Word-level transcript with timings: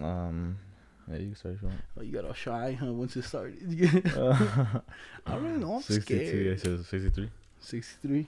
Um, 0.00 0.58
yeah, 1.10 1.16
you 1.18 1.26
can 1.26 1.36
start 1.36 1.54
if 1.56 1.62
you 1.62 1.68
want. 1.68 1.80
Oh, 1.98 2.02
you 2.02 2.12
got 2.12 2.24
all 2.24 2.32
shy, 2.32 2.78
huh? 2.80 2.92
Once 2.92 3.16
it 3.16 3.22
started. 3.24 3.58
Uh, 4.16 4.32
I 5.26 5.34
don't 5.34 5.60
know. 5.60 5.74
I'm 5.76 5.82
62, 5.82 6.26
scared. 6.26 6.46
it 6.46 6.60
says 6.60 6.86
63. 6.86 7.30
63. 7.60 8.26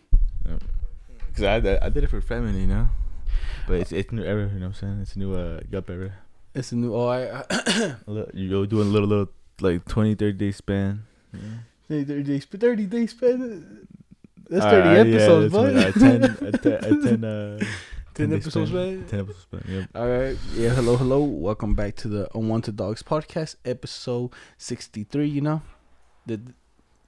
Cause 1.34 1.44
I, 1.44 1.56
I 1.80 1.88
did 1.88 2.04
it 2.04 2.10
for 2.10 2.20
feminine, 2.20 2.60
you 2.60 2.66
know. 2.66 2.88
But 3.66 3.74
it's 3.80 3.92
it's 3.92 4.12
new 4.12 4.22
era, 4.22 4.50
you 4.52 4.60
know 4.60 4.66
what 4.66 4.66
I'm 4.66 4.74
saying? 4.74 4.98
It's 5.00 5.16
a 5.16 5.18
new 5.18 5.34
uh 5.34 5.60
yup 5.70 5.88
era. 5.88 6.12
It's 6.54 6.72
a 6.72 6.76
new. 6.76 6.94
Oh, 6.94 7.06
I. 7.08 7.20
A 7.22 7.96
little, 8.06 8.30
you 8.34 8.50
go 8.50 8.66
doing 8.66 8.88
a 8.88 8.90
little 8.90 9.08
little 9.08 9.28
like 9.60 9.84
20, 9.86 10.14
30 10.16 10.32
day 10.36 10.52
span. 10.52 11.04
Yeah. 11.32 11.40
30 11.88 12.22
days. 12.24 12.44
30 12.44 12.86
days 12.86 13.10
spend. 13.12 13.86
That's 14.50 14.64
Alright, 14.66 14.84
30 14.84 14.88
alright, 14.88 15.06
yeah, 15.06 15.14
episodes, 15.14 15.52
that's 15.52 15.64
bud. 15.64 15.74
what- 15.74 16.52
uh, 16.52 16.58
10, 16.60 16.74
uh, 16.74 16.90
10, 16.90 17.02
uh, 17.02 17.08
10, 17.08 17.24
uh, 17.24 17.64
10 18.14 18.28
day 18.28 18.36
episodes, 18.36 18.70
span. 18.70 18.98
man. 18.98 19.06
10 19.08 19.20
episodes, 19.20 19.42
span, 19.42 19.62
yep. 19.68 19.88
All 19.94 20.06
right. 20.06 20.36
Yeah. 20.54 20.70
Hello. 20.70 20.96
Hello. 20.96 21.22
Welcome 21.22 21.74
back 21.74 21.96
to 21.96 22.08
the 22.08 22.28
Unwanted 22.34 22.76
Dogs 22.76 23.02
podcast, 23.02 23.56
episode 23.64 24.32
63. 24.58 25.26
You 25.26 25.40
know, 25.40 25.62
the 26.26 26.40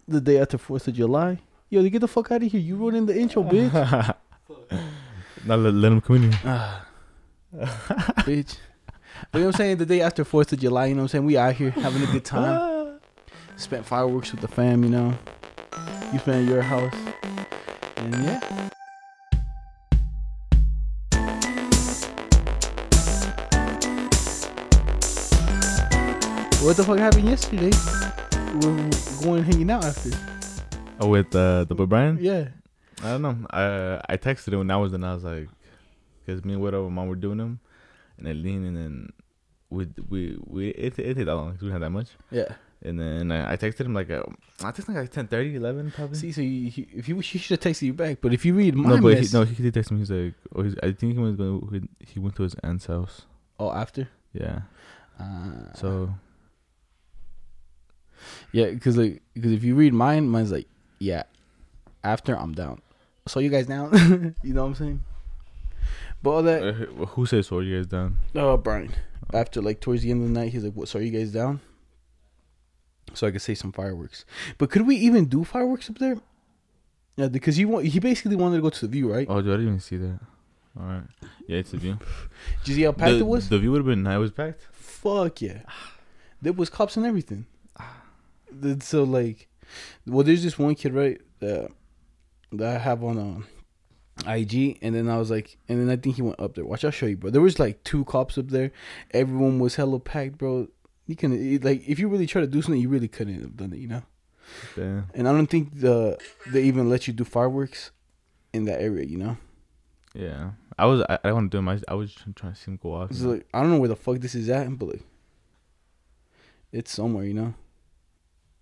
the 0.09 0.21
day 0.21 0.39
after 0.39 0.57
4th 0.57 0.89
of 0.89 0.95
July. 0.95 1.41
Yo, 1.69 1.83
you 1.83 1.91
get 1.91 1.99
the 2.01 2.09
fuck 2.09 2.33
out 2.33 2.43
of 2.43 2.51
here. 2.51 2.61
You 2.61 2.77
ruining 2.77 3.05
the 3.07 3.19
intro, 3.19 3.43
bitch. 3.43 4.17
Now 5.47 5.57
let, 5.57 5.75
let 5.75 5.93
him 5.93 6.01
come 6.01 6.17
in 6.17 6.33
here. 6.33 6.41
Ah, 6.47 6.87
bitch. 7.53 8.57
But 9.31 9.39
you 9.39 9.41
know 9.41 9.47
what 9.47 9.47
I'm 9.47 9.53
saying? 9.53 9.77
The 9.77 9.85
day 9.85 10.01
after 10.01 10.25
4th 10.25 10.55
of 10.55 10.59
July, 10.61 10.87
you 10.87 10.95
know 10.95 11.03
what 11.03 11.05
I'm 11.05 11.09
saying? 11.09 11.25
We 11.27 11.37
out 11.37 11.55
here 11.55 11.71
having 11.71 12.03
a 12.03 12.07
good 12.11 12.25
time. 12.25 12.99
Spent 13.57 13.85
fireworks 13.85 14.33
with 14.33 14.41
the 14.41 14.49
fam, 14.49 14.83
you 14.85 14.89
know. 14.91 15.15
You 16.15 16.19
spent 16.19 16.49
your 16.49 16.63
house. 16.63 16.95
And 17.99 18.15
yeah. 18.25 18.71
What 26.65 26.77
the 26.79 26.85
fuck 26.85 26.99
happened 26.99 27.29
yesterday? 27.29 27.71
We 28.55 28.67
were 28.67 28.91
going 29.23 29.45
hanging 29.45 29.71
out 29.71 29.85
after. 29.85 30.11
Oh, 31.01 31.09
with 31.09 31.35
uh, 31.37 31.65
the 31.65 31.75
boy 31.75 31.85
Brian? 31.87 32.19
Yeah. 32.21 32.49
I 33.03 33.11
don't 33.11 33.23
know. 33.23 33.37
I 33.51 34.01
I 34.09 34.17
texted 34.17 34.53
him 34.53 34.61
when 34.61 34.71
I 34.71 34.77
was 34.77 34.93
and 34.95 35.05
I 35.05 35.15
was 35.15 35.25
like, 35.25 35.49
because 36.25 36.45
me 36.45 36.55
and 36.55 36.63
whatever 36.63 36.89
mom 36.89 37.09
were 37.09 37.17
doing 37.17 37.37
them, 37.39 37.61
and 38.17 38.27
then 38.27 38.43
lean 38.43 38.65
and 38.65 38.77
then 38.77 39.13
we 39.69 39.89
we 40.09 40.39
we 40.47 40.69
it 40.71 40.99
it 40.99 41.17
that 41.19 41.27
long 41.27 41.53
'cause 41.53 41.61
we 41.61 41.69
didn't 41.69 41.73
have 41.73 41.81
that 41.83 41.91
much. 41.91 42.09
Yeah. 42.31 42.55
And 42.83 42.99
then 43.01 43.31
I, 43.33 43.53
I 43.53 43.57
texted 43.57 43.81
him 43.87 43.93
like 43.95 44.11
uh, 44.11 44.23
I 44.63 44.71
texted 44.73 44.89
him 44.89 44.95
like 44.95 45.11
10, 45.11 45.29
11 45.31 45.91
probably. 45.91 46.17
See, 46.19 46.33
so 46.33 46.41
you, 46.41 46.71
he, 46.71 46.87
if 46.95 47.09
you 47.09 47.19
he 47.19 47.39
should 47.39 47.63
have 47.63 47.73
texted 47.73 47.83
you 47.83 47.93
back, 47.95 48.19
but 48.23 48.33
if 48.33 48.45
you 48.45 48.55
read 48.55 48.75
my 48.75 48.89
no, 48.97 49.01
but 49.03 49.19
he, 49.19 49.29
no, 49.33 49.45
he 49.45 49.63
did 49.63 49.75
text 49.75 49.91
me. 49.91 49.99
He's 49.99 50.11
like, 50.11 50.35
oh, 50.55 50.63
he's, 50.63 50.75
I 50.83 50.93
think 50.93 51.13
he 51.15 51.19
was 51.19 51.37
going. 51.37 51.89
He 52.01 52.21
went 52.21 52.37
to 52.37 52.43
his 52.43 52.55
aunt's 52.63 52.87
house. 52.87 53.23
oh 53.59 53.71
after, 53.73 54.09
Yeah. 54.33 54.61
uh, 55.19 55.73
So 55.75 56.15
Yeah, 58.53 58.71
because 58.71 58.97
like, 58.97 59.23
because 59.35 59.53
if 59.53 59.65
you 59.65 59.75
read 59.75 59.93
mine, 59.93 60.29
mine's 60.29 60.53
like, 60.53 60.67
yeah, 60.99 61.25
after 62.03 62.37
I'm 62.39 62.53
down. 62.53 62.81
So 63.27 63.41
you 63.41 63.51
guys 63.51 63.67
down? 63.67 64.35
you 64.43 64.55
know 64.55 64.63
what 64.63 64.69
I'm 64.69 64.75
saying? 64.75 65.05
But 66.23 66.31
all 66.31 66.43
that, 66.43 66.63
uh, 66.63 66.73
who 67.07 67.27
says 67.27 67.49
so? 67.49 67.61
You 67.61 67.79
guys 67.79 67.87
down? 67.87 68.19
oh 68.35 68.57
Brian, 68.57 68.93
after 69.33 69.61
like 69.61 69.81
towards 69.81 70.03
the 70.03 70.11
end 70.11 70.23
of 70.23 70.29
the 70.29 70.41
night, 70.41 70.53
he's 70.53 70.65
like, 70.65 70.73
"What? 70.73 70.89
So 70.89 70.99
are 70.99 71.03
you 71.03 71.11
guys 71.11 71.33
down?" 71.33 71.61
So 73.13 73.27
I 73.27 73.31
could 73.31 73.43
say 73.43 73.55
some 73.55 73.73
fireworks. 73.73 74.25
But 74.59 74.71
could 74.71 74.87
we 74.87 74.97
even 74.97 75.27
do 75.27 75.45
fireworks 75.45 75.91
up 75.91 75.99
there? 75.99 76.17
Yeah, 77.17 77.29
because 77.29 77.57
he 77.57 77.65
want 77.65 77.87
he 77.87 78.01
basically 78.01 78.37
wanted 78.37 78.57
to 78.57 78.63
go 78.63 78.71
to 78.71 78.81
the 78.81 78.89
view, 78.89 79.13
right? 79.13 79.27
Oh, 79.29 79.41
dude, 79.41 79.53
I 79.53 79.57
didn't 79.57 79.67
even 79.69 79.81
see 79.81 79.97
that. 79.99 80.19
All 80.79 80.87
right. 80.87 81.03
Yeah, 81.47 81.59
it's 81.59 81.71
the 81.71 81.77
view. 81.77 81.99
Did 82.65 82.69
you 82.69 82.75
see 82.75 82.83
how 82.83 82.93
packed 82.93 83.13
the, 83.13 83.21
it 83.21 83.27
was? 83.27 83.49
The 83.49 83.59
view 83.59 83.71
would 83.73 83.79
have 83.79 83.87
been. 83.87 84.07
It 84.07 84.19
was 84.19 84.33
packed. 84.33 84.63
Fuck 84.73 85.43
yeah. 85.43 85.61
There 86.43 86.53
was 86.53 86.71
cops 86.71 86.97
and 86.97 87.07
everything. 87.07 87.47
So 88.81 89.05
like, 89.05 89.49
well, 90.07 90.25
there's 90.25 90.43
this 90.43 90.59
one 90.59 90.75
kid 90.75 90.95
right 90.95 91.21
that 91.41 91.71
that 92.53 92.77
I 92.77 92.79
have 92.79 93.03
on 93.03 93.19
um, 93.19 93.47
IG, 94.27 94.79
and 94.83 94.95
then 94.95 95.09
I 95.09 95.19
was 95.19 95.31
like, 95.31 95.59
and 95.69 95.81
then 95.81 95.91
I 95.91 96.01
think 96.01 96.17
he 96.17 96.23
went 96.23 96.41
up 96.41 96.55
there. 96.55 96.65
Watch, 96.65 96.85
I'll 96.85 96.91
show 96.91 97.07
you, 97.07 97.17
bro. 97.17 97.31
There 97.31 97.43
was 97.43 97.59
like 97.59 97.83
two 97.85 98.05
cops 98.05 98.39
up 98.39 98.49
there. 98.49 98.71
Everyone 99.13 99.59
was 99.59 99.77
hella 99.77 100.01
packed, 100.01 100.39
bro. 100.39 100.69
You 101.07 101.17
can 101.17 101.61
like 101.61 101.87
if 101.87 101.99
you 101.99 102.09
really 102.09 102.27
try 102.27 102.41
to 102.41 102.47
do 102.47 102.63
something, 102.63 102.81
you 102.81 102.89
really 102.89 103.09
couldn't 103.09 103.41
have 103.41 103.57
done 103.57 103.73
it, 103.73 103.79
you 103.79 103.89
know. 103.89 104.03
Damn. 104.77 105.09
And 105.15 105.29
I 105.29 105.33
don't 105.33 105.49
think 105.49 105.81
the 105.81 106.19
they 106.47 106.63
even 106.63 106.89
let 106.89 107.07
you 107.07 107.13
do 107.13 107.25
fireworks 107.25 107.91
in 108.53 108.65
that 108.67 108.81
area, 108.81 109.05
you 109.05 109.19
know. 109.19 109.37
Yeah. 110.15 110.53
I 110.79 110.87
was. 110.87 111.03
I, 111.09 111.15
I 111.23 111.29
don't 111.29 111.35
want 111.35 111.51
to 111.53 111.55
do 111.55 111.59
him. 111.59 111.69
I, 111.69 111.95
was 111.95 112.15
just 112.15 112.37
trying 112.37 112.53
to 112.53 112.59
see 112.59 112.71
him 112.71 112.79
go 112.83 112.95
off. 112.95 113.11
It's 113.11 113.21
like 113.21 113.47
I 113.55 113.61
don't 113.61 113.71
know 113.71 113.79
where 113.79 113.89
the 113.89 113.97
fuck 113.97 114.19
this 114.19 114.35
is 114.35 114.49
at, 114.49 114.77
but 114.79 114.87
like, 114.87 115.03
it's 116.73 116.93
somewhere, 116.93 117.25
you 117.25 117.35
know. 117.35 117.55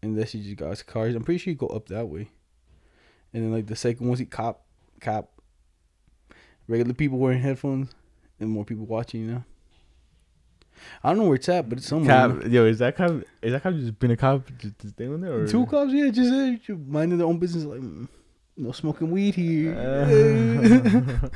Unless 0.03 0.35
you 0.35 0.43
just 0.43 0.57
got 0.57 0.71
his 0.71 0.83
cars, 0.83 1.15
I'm 1.15 1.23
pretty 1.23 1.39
sure 1.39 1.53
you 1.53 1.57
go 1.57 1.69
up 1.69 1.87
that 1.89 2.09
way. 2.09 2.29
And 3.33 3.45
then 3.45 3.53
like 3.53 3.67
the 3.67 3.77
second 3.77 4.09
one, 4.09 4.19
he 4.19 4.25
cop, 4.25 4.65
cop, 5.01 5.41
regular 6.69 6.93
people 6.93 7.19
wearing 7.19 7.41
headphones, 7.41 7.91
and 8.41 8.51
more 8.51 8.65
people 8.65 8.85
watching, 8.85 9.21
you 9.23 9.27
know. 9.29 9.45
I 11.05 11.11
don't 11.11 11.19
know 11.19 11.25
where 11.25 11.37
it's 11.37 11.49
at, 11.49 11.69
but 11.69 11.79
it's 11.79 11.87
somewhere. 11.87 12.29
Cop, 12.29 12.47
yo, 12.49 12.67
is 12.67 12.79
that 12.81 12.97
cop? 12.97 13.13
Is 13.41 13.53
that 13.53 13.63
cop 13.63 13.75
just 13.75 13.99
been 13.99 14.11
a 14.11 14.17
cop 14.17 14.47
just, 14.59 14.79
just 14.79 14.95
staying 14.95 15.21
there? 15.21 15.43
Or? 15.43 15.47
Two 15.47 15.67
cops, 15.67 15.93
yeah, 15.93 16.11
just 16.11 16.33
uh, 16.33 16.53
just 16.67 16.81
minding 16.87 17.19
their 17.19 17.27
own 17.27 17.39
business, 17.39 17.65
like 17.65 17.81
mm, 17.81 18.09
no 18.57 18.73
smoking 18.73 19.11
weed 19.11 19.34
here. 19.34 19.75
Uh, 19.75 21.29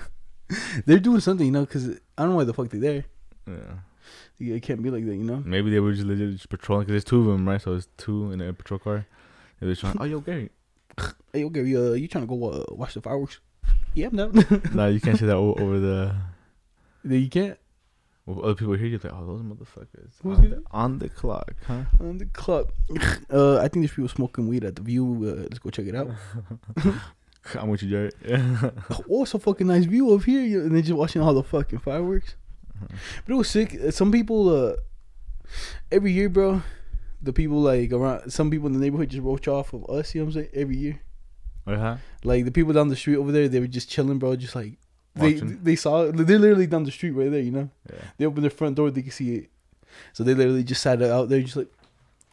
they're 0.87 0.99
doing 0.99 1.21
something, 1.21 1.47
you 1.47 1.53
know, 1.53 1.61
because 1.65 1.89
I 1.89 2.23
don't 2.23 2.31
know 2.31 2.37
why 2.37 2.45
the 2.45 2.55
fuck 2.55 2.69
they're 2.69 2.81
there. 2.81 3.05
yeah. 3.47 3.79
It 4.39 4.63
can't 4.63 4.83
be 4.83 4.91
like 4.91 5.05
that, 5.07 5.15
you 5.15 5.25
know. 5.25 5.43
Maybe 5.45 5.71
they 5.71 5.81
were 5.81 5.93
just 5.93 6.07
legit 6.07 6.33
just 6.33 6.49
patrolling 6.49 6.85
because 6.85 6.93
there's 6.93 7.05
two 7.05 7.21
of 7.21 7.27
them, 7.27 7.49
right? 7.49 7.61
So 7.61 7.75
it's 7.75 7.89
two 7.97 8.33
in 8.33 8.41
a 8.41 8.53
patrol 8.53 8.79
car. 8.79 9.07
They 9.61 9.67
were 9.67 9.75
trying. 9.75 9.97
Oh, 9.99 10.05
yo, 10.05 10.21
Gary. 10.21 10.51
Hey, 11.33 11.45
okay, 11.45 11.61
uh, 11.61 11.93
you 11.93 12.09
trying 12.09 12.27
to 12.27 12.29
go 12.29 12.51
uh, 12.51 12.65
watch 12.71 12.95
the 12.95 13.03
fireworks? 13.03 13.41
Yeah, 13.93 14.09
down. 14.09 14.33
nah, 14.75 14.87
you 14.87 15.01
can't 15.01 15.19
say 15.19 15.27
that 15.27 15.37
o- 15.37 15.55
over 15.59 15.79
the. 15.79 16.15
You 17.05 17.29
can't 17.29 17.59
Well, 18.25 18.43
other 18.45 18.55
people 18.55 18.75
hear 18.75 18.87
you 18.87 18.99
like, 19.03 19.13
oh, 19.13 19.27
those 19.27 19.43
motherfuckers. 19.43 20.13
Who's 20.23 20.39
on, 20.39 20.51
the, 20.51 20.63
on 20.71 20.99
the 20.99 21.09
clock, 21.11 21.53
huh? 21.67 21.83
on 22.01 22.19
the 22.19 22.25
clock. 22.27 22.73
Uh, 23.31 23.59
I 23.59 23.69
think 23.69 23.83
there's 23.85 23.91
people 23.91 24.09
smoking 24.09 24.49
weed 24.49 24.65
at 24.65 24.77
the 24.77 24.83
view. 24.83 25.05
Uh, 25.23 25.43
let's 25.43 25.59
go 25.59 25.69
check 25.71 25.87
it 25.87 25.95
out. 25.95 26.11
I'm 27.55 27.69
with 27.69 27.83
you, 27.83 27.91
Jared. 27.91 28.15
Oh, 29.11 29.23
it's 29.23 29.35
a 29.35 29.39
fucking 29.39 29.67
nice 29.67 29.85
view 29.85 30.13
up 30.15 30.25
here, 30.25 30.63
and 30.63 30.75
they're 30.75 30.83
just 30.83 30.95
watching 30.95 31.23
all 31.23 31.35
the 31.35 31.43
fucking 31.43 31.79
fireworks. 31.81 32.35
But 32.81 33.33
it 33.33 33.37
was 33.37 33.49
sick. 33.51 33.77
Some 33.91 34.13
people, 34.13 34.49
uh, 34.49 34.77
every 35.91 36.13
year, 36.13 36.29
bro, 36.29 36.63
the 37.23 37.33
people 37.33 37.61
like 37.61 37.93
around, 37.93 38.31
some 38.31 38.51
people 38.51 38.67
in 38.67 38.73
the 38.75 38.79
neighborhood 38.79 39.11
just 39.11 39.23
roach 39.23 39.49
off 39.49 39.73
of 39.73 39.89
us. 39.89 40.15
You 40.15 40.21
know 40.21 40.27
what 40.27 40.37
I'm 40.37 40.43
saying? 40.43 40.51
Every 40.55 40.77
year, 40.77 41.01
uh-huh. 41.67 41.97
like 42.25 42.45
the 42.45 42.51
people 42.53 42.73
down 42.73 42.89
the 42.89 42.97
street 42.97 43.17
over 43.17 43.33
there, 43.33 43.49
they 43.49 43.61
were 43.61 43.67
just 43.67 43.91
chilling, 43.91 44.19
bro. 44.19 44.37
Just 44.37 44.55
like 44.55 44.79
they 45.15 45.35
Watching. 45.35 45.61
they 45.63 45.77
saw 45.77 46.03
it. 46.03 46.13
They're 46.17 46.39
literally 46.39 46.67
down 46.67 46.85
the 46.85 46.91
street 46.91 47.13
right 47.13 47.31
there. 47.31 47.41
You 47.41 47.51
know, 47.51 47.71
Yeah. 47.91 47.99
they 48.19 48.27
opened 48.27 48.45
their 48.45 48.51
front 48.51 48.77
door, 48.77 48.91
they 48.91 49.03
could 49.03 49.13
see 49.13 49.35
it. 49.37 49.51
So 50.13 50.25
they 50.25 50.35
literally 50.35 50.65
just 50.65 50.83
sat 50.83 51.03
out 51.03 51.29
there, 51.29 51.41
just 51.41 51.57
like 51.57 51.73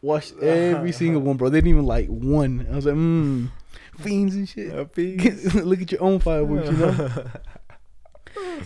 watched 0.02 0.38
every 0.42 0.92
single 0.92 1.22
one, 1.22 1.38
bro. 1.38 1.50
They 1.50 1.60
didn't 1.60 1.70
even 1.70 1.86
like 1.86 2.08
one. 2.10 2.68
I 2.70 2.76
was 2.76 2.86
like, 2.86 2.96
mmm, 2.96 3.50
fiends 4.00 4.36
and 4.36 4.50
shit. 4.50 4.74
Look 5.56 5.82
at 5.82 5.92
your 5.92 6.04
own 6.04 6.20
fireworks, 6.20 6.70
you 6.70 6.78
know. 6.78 7.10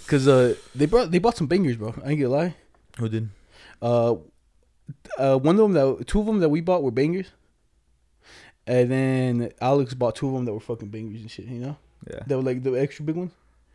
Cause 0.07 0.27
uh, 0.27 0.55
they 0.75 0.85
brought 0.85 1.11
they 1.11 1.19
bought 1.19 1.37
some 1.37 1.47
bangers, 1.47 1.75
bro. 1.77 1.93
I 2.03 2.11
ain't 2.11 2.21
gonna 2.21 2.33
lie. 2.33 2.55
Who 2.99 3.09
did? 3.09 3.29
Uh, 3.81 4.15
uh, 5.17 5.37
one 5.37 5.55
of 5.59 5.61
them 5.61 5.73
that 5.73 6.07
two 6.07 6.19
of 6.19 6.25
them 6.25 6.39
that 6.39 6.49
we 6.49 6.61
bought 6.61 6.83
were 6.83 6.91
bangers, 6.91 7.27
and 8.65 8.89
then 8.91 9.51
Alex 9.61 9.93
bought 9.93 10.15
two 10.15 10.27
of 10.27 10.33
them 10.33 10.45
that 10.45 10.53
were 10.53 10.59
fucking 10.59 10.89
bangers 10.89 11.21
and 11.21 11.29
shit. 11.31 11.45
You 11.45 11.59
know, 11.59 11.77
Yeah. 12.09 12.19
that 12.27 12.37
were 12.37 12.43
like 12.43 12.63
the 12.63 12.73
extra 12.73 13.03
big 13.05 13.15
ones. 13.15 13.31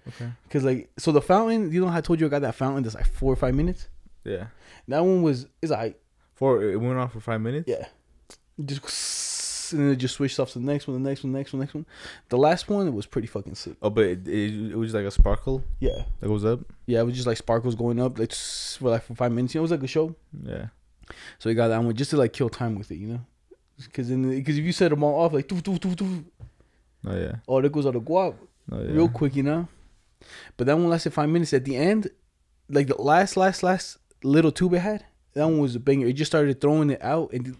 Okay. 0.08 0.30
Cause 0.50 0.64
like, 0.64 0.90
so 0.98 1.12
the 1.12 1.22
fountain, 1.22 1.70
you 1.70 1.80
know, 1.80 1.86
how 1.88 1.98
I 1.98 2.00
told 2.00 2.18
you 2.20 2.26
I 2.26 2.28
got 2.28 2.42
that 2.42 2.56
fountain 2.56 2.82
that's 2.82 2.94
like 2.96 3.06
four 3.06 3.32
or 3.32 3.36
five 3.36 3.54
minutes. 3.54 3.88
Yeah. 4.24 4.46
That 4.88 5.00
one 5.04 5.22
was 5.22 5.46
is 5.60 5.70
like 5.70 6.00
For 6.34 6.62
it 6.62 6.76
went 6.76 6.98
on 6.98 7.08
for 7.08 7.20
five 7.20 7.40
minutes. 7.40 7.68
yeah, 7.68 7.86
just 8.64 8.82
and 9.72 9.82
then 9.82 9.90
it 9.90 9.96
just 9.96 10.14
switched 10.14 10.38
off 10.40 10.52
to 10.52 10.58
the 10.58 10.64
next 10.64 10.86
one, 10.86 11.02
the 11.02 11.08
next 11.08 11.22
one, 11.24 11.32
the 11.32 11.38
next 11.38 11.52
one, 11.52 11.60
the 11.60 11.64
next 11.64 11.74
one. 11.74 11.86
The 12.28 12.36
last 12.38 12.68
one 12.68 12.86
it 12.88 12.92
was 12.94 13.06
pretty 13.06 13.28
fucking 13.28 13.54
sick. 13.54 13.76
Oh, 13.82 13.90
but 13.90 14.04
it, 14.04 14.28
it, 14.28 14.72
it 14.72 14.76
was 14.76 14.94
like 14.94 15.04
a 15.04 15.10
sparkle 15.10 15.64
Yeah, 15.80 16.04
that 16.20 16.26
goes 16.28 16.44
up. 16.44 16.60
yeah, 16.86 17.00
it 17.00 17.04
was 17.04 17.14
just 17.14 17.26
like 17.26 17.36
sparkles 17.38 17.74
going 17.74 18.00
up 18.00 18.18
like 18.18 18.32
for 18.32 18.90
like 18.90 19.02
for 19.04 19.14
five 19.14 19.32
minutes. 19.32 19.54
You 19.54 19.58
know, 19.58 19.62
it 19.62 19.68
was 19.70 19.70
like 19.72 19.82
a 19.82 19.86
show. 19.86 20.14
Yeah. 20.44 20.66
So 21.38 21.50
we 21.50 21.54
got 21.54 21.68
that 21.68 21.82
one 21.82 21.94
just 21.94 22.10
to 22.10 22.16
like 22.16 22.32
kill 22.32 22.48
time 22.48 22.76
with 22.78 22.90
it, 22.90 22.96
you 22.96 23.08
know. 23.08 23.20
Because 23.76 24.08
because 24.08 24.58
if 24.58 24.64
you 24.64 24.72
set 24.72 24.90
them 24.90 25.02
all 25.02 25.24
off 25.24 25.32
like 25.32 25.48
doof, 25.48 25.62
doof, 25.62 25.78
doof, 25.78 25.96
doof, 25.96 26.24
Oh 27.06 27.16
yeah. 27.16 27.32
oh 27.48 27.60
there 27.60 27.70
goes 27.70 27.84
all 27.86 27.92
the 27.92 28.00
guap 28.00 28.36
Oh 28.70 28.80
yeah. 28.80 28.92
real 28.92 29.08
quick, 29.08 29.34
you 29.34 29.42
know. 29.42 29.66
But 30.56 30.66
that 30.68 30.76
one 30.76 30.88
lasted 30.88 31.12
five 31.12 31.28
minutes. 31.28 31.52
At 31.52 31.64
the 31.64 31.76
end, 31.76 32.08
like 32.68 32.86
the 32.86 32.94
last 33.00 33.36
last 33.36 33.62
last 33.62 33.98
little 34.22 34.52
tube 34.52 34.74
it 34.74 34.78
had, 34.78 35.04
that 35.34 35.46
one 35.46 35.58
was 35.58 35.74
a 35.74 35.80
banger. 35.80 36.06
It 36.06 36.12
just 36.14 36.30
started 36.30 36.60
throwing 36.60 36.90
it 36.90 37.02
out, 37.02 37.32
and 37.32 37.56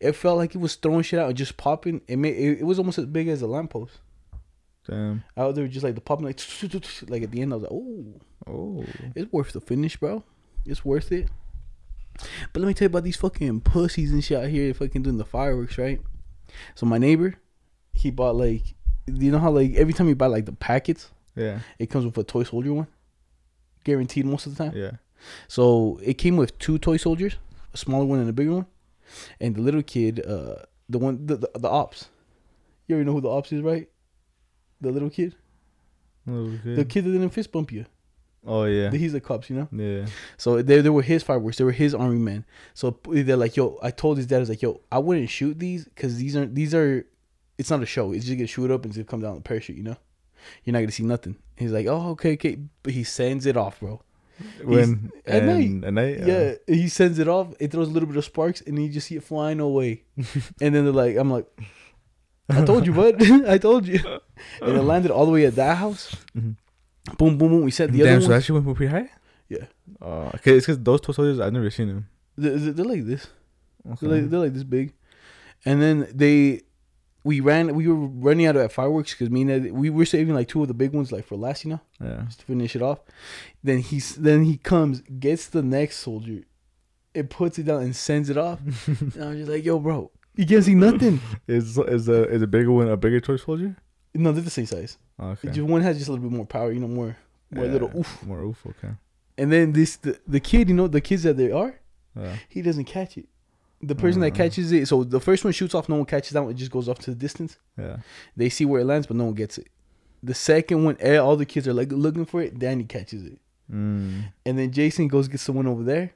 it 0.00 0.12
felt 0.12 0.36
like 0.38 0.54
it 0.54 0.58
was 0.58 0.74
throwing 0.76 1.02
shit 1.02 1.18
out 1.20 1.28
and 1.28 1.36
just 1.36 1.56
popping. 1.56 2.00
It 2.08 2.16
made 2.16 2.36
it, 2.36 2.60
it 2.60 2.64
was 2.64 2.78
almost 2.78 2.98
as 2.98 3.06
big 3.06 3.28
as 3.28 3.42
a 3.42 3.46
lamppost 3.46 3.98
Damn. 4.88 5.24
out 5.36 5.54
there, 5.54 5.66
just 5.68 5.84
like 5.84 5.94
the 5.96 6.00
popping 6.00 6.26
like 6.26 6.40
like 7.08 7.22
at 7.22 7.30
the 7.32 7.42
end. 7.42 7.52
I 7.52 7.56
was 7.56 7.62
like, 7.64 7.72
oh, 7.72 8.04
Oh. 8.48 8.84
it's 9.16 9.32
worth 9.32 9.52
the 9.52 9.60
finish, 9.60 9.96
bro. 9.96 10.22
It's 10.64 10.84
worth 10.84 11.10
it. 11.10 11.28
But 12.52 12.60
let 12.60 12.68
me 12.68 12.74
tell 12.74 12.86
you 12.86 12.90
about 12.90 13.04
these 13.04 13.16
fucking 13.16 13.60
pussies 13.62 14.12
and 14.12 14.22
shit 14.24 14.38
out 14.38 14.48
here 14.48 14.72
fucking 14.72 15.02
doing 15.02 15.18
the 15.18 15.24
fireworks, 15.24 15.76
right? 15.78 16.00
So 16.76 16.86
my 16.86 16.96
neighbor, 16.98 17.34
he 17.92 18.10
bought 18.10 18.36
like, 18.36 18.62
you 19.06 19.30
know 19.32 19.38
how 19.38 19.50
like 19.50 19.74
every 19.74 19.92
time 19.92 20.08
you 20.08 20.14
buy 20.14 20.26
like 20.28 20.46
the 20.46 20.52
packets, 20.52 21.10
Yeah. 21.34 21.58
it 21.78 21.90
comes 21.90 22.04
with 22.06 22.16
a 22.18 22.24
toy 22.24 22.44
soldier 22.44 22.72
one, 22.72 22.86
guaranteed 23.84 24.24
most 24.26 24.46
of 24.46 24.56
the 24.56 24.64
time. 24.64 24.76
Yeah. 24.76 24.92
So 25.48 25.98
it 26.02 26.14
came 26.14 26.36
with 26.36 26.58
two 26.58 26.78
toy 26.78 26.96
soldiers, 26.96 27.36
a 27.74 27.76
smaller 27.76 28.04
one 28.04 28.18
and 28.20 28.28
a 28.28 28.32
bigger 28.32 28.52
one, 28.54 28.66
and 29.40 29.54
the 29.56 29.60
little 29.62 29.82
kid, 29.82 30.24
uh, 30.26 30.56
the 30.88 30.98
one 30.98 31.26
the 31.26 31.36
the, 31.36 31.50
the 31.58 31.68
ops. 31.68 32.08
You 32.86 32.94
already 32.94 33.06
know 33.06 33.14
who 33.14 33.20
the 33.20 33.30
ops 33.30 33.52
is, 33.52 33.62
right? 33.62 33.88
The 34.80 34.90
little 34.92 35.10
kid, 35.10 35.34
Okay. 36.28 36.74
the 36.74 36.84
kid 36.84 37.04
that 37.04 37.10
didn't 37.12 37.30
fist 37.30 37.50
bump 37.52 37.72
you. 37.72 37.86
oh 38.46 38.64
yeah. 38.64 38.90
He's 38.90 39.12
the 39.12 39.20
cops, 39.20 39.48
you 39.50 39.56
know. 39.56 39.68
Yeah. 39.72 40.06
So 40.36 40.60
they 40.62 40.80
they 40.80 40.90
were 40.90 41.02
his 41.02 41.22
fireworks. 41.22 41.58
They 41.58 41.64
were 41.64 41.72
his 41.72 41.94
army 41.94 42.18
men. 42.18 42.44
So 42.74 42.98
they're 43.08 43.36
like, 43.36 43.56
yo, 43.56 43.78
I 43.82 43.90
told 43.90 44.18
his 44.18 44.26
dad, 44.26 44.36
I 44.36 44.40
was 44.40 44.48
like, 44.48 44.62
yo, 44.62 44.80
I 44.92 44.98
wouldn't 44.98 45.30
shoot 45.30 45.58
these 45.58 45.84
because 45.84 46.16
these 46.18 46.36
are 46.36 46.46
these 46.46 46.74
are, 46.74 47.04
it's 47.58 47.70
not 47.70 47.82
a 47.82 47.86
show. 47.86 48.12
It's 48.12 48.24
just 48.26 48.36
gonna 48.38 48.46
shoot 48.46 48.70
up 48.70 48.82
and 48.84 48.90
it's 48.90 48.96
gonna 48.98 49.06
come 49.06 49.20
down 49.22 49.34
the 49.36 49.40
parachute. 49.40 49.76
You 49.76 49.82
know, 49.84 49.96
you're 50.64 50.72
not 50.72 50.80
gonna 50.80 50.92
see 50.92 51.02
nothing. 51.04 51.36
He's 51.56 51.72
like, 51.72 51.86
oh, 51.86 52.10
okay, 52.10 52.34
okay, 52.34 52.58
but 52.82 52.92
he 52.92 53.02
sends 53.04 53.46
it 53.46 53.56
off, 53.56 53.80
bro. 53.80 54.02
When 54.62 55.10
at 55.26 55.44
night. 55.44 55.70
and- 55.70 55.94
night. 55.94 56.18
Yeah, 56.24 56.54
he 56.66 56.88
sends 56.88 57.18
it 57.18 57.28
off. 57.28 57.54
It 57.58 57.70
throws 57.72 57.88
a 57.88 57.90
little 57.90 58.06
bit 58.08 58.16
of 58.18 58.24
sparks, 58.24 58.60
and 58.60 58.80
you 58.82 58.88
just 58.88 59.06
see 59.08 59.16
it 59.16 59.24
flying 59.24 59.60
away. 59.60 60.04
and 60.60 60.74
then 60.74 60.84
they're 60.84 60.92
like, 60.92 61.16
I'm 61.16 61.30
like, 61.30 61.46
I 62.48 62.64
told 62.64 62.86
you, 62.86 62.92
bud. 62.92 63.16
I 63.48 63.58
told 63.58 63.86
you. 63.86 63.98
And 64.62 64.76
it 64.76 64.82
landed 64.82 65.10
all 65.10 65.26
the 65.26 65.32
way 65.32 65.46
at 65.46 65.54
that 65.56 65.78
house. 65.78 66.14
Mhm. 66.36 66.56
Boom, 67.18 67.38
boom, 67.38 67.48
boom. 67.50 67.62
We 67.64 67.70
set 67.70 67.92
the 67.92 67.98
Damn. 67.98 68.14
other 68.14 68.20
So 68.20 68.28
one. 68.28 68.38
that 68.38 68.44
shit 68.44 68.54
went 68.54 68.76
pretty 68.76 68.90
high. 68.92 69.10
Yeah. 69.48 69.64
Uh, 70.02 70.30
okay, 70.34 70.56
it's 70.56 70.66
because 70.66 70.82
those 70.82 71.00
toy 71.00 71.12
soldiers 71.12 71.38
I've 71.40 71.52
never 71.52 71.70
seen 71.70 71.88
them. 71.88 72.08
They're, 72.36 72.58
they're 72.58 72.84
like 72.84 73.06
this. 73.06 73.28
Okay. 73.88 74.06
They're 74.06 74.20
like, 74.20 74.30
they're 74.30 74.40
like 74.40 74.52
this 74.54 74.64
big. 74.64 74.92
And 75.64 75.80
then 75.80 76.08
they, 76.12 76.62
we 77.26 77.40
ran. 77.40 77.74
We 77.74 77.88
were 77.88 78.06
running 78.06 78.46
out 78.46 78.54
of 78.56 78.72
fireworks 78.72 79.12
because 79.12 79.30
me 79.30 79.42
and 79.42 79.72
we 79.72 79.90
were 79.90 80.04
saving 80.06 80.34
like 80.34 80.46
two 80.48 80.62
of 80.62 80.68
the 80.68 80.74
big 80.74 80.92
ones 80.92 81.10
like 81.10 81.26
for 81.26 81.36
last, 81.36 81.64
you 81.64 81.70
know, 81.72 81.80
yeah. 82.00 82.22
just 82.26 82.40
to 82.40 82.46
finish 82.46 82.76
it 82.76 82.82
off. 82.82 83.00
Then 83.64 83.78
he's 83.78 84.14
then 84.14 84.44
he 84.44 84.56
comes, 84.58 85.00
gets 85.18 85.48
the 85.48 85.62
next 85.62 85.96
soldier, 85.96 86.44
it 87.14 87.28
puts 87.28 87.58
it 87.58 87.64
down 87.64 87.82
and 87.82 87.96
sends 87.96 88.30
it 88.30 88.38
off. 88.38 88.60
and 88.86 89.22
I 89.22 89.28
was 89.30 89.38
just 89.38 89.50
like, 89.50 89.64
yo, 89.64 89.80
bro, 89.80 90.10
you 90.36 90.46
can't 90.46 90.64
see 90.64 90.74
nothing. 90.76 91.20
Is 91.48 91.76
is 91.78 92.08
a 92.08 92.28
is 92.28 92.42
a 92.42 92.46
bigger 92.46 92.70
one 92.70 92.88
a 92.88 92.96
bigger 92.96 93.20
toy 93.20 93.36
soldier? 93.36 93.76
No, 94.14 94.30
they're 94.32 94.42
the 94.42 94.50
same 94.50 94.66
size. 94.66 94.96
Oh, 95.18 95.30
okay. 95.30 95.48
Just 95.50 95.68
one 95.68 95.82
has 95.82 95.96
just 95.98 96.08
a 96.08 96.12
little 96.12 96.28
bit 96.28 96.36
more 96.36 96.46
power, 96.46 96.70
you 96.72 96.80
know, 96.80 96.88
more 96.88 97.16
more 97.50 97.64
Yeah, 97.64 97.72
little 97.72 97.90
oof. 97.96 98.22
More 98.24 98.42
oof. 98.42 98.64
Okay. 98.66 98.94
And 99.36 99.50
then 99.52 99.72
this 99.72 99.96
the, 99.96 100.18
the 100.28 100.40
kid, 100.40 100.68
you 100.68 100.74
know, 100.74 100.86
the 100.88 101.00
kids 101.00 101.24
that 101.24 101.36
they 101.36 101.50
are, 101.50 101.80
Yeah. 102.14 102.36
he 102.48 102.62
doesn't 102.62 102.84
catch 102.84 103.18
it. 103.18 103.26
The 103.82 103.94
person 103.94 104.20
that 104.22 104.32
Uh. 104.32 104.36
catches 104.36 104.72
it, 104.72 104.88
so 104.88 105.04
the 105.04 105.20
first 105.20 105.44
one 105.44 105.52
shoots 105.52 105.74
off, 105.74 105.88
no 105.88 105.96
one 105.96 106.06
catches 106.06 106.30
that 106.32 106.42
one, 106.42 106.50
it 106.52 106.56
just 106.56 106.70
goes 106.70 106.88
off 106.88 106.98
to 107.00 107.10
the 107.10 107.16
distance. 107.16 107.58
Yeah. 107.78 107.98
They 108.36 108.48
see 108.48 108.64
where 108.64 108.80
it 108.80 108.84
lands, 108.86 109.06
but 109.06 109.16
no 109.16 109.24
one 109.26 109.34
gets 109.34 109.58
it. 109.58 109.68
The 110.22 110.34
second 110.34 110.84
one, 110.84 110.96
eh, 111.00 111.16
all 111.18 111.36
the 111.36 111.44
kids 111.46 111.68
are 111.68 111.74
like 111.74 111.92
looking 111.92 112.24
for 112.24 112.40
it. 112.42 112.58
Danny 112.58 112.84
catches 112.84 113.24
it, 113.24 113.38
Mm. 113.70 114.24
and 114.46 114.58
then 114.58 114.70
Jason 114.72 115.08
goes 115.08 115.28
get 115.28 115.40
someone 115.40 115.66
over 115.66 115.82
there, 115.82 116.12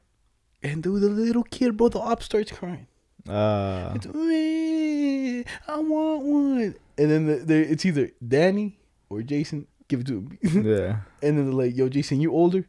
and 0.62 0.82
dude, 0.82 1.02
the 1.02 1.08
little 1.10 1.42
kid, 1.44 1.76
bro, 1.76 1.88
the 1.88 1.98
op 1.98 2.22
starts 2.22 2.50
crying. 2.50 2.86
Ah. 3.28 3.92
It's, 3.94 4.06
"Eh, 4.06 5.42
I 5.68 5.78
want 5.80 6.24
one, 6.24 6.74
and 6.96 7.10
then 7.10 7.26
the, 7.26 7.36
the, 7.36 7.70
it's 7.72 7.84
either 7.84 8.10
Danny 8.26 8.78
or 9.10 9.22
Jason. 9.22 9.66
Give 9.88 10.00
it 10.00 10.06
to 10.06 10.18
him, 10.18 10.38
yeah. 10.64 11.00
and 11.22 11.36
then 11.36 11.44
they're 11.46 11.52
like, 11.66 11.76
"Yo, 11.76 11.88
Jason, 11.88 12.20
you 12.20 12.32
older? 12.32 12.64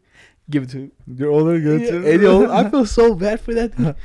Give 0.51 0.63
it 0.63 0.69
to 0.71 0.77
him." 0.77 0.91
You're 1.07 1.31
older. 1.31 1.59
Good 1.59 1.81
Yeah, 1.81 1.89
too. 1.91 2.07
and 2.07 2.21
yo, 2.21 2.51
I 2.51 2.69
feel 2.71 2.85
so 2.85 3.15
bad 3.15 3.39
for 3.39 3.53
that. 3.55 3.75
Dude. 3.75 3.95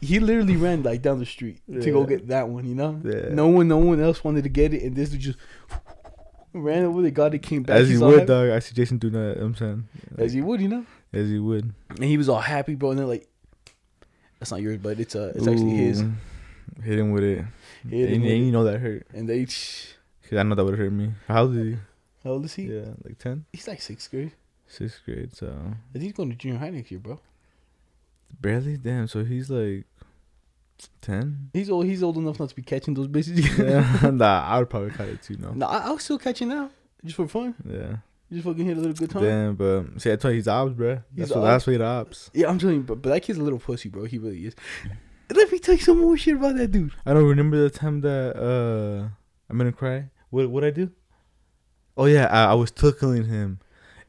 He 0.00 0.18
literally 0.18 0.56
ran 0.56 0.82
like 0.82 1.02
down 1.02 1.18
the 1.20 1.26
street 1.26 1.60
to 1.70 1.90
go 1.92 2.04
get 2.04 2.26
that 2.28 2.48
one. 2.48 2.66
You 2.66 2.74
know, 2.74 3.00
Yeah. 3.04 3.28
no 3.32 3.46
one, 3.48 3.68
no 3.68 3.78
one 3.78 4.00
else 4.00 4.24
wanted 4.24 4.42
to 4.44 4.48
get 4.50 4.74
it, 4.74 4.82
and 4.82 4.96
this 4.96 5.10
dude 5.10 5.20
just 5.20 5.38
ran 6.52 6.84
over. 6.84 7.02
They 7.02 7.10
got 7.10 7.34
it, 7.34 7.40
came 7.42 7.62
back. 7.62 7.76
As 7.80 8.02
all 8.02 8.08
would, 8.08 8.20
happy- 8.20 8.26
dog. 8.26 8.50
I 8.50 8.58
see 8.58 8.74
Jason 8.74 8.98
do 8.98 9.10
that. 9.10 9.18
you 9.18 9.24
know 9.26 9.30
what 9.34 9.42
I'm 9.46 9.54
saying. 9.56 9.88
as 10.18 10.32
he 10.32 10.40
would, 10.40 10.60
you 10.60 10.68
know. 10.68 10.84
As 11.12 11.28
he 11.28 11.38
would. 11.38 11.72
And 11.90 12.04
he 12.04 12.16
was 12.16 12.28
all 12.28 12.40
happy, 12.40 12.74
bro. 12.74 12.90
And 12.90 12.98
they're 12.98 13.06
like, 13.06 13.26
"That's 14.38 14.50
not 14.50 14.60
yours, 14.62 14.78
but 14.78 14.98
it's 15.00 15.14
uh, 15.14 15.32
it's 15.34 15.46
actually 15.46 15.76
his." 15.76 16.00
Hit 16.82 16.98
him 16.98 17.10
with 17.12 17.24
it. 17.24 17.44
Hit 17.88 18.10
him 18.10 18.22
and, 18.22 18.30
and 18.30 18.46
you 18.46 18.52
know 18.52 18.64
that 18.64 18.78
hurt. 18.80 19.06
And 19.12 19.28
they, 19.28 19.44
Cause 19.44 20.38
I 20.38 20.42
know 20.44 20.54
that 20.54 20.64
would 20.64 20.78
hurt 20.78 20.92
me. 20.92 21.12
How 21.26 21.42
old 21.42 21.56
is 21.56 21.66
he? 21.74 21.76
how 22.22 22.30
old 22.30 22.44
is 22.44 22.54
he? 22.54 22.64
Yeah, 22.64 22.90
like 23.04 23.18
ten, 23.18 23.44
He's 23.52 23.66
like 23.66 23.80
sixth 23.82 24.10
grade. 24.10 24.32
Sixth 24.70 25.02
grade. 25.04 25.34
So 25.34 25.46
I 25.48 25.92
think 25.92 26.04
he's 26.04 26.12
going 26.12 26.30
to 26.30 26.36
junior 26.36 26.58
high 26.58 26.70
next 26.70 26.90
year, 26.90 27.00
bro. 27.00 27.20
barely. 28.40 28.76
Damn. 28.76 29.06
So 29.08 29.24
he's 29.24 29.50
like 29.50 29.84
ten. 31.00 31.50
He's 31.52 31.70
old. 31.70 31.86
He's 31.86 32.02
old 32.02 32.16
enough 32.16 32.38
not 32.40 32.48
to 32.50 32.54
be 32.54 32.62
catching 32.62 32.94
those 32.94 33.08
bitches. 33.08 33.38
Yeah. 34.02 34.10
nah, 34.14 34.44
I 34.46 34.58
would 34.58 34.70
probably 34.70 34.90
cut 34.90 35.08
it 35.08 35.22
too. 35.22 35.36
No. 35.38 35.52
no, 35.52 35.66
I, 35.66 35.78
I'll 35.78 35.98
still 35.98 36.18
catch 36.18 36.40
it 36.42 36.46
now, 36.46 36.70
just 37.04 37.16
for 37.16 37.28
fun. 37.28 37.54
Yeah. 37.68 37.96
Just 38.32 38.44
fucking 38.44 38.64
hit 38.64 38.76
a 38.76 38.80
little 38.80 38.94
good 38.94 39.10
time. 39.10 39.24
Damn, 39.24 39.56
but 39.56 40.00
see, 40.00 40.12
I 40.12 40.14
told 40.16 40.32
you 40.32 40.36
he's 40.36 40.46
ops, 40.46 40.72
bro. 40.72 41.00
He's 41.14 41.28
That's 41.28 41.30
what. 41.32 41.38
ops. 41.40 41.46
That's 41.48 41.66
what 41.66 41.72
he 41.76 41.82
ops. 41.82 42.30
Yeah, 42.32 42.48
I'm 42.48 42.58
telling 42.60 42.76
you, 42.76 42.82
but, 42.82 43.02
but 43.02 43.10
that 43.10 43.22
kid's 43.22 43.40
a 43.40 43.42
little 43.42 43.58
pussy, 43.58 43.88
bro. 43.88 44.04
He 44.04 44.18
really 44.18 44.46
is. 44.46 44.54
Let 45.34 45.50
me 45.50 45.58
tell 45.58 45.74
you 45.74 45.80
some 45.80 45.98
more 45.98 46.16
shit 46.16 46.36
about 46.36 46.56
that 46.56 46.68
dude. 46.68 46.92
I 47.04 47.12
don't 47.12 47.24
remember 47.24 47.56
the 47.56 47.70
time 47.70 48.00
that 48.02 48.36
uh 48.36 49.08
I'm 49.48 49.58
gonna 49.58 49.72
cry. 49.72 50.10
What 50.30 50.48
what 50.48 50.62
I 50.64 50.70
do? 50.70 50.90
Oh 51.96 52.04
yeah, 52.06 52.26
I, 52.26 52.52
I 52.52 52.54
was 52.54 52.70
tickling 52.70 53.24
him, 53.26 53.58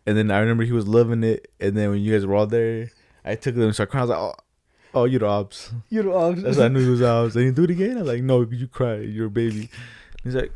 and 0.05 0.17
then 0.17 0.31
I 0.31 0.39
remember 0.39 0.63
he 0.63 0.71
was 0.71 0.87
loving 0.87 1.23
it. 1.23 1.51
And 1.59 1.75
then 1.77 1.89
when 1.91 2.01
you 2.01 2.13
guys 2.13 2.25
were 2.25 2.35
all 2.35 2.47
there, 2.47 2.89
I 3.25 3.35
took 3.35 3.55
him 3.55 3.61
and 3.63 3.73
started 3.73 3.91
crying. 3.91 4.03
I 4.03 4.05
was 4.05 4.09
like, 4.09 4.19
oh, 4.19 4.99
oh, 5.01 5.05
you're 5.05 5.19
the 5.19 5.27
ops. 5.27 5.71
You 5.89 6.03
know, 6.03 6.17
um, 6.17 6.41
That's 6.41 6.57
how 6.57 6.65
I 6.65 6.67
knew 6.69 6.83
he 6.83 6.89
was 6.89 7.01
ops. 7.03 7.35
And 7.35 7.45
he 7.45 7.51
do 7.51 7.63
it 7.63 7.71
again. 7.71 7.97
I 7.97 8.01
was 8.01 8.07
like, 8.07 8.23
no, 8.23 8.41
you 8.41 8.67
cry. 8.67 8.97
You're 8.97 9.27
a 9.27 9.29
baby. 9.29 9.69
He's 10.23 10.35
like, 10.35 10.51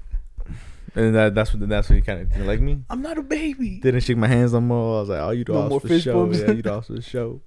and 0.96 1.14
that 1.14 1.36
that's 1.36 1.54
when 1.54 1.68
that's 1.68 1.90
when 1.90 1.98
he 1.98 2.02
kind 2.02 2.22
of 2.22 2.30
didn't 2.30 2.48
like 2.48 2.62
me. 2.62 2.80
I'm 2.90 3.02
not 3.02 3.18
a 3.18 3.22
baby. 3.22 3.80
Didn't 3.82 4.00
shake 4.02 4.16
my 4.18 4.28
hands 4.28 4.54
no 4.54 4.62
more. 4.62 4.98
I 4.98 5.00
was 5.02 5.10
like, 5.10 5.20
oh, 5.22 5.32
you 5.32 5.44
the 5.44 5.54
No 5.54 5.60
ops 5.64 5.70
more 5.70 5.80
for 5.82 6.00
show. 6.00 6.14
bumps. 6.14 6.40
Yeah, 6.40 6.52
you 6.52 6.62
the 6.62 6.74
ops 6.74 6.88
for 6.88 6.94
the 6.94 7.02
show. 7.02 7.42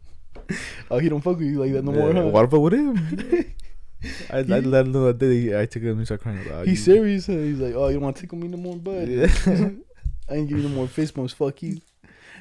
Oh, 0.90 0.98
he 0.98 1.08
don't 1.10 1.20
fuck 1.20 1.36
with 1.38 1.46
you 1.46 1.58
like 1.58 1.72
that 1.72 1.84
no 1.84 1.92
more, 1.92 2.10
Yeah, 2.12 2.22
huh? 2.22 2.28
What 2.28 2.44
about 2.44 2.60
with 2.60 2.72
him? 2.72 2.96
I, 4.32 4.38
I 4.38 4.42
let 4.42 4.86
him 4.86 4.92
know 4.92 5.04
that 5.06 5.18
day. 5.18 5.60
I 5.60 5.66
took 5.66 5.82
him 5.82 5.98
and 5.98 6.06
started 6.06 6.22
crying. 6.22 6.38
Like, 6.38 6.52
oh, 6.52 6.62
He's 6.64 6.86
you- 6.86 6.94
serious. 6.94 7.26
Huh? 7.26 7.32
He's 7.34 7.58
like, 7.58 7.74
oh, 7.74 7.88
you 7.88 7.94
don't 7.94 8.02
want 8.04 8.16
to 8.16 8.22
tickle 8.22 8.38
me 8.38 8.48
no 8.48 8.56
more, 8.56 8.76
bud. 8.76 9.08
Yeah. 9.08 9.26
I 10.30 10.34
ain't 10.36 10.48
giving 10.48 10.62
you 10.62 10.68
no 10.70 10.74
more 10.74 10.86
fist 10.88 11.14
bumps. 11.14 11.32
Fuck 11.34 11.62
you. 11.62 11.80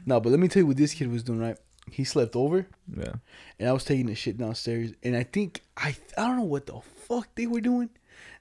No, 0.07 0.19
but 0.19 0.29
let 0.31 0.39
me 0.39 0.47
tell 0.47 0.61
you 0.61 0.67
what 0.67 0.77
this 0.77 0.93
kid 0.95 1.11
was 1.11 1.21
doing. 1.21 1.39
Right, 1.39 1.57
he 1.91 2.03
slept 2.03 2.35
over, 2.35 2.65
yeah. 2.95 3.13
and 3.59 3.69
I 3.69 3.73
was 3.73 3.83
taking 3.83 4.07
the 4.07 4.15
shit 4.15 4.37
downstairs, 4.39 4.93
and 5.03 5.15
I 5.15 5.21
think 5.23 5.61
I 5.77 5.95
I 6.17 6.21
don't 6.27 6.37
know 6.37 6.43
what 6.43 6.65
the 6.65 6.79
fuck 7.07 7.27
they 7.35 7.45
were 7.45 7.61
doing. 7.61 7.89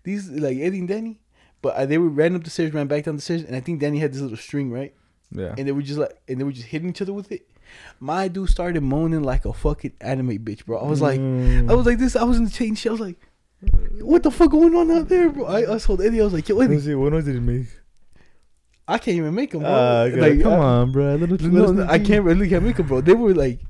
These 0.04 0.30
like 0.30 0.56
Eddie 0.58 0.78
and 0.78 0.88
Danny, 0.88 1.20
but 1.60 1.74
uh, 1.74 1.84
they 1.84 1.98
were 1.98 2.08
ran 2.08 2.34
up 2.36 2.44
the 2.44 2.50
stairs, 2.50 2.72
ran 2.72 2.86
back 2.86 3.04
down 3.04 3.16
the 3.16 3.22
stairs, 3.22 3.42
and 3.42 3.54
I 3.56 3.60
think 3.60 3.80
Danny 3.80 3.98
had 3.98 4.12
this 4.14 4.22
little 4.22 4.36
string, 4.38 4.70
right? 4.70 4.94
Yeah. 5.32 5.54
and 5.58 5.66
they 5.66 5.72
were 5.72 5.82
just 5.82 5.98
like, 5.98 6.16
and 6.28 6.40
they 6.40 6.44
were 6.44 6.52
just 6.52 6.68
hitting 6.68 6.88
each 6.88 7.02
other 7.02 7.12
with 7.12 7.32
it. 7.32 7.48
My 7.98 8.28
dude 8.28 8.48
started 8.48 8.80
moaning 8.82 9.24
like 9.24 9.44
a 9.44 9.52
fucking 9.52 9.94
anime 10.00 10.38
bitch, 10.38 10.64
bro. 10.64 10.78
I 10.78 10.88
was 10.88 11.02
like, 11.02 11.18
Mm. 11.18 11.68
I 11.68 11.74
was 11.74 11.84
like 11.84 11.98
this. 11.98 12.14
I 12.14 12.22
was 12.22 12.38
in 12.38 12.44
the 12.44 12.50
chain 12.50 12.76
shit. 12.76 12.90
I 12.90 12.92
was 12.92 13.00
like, 13.00 13.16
what 14.00 14.22
the 14.22 14.30
fuck 14.30 14.52
going 14.52 14.74
on 14.76 14.88
out 14.92 15.08
there, 15.08 15.28
bro? 15.30 15.46
I, 15.46 15.74
I 15.74 15.78
told 15.78 16.00
Eddie, 16.00 16.20
I 16.20 16.24
was 16.24 16.32
like, 16.32 16.48
yo, 16.48 16.60
Eddie, 16.60 16.94
what 16.94 17.12
noise 17.12 17.24
did 17.24 17.34
he 17.34 17.40
make? 17.40 17.66
I 18.88 18.98
can't 18.98 19.16
even 19.16 19.34
make 19.34 19.50
them, 19.50 19.62
bro. 19.62 19.70
Okay, 19.70 20.20
like, 20.20 20.42
come 20.42 20.52
I, 20.52 20.56
on, 20.56 20.92
bro. 20.92 21.16
Let 21.16 21.28
no, 21.42 21.64
us 21.64 21.70
no, 21.72 21.86
I 21.88 21.98
can't 21.98 22.24
really 22.24 22.48
can't 22.48 22.64
make 22.64 22.76
them, 22.76 22.86
bro. 22.86 23.00
They 23.00 23.14
were 23.14 23.34
like, 23.34 23.60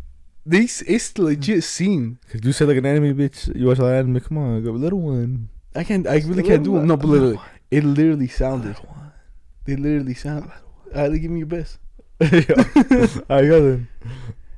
these 0.44 0.82
it's 0.82 1.16
legit 1.18 1.64
scene. 1.64 2.18
Cause 2.30 2.40
you 2.44 2.52
said 2.52 2.68
like 2.68 2.76
an 2.76 2.86
anime 2.86 3.16
bitch. 3.16 3.54
You 3.56 3.66
watch 3.66 3.78
a 3.78 3.82
lot 3.82 3.88
of 3.90 3.96
anime. 3.96 4.20
Come 4.20 4.38
on, 4.38 4.62
go 4.62 4.72
little 4.72 5.00
one. 5.00 5.48
I 5.74 5.84
can't. 5.84 6.06
I 6.06 6.16
really 6.18 6.42
can't 6.42 6.62
do 6.62 6.72
little 6.72 6.80
them. 6.80 6.88
No, 6.88 6.96
but 6.96 7.08
literally, 7.08 7.40
it 7.70 7.84
literally 7.84 8.28
sounded. 8.28 8.68
Little 8.68 8.86
one. 8.86 9.12
They 9.64 9.76
literally 9.76 10.14
sound. 10.14 10.50
Alright, 10.94 11.20
give 11.20 11.30
me 11.30 11.38
your 11.38 11.46
best. 11.46 11.78
Alright, 12.22 13.28
got 13.28 13.28
then. 13.28 13.88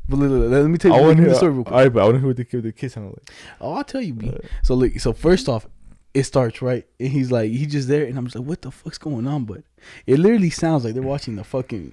But 0.08 0.18
literally, 0.18 0.48
let 0.48 0.68
me 0.68 0.78
tell 0.78 0.92
you. 0.92 0.96
I 0.98 1.00
want 1.00 1.16
to 1.16 1.22
the 1.22 1.28
hear. 1.30 1.36
story 1.36 1.52
real 1.52 1.64
quick. 1.64 1.74
Alright, 1.74 1.92
but 1.92 2.00
I 2.00 2.04
want 2.04 2.14
to 2.16 2.18
hear 2.20 2.28
what 2.28 2.36
the 2.36 2.46
what 2.56 2.62
the 2.64 2.72
kid 2.72 2.92
sounded 2.92 3.10
like. 3.10 3.30
Oh, 3.60 3.74
I'll 3.74 3.84
tell 3.84 4.02
you, 4.02 4.14
B. 4.14 4.26
Alright. 4.26 4.44
So 4.62 4.74
look, 4.74 4.98
so 5.00 5.12
first 5.12 5.48
off, 5.48 5.66
it 6.14 6.24
starts 6.24 6.60
right, 6.62 6.86
and 6.98 7.08
he's 7.08 7.30
like, 7.30 7.50
he's 7.50 7.70
just 7.72 7.88
there, 7.88 8.04
and 8.04 8.16
I'm 8.18 8.24
just 8.26 8.36
like, 8.36 8.46
what 8.46 8.62
the 8.62 8.70
fuck's 8.70 8.98
going 8.98 9.26
on? 9.26 9.44
But 9.44 9.62
it 10.06 10.18
literally 10.18 10.50
sounds 10.50 10.84
like 10.84 10.94
they're 10.94 11.02
watching 11.02 11.36
the 11.36 11.44
fucking 11.44 11.92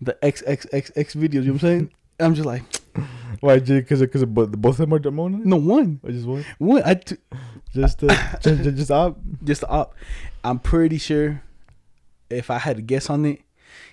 the 0.00 0.14
XXXX 0.22 1.16
videos. 1.16 1.32
You 1.34 1.40
know 1.40 1.46
what 1.46 1.46
I'm 1.54 1.58
saying? 1.58 1.90
I'm 2.20 2.34
just 2.34 2.46
like, 2.46 2.62
Why? 3.40 3.58
Because 3.58 4.00
because 4.00 4.24
both 4.26 4.52
both 4.52 4.78
of 4.78 4.88
them 4.90 4.94
are 4.94 5.10
moaning. 5.10 5.42
no 5.48 5.56
one, 5.56 5.98
Or 6.02 6.10
just 6.10 6.26
one? 6.26 6.44
one. 6.58 6.82
I 6.84 6.94
t- 6.94 7.16
Just 7.72 8.04
uh, 8.04 8.08
just 8.40 8.62
just, 8.62 8.76
just 8.76 8.90
up. 8.90 9.18
just 9.42 9.62
the 9.62 9.68
op. 9.68 9.94
I'm 10.44 10.58
pretty 10.58 10.98
sure 10.98 11.42
if 12.30 12.50
I 12.50 12.58
had 12.58 12.76
to 12.76 12.82
guess 12.82 13.08
on 13.10 13.24
it, 13.24 13.40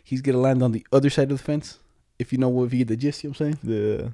he's 0.03 0.21
gonna 0.21 0.37
land 0.37 0.61
on 0.61 0.71
the 0.73 0.85
other 0.91 1.09
side 1.09 1.31
of 1.31 1.37
the 1.37 1.43
fence. 1.43 1.79
If 2.19 2.31
you 2.33 2.37
know 2.37 2.49
what, 2.49 2.65
if 2.65 2.73
you 2.73 2.79
get 2.79 2.89
the 2.89 2.97
gist, 2.97 3.23
you 3.23 3.29
know 3.29 3.35
what 3.37 3.41
I'm 3.47 3.53
saying? 3.63 3.99
Yeah. 4.01 4.09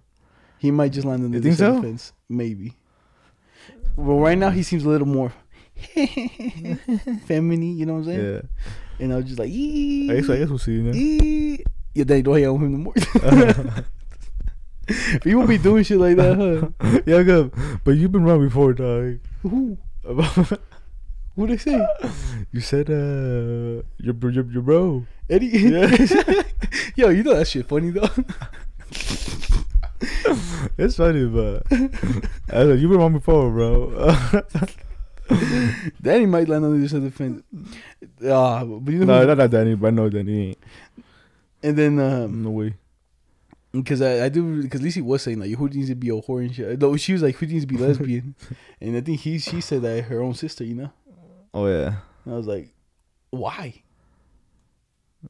He 0.60 0.70
might 0.72 0.92
just 0.94 1.06
land 1.08 1.24
on 1.24 1.32
the 1.32 1.40
You 1.40 1.50
other 1.50 1.56
side 1.58 1.70
of 1.70 1.75
the 1.82 1.88
fence, 1.90 2.14
maybe. 2.30 2.75
Well, 3.96 4.20
right 4.20 4.38
now 4.38 4.50
he 4.50 4.64
seems 4.64 4.84
a 4.86 4.90
little 4.90 5.08
more 5.08 5.32
feminine. 7.25 7.78
You 7.78 7.86
know 7.86 7.94
what 7.94 8.00
I'm 8.00 8.06
saying? 8.06 8.34
Yeah. 8.34 8.42
And 9.00 9.14
I 9.14 9.18
was 9.18 9.25
just 9.25 9.40
like, 9.40 9.50
"Ee." 9.50 10.12
I 10.12 10.16
guess 10.16 10.30
I 10.30 10.38
guess 10.38 10.50
we'll 10.50 10.60
see. 10.60 10.74
You 10.74 10.84
know? 10.84 10.92
Ee. 10.94 11.64
Yeah, 11.94 12.04
they 12.04 12.22
don't 12.22 12.36
hang 12.36 12.46
out 12.46 12.54
with 12.54 12.64
him 12.64 12.72
no 12.72 12.78
more. 12.78 12.94
People 15.22 15.48
be 15.48 15.58
doing 15.58 15.84
shit 15.84 15.98
like 15.98 16.16
that, 16.18 16.38
huh? 16.38 17.00
yeah, 17.06 17.24
good. 17.24 17.52
But 17.84 17.92
you've 17.92 18.12
been 18.12 18.24
wrong 18.24 18.44
before, 18.44 18.74
dog. 18.74 19.20
Who? 19.42 19.78
What 21.36 21.50
they 21.50 21.58
say? 21.58 21.86
you 22.52 22.62
said 22.62 22.90
uh 22.90 23.82
your 23.98 24.14
bro- 24.14 24.30
your, 24.32 24.46
your 24.46 24.62
bro. 24.62 25.06
Eddie? 25.30 25.48
Yeah. 25.48 25.88
Yo, 26.96 27.10
you 27.10 27.24
know 27.24 27.34
that 27.34 27.48
shit 27.48 27.68
funny 27.68 27.90
though. 27.90 28.08
It's 30.77 30.98
funny, 30.98 31.25
but 31.25 31.63
I 32.51 32.63
like, 32.63 32.79
you 32.79 32.89
were 32.89 32.98
wrong 32.98 33.13
before, 33.13 33.50
bro. 33.51 34.15
Danny 36.01 36.25
might 36.25 36.48
land 36.48 36.65
on 36.65 36.72
the 36.74 36.79
other 36.79 36.88
side 36.88 36.98
of 36.98 37.03
the 37.03 37.12
fence. 37.12 37.43
Ah, 38.24 38.63
but 38.63 38.91
you 38.93 39.00
know, 39.00 39.05
no, 39.22 39.25
not, 39.25 39.38
not 39.38 39.50
Danny, 39.50 39.75
but 39.75 39.88
I 39.88 39.89
know 39.91 40.10
Danny 40.10 40.50
ain't. 40.50 40.57
and 41.63 41.77
then 41.77 42.00
um, 42.00 42.43
No 42.43 42.51
way. 42.51 42.75
because 43.72 44.01
I, 44.01 44.25
I 44.25 44.29
do 44.29 44.62
because 44.62 44.81
Lisa 44.81 45.03
was 45.03 45.24
saying 45.24 45.39
like 45.39 45.51
who 45.51 45.67
needs 45.69 45.89
to 45.89 45.95
be 45.95 46.10
a 46.10 46.13
whore 46.13 46.41
and 46.45 46.53
shit. 46.53 46.79
No, 46.79 46.95
she 46.98 47.13
was 47.13 47.24
like 47.24 47.36
who 47.36 47.45
needs 47.48 47.63
to 47.63 47.67
be 47.67 47.77
lesbian, 47.77 48.36
and 48.81 48.95
I 48.95 49.01
think 49.01 49.19
he 49.22 49.39
she 49.39 49.62
said 49.62 49.81
that 49.81 50.03
her 50.05 50.22
own 50.22 50.34
sister, 50.36 50.63
you 50.63 50.75
know. 50.75 50.91
Oh 51.53 51.67
yeah. 51.67 51.95
And 52.25 52.34
I 52.34 52.38
was 52.38 52.48
like, 52.48 52.69
why? 53.31 53.81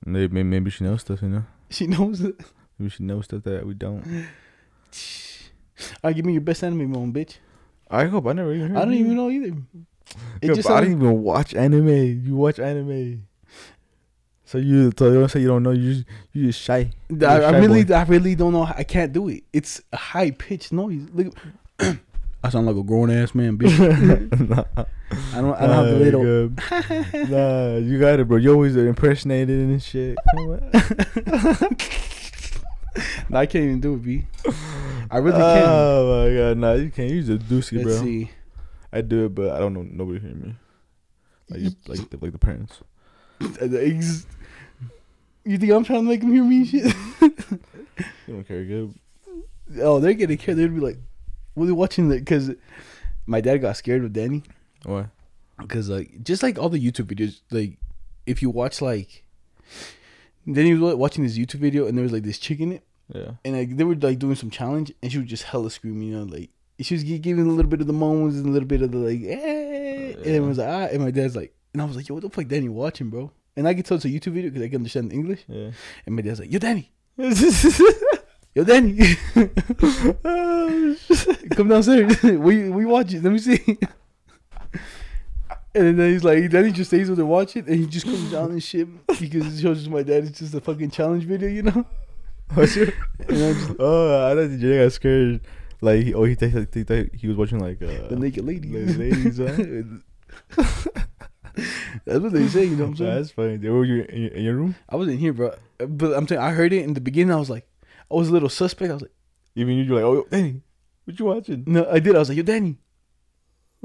Maybe 0.05 0.33
maybe, 0.33 0.43
maybe 0.49 0.71
she 0.71 0.83
knows 0.83 1.01
stuff, 1.01 1.21
you 1.21 1.29
know. 1.29 1.43
She 1.69 1.87
knows 1.87 2.19
it. 2.21 2.35
Maybe 2.77 2.89
she 2.89 3.03
knows 3.03 3.25
stuff 3.25 3.43
that 3.43 3.65
we 3.65 3.73
don't. 3.73 4.27
All 5.79 6.09
right, 6.09 6.15
give 6.15 6.25
me 6.25 6.33
your 6.33 6.41
best 6.41 6.63
anime 6.63 6.89
moment, 6.91 7.13
bitch. 7.13 7.37
I 7.89 8.05
hope 8.05 8.25
I 8.27 8.33
never 8.33 8.53
even. 8.53 8.69
Heard 8.69 8.77
I 8.77 8.85
don't 8.85 8.93
even 8.93 9.15
know 9.15 9.29
either. 9.29 9.55
It 10.41 10.49
Yeah, 10.49 10.53
just 10.53 10.69
I 10.69 10.81
didn't 10.81 11.01
even 11.01 11.21
watch 11.21 11.53
anime. 11.53 12.23
You 12.25 12.35
watch 12.35 12.59
anime. 12.59 13.27
So 14.45 14.59
you 14.59 14.91
so 14.97 15.07
you 15.07 15.19
don't 15.19 15.29
say 15.29 15.41
you 15.41 15.47
don't 15.47 15.63
know. 15.63 15.71
You 15.71 15.95
just, 15.95 16.05
you 16.31 16.45
just 16.47 16.61
shy. 16.61 16.91
You're 17.09 17.29
I, 17.29 17.35
a 17.35 17.47
I 17.47 17.51
shy 17.51 17.57
really, 17.59 17.83
boy. 17.83 17.95
I 17.95 18.03
really 18.03 18.35
don't 18.35 18.53
know. 18.53 18.63
I 18.63 18.83
can't 18.83 19.11
do 19.11 19.27
it. 19.29 19.43
It's 19.51 19.81
a 19.91 19.97
high 19.97 20.31
pitched 20.31 20.71
noise. 20.71 21.07
Look, 21.13 21.35
I 21.79 22.49
sound 22.49 22.67
like 22.67 22.75
a 22.75 22.83
grown 22.83 23.09
ass 23.09 23.33
man, 23.33 23.57
bitch. 23.57 23.75
nah, 24.49 24.63
I 25.33 25.41
don't, 25.41 25.55
I 25.55 25.67
don't 25.67 25.69
have 25.69 25.87
the 25.87 25.99
little. 25.99 26.49
nah, 27.29 27.77
you 27.77 27.99
got 27.99 28.19
it, 28.19 28.27
bro. 28.27 28.37
You 28.37 28.53
always 28.53 28.75
impersonated 28.75 29.49
and 29.49 29.81
shit. 29.81 30.15
No, 33.29 33.39
I 33.39 33.45
can't 33.45 33.65
even 33.65 33.81
do 33.81 33.95
it, 33.95 34.03
b. 34.03 34.25
I 35.11 35.17
really 35.17 35.37
oh 35.41 35.53
can't. 35.53 35.67
Oh 35.67 36.27
my 36.29 36.37
god, 36.37 36.57
nah, 36.57 36.73
you 36.73 36.89
can't. 36.91 37.09
You 37.11 37.21
just 37.23 37.47
doozy, 37.49 37.83
bro. 37.83 37.91
see. 38.01 38.31
I 38.93 39.01
do 39.01 39.25
it, 39.25 39.35
but 39.35 39.51
I 39.51 39.59
don't 39.59 39.73
know. 39.73 39.83
Nobody 39.83 40.19
hear 40.19 40.33
me. 40.35 40.55
Like, 41.49 41.59
you- 41.61 41.71
like, 41.87 42.09
the, 42.09 42.17
like 42.21 42.31
the 42.31 42.37
parents. 42.39 42.81
You 45.47 45.57
think 45.59 45.71
I'm 45.71 45.83
trying 45.83 46.03
to 46.03 46.09
make 46.09 46.21
them 46.21 46.31
hear 46.33 46.43
me 46.43 46.65
shit? 46.65 46.93
You 48.27 48.33
don't 48.33 48.43
care, 48.47 48.65
good. 48.65 48.93
oh, 49.81 49.99
they're 49.99 50.13
getting 50.13 50.37
care. 50.37 50.53
They'd 50.55 50.73
be 50.73 50.81
like, 50.81 50.97
"What 51.53 51.63
are 51.63 51.67
they 51.67 51.71
watching?" 51.71 52.09
That 52.09 52.19
Because 52.19 52.51
my 53.25 53.39
dad 53.39 53.57
got 53.59 53.77
scared 53.77 54.01
with 54.03 54.11
Danny. 54.11 54.43
Why? 54.83 55.05
Because 55.59 55.87
like, 55.87 56.23
just 56.23 56.43
like 56.43 56.57
all 56.59 56.67
the 56.69 56.79
YouTube 56.83 57.05
videos, 57.05 57.39
like 57.51 57.77
if 58.25 58.41
you 58.41 58.49
watch 58.49 58.81
like, 58.81 59.23
then 60.45 60.65
he 60.65 60.73
was 60.75 60.95
watching 60.95 61.23
this 61.23 61.37
YouTube 61.37 61.59
video 61.59 61.87
and 61.87 61.97
there 61.97 62.03
was 62.03 62.11
like 62.11 62.23
this 62.23 62.37
chick 62.39 62.59
in 62.59 62.71
it, 62.73 62.83
Yeah. 63.13 63.31
and 63.43 63.55
like 63.57 63.77
they 63.77 63.83
were 63.83 63.95
like 63.95 64.19
doing 64.19 64.35
some 64.35 64.49
challenge, 64.49 64.91
and 65.01 65.11
she 65.11 65.17
was 65.19 65.27
just 65.27 65.43
hella 65.43 65.69
screaming, 65.71 66.09
you 66.09 66.17
know, 66.17 66.23
like 66.23 66.49
she 66.79 66.93
was 66.93 67.03
giving 67.03 67.45
a 67.47 67.51
little 67.51 67.69
bit 67.69 67.81
of 67.81 67.87
the 67.87 67.93
moans 67.93 68.35
and 68.37 68.47
a 68.47 68.51
little 68.51 68.67
bit 68.67 68.81
of 68.81 68.91
the 68.91 68.97
like, 68.97 69.21
eh, 69.23 70.13
and 70.17 70.35
it 70.35 70.41
was 70.41 70.57
like, 70.57 70.67
ah, 70.67 70.87
and 70.91 71.01
my 71.03 71.11
dad's 71.11 71.35
like, 71.35 71.53
and 71.73 71.81
I 71.81 71.85
was 71.85 71.95
like, 71.95 72.07
yo, 72.09 72.15
what 72.15 72.23
the 72.23 72.29
fuck, 72.29 72.47
Danny, 72.47 72.69
watching, 72.69 73.09
bro? 73.09 73.31
And 73.57 73.67
I 73.67 73.73
can 73.73 73.83
tell 73.83 73.95
it's 73.95 74.05
a 74.05 74.09
YouTube 74.09 74.33
video 74.33 74.49
because 74.49 74.63
I 74.63 74.67
can 74.67 74.77
understand 74.77 75.13
English, 75.13 75.45
Yeah. 75.47 75.71
and 76.05 76.15
my 76.15 76.21
dad's 76.21 76.39
like, 76.41 76.51
yo, 76.51 76.59
Danny, 76.59 76.91
yo, 77.17 78.63
Danny, 78.65 79.15
come 81.51 81.67
downstairs, 81.69 82.21
we 82.23 82.69
we 82.69 82.85
watch 82.85 83.13
it, 83.13 83.23
let 83.23 83.31
me 83.33 83.39
see. 83.39 83.77
And 85.75 85.99
then 85.99 86.11
he's 86.13 86.23
like, 86.23 86.49
then 86.49 86.65
he 86.65 86.71
just 86.71 86.89
stays 86.89 87.09
with 87.09 87.19
her 87.19 87.41
it, 87.41 87.55
and 87.67 87.75
he 87.75 87.85
just 87.85 88.05
comes 88.05 88.31
down 88.31 88.51
and 88.51 88.63
shit 88.63 88.87
because 89.19 89.57
it 89.57 89.61
shows 89.61 89.87
my 89.89 90.03
dad 90.03 90.23
it's 90.23 90.39
just 90.39 90.53
a 90.53 90.61
fucking 90.61 90.89
challenge 90.91 91.25
video, 91.25 91.49
you 91.49 91.63
know. 91.63 91.85
What's 92.53 92.75
your? 92.77 92.87
Just, 93.27 93.71
Oh, 93.77 94.31
I 94.31 94.35
thought 94.35 94.49
DJ 94.51 94.83
got 94.83 94.93
scared. 94.93 95.41
Like, 95.81 96.03
he, 96.05 96.13
oh, 96.13 96.23
he 96.23 96.35
thought, 96.35 96.73
he 96.73 96.83
thought 96.83 97.07
he 97.13 97.27
was 97.27 97.35
watching 97.35 97.59
like 97.59 97.81
uh, 97.81 98.07
the 98.07 98.15
naked 98.15 98.45
lady. 98.45 98.69
Ladies, 98.69 99.37
huh? 99.37 100.63
That's 102.05 102.19
what 102.19 102.33
they 102.33 102.47
say, 102.47 102.65
you 102.65 102.75
know 102.75 102.83
what 102.83 102.89
I'm 102.91 102.95
saying? 102.97 103.15
That's 103.15 103.31
funny. 103.31 103.57
They 103.57 103.69
were 103.69 103.83
you 103.85 104.03
in 104.03 104.21
your, 104.21 104.31
in 104.31 104.43
your 104.43 104.55
room? 104.55 104.75
I 104.89 104.95
wasn't 104.95 105.19
here, 105.19 105.33
bro. 105.33 105.53
But 105.77 106.13
I'm 106.13 106.27
saying 106.27 106.41
I 106.41 106.51
heard 106.51 106.71
it 106.73 106.83
in 106.83 106.93
the 106.93 107.01
beginning. 107.01 107.33
I 107.33 107.37
was 107.37 107.49
like, 107.49 107.67
I 108.09 108.15
was 108.15 108.29
a 108.29 108.31
little 108.31 108.49
suspect. 108.49 108.91
I 108.91 108.93
was 108.93 109.03
like, 109.03 109.13
Even 109.55 109.75
you, 109.75 109.83
you're 109.83 109.95
like, 109.95 110.03
oh, 110.03 110.27
Danny, 110.29 110.61
what 111.03 111.19
you 111.19 111.25
watching? 111.25 111.63
no, 111.67 111.85
I 111.89 111.99
did. 111.99 112.15
I 112.15 112.19
was 112.19 112.29
like, 112.29 112.37
yo, 112.37 112.43
Danny. 112.43 112.77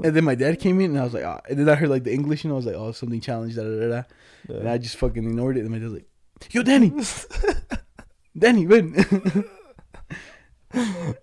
And 0.03 0.15
then 0.15 0.23
my 0.23 0.35
dad 0.35 0.59
came 0.59 0.79
in, 0.81 0.91
and 0.91 0.99
I 0.99 1.03
was 1.03 1.13
like, 1.13 1.25
ah. 1.25 1.41
and 1.49 1.59
then 1.59 1.69
I 1.69 1.75
heard 1.75 1.89
like 1.89 2.03
the 2.03 2.13
English, 2.13 2.43
and 2.43 2.53
I 2.53 2.55
was 2.55 2.65
like, 2.65 2.75
oh, 2.75 2.91
something 2.91 3.21
challenged, 3.21 3.55
da 3.55 3.63
da 3.63 3.79
da 3.79 3.87
da. 3.87 4.03
And 4.55 4.69
I 4.69 4.77
just 4.77 4.97
fucking 4.97 5.23
ignored 5.23 5.57
it. 5.57 5.61
And 5.61 5.69
my 5.69 5.77
dad's 5.77 5.93
like, 5.93 6.07
yo, 6.49 6.63
Danny, 6.63 6.91
Danny, 8.37 8.65
man. 8.65 8.95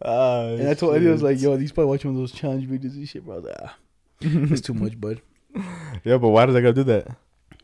Ah, 0.02 0.48
and 0.48 0.68
I 0.68 0.74
told 0.74 0.94
Eddie, 0.94 1.08
I 1.08 1.12
was 1.12 1.22
like, 1.22 1.40
yo, 1.40 1.56
these 1.56 1.72
probably 1.72 1.88
watching 1.88 2.12
one 2.12 2.22
of 2.22 2.30
those 2.30 2.38
challenge 2.38 2.68
videos 2.68 2.94
and 2.94 3.08
shit, 3.08 3.24
bro. 3.24 3.36
I 3.36 3.38
was 3.38 3.46
like, 3.46 3.56
ah, 3.62 3.76
it's 4.20 4.60
too 4.60 4.74
much, 4.74 5.00
bud. 5.00 5.22
yeah, 6.04 6.18
but 6.18 6.28
why 6.28 6.46
does 6.46 6.54
that 6.54 6.60
girl 6.60 6.72
do 6.72 6.84
that? 6.84 7.16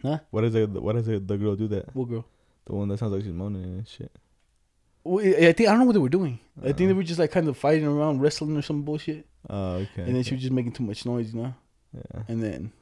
Huh? 0.02 0.18
Why 0.30 0.40
does 0.42 0.52
that? 0.54 0.70
Why 0.70 0.92
does 0.92 1.06
that, 1.06 1.28
the 1.28 1.36
girl 1.36 1.56
do 1.56 1.68
that? 1.68 1.94
What 1.94 2.08
girl? 2.08 2.24
The 2.66 2.74
one 2.74 2.88
that 2.88 2.98
sounds 2.98 3.12
like 3.12 3.22
she's 3.22 3.32
moaning 3.32 3.64
and 3.64 3.86
shit. 3.88 4.10
I 5.06 5.52
think 5.52 5.68
I 5.68 5.72
don't 5.72 5.80
know 5.80 5.84
what 5.84 5.92
they 5.92 5.98
were 5.98 6.08
doing. 6.08 6.40
I 6.58 6.66
think 6.66 6.76
they 6.76 6.84
uh-huh. 6.86 6.94
were 6.94 7.02
just 7.02 7.18
like 7.18 7.30
kind 7.30 7.48
of 7.48 7.58
fighting 7.58 7.86
around, 7.86 8.20
wrestling 8.20 8.56
or 8.56 8.62
some 8.62 8.82
bullshit. 8.82 9.26
Oh, 9.50 9.74
okay. 9.74 10.02
And 10.02 10.16
then 10.16 10.22
she 10.22 10.34
was 10.34 10.42
just 10.42 10.52
making 10.52 10.72
too 10.72 10.82
much 10.82 11.04
noise, 11.04 11.34
you 11.34 11.42
know. 11.42 11.54
Yeah. 11.94 12.22
And 12.28 12.42
then, 12.42 12.72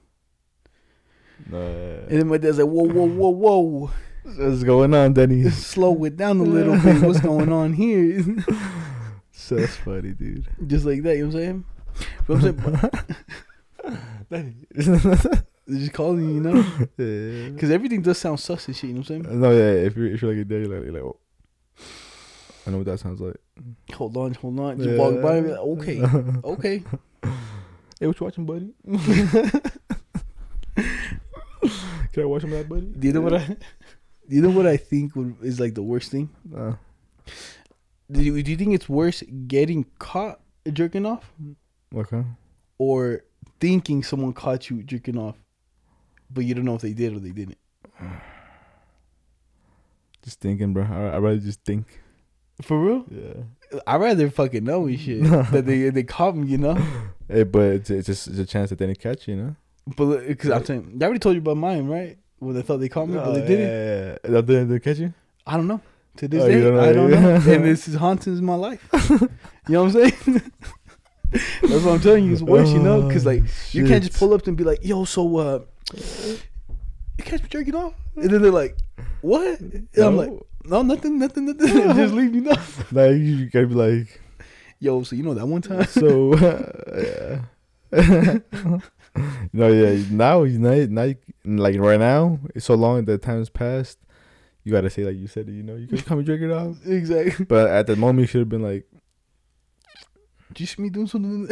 No, 1.51 1.59
and 1.59 2.21
then 2.21 2.29
my 2.29 2.39
dad's 2.39 2.59
like, 2.59 2.69
whoa, 2.69 2.85
whoa, 2.85 3.07
whoa, 3.07 3.31
whoa. 3.31 3.91
What's 4.25 4.63
going 4.63 4.95
on, 4.95 5.13
Danny? 5.13 5.51
slow 5.51 6.05
it 6.05 6.17
down 6.17 6.39
a 6.39 6.45
little 6.45 6.79
bit. 6.79 7.03
What's 7.03 7.21
going 7.21 7.53
on 7.53 7.73
here? 7.73 8.23
so 9.33 9.57
that's 9.57 9.77
funny, 9.77 10.13
dude. 10.13 10.47
Just 10.67 10.85
like 10.85 11.03
that, 11.03 11.17
you 11.17 11.27
know 11.27 11.35
what 11.35 11.43
I'm 11.43 11.43
saying? 11.43 11.65
But 12.27 12.35
I'm 12.35 12.41
saying, 13.91 13.99
Danny. 14.31 14.55
they're 15.67 15.79
just 15.81 15.93
calling 15.93 16.29
you, 16.29 16.35
you 16.35 16.41
know? 16.41 16.65
yeah. 16.97 17.49
Because 17.51 17.71
everything 17.73 18.01
does 18.01 18.19
sound 18.19 18.39
sus 18.39 18.69
and 18.69 18.77
shit, 18.77 18.85
you 18.85 18.95
know 18.95 19.01
what 19.01 19.11
I'm 19.11 19.25
saying? 19.25 19.41
No, 19.41 19.51
yeah. 19.51 19.87
If 19.87 19.97
you're 19.97 20.07
if 20.07 20.23
you're 20.23 20.33
like 20.33 20.41
a 20.41 20.45
daddy, 20.45 20.67
like 20.67 20.85
you're 20.85 20.93
like, 20.93 21.03
oh, 21.03 21.17
I 22.67 22.71
know 22.71 22.79
what 22.79 22.87
that 22.87 23.01
sounds 23.01 23.21
like. 23.21 23.37
Hold 23.95 24.17
on, 24.17 24.35
hold 24.35 24.61
on. 24.61 24.79
Just 24.79 24.99
walk 24.99 25.21
by 25.21 25.37
and 25.37 25.47
be 25.47 25.53
like, 25.53 25.61
okay, 25.61 26.03
okay. 26.45 26.85
Hey, 27.99 28.07
what 28.07 28.19
you 28.21 28.25
watching, 28.25 28.47
buddy? 28.47 28.73
Can 32.13 32.23
I 32.23 32.27
watch 32.27 32.43
some 32.43 32.53
of 32.53 32.59
that, 32.59 32.69
buddy? 32.69 32.87
Do 32.87 33.07
you 33.07 33.13
know 33.13 33.21
what 33.21 33.35
I? 33.35 33.47
Do 33.47 34.37
you 34.37 34.43
know 34.43 34.51
what 34.51 34.67
I 34.67 34.77
think 34.77 35.17
would, 35.17 35.37
is 35.43 35.59
like 35.59 35.75
the 35.75 35.83
worst 35.83 36.11
thing? 36.11 36.31
Uh, 36.57 36.75
Do 38.11 38.23
you, 38.23 38.43
do 38.43 38.51
you 38.51 38.57
think 38.57 38.75
it's 38.75 38.89
worse 38.89 39.23
getting 39.47 39.87
caught 39.99 40.41
jerking 40.73 41.07
off 41.07 41.33
okay. 41.95 42.25
or 42.79 43.25
thinking 43.61 44.03
someone 44.03 44.33
caught 44.33 44.71
you 44.71 44.83
jerking 44.83 45.19
off, 45.19 45.37
but 46.31 46.45
you 46.45 46.55
don't 46.55 46.65
know 46.65 46.75
if 46.77 46.83
they 46.83 46.93
did 46.93 47.15
or 47.15 47.19
they 47.19 47.31
didn't? 47.31 47.59
Just 50.23 50.41
thinking, 50.41 50.73
bro. 50.73 50.85
I 50.85 51.15
I 51.15 51.19
rather 51.19 51.39
just 51.39 51.65
think. 51.65 52.01
For 52.61 52.79
real? 52.79 53.05
Yeah. 53.11 53.79
I'd 53.87 54.01
rather 54.01 54.29
fucking 54.31 54.65
know 54.65 54.87
and 54.87 55.01
shit 55.01 55.23
that 55.53 55.65
they 55.67 55.89
they 55.91 56.03
caught 56.03 56.37
me, 56.37 56.47
you 56.49 56.59
know. 56.59 56.77
Hey, 57.29 57.45
but 57.45 57.63
it's 57.63 57.89
it's 57.89 58.07
just 58.07 58.29
it's 58.29 58.39
a 58.39 58.45
chance 58.45 58.69
that 58.71 58.79
they 58.79 58.87
didn't 58.87 58.99
catch 59.01 59.27
you, 59.27 59.37
you 59.37 59.43
know. 59.43 59.57
But 59.97 60.27
because 60.27 60.51
I'm 60.51 60.65
saying, 60.67 60.99
I 61.01 61.05
already 61.05 61.19
told 61.19 61.35
you 61.35 61.41
about 61.41 61.57
mine, 61.57 61.87
right? 61.89 62.19
When 62.41 62.55
they 62.55 62.61
thought 62.63 62.79
they 62.79 62.91
caught 62.91 63.09
me, 63.09 63.15
but 63.15 63.33
they 63.33 63.43
Oh, 63.43 63.47
didn't. 63.47 63.67
Yeah, 63.69 64.19
yeah. 64.25 64.41
They 64.43 64.43
didn't 64.43 64.69
they 64.69 64.79
catch 64.81 64.99
you. 64.99 65.15
I 65.47 65.57
don't 65.57 65.67
know. 65.67 65.81
To 66.19 66.29
this 66.29 66.43
Oh, 66.43 66.49
day, 66.49 66.61
don't? 66.61 66.79
I 66.79 66.93
don't 66.93 67.11
know. 67.11 67.35
and 67.37 67.65
this 67.71 67.89
is 67.89 67.95
haunting 67.95 68.45
my 68.45 68.55
life. 68.57 68.87
you 69.09 69.29
know 69.69 69.85
what 69.85 69.95
I'm 69.97 70.11
saying? 70.11 70.43
That's 71.31 71.85
what 71.85 71.95
I'm 71.95 72.01
telling 72.01 72.25
you. 72.27 72.33
It's 72.35 72.43
worse, 72.43 72.71
you 72.71 72.81
know, 72.81 73.01
because 73.03 73.25
like 73.25 73.45
you 73.73 73.87
can't 73.87 74.05
just 74.05 74.19
pull 74.19 74.35
up 74.35 74.47
and 74.47 74.55
be 74.57 74.65
like, 74.65 74.81
"Yo, 74.85 75.05
so 75.07 75.37
uh, 75.39 75.61
you 75.95 77.25
catch 77.25 77.43
me 77.43 77.49
jerking 77.49 77.75
off," 77.75 77.95
and 78.17 78.29
then 78.31 78.43
they're 78.43 78.51
like, 78.51 78.77
"What?" 79.23 79.59
And 79.61 79.89
I'm 79.97 80.17
like, 80.19 80.31
"No, 80.65 80.83
nothing, 80.83 81.19
nothing, 81.19 81.47
nothing." 81.47 81.67
just 81.97 82.15
leave 82.15 82.33
me 82.33 82.41
know. 82.41 82.57
like 82.93 83.17
you 83.17 83.47
gotta 83.51 83.67
be 83.67 83.75
like, 83.75 84.21
Yo, 84.79 85.03
so 85.03 85.17
you 85.17 85.23
know 85.23 85.35
that 85.35 85.47
one 85.47 85.63
time? 85.63 85.85
so 85.87 86.35
yeah. 87.93 88.39
no, 89.53 89.69
yeah. 89.69 90.03
Now, 90.11 90.45
now, 90.45 91.03
you, 91.03 91.17
like 91.45 91.79
right 91.79 92.01
now, 92.01 92.39
it's 92.55 92.67
so 92.67 92.75
long 92.75 93.05
that 93.05 93.23
time's 93.23 93.49
passed. 93.51 93.99
You 94.65 94.73
gotta 94.73 94.91
say 94.91 95.05
like 95.05 95.17
you 95.17 95.27
said 95.27 95.49
it. 95.49 95.53
You 95.53 95.63
know, 95.63 95.75
you 95.77 95.87
can 95.87 95.99
come 95.99 96.19
and 96.19 96.27
drink 96.27 96.43
it 96.43 96.51
off. 96.51 96.77
exactly. 96.87 97.45
But 97.45 97.71
at 97.71 97.87
the 97.87 97.97
moment, 97.97 98.21
you 98.21 98.27
should 98.27 98.41
have 98.41 98.49
been 98.49 98.63
like, 98.63 98.87
Did 100.49 100.61
you 100.61 100.67
see 100.67 100.83
me 100.83 100.91
doing 100.91 101.07
something? 101.07 101.49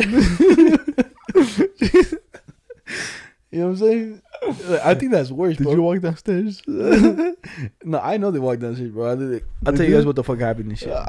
you 3.51 3.59
know 3.59 3.67
what 3.67 3.71
I'm 3.71 3.77
saying? 3.77 4.23
I 4.43 4.95
think 4.95 5.13
that's 5.13 5.31
worse, 5.31 5.57
"Did 5.57 5.65
bro. 5.65 5.75
you 5.75 5.83
walk 5.83 6.01
downstairs?" 6.01 6.63
no, 6.67 7.99
I 8.03 8.17
know 8.17 8.31
they 8.31 8.39
walked 8.39 8.61
downstairs, 8.63 8.91
bro. 8.91 9.13
I, 9.13 9.15
did- 9.15 9.45
I'll 9.67 9.73
They 9.73 9.79
tell 9.79 9.87
you 9.89 9.97
guys 9.97 10.07
what 10.07 10.17
the 10.17 10.25
fuck 10.25 10.39
happened 10.39 10.71
and 10.71 10.79
shit. 10.79 10.97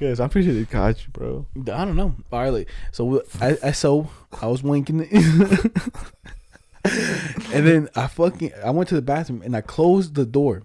Yes, 0.00 0.18
I'm 0.18 0.28
pretty 0.28 0.48
sure 0.48 0.54
they 0.54 0.64
caught 0.64 1.00
you, 1.06 1.12
bro. 1.12 1.46
I 1.72 1.84
don't 1.84 1.94
know. 1.94 2.16
All 2.32 2.40
right, 2.40 2.48
like, 2.52 2.68
so 2.90 3.22
I, 3.40 3.56
I 3.62 3.70
so 3.70 4.10
I 4.42 4.48
was 4.48 4.60
winking 4.62 5.00
and 6.82 7.66
then 7.66 7.88
I 7.94 8.08
fucking 8.08 8.52
I 8.64 8.70
went 8.70 8.88
to 8.88 8.96
the 8.96 9.02
bathroom 9.02 9.40
and 9.42 9.56
I 9.56 9.60
closed 9.60 10.16
the 10.16 10.26
door. 10.26 10.62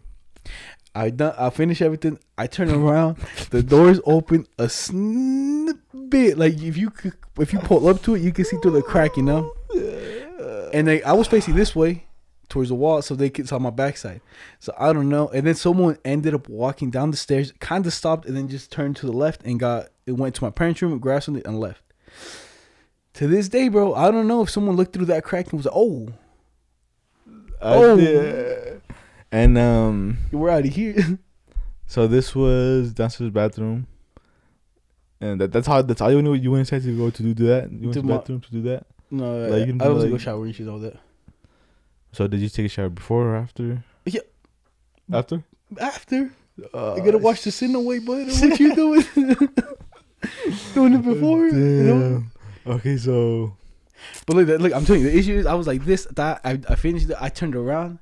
I 0.95 1.11
done. 1.11 1.35
I 1.37 1.51
finished 1.51 1.81
everything. 1.83 2.17
I 2.39 2.47
turn 2.47 2.71
around. 2.71 3.17
the 3.51 3.61
door's 3.61 3.99
open 4.05 4.47
a 4.57 4.67
bit. 6.09 6.37
Like 6.37 6.61
if 6.61 6.75
you 6.75 6.89
could, 6.89 7.13
if 7.37 7.53
you 7.53 7.59
pull 7.59 7.87
up 7.87 8.01
to 8.03 8.15
it, 8.15 8.21
you 8.21 8.31
can 8.33 8.45
see 8.45 8.57
through 8.57 8.71
the 8.71 8.81
crack. 8.81 9.15
You 9.15 9.23
know. 9.23 9.53
And 10.74 10.88
they, 10.88 11.03
I 11.03 11.13
was 11.13 11.27
facing 11.27 11.55
this 11.55 11.75
way 11.75 12.05
towards 12.48 12.69
the 12.69 12.75
wall, 12.75 13.01
so 13.01 13.15
they 13.15 13.29
could 13.29 13.48
saw 13.48 13.60
my 13.60 13.69
backside. 13.69 14.22
So 14.60 14.74
I 14.77 14.91
don't 14.93 15.10
know. 15.10 15.27
And 15.29 15.46
then 15.46 15.55
someone 15.55 15.98
ended 16.03 16.34
up 16.34 16.50
walking 16.50 16.89
down 16.89 17.12
the 17.12 17.17
stairs, 17.17 17.51
kind 17.60 17.86
of 17.86 17.93
stopped, 17.93 18.25
and 18.25 18.36
then 18.36 18.48
just 18.48 18.72
turned 18.72 18.96
to 18.98 19.05
the 19.05 19.12
left 19.12 19.43
and 19.43 19.60
got 19.60 19.89
it 20.05 20.13
went 20.13 20.36
to 20.36 20.43
my 20.43 20.50
parents' 20.50 20.81
room, 20.81 20.98
grabbed 21.00 21.25
something, 21.25 21.46
and 21.46 21.60
left. 21.60 21.84
To 23.15 23.27
this 23.27 23.50
day, 23.50 23.69
bro, 23.69 23.93
I 23.93 24.12
don't 24.12 24.27
know 24.27 24.41
if 24.41 24.50
someone 24.50 24.75
looked 24.75 24.93
through 24.93 25.05
that 25.05 25.24
crack 25.24 25.51
and 25.51 25.60
was 25.60 25.65
like, 25.65 25.75
"Oh, 25.75 26.10
Oh. 27.62 28.79
And 29.31 29.58
um, 29.58 30.17
we're 30.31 30.50
out 30.50 30.65
of 30.65 30.74
here." 30.74 31.19
so 31.88 32.08
this 32.08 32.34
was 32.34 32.93
downstairs 32.93 33.31
bathroom, 33.31 33.88
and 35.22 35.39
that, 35.41 35.51
that's 35.51 35.67
how 35.67 35.81
that's 35.81 36.01
all 36.01 36.12
you 36.12 36.22
knew 36.22 36.34
you 36.34 36.51
went 36.51 36.62
inside 36.72 36.84
to 36.88 36.98
go 36.98 37.10
to 37.10 37.24
do 37.34 37.46
that. 37.48 37.72
You 37.72 37.89
went 37.89 37.93
To 37.93 38.01
to 38.01 38.08
the 38.08 38.13
bathroom 38.13 38.41
to 38.41 38.51
do 38.51 38.62
that. 38.63 38.88
No, 39.11 39.47
Like, 39.47 39.67
can 39.67 39.81
I 39.81 39.87
was 39.89 40.03
like- 40.03 40.11
go 40.11 40.17
shower 40.17 40.45
and 40.45 40.55
shit 40.55 40.67
all 40.67 40.79
that. 40.79 40.95
So 42.11 42.27
did 42.27 42.39
you 42.39 42.49
take 42.49 42.65
a 42.65 42.69
shower 42.69 42.89
before 42.89 43.27
or 43.29 43.35
after? 43.35 43.83
Yeah. 44.05 44.21
After. 45.11 45.43
After 45.79 46.31
Uh, 46.73 46.93
I 46.95 46.99
gotta 46.99 47.17
wash 47.19 47.43
the 47.43 47.51
sin 47.51 47.73
away, 47.75 47.99
bud. 47.99 48.27
What 48.27 48.59
you 48.59 48.75
doing? 48.75 49.03
doing 50.73 50.93
it 50.93 51.03
before, 51.03 51.47
you 51.47 51.53
know? 51.83 52.23
Okay, 52.67 52.97
so 52.97 53.55
But 54.25 54.35
look, 54.35 54.47
look, 54.59 54.73
I'm 54.73 54.85
telling 54.85 55.01
you, 55.03 55.09
the 55.11 55.17
issue 55.17 55.35
is 55.37 55.45
I 55.45 55.53
was 55.53 55.67
like 55.67 55.85
this, 55.85 56.05
that 56.15 56.41
I, 56.43 56.59
I 56.67 56.75
finished 56.75 57.09
it, 57.09 57.17
I 57.19 57.29
turned 57.29 57.55
around 57.55 57.99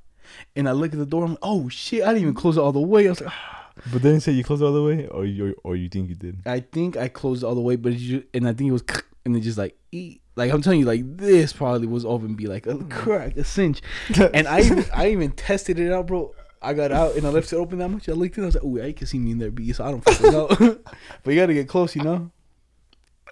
and 0.55 0.67
I 0.67 0.71
look 0.71 0.91
at 0.93 0.99
the 0.99 1.05
door, 1.05 1.23
I'm 1.23 1.31
like, 1.31 1.39
oh 1.41 1.69
shit, 1.69 2.01
I 2.03 2.07
didn't 2.07 2.21
even 2.23 2.33
close 2.33 2.57
it 2.57 2.61
all 2.61 2.71
the 2.71 2.79
way. 2.81 3.05
I 3.07 3.09
was 3.11 3.21
like, 3.21 3.31
ah. 3.31 3.71
but 3.93 4.01
then 4.01 4.15
you 4.15 4.19
say 4.19 4.31
you 4.31 4.43
closed 4.43 4.61
it 4.63 4.65
all 4.65 4.73
the 4.73 4.83
way, 4.83 5.07
or 5.07 5.23
you 5.25 5.55
or 5.63 5.75
you 5.75 5.87
think 5.89 6.09
you 6.09 6.15
did? 6.15 6.39
I 6.47 6.61
think 6.61 6.97
I 6.97 7.09
closed 7.09 7.43
it 7.43 7.45
all 7.45 7.53
the 7.55 7.61
way, 7.61 7.75
but 7.75 7.93
you 7.93 8.23
and 8.33 8.47
I 8.47 8.53
think 8.53 8.69
it 8.69 8.73
was 8.73 8.83
and 9.25 9.35
then 9.35 9.41
just 9.43 9.57
like 9.57 9.76
eat. 9.91 10.21
Like 10.35 10.51
I'm 10.51 10.61
telling 10.61 10.79
you, 10.79 10.85
like 10.85 11.17
this 11.17 11.53
probably 11.53 11.87
was 11.87 12.05
open 12.05 12.35
be 12.35 12.47
like 12.47 12.67
a 12.67 12.77
crack, 12.85 13.37
a 13.37 13.43
cinch. 13.43 13.81
And 14.33 14.47
I 14.47 14.61
even, 14.61 14.85
I 14.93 15.09
even 15.09 15.31
tested 15.31 15.79
it 15.79 15.91
out, 15.91 16.07
bro. 16.07 16.33
I 16.61 16.73
got 16.73 16.91
out 16.91 17.15
and 17.15 17.25
I 17.25 17.29
left 17.29 17.53
it 17.53 17.55
open 17.55 17.79
that 17.79 17.89
much. 17.89 18.09
I 18.09 18.13
looked 18.13 18.37
in, 18.37 18.43
I 18.43 18.47
was 18.47 18.55
like, 18.55 18.63
oh, 18.63 18.81
I 18.81 18.91
can 18.91 19.07
see 19.07 19.19
me 19.19 19.31
in 19.31 19.37
there, 19.37 19.51
B, 19.51 19.71
so 19.73 19.85
I 19.85 19.91
don't 19.91 20.03
fucking 20.03 20.31
know. 20.31 20.47
but 20.47 21.33
you 21.33 21.39
gotta 21.39 21.53
get 21.53 21.67
close, 21.67 21.95
you 21.95 22.03
know. 22.03 22.31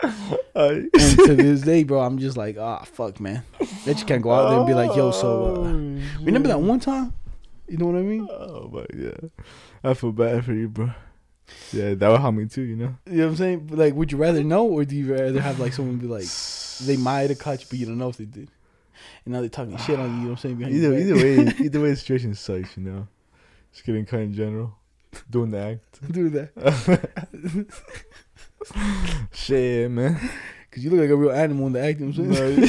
And 0.56 0.90
to 0.94 1.36
this 1.36 1.62
day, 1.62 1.84
bro, 1.84 2.00
I'm 2.02 2.18
just 2.18 2.38
like, 2.38 2.58
ah, 2.58 2.84
fuck, 2.86 3.20
man. 3.20 3.44
I 3.60 3.66
just 3.94 4.08
can't 4.08 4.22
go 4.22 4.32
out 4.32 4.50
there 4.50 4.60
and 4.60 4.68
be 4.68 4.74
like, 4.74 4.96
yo, 4.96 5.12
so 5.12 5.66
uh, 5.66 6.24
remember 6.24 6.48
that 6.48 6.62
one 6.62 6.80
time? 6.80 7.14
You 7.68 7.78
know 7.78 7.88
what 7.88 7.96
I 7.96 8.02
mean? 8.04 8.28
Oh 8.32 8.70
my 8.72 8.86
god, 8.98 9.32
I 9.84 9.94
feel 9.94 10.12
bad 10.14 10.46
for 10.46 10.54
you, 10.54 10.70
bro. 10.70 10.92
Yeah, 11.72 11.94
that 11.94 12.10
would 12.10 12.22
help 12.22 12.36
me 12.36 12.48
too, 12.48 12.62
you 12.64 12.75
know. 12.75 12.96
You 13.06 13.18
know 13.18 13.24
what 13.25 13.30
I'm 13.32 13.36
saying? 13.38 13.68
But, 13.68 13.78
like, 13.78 13.94
would 13.94 14.12
you 14.12 14.18
rather 14.18 14.44
know, 14.44 14.66
or 14.66 14.84
do 14.86 14.96
you 14.96 15.14
rather 15.14 15.40
have 15.42 15.60
like 15.60 15.74
someone 15.74 15.98
be 15.98 16.08
like, 16.08 16.25
they 16.82 16.98
might 16.98 17.30
have 17.30 17.40
caught 17.40 17.62
you, 17.62 17.68
but 17.70 17.80
you 17.80 17.86
don't 17.86 17.98
know 17.98 18.10
if 18.10 18.18
they 18.18 18.25
did, 18.25 18.50
and 19.25 19.34
now 19.34 19.40
they're 19.42 19.50
talking 19.50 19.78
shit 19.78 20.00
on 20.00 20.10
you? 20.10 20.16
You 20.16 20.22
know 20.24 20.30
what 20.30 20.32
I'm 20.32 20.38
saying? 20.38 20.56
behind 20.56 20.75
Either 20.75 20.94
either 20.96 21.16
way, 21.16 21.54
either 21.66 21.82
way, 21.82 21.90
the 21.90 21.96
situation 21.96 22.34
sucks, 22.36 22.75
you 22.78 22.84
know. 22.84 23.08
Just 23.74 23.86
getting 23.86 24.06
cut 24.06 24.22
in 24.22 24.34
general, 24.34 24.75
doing 25.30 25.52
the 25.52 25.60
act. 25.60 25.82
Doing 26.12 26.32
that 26.32 26.50
Shit, 29.34 29.92
man. 29.92 30.18
because 30.70 30.84
you 30.84 30.90
look 30.90 31.00
like 31.02 31.10
a 31.10 31.16
real 31.16 31.32
animal 31.32 31.68
in 31.68 31.74
the 31.74 31.82
act. 31.82 32.00
You 32.00 32.08
know 32.08 32.24
what 32.24 32.42
I'm 32.42 32.68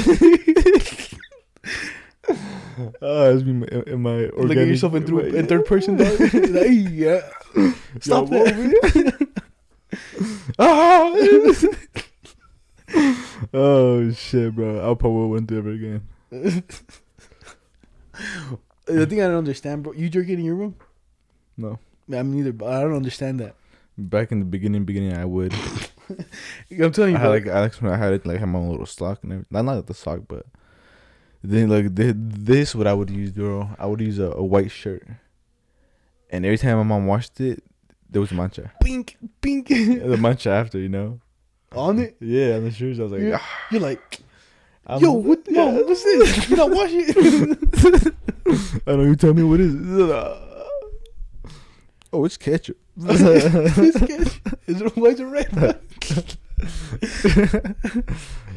saying? 2.37 2.57
Oh, 3.01 3.35
it's 3.35 3.45
me 3.45 3.67
in 3.87 4.03
my, 4.03 4.11
organic, 4.11 4.37
look 4.37 4.59
at 4.59 4.69
yourself 4.69 4.95
in, 4.95 5.07
through, 5.07 5.31
my- 5.31 5.39
in 5.39 5.47
third 5.47 5.67
person. 5.67 5.97
Dog. 5.97 6.21
like, 6.21 6.69
yeah, 6.71 7.21
stop 8.01 8.31
Yo, 8.31 8.45
that. 8.45 9.29
Ah! 10.59 11.13
oh 13.55 14.11
shit, 14.13 14.55
bro! 14.55 14.81
I'll 14.81 14.97
probably 14.97 15.29
wouldn't 15.29 15.49
do 15.49 15.57
it 15.57 15.59
ever 15.59 15.71
again. 15.71 16.03
the 18.87 19.07
thing 19.07 19.23
I 19.23 19.27
don't 19.27 19.37
understand, 19.37 19.83
bro, 19.83 19.93
you 19.93 20.09
jerk 20.09 20.29
it 20.29 20.35
in 20.35 20.45
your 20.45 20.57
room? 20.57 20.77
No. 21.57 21.79
I'm 22.13 22.33
neither, 22.33 22.53
but 22.53 22.69
I 22.73 22.83
don't 22.83 22.95
understand 22.95 23.41
that. 23.41 23.57
Back 23.99 24.31
in 24.31 24.39
the 24.39 24.45
beginning, 24.45 24.85
beginning, 24.85 25.17
I 25.17 25.25
would. 25.25 25.55
I'm 26.71 26.93
telling 26.93 27.13
you, 27.13 27.17
I 27.17 27.21
had 27.21 27.27
bro. 27.27 27.31
like 27.31 27.47
Alex 27.47 27.83
when 27.83 27.93
I 27.93 27.97
had 27.97 28.13
it 28.13 28.27
like 28.27 28.39
had 28.39 28.49
my 28.49 28.59
own 28.59 28.71
little 28.71 28.87
sock 28.87 29.23
and 29.23 29.33
everything. 29.33 29.49
Not 29.51 29.65
not 29.65 29.87
the 29.87 29.95
sock, 29.95 30.21
but 30.29 30.47
then 31.51 31.69
like 31.69 31.95
thi- 31.95 32.13
this 32.17 32.75
what 32.75 32.87
I 32.87 32.93
would 32.95 33.11
use, 33.11 33.33
bro. 33.33 33.71
I 33.79 33.87
would 33.87 34.01
use 34.01 34.19
a, 34.19 34.31
a 34.33 34.43
white 34.45 34.71
shirt, 34.71 35.07
and 36.31 36.45
every 36.45 36.59
time 36.59 36.77
my 36.79 36.83
mom 36.85 37.07
washed 37.07 37.41
it, 37.41 37.63
there 38.11 38.21
was 38.21 38.31
a 38.31 38.35
mancha. 38.35 38.73
pink, 38.83 39.17
pink 39.41 39.69
the 39.69 40.17
mancha 40.21 40.51
after, 40.51 40.79
you 40.79 40.89
know. 40.89 41.21
on 41.73 41.99
it. 41.99 42.17
Yeah, 42.21 42.57
on 42.57 42.65
the 42.65 42.71
shoes. 42.71 42.99
I 43.01 43.05
was 43.05 43.13
like, 43.13 43.21
You're, 43.23 43.37
ah, 43.37 43.51
you're 43.71 43.81
like, 43.81 44.21
I'm- 44.87 45.01
yo, 45.01 45.13
what? 45.13 45.41
yeah. 45.49 45.65
Mom, 45.65 45.75
what's 45.87 46.03
this? 46.05 46.49
You 46.51 46.57
not 46.57 46.71
wash 46.71 46.91
it? 46.93 48.15
I 48.87 48.93
know 48.93 49.03
you 49.03 49.17
tell 49.17 49.35
me 49.35 49.43
what 49.43 49.61
is 49.61 49.75
it. 49.75 50.43
Oh, 52.13 52.25
it's 52.25 52.37
ketchup. 52.39 52.79
This 52.97 53.99
kid, 53.99 54.31
is 54.69 54.81
it 54.81 54.97
white 54.97 55.21
or 55.21 55.27
red? 55.27 55.51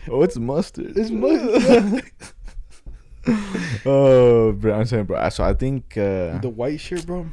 oh, 0.09 0.21
it's 0.23 0.37
mustard. 0.37 0.97
It's 0.97 1.09
mustard. 1.09 2.03
oh, 3.85 4.51
bro, 4.53 4.73
I'm 4.79 4.85
saying, 4.85 5.05
bro. 5.05 5.29
So 5.29 5.43
I 5.43 5.53
think, 5.53 5.97
uh, 5.97 6.37
the 6.39 6.49
white 6.49 6.79
shirt, 6.79 7.05
bro. 7.05 7.27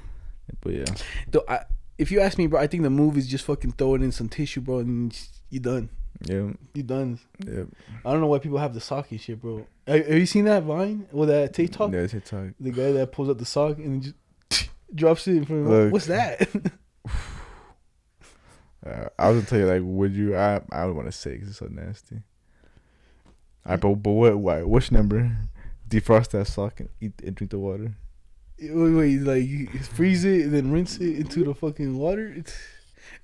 but 0.61 0.73
yeah, 0.73 0.85
Though 1.31 1.45
I, 1.49 1.61
if 1.99 2.11
you 2.11 2.21
ask 2.21 2.37
me, 2.39 2.47
bro, 2.47 2.61
I 2.61 2.67
think 2.67 2.83
the 2.83 2.91
move 2.91 3.17
is 3.17 3.27
just 3.27 3.45
fucking 3.45 3.73
throw 3.73 3.95
it 3.95 4.03
in 4.03 4.13
some 4.13 4.29
tissue, 4.29 4.61
bro, 4.61 4.79
and 4.79 5.19
you 5.51 5.61
done. 5.61 5.89
yeah, 6.25 6.51
You 6.75 6.83
done. 6.83 7.19
yeah. 7.47 7.65
I 8.05 8.13
don't 8.13 8.21
know 8.21 8.27
why 8.27 8.39
people 8.39 8.59
have 8.59 8.75
the 8.75 8.81
sock 8.81 9.11
and 9.11 9.21
shit, 9.21 9.41
bro. 9.41 9.67
Have, 9.87 10.07
have 10.07 10.19
you 10.19 10.27
seen 10.27 10.45
that 10.47 10.63
Vine 10.65 11.07
with 11.13 11.29
that 11.29 11.55
TikTok? 11.55 11.93
Yeah, 11.93 12.07
TikTok. 12.07 12.49
The 12.61 12.71
guy 12.71 12.93
that 12.93 13.13
pulls 13.13 13.29
up 13.29 13.39
the 13.39 13.45
sock 13.47 13.79
and 13.79 14.03
just 14.51 14.69
drops 14.95 15.27
it 15.29 15.37
in 15.37 15.45
front 15.45 15.63
of 15.63 15.69
Look. 15.69 15.93
What's 15.93 16.07
that? 16.07 16.49
Uh, 18.85 19.09
I 19.19 19.31
was 19.31 19.39
gonna 19.39 19.47
tell 19.47 19.59
you 19.59 19.67
like, 19.67 19.83
would 19.85 20.13
you? 20.15 20.37
I 20.37 20.61
I 20.71 20.85
would 20.85 20.95
want 20.95 21.09
to 21.09 21.13
say 21.13 21.33
because 21.33 21.49
it's 21.49 21.59
so 21.59 21.67
nasty. 21.69 22.23
Alright, 23.65 23.81
but 23.81 23.95
but 23.95 24.11
what? 24.13 24.39
Why? 24.39 24.63
Which 24.63 24.93
number? 24.93 25.37
Defrost 25.89 26.31
that 26.31 26.47
sock 26.47 26.81
and 26.81 26.89
eat 27.01 27.15
and 27.25 27.35
drink 27.35 27.51
the 27.51 27.59
water. 27.59 27.95
wait, 28.61 28.95
wait, 28.95 29.21
like 29.21 29.45
you 29.45 29.69
freeze 29.69 30.25
it 30.25 30.47
and 30.47 30.55
then 30.55 30.73
rinse 30.73 30.97
it 30.99 31.17
into 31.17 31.45
the 31.45 31.55
fucking 31.55 31.97
water. 31.97 32.33
It's 32.37 32.57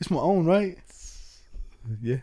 it's 0.01 0.11
my 0.11 0.21
own, 0.21 0.47
right? 0.47 0.79
Yeah. 2.01 2.19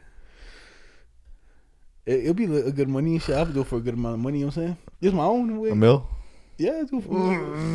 It, 2.06 2.21
it'll 2.21 2.34
be 2.34 2.45
a 2.45 2.71
good 2.71 2.89
money 2.89 3.13
and 3.13 3.21
shit. 3.21 3.36
I'll 3.36 3.45
do 3.45 3.62
it 3.62 3.67
for 3.67 3.78
a 3.78 3.82
good 3.82 3.93
amount 3.93 4.15
of 4.15 4.21
money. 4.21 4.39
You 4.39 4.45
know 4.45 4.47
what 4.47 4.58
I'm 4.58 4.63
saying? 4.63 4.78
It's 5.02 5.13
my 5.13 5.25
own. 5.25 5.60
Way. 5.60 5.69
A 5.71 5.75
mill. 5.75 6.08
Yeah, 6.58 6.82
it's, 6.82 6.91
for, 6.91 6.99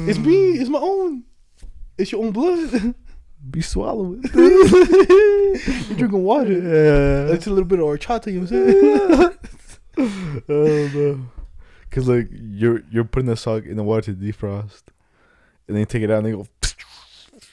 it's 0.09 0.18
me. 0.18 0.53
It's 0.53 0.68
my 0.68 0.81
own. 0.81 1.24
It's 1.96 2.12
your 2.12 2.24
own 2.24 2.33
blood. 2.33 2.94
Be 3.50 3.61
swallowing. 3.61 4.24
You're 4.35 5.96
drinking 5.96 6.22
water. 6.22 6.53
Yeah. 6.53 7.35
It's 7.35 7.46
a 7.46 7.50
little 7.50 7.64
bit 7.64 7.79
of 7.79 7.87
horchata. 7.87 8.33
You 8.33 8.40
know 8.40 8.46
what 8.46 9.38
I'm 9.98 10.38
saying? 10.42 10.44
oh 10.48 10.90
no. 10.94 11.34
Cause 11.95 12.09
like 12.09 12.29
you're 12.33 12.83
you're 12.91 13.05
putting 13.05 13.29
the 13.29 13.37
sock 13.37 13.67
in 13.67 13.77
the 13.77 13.85
water 13.85 14.13
to 14.13 14.15
defrost, 14.15 14.83
and 15.69 15.77
then 15.77 15.79
you 15.79 15.87
take 15.87 16.03
it 16.03 16.11
out 16.11 16.25
and 16.25 16.27
they 16.27 16.33
go. 16.33 16.45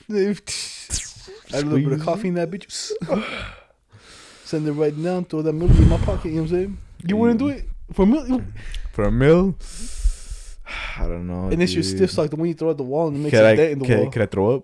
Add 1.54 1.64
a 1.64 1.68
little 1.68 1.90
bit 1.90 2.00
of 2.00 2.06
coffee 2.06 2.30
in 2.30 2.34
that 2.34 2.50
bitch. 2.50 2.92
Send 4.46 4.68
it 4.68 4.72
right 4.72 5.04
down. 5.04 5.26
Throw 5.26 5.44
that 5.44 5.54
milk 5.54 5.70
in 5.72 5.88
my 5.88 5.98
pocket. 5.98 6.30
You 6.30 6.36
know 6.38 6.42
what 6.42 6.52
I'm 6.52 6.56
saying? 6.56 6.78
You 7.06 7.18
wouldn't 7.18 7.40
do 7.40 7.50
it 7.50 7.66
for 7.94 8.06
milk. 8.08 8.42
for 8.94 9.04
a 9.06 9.12
mill. 9.12 9.56
I 10.98 11.08
don't 11.08 11.28
know. 11.28 11.50
And 11.50 11.62
it's 11.62 11.74
your 11.74 11.84
stiff 11.84 12.10
sock. 12.10 12.30
The 12.32 12.36
one 12.36 12.48
you 12.48 12.54
throw 12.54 12.72
at 12.72 12.78
the 12.78 12.84
wall 12.84 13.10
and 13.10 13.18
it 13.18 13.20
makes 13.20 13.38
Can 13.38 13.46
a 13.46 13.50
I 13.50 13.56
dent 13.56 13.72
in 13.74 13.80
the 13.80 13.86
can, 13.86 14.00
wall. 14.00 14.10
can 14.12 14.22
I 14.24 14.26
throw 14.26 14.56
up? 14.56 14.64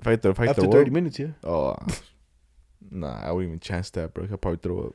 If 0.00 0.06
I 0.06 0.16
throw, 0.16 0.30
if 0.32 0.40
I 0.40 0.46
After 0.48 0.62
throw 0.62 0.72
30 0.72 0.90
up, 0.90 0.92
minutes, 0.92 1.18
yeah. 1.18 1.28
oh, 1.44 1.76
nah, 2.90 3.20
I 3.20 3.32
wouldn't 3.32 3.50
even 3.50 3.60
chance 3.60 3.90
that, 3.90 4.12
bro. 4.12 4.24
I'd 4.24 4.40
probably 4.40 4.58
throw 4.58 4.88
up. 4.88 4.94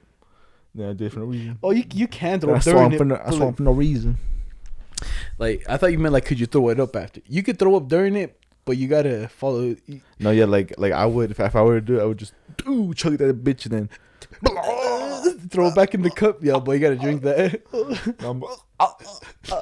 Then 0.74 0.90
I 0.90 0.94
did 0.94 1.08
it 1.08 1.14
for 1.14 1.20
no 1.20 1.26
reason. 1.26 1.60
Oh, 1.62 1.72
you 1.72 1.84
you 1.94 2.08
can 2.08 2.40
throw 2.40 2.54
I 2.54 2.58
up 2.58 2.64
swam 2.64 2.76
during 2.76 2.98
for 2.98 3.04
it. 3.04 3.08
no, 3.08 3.16
but 3.18 3.28
I 3.28 3.30
swam 3.32 3.48
like, 3.48 3.58
for 3.58 3.64
no 3.64 3.72
reason. 3.72 4.18
like 5.38 5.66
I 5.68 5.78
thought 5.78 5.92
you 5.92 6.00
meant 6.00 6.14
like 6.14 6.26
could 6.26 6.40
you 6.40 6.46
throw 6.46 6.70
it 6.70 6.80
up 6.80 6.96
after? 6.96 7.22
You 7.28 7.44
could 7.44 7.60
throw 7.60 7.76
up 7.76 7.88
during 7.88 8.16
it, 8.16 8.40
but 8.66 8.78
you 8.78 8.88
gotta 8.88 9.28
follow. 9.28 9.76
No, 10.20 10.32
yeah, 10.32 10.46
like 10.46 10.74
like 10.78 10.94
I 10.94 11.06
would 11.06 11.32
if, 11.32 11.40
if 11.40 11.56
I 11.56 11.62
were 11.62 11.80
to 11.80 11.86
do 11.86 12.00
it, 12.00 12.02
I 12.02 12.06
would 12.06 12.18
just 12.20 12.34
ooh 12.68 12.94
chug 12.94 13.18
that 13.18 13.44
bitch 13.44 13.66
and 13.66 13.74
then 13.74 13.90
throw 15.50 15.68
it 15.68 15.76
back 15.76 15.94
in 15.94 16.02
the 16.04 16.10
cup, 16.12 16.44
yeah, 16.44 16.58
but 16.60 16.72
you 16.72 16.80
gotta 16.80 16.96
drink 16.96 17.22
that. 17.24 17.62
I'm, 18.20 18.44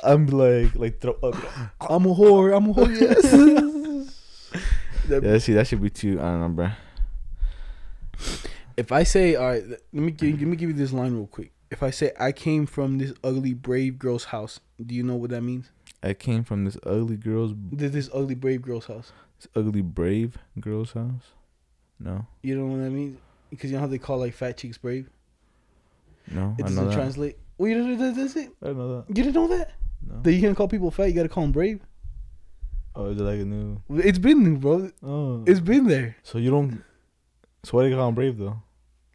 I'm 0.03 0.27
like 0.27 0.75
like 0.75 0.99
throw 1.01 1.13
up. 1.23 1.35
I'm 1.81 2.05
a 2.05 2.13
whore. 2.13 2.55
I'm 2.55 2.69
a 2.69 2.73
whore. 2.73 2.99
Yes. 2.99 4.13
Yeah, 5.09 5.39
see, 5.39 5.53
that 5.53 5.65
should 5.65 5.81
be 5.81 5.89
too. 5.89 6.19
I 6.19 6.23
don't 6.23 6.41
know, 6.41 6.49
bro. 6.49 6.69
If 8.79 8.91
I 8.91 9.03
say, 9.03 9.35
all 9.35 9.47
right, 9.47 9.63
let 9.67 9.79
me 9.93 10.11
give, 10.11 10.39
let 10.39 10.47
me 10.47 10.55
give 10.55 10.69
you 10.69 10.75
this 10.75 10.93
line 10.93 11.13
real 11.13 11.27
quick. 11.27 11.51
If 11.69 11.83
I 11.83 11.89
say 11.91 12.11
I 12.19 12.31
came 12.31 12.65
from 12.65 12.97
this 12.97 13.13
ugly 13.23 13.53
brave 13.53 13.99
girl's 13.99 14.25
house, 14.25 14.59
do 14.83 14.95
you 14.95 15.03
know 15.03 15.15
what 15.15 15.29
that 15.31 15.41
means? 15.41 15.69
I 16.01 16.13
came 16.13 16.43
from 16.43 16.63
this 16.65 16.77
ugly 16.85 17.17
girl's, 17.17 17.51
This, 17.71 17.91
this 17.91 18.09
ugly 18.13 18.35
brave 18.35 18.61
girl's 18.61 18.85
house. 18.85 19.11
this 19.37 19.47
ugly 19.55 19.81
brave 19.81 20.37
girl's 20.59 20.93
house. 20.93 21.25
No, 21.99 22.25
You 22.41 22.55
don't 22.55 22.69
know 22.69 22.77
what 22.77 22.83
that 22.85 22.91
means? 22.91 23.17
Because 23.49 23.69
you 23.69 23.75
know 23.75 23.81
how 23.81 23.87
they 23.87 23.97
call 23.97 24.19
like 24.19 24.33
fat 24.33 24.55
chicks 24.57 24.77
brave. 24.77 25.09
no, 26.31 26.55
It 26.57 26.65
I 26.65 26.69
doesn't 26.69 26.91
translate. 26.93 27.37
Well, 27.57 27.69
you 27.69 27.77
don't, 27.77 27.97
that- 27.97 28.15
that's 28.15 28.35
it. 28.37 28.49
I 28.63 28.67
know 28.71 28.95
that. 28.95 29.05
You 29.09 29.15
didn't 29.23 29.33
know 29.33 29.47
that? 29.49 29.73
No. 30.07 30.21
That 30.21 30.31
you 30.31 30.39
can't 30.41 30.55
call 30.55 30.69
people 30.69 30.89
fat. 30.91 31.05
You 31.09 31.13
gotta 31.13 31.27
call 31.29 31.43
them 31.43 31.51
brave. 31.51 31.81
oh, 32.95 33.07
is 33.07 33.19
it 33.19 33.23
like 33.23 33.41
a 33.41 33.45
new? 33.45 33.81
It's 33.89 34.17
been, 34.17 34.43
there, 34.45 34.53
bro. 34.55 34.89
Oh, 35.03 35.43
It's 35.45 35.59
been 35.59 35.87
there. 35.87 36.15
so 36.23 36.37
you 36.37 36.49
don't. 36.49 36.81
So 37.65 37.75
why 37.77 37.83
do 37.83 37.89
you 37.89 37.95
call 37.97 38.07
him 38.07 38.15
brave 38.15 38.37
though? 38.37 38.61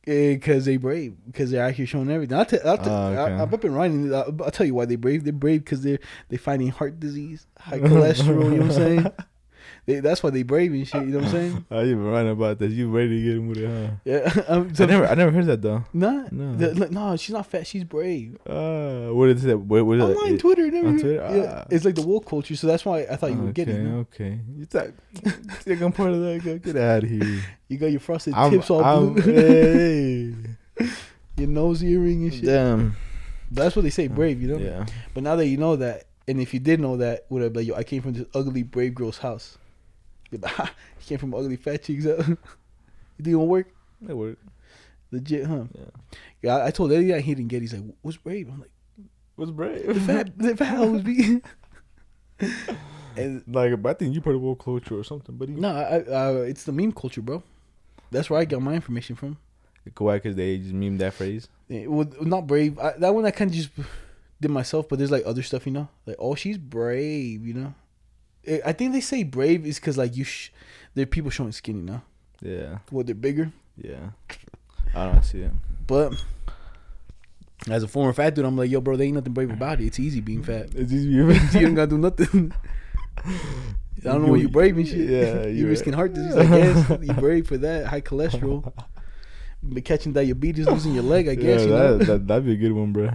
Because 0.07 0.65
they 0.67 0.77
brave. 0.77 1.15
Because 1.27 1.51
they're 1.51 1.65
out 1.65 1.73
here 1.75 1.87
showing 1.87 2.11
everything. 2.11 2.37
I'll, 2.37 2.45
t- 2.45 2.59
I'll, 2.65 2.77
t- 2.79 2.85
Ah, 2.91 3.09
okay. 3.09 3.33
I, 3.35 3.43
I've 3.43 3.61
been 3.61 3.75
writing. 3.75 4.15
I'll, 4.15 4.35
I'll 4.45 4.51
tell 4.51 4.67
you 4.67 4.75
why 4.75 4.85
they 4.85 4.97
brave. 4.97 5.25
They're 5.25 5.33
brave 5.33 5.65
because 5.65 5.83
they're 5.83 5.99
they 6.29 6.37
fighting 6.37 6.69
heart 6.69 7.01
disease, 7.01 7.47
high 7.59 7.79
cholesterol. 7.81 8.45
you 8.45 8.59
know 8.59 8.67
what 8.67 8.67
I'm 8.67 8.73
saying? 8.73 9.07
They, 9.87 10.01
that's 10.01 10.23
why 10.23 10.31
they 10.31 10.43
brave 10.43 10.73
and 10.73 10.89
shit. 10.89 11.03
You 11.03 11.09
know 11.09 11.19
what 11.19 11.27
I'm 11.27 11.31
saying? 11.31 11.65
You 11.71 11.97
been 11.97 12.05
writing 12.07 12.33
about 12.33 12.59
that. 12.61 12.71
You 12.71 12.91
ready 12.91 13.19
to 13.21 13.23
get 13.23 13.37
him 13.37 13.49
with 13.49 13.59
it, 13.59 13.69
huh? 13.69 13.95
Yeah. 14.05 14.45
Um, 14.49 14.73
I 14.79 14.87
never, 14.87 15.07
I 15.07 15.15
never 15.15 15.31
heard 15.31 15.45
that 15.47 15.61
though. 15.61 15.85
Nah, 15.93 16.25
No. 16.31 16.57
the- 16.57 16.75
like, 16.75 16.91
no, 16.91 17.17
she's 17.17 17.35
not 17.35 17.47
fat. 17.47 17.67
She's 17.67 17.85
brave. 17.85 18.39
Uh, 18.47 19.09
what 19.13 19.29
is 19.29 19.43
that? 19.43 19.59
What, 19.59 19.79
that? 19.99 20.05
Online 20.05 20.35
It- 20.35 20.41
Twitter, 20.41 20.65
and 20.65 20.87
on. 20.87 20.99
Twitter? 20.99 21.15
Yeah, 21.37 21.61
Ah. 21.63 21.67
it's 21.71 21.85
like 21.85 21.97
the 21.97 22.03
woke 22.07 22.27
culture. 22.27 22.57
So 22.57 22.67
that's 22.67 22.85
why 22.85 23.01
I 23.11 23.17
thought 23.17 23.33
you 23.33 23.39
would 23.39 23.55
get 23.55 23.69
it. 23.69 23.75
okay, 23.75 23.85
you 23.85 23.99
okay. 24.01 24.41
You 24.57 24.65
thought, 24.65 24.87
you 25.25 25.31
think 25.61 25.81
I'm 25.83 25.93
part 25.93 26.11
of 26.13 26.21
that? 26.21 26.41
Get, 26.43 26.63
get 26.63 26.77
out 26.77 27.05
of 27.05 27.11
here. 27.11 27.43
You 27.69 27.79
got 27.79 27.91
your 27.91 28.01
frosted 28.01 28.35
I'm, 28.35 28.51
tips 28.53 28.71
all 28.71 28.85
I'm, 28.85 29.15
blue, 29.15 29.23
hey. 29.23 30.35
your 31.37 31.49
nose 31.49 31.83
earring 31.83 32.23
and 32.25 32.33
shit. 32.35 32.45
Damn. 32.45 32.95
That's 33.51 33.75
what 33.77 33.83
they 33.83 33.91
say, 33.91 34.07
brave. 34.09 34.41
You 34.41 34.49
know. 34.49 34.59
Yeah. 34.59 34.87
But 35.13 35.23
now 35.25 35.37
that 35.37 35.47
you 35.47 35.57
know 35.57 35.77
that, 35.77 36.05
and 36.29 36.41
if 36.41 36.55
you 36.55 36.61
did 36.61 36.81
know 36.81 36.97
that, 36.99 37.27
would 37.31 37.43
have 37.43 37.55
like, 37.57 37.67
yo, 37.67 37.75
I 37.75 37.83
came 37.83 38.03
from 38.03 38.13
this 38.13 38.27
ugly 38.35 38.63
brave 38.63 38.95
girl's 38.95 39.19
house. 39.19 39.59
Yeah, 40.35 40.39
but, 40.41 40.51
ha, 40.51 40.75
he 40.99 41.07
came 41.07 41.19
from 41.19 41.33
ugly 41.35 41.57
fat 41.57 41.83
cheeks. 41.85 42.05
Huh? 42.05 42.17
you 42.27 42.37
think 43.23 43.29
it'll 43.29 43.47
work? 43.47 43.69
That 44.03 44.17
worked. 44.17 44.43
Legit, 45.13 45.47
huh? 45.47 45.65
Yeah. 45.73 45.85
Yeah, 46.43 46.57
I, 46.57 46.67
I 46.67 46.71
told 46.73 46.93
Eddie 46.93 47.13
that 47.13 47.21
he 47.21 47.35
didn't 47.35 47.49
get. 47.49 47.59
it. 47.59 47.61
He's 47.63 47.73
like, 47.75 47.85
"What's 48.03 48.17
brave?" 48.17 48.49
I'm 48.49 48.61
like, 48.61 48.71
What's 49.37 49.53
brave? 49.53 49.87
"The 49.87 50.01
fat, 50.01 50.37
the 50.39 50.57
fat 50.57 50.77
hoes 50.77 51.03
be." 51.03 51.41
and 53.17 53.45
like, 53.47 53.81
but 53.81 53.91
I 53.91 53.95
think 53.95 54.15
you 54.15 54.21
part 54.21 54.35
of 54.35 54.43
woke 54.43 54.65
culture 54.65 54.99
or 54.99 55.05
something. 55.05 55.37
But 55.37 55.51
no, 55.51 55.69
I, 55.69 55.99
I, 55.99 56.27
uh, 56.27 56.33
it's 56.49 56.65
the 56.65 56.73
meme 56.73 56.93
culture, 56.93 57.23
bro. 57.23 57.43
That's 58.11 58.29
where 58.29 58.41
I 58.41 58.45
got 58.45 58.61
my 58.63 58.75
information 58.75 59.15
from. 59.17 59.39
out 59.87 60.15
because 60.15 60.35
they 60.35 60.59
just 60.59 60.73
meme 60.73 60.99
that 60.99 61.15
phrase. 61.15 61.49
Yeah, 61.69 61.87
well, 61.87 62.09
not 62.21 62.47
brave. 62.47 62.79
I, 62.79 62.95
that 62.99 63.15
one 63.15 63.25
I 63.25 63.31
kind 63.31 63.51
of 63.51 63.57
just 63.57 63.71
did 64.41 64.51
myself, 64.51 64.89
but 64.89 64.99
there's 64.99 65.13
like 65.13 65.25
other 65.27 65.43
stuff, 65.43 65.65
you 65.67 65.73
know, 65.73 65.89
like 66.07 66.17
oh 66.19 66.35
she's 66.35 66.59
brave, 66.59 67.47
you 67.47 67.55
know. 67.55 67.75
I- 68.67 68.73
think 68.73 68.93
they 68.93 69.01
say 69.01 69.23
brave 69.23 69.67
is 69.67 69.79
because 69.79 69.97
like 69.99 70.17
you, 70.17 70.25
sh- 70.25 70.51
there 70.95 71.03
are 71.05 71.07
people 71.07 71.31
showing 71.31 71.53
skin, 71.53 71.77
you 71.79 71.83
know, 71.85 72.03
Yeah. 72.43 72.79
what 72.91 73.07
they're 73.07 73.15
bigger. 73.15 73.51
Yeah. 73.77 74.11
I 74.95 75.07
don't 75.11 75.25
see 75.25 75.41
it. 75.41 75.53
But 75.87 76.13
as 77.69 77.83
a 77.83 77.89
former 77.89 78.13
fat 78.13 78.35
dude, 78.35 78.45
I'm 78.45 78.57
like, 78.57 78.71
yo, 78.71 78.81
bro, 78.81 78.97
there 78.97 79.07
ain't 79.07 79.15
nothing 79.17 79.33
brave 79.33 79.51
about 79.51 79.81
it. 79.81 79.87
It's 79.87 79.99
easy 79.99 80.21
being 80.21 80.43
fat. 80.43 80.69
It's 80.75 80.93
easy. 80.93 81.09
you 81.09 81.27
don't 81.33 81.75
gotta 81.75 81.89
do 81.91 81.99
nothing. 81.99 82.53
I 83.25 83.33
don't 84.13 84.23
know 84.23 84.29
what 84.33 84.41
you 84.41 84.49
brave 84.51 84.77
and 84.77 84.87
shit. 84.87 85.09
Yeah, 85.09 85.47
you 85.47 85.61
you're 85.61 85.69
risking 85.69 85.93
right. 85.93 85.97
heart 85.99 86.13
disease, 86.15 86.37
I 86.37 86.45
guess. 86.47 86.91
you 87.03 87.13
brave 87.15 87.47
for 87.47 87.57
that. 87.59 87.87
High 87.87 88.03
cholesterol. 88.03 88.71
But 89.63 89.85
catching 89.85 90.13
diabetes, 90.13 90.67
losing 90.69 90.93
your 90.95 91.05
leg, 91.05 91.27
I 91.27 91.37
guess. 91.37 91.61
yeah, 91.61 91.67
you 91.67 91.71
know? 91.73 91.99
that, 91.99 92.07
that 92.07 92.27
that'd 92.27 92.45
be 92.45 92.53
a 92.53 92.57
good 92.57 92.73
one, 92.73 92.93
bro. 92.93 93.11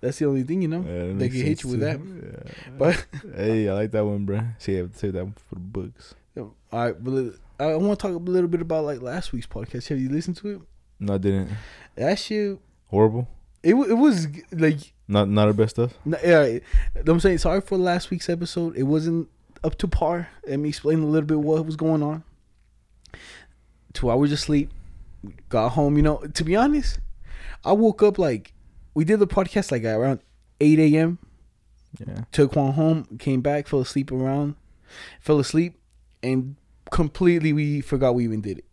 That's 0.00 0.18
the 0.18 0.26
only 0.26 0.42
thing, 0.44 0.62
you 0.62 0.68
know. 0.68 0.80
Yeah, 0.80 1.12
they 1.14 1.28
can 1.28 1.40
hit 1.42 1.62
you 1.62 1.70
with 1.70 1.80
too. 1.80 1.86
that. 1.86 2.00
Yeah. 2.00 2.52
But 2.78 3.06
hey, 3.36 3.68
I 3.68 3.74
like 3.74 3.90
that 3.92 4.04
one, 4.04 4.24
bro. 4.24 4.40
See, 4.58 4.74
I 4.74 4.78
have 4.78 4.92
to 4.92 4.98
say 4.98 5.10
that 5.10 5.22
one 5.24 5.34
for 5.48 5.54
the 5.56 5.60
books. 5.60 6.14
all 6.38 6.54
right, 6.72 6.94
but 7.04 7.34
I 7.58 7.76
want 7.76 7.98
to 8.00 8.06
talk 8.08 8.14
a 8.16 8.18
little 8.18 8.48
bit 8.48 8.62
about 8.62 8.84
like 8.84 9.02
last 9.02 9.32
week's 9.32 9.46
podcast. 9.46 9.88
Have 9.88 10.00
you 10.00 10.08
listened 10.08 10.36
to 10.38 10.48
it? 10.48 10.60
No, 10.98 11.14
I 11.14 11.18
didn't. 11.18 11.50
That 11.96 12.18
shit, 12.18 12.58
Horrible. 12.86 13.28
it 13.62 13.74
it 13.74 13.94
was 13.94 14.26
like 14.52 14.92
Not 15.08 15.28
not 15.28 15.48
our 15.48 15.52
best 15.52 15.76
stuff. 15.76 15.92
N- 16.06 16.16
Yeah, 16.24 16.58
I'm 17.06 17.20
saying 17.20 17.38
sorry 17.38 17.60
for 17.60 17.76
last 17.76 18.10
week's 18.10 18.28
episode. 18.30 18.76
It 18.76 18.84
wasn't 18.84 19.28
up 19.62 19.76
to 19.78 19.88
par. 19.88 20.28
Let 20.46 20.58
me 20.58 20.70
explain 20.70 21.00
a 21.02 21.06
little 21.06 21.26
bit 21.26 21.38
what 21.40 21.64
was 21.66 21.76
going 21.76 22.02
on. 22.02 22.24
Two 23.92 24.10
hours 24.10 24.32
of 24.32 24.38
sleep. 24.40 24.70
Got 25.48 25.70
home. 25.70 25.96
You 25.96 26.02
know, 26.02 26.16
to 26.18 26.44
be 26.44 26.56
honest, 26.56 27.00
I 27.64 27.72
woke 27.72 28.02
up 28.02 28.18
like 28.18 28.52
we 29.00 29.04
did 29.06 29.18
the 29.18 29.26
podcast 29.26 29.72
like 29.72 29.82
around 29.84 30.20
8 30.60 30.78
a.m. 30.78 31.18
Yeah. 32.06 32.24
Took 32.32 32.54
one 32.54 32.72
home, 32.74 33.16
came 33.18 33.40
back, 33.40 33.66
fell 33.66 33.80
asleep 33.80 34.12
around, 34.12 34.56
fell 35.20 35.38
asleep, 35.38 35.80
and 36.22 36.56
completely 36.90 37.54
we 37.54 37.80
forgot 37.80 38.14
we 38.14 38.24
even 38.24 38.42
did 38.42 38.58
it. 38.58 38.64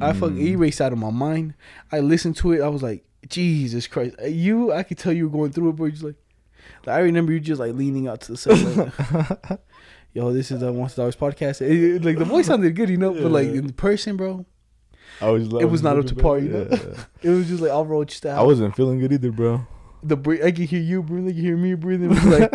I 0.00 0.12
fucking 0.12 0.36
Mm. 0.36 0.48
erased 0.56 0.80
out 0.80 0.92
of 0.92 0.98
my 0.98 1.10
mind. 1.10 1.54
I 1.92 2.00
listened 2.00 2.36
to 2.38 2.52
it. 2.54 2.60
I 2.60 2.66
was 2.68 2.82
like, 2.82 3.04
Jesus 3.28 3.86
Christ. 3.86 4.16
You, 4.26 4.72
I 4.72 4.82
could 4.82 4.98
tell 4.98 5.12
you 5.12 5.28
were 5.28 5.38
going 5.38 5.52
through 5.52 5.70
it, 5.70 5.76
but 5.76 5.84
you're 5.84 5.90
just 5.92 6.02
like, 6.02 6.16
like, 6.84 6.96
I 6.96 6.98
remember 7.00 7.30
you 7.32 7.38
just 7.38 7.60
like 7.60 7.72
leaning 7.74 8.08
out 8.08 8.20
to 8.22 8.32
the 8.32 8.36
side. 8.38 8.58
Like, 8.76 9.60
Yo, 10.12 10.32
this 10.32 10.50
is 10.50 10.58
the 10.60 10.72
One 10.72 10.88
Stars 10.88 11.14
podcast. 11.14 11.60
It- 11.62 11.70
it- 11.96 12.04
like 12.04 12.18
the 12.18 12.24
voice 12.24 12.46
sounded 12.48 12.74
good, 12.74 12.90
you 12.90 12.96
know, 12.96 13.12
but 13.14 13.30
like 13.30 13.48
in 13.48 13.72
person, 13.74 14.16
bro, 14.16 14.44
I 15.20 15.30
was. 15.30 15.50
Like, 15.50 15.62
it 15.62 15.66
was 15.66 15.82
not 15.82 15.98
up 15.98 16.06
to 16.06 16.14
par, 16.14 16.38
you 16.38 16.50
know? 16.50 16.68
Yeah. 16.70 17.04
it 17.22 17.30
was 17.30 17.48
just 17.48 17.62
like 17.62 17.70
I'll 17.70 17.86
roll 17.86 18.04
just 18.04 18.24
out. 18.26 18.38
I 18.38 18.42
wasn't 18.42 18.76
feeling 18.76 18.98
good 18.98 19.12
either, 19.12 19.32
bro. 19.32 19.66
the 20.02 20.16
bre- 20.16 20.44
I 20.44 20.50
could 20.52 20.66
hear 20.66 20.80
you 20.80 21.02
breathing, 21.02 21.28
I 21.28 21.32
could 21.32 21.40
hear 21.40 21.56
me 21.56 21.74
breathing. 21.74 22.10
It 22.10 22.14
was 22.14 22.24
like, 22.24 22.52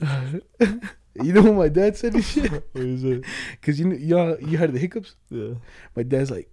you 1.22 1.32
know 1.32 1.42
what 1.42 1.54
my 1.54 1.68
dad 1.68 1.96
said 1.96 2.14
and 2.14 2.24
shit? 2.24 2.50
What 2.72 2.84
is 2.84 3.04
it? 3.04 3.24
Cause 3.60 3.78
you 3.78 3.86
know, 3.86 3.96
you 3.96 4.16
know, 4.16 4.36
you 4.40 4.58
had 4.58 4.72
the 4.72 4.78
hiccups. 4.78 5.14
Yeah. 5.30 5.54
My 5.94 6.02
dad's 6.02 6.30
like, 6.30 6.48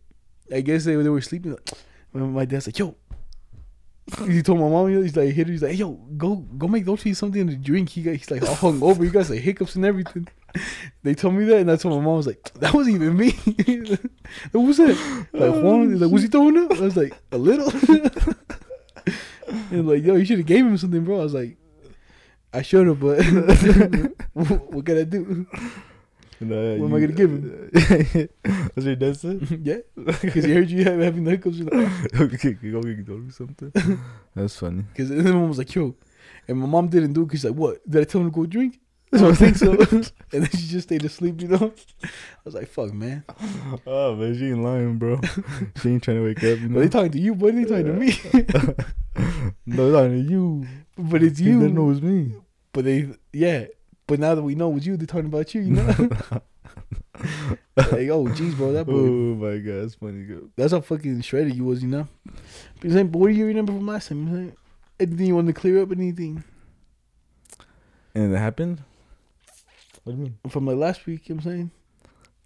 I 0.54 0.62
guess 0.62 0.86
they, 0.86 0.96
they 0.96 1.10
were 1.10 1.22
sleeping. 1.22 1.52
Like, 1.52 1.74
my 2.14 2.46
dad's 2.46 2.68
like, 2.68 2.78
yo. 2.78 2.96
He 4.26 4.42
told 4.42 4.60
my 4.60 4.68
mom, 4.68 4.90
he's 4.90 5.16
like, 5.16 5.30
hit 5.34 5.46
her, 5.48 5.54
he's 5.54 5.62
like, 5.62 5.74
hey, 5.74 5.78
yo, 5.78 5.92
go, 6.18 6.38
go 6.38 6.68
make 6.68 6.86
feet 7.00 7.16
something 7.16 7.46
to 7.48 7.56
drink. 7.56 7.90
He 7.90 8.02
got, 8.02 8.16
he's 8.16 8.32
like, 8.32 8.42
all 8.42 8.56
hung 8.56 8.82
over. 8.82 9.04
He 9.04 9.12
got 9.12 9.30
like 9.30 9.40
hiccups 9.40 9.76
and 9.76 9.86
everything. 9.86 10.28
They 11.02 11.16
told 11.16 11.36
me 11.36 11.46
that, 11.46 11.60
and 11.60 11.72
I 11.72 11.78
told 11.78 11.98
my 11.98 12.04
mom, 12.04 12.18
was 12.18 12.28
like, 12.28 12.52
that 12.56 12.74
wasn't 12.74 12.98
even 12.98 13.16
me. 13.16 13.32
Who 14.52 14.60
was 14.62 14.80
it? 14.80 14.98
Like 15.32 15.44
oh, 15.44 15.62
Juan, 15.62 15.92
he's 15.92 16.02
like, 16.02 16.12
was 16.12 16.24
he 16.24 16.28
throwing 16.28 16.58
up? 16.58 16.74
I 16.74 16.82
was 16.82 16.98
like, 16.98 17.14
a 17.32 17.38
little. 17.38 17.72
and 19.72 19.88
like, 19.88 20.04
yo, 20.04 20.16
you 20.16 20.26
should 20.26 20.40
have 20.40 20.46
gave 20.46 20.66
him 20.66 20.78
something, 20.78 21.04
bro. 21.06 21.22
I 21.22 21.24
was 21.24 21.34
like, 21.34 21.56
I 22.54 22.62
should 22.64 22.88
have, 22.88 23.00
but 23.00 23.24
what, 24.34 24.86
can 24.86 24.98
I 24.98 25.04
do? 25.04 25.46
No, 26.42 26.76
What 26.78 26.86
am 26.88 26.96
I 26.96 27.00
gonna 27.00 27.14
give 27.14 27.30
him? 27.32 27.70
That's 27.74 28.76
what 28.76 28.86
your 28.86 28.96
dad 28.96 29.18
said. 29.18 29.62
yeah, 29.64 29.78
because 29.96 30.44
he 30.44 30.54
heard 30.54 30.70
you 30.70 30.84
have, 30.84 31.00
having 31.00 31.24
the 31.24 31.32
hiccups. 31.32 31.58
He's 31.58 31.66
like, 31.66 32.22
okay, 32.22 32.54
go 32.54 32.82
get 32.82 33.10
or 33.10 33.32
something. 33.32 33.72
That's 34.36 34.56
funny. 34.58 34.84
Because 34.92 35.10
then 35.10 35.24
my 35.24 35.32
mom 35.32 35.50
was 35.50 35.58
like, 35.58 35.74
yo. 35.74 35.96
And 36.48 36.60
my 36.60 36.66
mom 36.66 36.88
didn't 36.88 37.14
do 37.14 37.22
it 37.22 37.26
because 37.26 37.42
she's 37.42 37.50
like, 37.50 37.58
what? 37.58 37.88
Did 37.90 38.02
I 38.02 38.04
tell 38.06 38.22
him 38.22 38.32
to 38.32 38.36
go 38.36 38.46
drink? 38.46 38.80
I 39.12 39.18
don't 39.18 39.36
think 39.36 39.56
so. 39.58 39.72
and 39.72 40.12
then 40.32 40.50
she 40.52 40.68
just 40.68 40.88
stayed 40.88 41.04
asleep, 41.04 41.42
you 41.42 41.48
know? 41.48 41.74
I 42.04 42.10
was 42.46 42.54
like, 42.54 42.68
fuck, 42.68 42.94
man. 42.94 43.24
Oh 43.88 44.16
man, 44.16 44.38
she 44.38 44.48
ain't 44.48 44.64
lying, 44.64 44.98
bro. 44.98 45.20
she 45.82 45.90
ain't 45.90 46.04
trying 46.04 46.18
to 46.18 46.24
wake 46.24 46.38
up. 46.44 46.60
You 46.60 46.68
But 46.70 46.72
know. 46.72 46.80
they 46.82 46.90
talking 46.90 47.12
to 47.14 47.20
you, 47.20 47.34
buddy. 47.36 47.64
They 47.64 47.84
talking 47.84 47.86
to 47.86 47.94
me. 47.94 49.54
no, 49.66 49.92
they're 49.92 50.02
talking 50.04 50.24
to 50.26 50.32
you. 50.32 50.68
but 50.98 51.24
it's 51.24 51.40
You 51.40 51.54
you. 51.54 51.60
didn't 51.62 51.76
know 51.76 51.86
it 51.86 51.88
was 51.88 52.02
me. 52.02 52.34
But 52.74 52.86
they, 52.86 53.10
yeah. 53.34 53.66
But 54.06 54.20
now 54.20 54.36
that 54.36 54.44
we 54.44 54.56
know 54.56 54.76
it's 54.76 54.86
you, 54.86 54.96
they're 54.98 55.08
talking 55.08 55.26
about 55.28 55.54
you, 55.56 55.62
you 55.62 55.72
know? 55.74 55.86
like, 57.76 58.10
oh, 58.10 58.26
jeez, 58.26 58.56
bro. 58.56 58.72
That 58.74 58.86
boy. 58.86 58.94
Oh 58.94 59.36
my 59.36 59.58
god, 59.58 59.82
that's 59.84 59.96
funny. 59.96 60.24
Go. 60.26 60.50
That's 60.56 60.72
how 60.74 60.82
fucking 60.82 61.22
shredded 61.22 61.56
you 61.56 61.64
was, 61.64 61.82
you 61.82 61.90
know? 61.90 62.08
But, 62.80 62.92
you're 62.92 63.04
but 63.06 63.20
what 63.20 63.28
do 63.28 63.34
you 63.34 63.46
remember 63.48 63.72
from 63.74 63.88
last 63.88 64.10
time? 64.10 64.28
You 64.28 64.34
know? 64.34 64.52
Anything 65.00 65.26
you 65.28 65.36
want 65.36 65.48
to 65.48 65.54
clear 65.54 65.82
up? 65.82 65.92
Anything 65.92 66.44
And 68.14 68.34
it 68.34 68.38
happened. 68.38 68.84
What 70.10 70.16
do 70.16 70.22
you 70.24 70.24
mean? 70.30 70.36
from 70.50 70.66
like 70.66 70.78
last 70.78 71.06
week? 71.06 71.30
You 71.30 71.36
know 71.36 71.40
what 71.44 71.46
I'm 71.46 71.52
saying? 71.58 71.72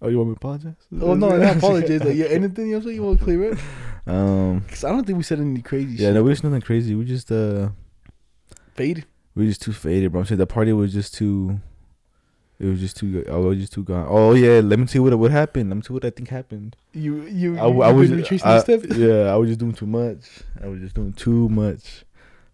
Oh, 0.02 0.08
you 0.08 0.18
want 0.18 0.28
me 0.28 0.34
to 0.34 0.36
apologize? 0.38 0.74
Oh, 1.00 1.14
no, 1.14 1.30
I 1.30 1.36
apologize. 1.56 2.04
Like, 2.04 2.14
yeah, 2.14 2.26
anything 2.26 2.66
you 2.66 2.72
know 2.72 2.78
what 2.78 2.82
I'm 2.82 2.82
saying? 2.88 2.96
You 2.96 3.02
want 3.04 3.18
to 3.20 3.24
clear 3.24 3.52
up? 3.52 3.58
Um. 4.06 4.58
Because 4.58 4.84
I 4.84 4.90
don't 4.90 5.06
think 5.06 5.16
we 5.16 5.22
said 5.22 5.40
any 5.40 5.62
crazy 5.62 5.92
Yeah, 5.94 6.08
shit. 6.08 6.14
no, 6.16 6.22
we 6.24 6.32
just 6.32 6.44
nothing 6.44 6.60
crazy. 6.60 6.94
We 6.94 7.06
just 7.06 7.32
uh, 7.32 7.70
Fade. 8.74 9.06
we 9.34 9.46
just 9.46 9.62
too 9.62 9.72
faded, 9.72 10.12
bro. 10.12 10.20
I'm 10.20 10.26
saying 10.26 10.38
the 10.38 10.46
party 10.46 10.74
was 10.74 10.92
just 10.92 11.14
too. 11.14 11.58
It 12.60 12.66
was 12.66 12.80
just 12.80 12.98
too 12.98 13.10
good. 13.12 13.30
I 13.30 13.36
was 13.36 13.58
just 13.58 13.72
too 13.72 13.82
gone. 13.82 14.06
Oh 14.10 14.34
yeah, 14.34 14.60
let 14.60 14.78
me 14.78 14.84
tell 14.84 14.96
you 15.00 15.02
what 15.04 15.18
what 15.18 15.30
happened. 15.30 15.70
Let 15.70 15.76
me 15.76 15.82
tell 15.82 15.94
you 15.94 16.00
what 16.00 16.04
I 16.04 16.10
think 16.10 16.28
happened. 16.28 16.76
You 16.92 17.22
you, 17.22 17.58
I, 17.58 17.66
you 17.68 17.80
I 17.82 17.90
was 17.92 18.10
retracing 18.12 18.46
I- 18.46 18.54
the 18.56 18.60
step. 18.60 18.80
yeah, 18.94 19.32
I 19.32 19.36
was 19.36 19.48
just 19.48 19.60
doing 19.60 19.72
too 19.72 19.86
much. 19.86 20.26
I 20.62 20.66
was 20.66 20.80
just 20.80 20.94
doing 20.94 21.14
too 21.14 21.48
much. 21.48 22.04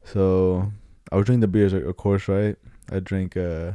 So 0.04 0.70
I 1.10 1.16
was 1.16 1.26
drinking 1.26 1.40
the 1.40 1.48
beers, 1.48 1.72
of 1.72 1.96
course, 1.96 2.28
right? 2.28 2.54
I 2.92 3.00
drank 3.00 3.36
uh, 3.36 3.72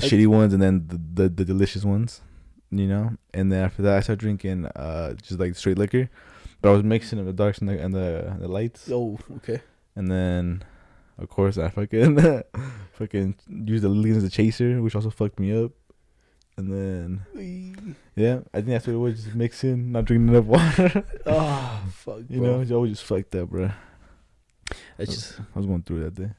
the 0.00 0.06
I- 0.06 0.08
shitty 0.08 0.26
ones 0.26 0.52
and 0.52 0.62
then 0.62 0.86
the, 0.88 0.98
the 1.22 1.28
the 1.28 1.44
delicious 1.44 1.84
ones. 1.84 2.20
you 2.70 2.86
know. 2.86 3.12
And 3.34 3.50
then 3.52 3.64
after 3.64 3.82
that, 3.82 3.96
I 3.96 4.00
started 4.00 4.20
drinking 4.20 4.66
uh 4.66 5.14
just 5.14 5.38
like 5.40 5.54
straight 5.56 5.78
liquor, 5.78 6.08
but 6.60 6.68
I 6.70 6.72
was 6.72 6.82
mixing 6.82 7.18
in 7.18 7.26
the 7.26 7.32
darks 7.32 7.58
and 7.58 7.68
the 7.68 7.78
and 7.84 7.94
the, 7.94 8.36
the 8.40 8.48
lights. 8.48 8.90
Oh, 8.90 9.18
okay. 9.38 9.60
And 9.96 10.10
then, 10.10 10.62
of 11.18 11.28
course, 11.28 11.58
I 11.58 11.68
fucking 11.70 12.18
fucking 12.92 13.34
used 13.48 13.82
the 13.84 13.88
lean 13.88 14.16
as 14.16 14.24
a 14.24 14.30
chaser, 14.30 14.80
which 14.82 14.94
also 14.94 15.10
fucked 15.10 15.40
me 15.40 15.50
up. 15.64 15.72
And 16.56 16.72
then, 16.72 17.94
yeah, 18.16 18.40
I 18.52 18.58
think 18.58 18.68
that's 18.68 18.86
what 18.88 18.94
it 18.94 18.96
was, 18.96 19.22
just 19.24 19.36
mixing, 19.36 19.92
not 19.92 20.06
drinking 20.06 20.28
enough 20.34 20.44
water. 20.46 21.04
Oh, 21.24 21.82
fuck. 21.92 22.22
you 22.28 22.40
bro. 22.40 22.46
know, 22.56 22.60
it's 22.60 22.72
always 22.72 22.92
just 22.92 23.04
fucked 23.04 23.34
up, 23.36 23.48
bro. 23.50 23.70
That's 24.96 25.14
just. 25.14 25.40
I 25.40 25.44
was 25.58 25.66
going 25.66 25.82
through 25.82 26.00
that 26.04 26.14
day. 26.14 26.30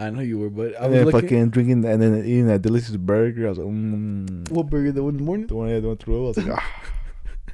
I 0.00 0.10
know 0.10 0.20
you 0.22 0.38
were, 0.38 0.50
but 0.50 0.74
I 0.80 0.84
And 0.84 0.90
was 0.92 0.98
then 0.98 1.04
looking. 1.06 1.20
fucking 1.20 1.50
drinking 1.50 1.84
and 1.84 2.02
then 2.02 2.16
eating 2.24 2.46
that 2.46 2.62
delicious 2.62 2.96
burger. 2.96 3.46
I 3.46 3.50
was 3.50 3.58
like, 3.58 3.68
mm. 3.68 4.50
What 4.50 4.70
burger? 4.70 4.92
The 4.92 5.02
one 5.02 5.14
in 5.14 5.18
the 5.18 5.22
morning? 5.24 5.46
The 5.46 5.54
one 5.56 5.68
I 5.68 5.72
had 5.72 5.84
went 5.84 6.00
through. 6.02 6.24
I 6.24 6.28
was 6.28 6.36
like, 6.38 6.58
ah. 6.58 6.82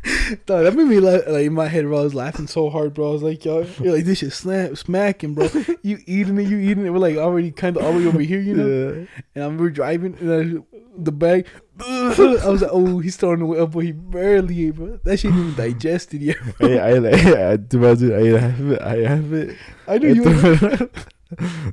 Dog, 0.46 0.62
that 0.62 0.74
made 0.74 0.86
me 0.86 1.00
laugh. 1.00 1.22
Like 1.26 1.46
in 1.46 1.52
my 1.54 1.66
head, 1.66 1.84
bro, 1.84 1.98
I 2.00 2.04
was 2.04 2.14
laughing 2.14 2.46
so 2.46 2.70
hard, 2.70 2.94
bro. 2.94 3.08
I 3.08 3.12
was 3.12 3.22
like, 3.24 3.44
yo, 3.44 3.66
you're 3.80 3.96
like 3.96 4.04
this 4.04 4.18
shit 4.18 4.32
snap, 4.32 4.76
smacking, 4.76 5.34
bro. 5.34 5.48
You 5.82 5.98
eating 6.06 6.38
it, 6.38 6.46
you 6.46 6.58
eating 6.58 6.86
it. 6.86 6.90
We're 6.90 6.98
like 6.98 7.16
already 7.16 7.50
kind 7.50 7.76
of 7.76 7.84
all 7.84 7.92
the 7.92 7.98
way 7.98 8.06
over 8.06 8.20
here, 8.20 8.38
you 8.40 8.54
know. 8.54 8.66
Yeah. 8.92 9.06
And 9.34 9.44
I'm 9.44 9.58
we're 9.58 9.70
driving, 9.70 10.16
and 10.20 10.62
I, 10.62 10.78
the 10.96 11.10
bag. 11.12 11.46
I 11.80 12.14
was 12.48 12.62
like, 12.62 12.70
oh, 12.72 13.00
he's 13.00 13.16
throwing 13.16 13.52
it 13.52 13.58
up, 13.60 13.72
but 13.72 13.80
he 13.80 13.90
barely 13.92 14.68
ate, 14.68 14.76
bro. 14.76 15.00
That 15.02 15.18
shit 15.18 15.32
even 15.32 15.54
digested 15.54 16.22
yet. 16.22 16.36
Bro. 16.58 16.68
I, 16.70 16.72
I, 16.72 16.94
I, 16.94 17.52
I, 17.52 17.56
to 17.56 17.86
I 17.86 18.38
have 18.38 18.70
it. 18.70 18.82
I 18.82 18.96
have 18.98 19.32
it. 19.32 19.56
I 19.88 19.98
knew 19.98 20.14
you. 20.14 20.90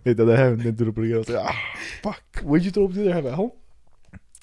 Wait, 0.06 0.18
that 0.18 0.30
I 0.30 0.36
haven't 0.38 0.64
been 0.64 0.76
through 0.76 0.88
the 0.88 0.92
pretty 0.94 1.10
good. 1.10 1.16
I 1.16 1.20
was 1.20 1.30
like, 1.30 1.46
ah, 1.46 1.78
fuck. 2.02 2.24
where'd 2.44 2.64
you 2.64 2.72
throw 2.72 2.86
up 2.86 2.94
the 2.94 3.02
other 3.02 3.14
half 3.14 3.26
at 3.26 3.34
home? 3.36 3.52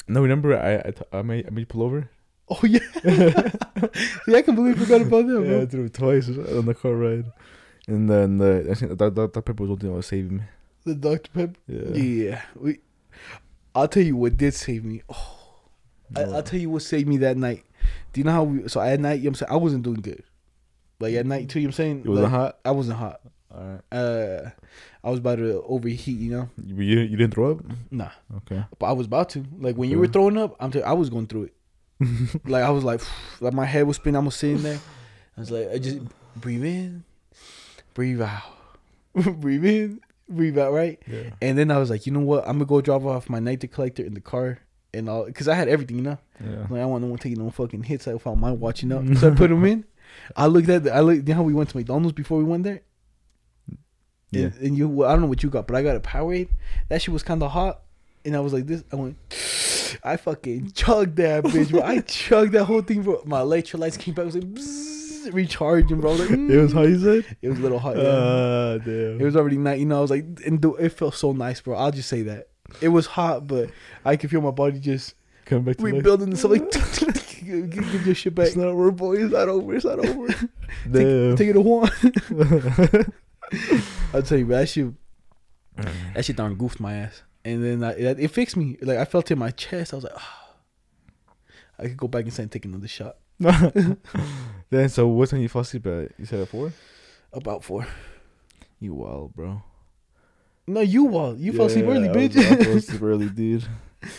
No, 0.08 0.22
remember 0.22 0.56
I 0.58 0.88
I, 0.88 0.90
t- 0.92 1.04
I 1.12 1.22
made 1.22 1.46
I 1.46 1.50
made 1.50 1.60
you 1.60 1.66
pull 1.66 1.82
over. 1.82 2.08
Oh 2.48 2.60
yeah. 2.64 2.80
See, 4.24 4.34
I 4.34 4.42
can 4.42 4.54
believe 4.56 4.76
I 4.80 4.84
forgot 4.84 5.02
about 5.02 5.26
that, 5.26 5.46
Yeah, 5.46 5.60
I 5.62 5.66
threw 5.66 5.84
it 5.84 5.94
twice 5.94 6.28
on 6.28 6.66
the 6.66 6.74
car 6.74 6.94
ride, 6.94 7.30
and 7.86 8.10
then 8.10 8.38
the 8.38 8.66
I 8.70 8.74
think 8.74 8.98
that 8.98 9.14
that 9.14 9.32
Pepper 9.32 9.52
was 9.52 9.68
the 9.68 9.72
only 9.72 9.76
thing 9.80 9.90
that 9.90 9.96
was 9.96 10.06
saving 10.06 10.36
me. 10.38 10.42
The 10.84 10.94
Dr 10.94 11.30
Pepper. 11.32 11.54
Yeah. 11.68 12.02
Yeah. 12.02 12.42
We. 12.56 12.78
I'll 13.74 13.86
tell 13.88 14.02
you 14.02 14.16
what 14.16 14.36
did 14.36 14.54
save 14.54 14.84
me. 14.84 15.02
Oh, 15.08 15.36
I, 16.16 16.22
I'll 16.22 16.42
tell 16.42 16.58
you 16.58 16.70
what 16.70 16.82
saved 16.82 17.06
me 17.08 17.18
that 17.18 17.36
night. 17.36 17.64
Do 18.12 18.20
you 18.20 18.24
know 18.24 18.32
how 18.32 18.42
we? 18.44 18.68
So 18.68 18.80
at 18.80 18.98
night, 18.98 19.20
you 19.20 19.24
know 19.24 19.28
what 19.28 19.28
I'm 19.28 19.34
saying 19.46 19.52
I 19.52 19.56
wasn't 19.56 19.82
doing 19.84 20.00
good. 20.00 20.24
Like 20.98 21.14
at 21.14 21.26
night 21.26 21.48
too, 21.48 21.60
you 21.60 21.66
know 21.66 21.68
what 21.68 21.72
I'm 21.74 21.76
saying 21.76 21.98
It 22.00 22.08
wasn't 22.08 22.24
Like, 22.24 22.32
hot. 22.32 22.58
I 22.64 22.70
wasn't 22.72 22.98
hot. 22.98 23.20
All 23.54 23.62
right. 23.62 23.96
Uh, 23.96 24.50
I 25.02 25.10
was 25.10 25.18
about 25.18 25.36
to 25.36 25.62
overheat, 25.66 26.18
you 26.18 26.30
know. 26.30 26.48
You, 26.64 26.76
you 27.00 27.16
didn't 27.16 27.32
throw 27.34 27.52
up? 27.52 27.58
Nah, 27.90 28.10
Okay. 28.38 28.64
but 28.78 28.86
I 28.86 28.92
was 28.92 29.06
about 29.06 29.30
to. 29.30 29.44
Like 29.58 29.76
when 29.76 29.90
you 29.90 29.98
were 29.98 30.06
throwing 30.08 30.36
up, 30.36 30.56
I'm. 30.60 30.70
T- 30.70 30.82
I 30.82 30.92
was 30.92 31.08
going 31.10 31.26
through 31.26 31.44
it. 31.44 31.54
like 32.46 32.62
I 32.62 32.70
was 32.70 32.84
like, 32.84 33.00
like 33.40 33.52
my 33.54 33.64
head 33.64 33.86
was 33.86 33.96
spinning. 33.96 34.20
I 34.20 34.24
was 34.24 34.34
sitting 34.36 34.62
there. 34.62 34.78
I 35.36 35.40
was 35.40 35.50
like, 35.50 35.70
I 35.70 35.78
just 35.78 36.00
breathe 36.36 36.64
in, 36.64 37.04
breathe 37.94 38.20
out, 38.20 38.42
breathe 39.14 39.64
in, 39.64 40.00
breathe 40.28 40.58
out, 40.58 40.72
right? 40.72 41.00
Yeah. 41.06 41.30
And 41.40 41.56
then 41.56 41.70
I 41.70 41.78
was 41.78 41.88
like, 41.90 42.06
you 42.06 42.12
know 42.12 42.20
what? 42.20 42.44
I'm 42.46 42.54
gonna 42.54 42.66
go 42.66 42.80
drop 42.80 43.04
off 43.04 43.30
my 43.30 43.38
night 43.38 43.64
collector 43.72 44.04
in 44.04 44.14
the 44.14 44.20
car 44.20 44.58
and 44.92 45.08
all, 45.08 45.30
cause 45.32 45.48
I 45.48 45.54
had 45.54 45.68
everything, 45.68 45.96
you 45.96 46.02
know. 46.02 46.18
Yeah. 46.44 46.66
Like 46.68 46.82
I 46.82 46.84
want 46.84 47.04
no 47.04 47.08
one 47.10 47.18
taking 47.18 47.42
no 47.42 47.50
fucking 47.50 47.84
hits 47.84 48.06
I 48.08 48.16
mind 48.34 48.60
watching 48.60 48.92
up. 48.92 49.04
So 49.16 49.30
I 49.30 49.34
put 49.34 49.48
them 49.48 49.64
in. 49.64 49.84
I 50.36 50.46
looked 50.46 50.68
at 50.68 50.84
the, 50.84 50.94
I 50.94 51.00
looked. 51.00 51.28
You 51.28 51.34
know 51.34 51.36
how 51.36 51.42
we 51.42 51.54
went 51.54 51.70
to 51.70 51.76
McDonald's 51.76 52.12
before 52.14 52.38
we 52.38 52.44
went 52.44 52.64
there. 52.64 52.80
Yeah. 54.30 54.44
And, 54.44 54.58
and 54.60 54.78
you, 54.78 54.88
well, 54.88 55.08
I 55.08 55.12
don't 55.12 55.22
know 55.22 55.26
what 55.26 55.42
you 55.42 55.50
got, 55.50 55.66
but 55.66 55.76
I 55.76 55.82
got 55.82 55.96
a 55.96 56.00
Powerade. 56.00 56.48
That 56.88 57.02
shit 57.02 57.12
was 57.12 57.22
kind 57.22 57.42
of 57.42 57.50
hot, 57.50 57.82
and 58.24 58.36
I 58.36 58.40
was 58.40 58.52
like 58.52 58.66
this. 58.66 58.84
I 58.92 58.96
went. 58.96 59.16
I 60.04 60.16
fucking 60.16 60.70
chugged 60.72 61.16
that 61.16 61.44
bitch, 61.44 61.70
bro. 61.70 61.82
I 61.82 62.00
chugged 62.06 62.52
that 62.52 62.64
whole 62.64 62.82
thing, 62.82 63.02
bro. 63.02 63.22
My 63.24 63.40
electrolytes 63.40 63.98
came 63.98 64.14
back. 64.14 64.22
I 64.22 64.26
was 64.26 64.34
like, 64.36 64.44
bzzz, 64.44 65.32
recharging, 65.32 66.00
bro. 66.00 66.12
Like, 66.12 66.30
It 66.30 66.56
was 66.56 66.72
mm. 66.72 66.74
how 66.74 66.82
you 66.82 67.00
said. 67.00 67.36
It 67.42 67.48
was 67.48 67.58
a 67.58 67.62
little 67.62 67.78
hot. 67.78 67.96
Yeah. 67.96 68.04
Ah, 68.04 68.78
damn. 68.78 69.20
It 69.20 69.24
was 69.24 69.36
already 69.36 69.58
night, 69.58 69.80
you 69.80 69.86
know. 69.86 69.98
I 69.98 70.00
was 70.00 70.10
like, 70.10 70.24
and 70.46 70.62
the, 70.62 70.72
it 70.74 70.90
felt 70.90 71.14
so 71.14 71.32
nice, 71.32 71.60
bro. 71.60 71.76
I'll 71.76 71.90
just 71.90 72.08
say 72.08 72.22
that 72.22 72.48
it 72.80 72.88
was 72.88 73.06
hot, 73.06 73.46
but 73.46 73.70
I 74.04 74.16
could 74.16 74.30
feel 74.30 74.40
my 74.40 74.50
body 74.50 74.78
just 74.78 75.14
Come 75.46 75.64
back 75.64 75.76
to 75.78 75.84
life. 75.84 75.94
rebuilding. 75.94 76.36
So 76.36 76.48
like, 76.48 76.70
give, 77.44 77.70
give 77.70 78.06
your 78.06 78.14
shit 78.14 78.34
back. 78.34 78.48
It's 78.48 78.56
not 78.56 78.68
over, 78.68 78.90
boy. 78.92 79.16
It's 79.16 79.32
not 79.32 79.48
over. 79.48 79.74
It's 79.74 79.84
not 79.84 79.98
over. 79.98 80.28
Damn. 80.90 81.36
Take 81.36 81.48
it 81.48 81.52
to 81.54 81.60
one. 81.60 81.90
I'll 84.14 84.22
tell 84.22 84.38
you, 84.38 84.46
bro, 84.46 84.58
that 84.58 84.68
shit, 84.68 84.88
that 86.14 86.24
shit 86.24 86.36
darn 86.36 86.54
goofed 86.56 86.80
my 86.80 86.94
ass. 86.94 87.22
And 87.44 87.64
then 87.64 87.82
I, 87.84 87.92
it, 87.92 88.20
it 88.20 88.28
fixed 88.28 88.56
me. 88.56 88.76
Like 88.82 88.98
I 88.98 89.04
felt 89.04 89.30
it 89.30 89.34
in 89.34 89.38
my 89.38 89.50
chest. 89.50 89.92
I 89.92 89.96
was 89.96 90.04
like, 90.04 90.12
ah, 90.16 90.48
I 91.78 91.82
could 91.84 91.96
go 91.96 92.08
back 92.08 92.24
inside 92.26 92.42
and 92.44 92.52
take 92.52 92.64
another 92.64 92.88
shot. 92.88 93.16
then 93.38 94.88
so 94.88 95.08
what 95.08 95.30
time 95.30 95.40
you 95.40 95.48
fall 95.48 95.62
asleep 95.62 95.86
at? 95.86 96.12
You 96.18 96.26
said 96.26 96.40
at 96.40 96.48
four. 96.48 96.72
About 97.32 97.64
four. 97.64 97.86
You 98.78 98.94
wild, 98.94 99.34
bro. 99.34 99.62
No, 100.66 100.80
you 100.80 101.04
wall. 101.04 101.36
You 101.36 101.52
fell 101.52 101.66
asleep 101.66 101.86
Yeah, 101.86 101.90
early, 101.92 102.08
I 102.08 102.12
was- 102.12 102.28
bitch. 102.28 102.36
I 102.38 102.64
fell 102.64 102.76
asleep 102.76 103.02
early, 103.02 103.28
dude. 103.28 103.64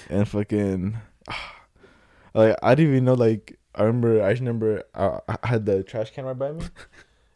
And 0.09 0.27
fucking, 0.27 0.97
like 2.33 2.55
I 2.63 2.75
didn't 2.75 2.91
even 2.93 3.05
know. 3.05 3.13
Like 3.13 3.59
I 3.75 3.83
remember, 3.83 4.23
I 4.23 4.31
just 4.31 4.41
remember 4.41 4.83
I, 4.95 5.19
I 5.43 5.47
had 5.47 5.65
the 5.65 5.83
trash 5.83 6.11
can 6.11 6.25
right 6.25 6.37
by 6.37 6.51
me, 6.51 6.65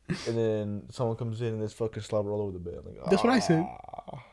and 0.27 0.37
then 0.37 0.83
someone 0.91 1.15
comes 1.15 1.41
in 1.41 1.47
and 1.47 1.61
there's 1.61 1.73
fucking 1.73 2.03
slobber 2.03 2.31
all 2.31 2.41
over 2.41 2.51
the 2.51 2.59
bed. 2.59 2.75
I'm 2.79 2.85
like, 2.85 3.09
That's 3.09 3.23
what 3.23 3.33
I 3.33 3.39
said. 3.39 3.65
"Ah." 3.67 4.23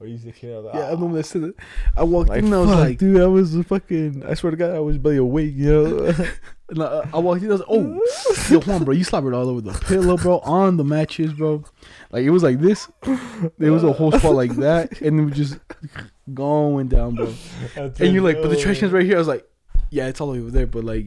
Or 0.00 0.06
you 0.06 0.16
the 0.16 0.30
kid? 0.30 0.54
I 0.54 0.56
was 0.58 0.64
like, 0.66 0.74
yeah, 0.76 0.92
I'm 0.92 1.00
the 1.00 1.06
one 1.06 1.14
that 1.16 1.26
said 1.26 1.42
it. 1.42 1.56
I 1.96 2.04
walked 2.04 2.28
Like, 2.28 2.38
in 2.38 2.44
and 2.44 2.54
I 2.54 2.58
was 2.58 2.70
fuck, 2.70 2.78
like, 2.78 2.98
dude, 2.98 3.20
I 3.20 3.26
was 3.26 3.56
fucking. 3.66 4.24
I 4.24 4.34
swear 4.34 4.52
to 4.52 4.56
God, 4.56 4.70
I 4.76 4.78
was 4.78 4.96
barely 4.96 5.16
awake. 5.18 5.54
You 5.56 5.72
know. 5.72 6.14
And 6.68 6.82
I, 6.84 7.10
I 7.14 7.18
walked 7.18 7.42
in. 7.42 7.48
I 7.48 7.54
was 7.54 7.60
like, 7.62 7.68
"Oh, 7.68 8.00
yo, 8.48 8.60
Juan, 8.64 8.84
bro, 8.84 8.94
you 8.94 9.02
slobbered 9.02 9.34
all 9.34 9.48
over 9.48 9.60
the 9.60 9.72
pillow, 9.72 10.16
bro, 10.16 10.38
on 10.40 10.76
the 10.76 10.84
mattress, 10.84 11.32
bro. 11.32 11.64
Like 12.12 12.22
it 12.22 12.30
was 12.30 12.44
like 12.44 12.60
this. 12.60 12.88
There 13.58 13.72
was 13.72 13.82
a 13.82 13.92
whole 13.92 14.12
spot 14.12 14.34
like 14.34 14.54
that, 14.56 15.00
and 15.00 15.18
it 15.18 15.24
was 15.24 15.34
just 15.34 15.58
going 16.32 16.86
down, 16.86 17.16
bro. 17.16 17.34
And 17.74 17.98
you're 18.14 18.22
like, 18.22 18.40
but 18.40 18.50
the 18.50 18.56
trash 18.56 18.78
can's 18.78 18.92
right 18.92 19.04
here. 19.04 19.16
I 19.16 19.18
was 19.18 19.26
like, 19.26 19.48
yeah, 19.90 20.06
it's 20.06 20.20
all 20.20 20.30
over 20.30 20.50
there, 20.52 20.68
but 20.68 20.84
like, 20.84 21.06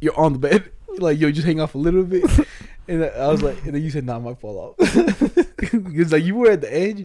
you're 0.00 0.18
on 0.18 0.32
the 0.32 0.40
bed. 0.40 0.72
Like, 0.96 1.20
yo, 1.20 1.30
just 1.30 1.46
hang 1.46 1.60
off 1.60 1.76
a 1.76 1.78
little 1.78 2.02
bit. 2.02 2.24
And 2.88 3.04
I 3.04 3.28
was 3.28 3.42
like, 3.42 3.62
and 3.64 3.74
then 3.74 3.82
you 3.82 3.90
said, 3.90 4.04
nah, 4.06 4.18
my 4.18 4.34
fall 4.34 4.74
off. 4.78 4.94
Because 5.58 6.12
like 6.12 6.24
you 6.24 6.34
were 6.36 6.52
at 6.52 6.62
the 6.62 6.72
edge, 6.74 7.04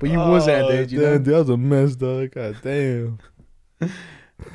but 0.00 0.08
you 0.08 0.18
wasn't 0.18 0.56
at 0.56 0.68
the 0.68 0.74
edge, 0.78 0.92
you 0.92 1.00
Oh, 1.00 1.02
damn, 1.02 1.12
know. 1.24 1.32
That 1.32 1.38
was 1.40 1.48
a 1.50 1.56
mess, 1.56 1.96
dog. 1.96 2.30
God 2.30 2.56
damn. 2.62 3.18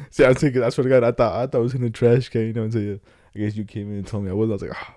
See, 0.09 0.25
I 0.25 0.33
think 0.33 0.55
I 0.57 0.69
swear 0.69 0.83
to 0.83 0.89
God, 0.89 1.03
I 1.03 1.11
thought 1.11 1.35
I 1.35 1.45
thought 1.47 1.59
it 1.59 1.61
was 1.61 1.73
in 1.75 1.81
the 1.81 1.89
trash 1.89 2.29
can. 2.29 2.47
You 2.47 2.53
know, 2.53 2.63
until 2.63 2.81
you, 2.81 2.99
I 3.35 3.39
guess 3.39 3.55
you 3.55 3.65
came 3.65 3.91
in 3.91 3.97
and 3.97 4.07
told 4.07 4.23
me 4.23 4.31
I 4.31 4.33
was. 4.33 4.49
I 4.49 4.53
was 4.53 4.61
like, 4.63 4.71
oh, 4.75 4.93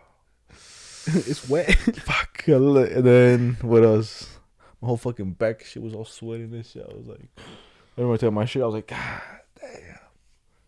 it's 1.29 1.49
wet. 1.49 1.75
fuck. 1.97 2.47
And 2.47 3.05
then 3.05 3.57
what 3.61 3.85
else? 3.85 4.39
My 4.81 4.87
whole 4.87 4.97
fucking 4.97 5.33
back 5.33 5.65
shit 5.65 5.83
was 5.83 5.93
all 5.95 6.05
sweating 6.05 6.55
and 6.55 6.65
shit. 6.65 6.87
I 6.89 6.95
was 6.95 7.07
like, 7.09 7.29
I 7.39 8.01
remember 8.01 8.17
taking 8.19 8.35
my 8.35 8.45
shit. 8.45 8.62
I 8.62 8.67
was 8.67 8.75
like, 8.77 8.87
God 8.87 9.23
damn, 9.61 9.99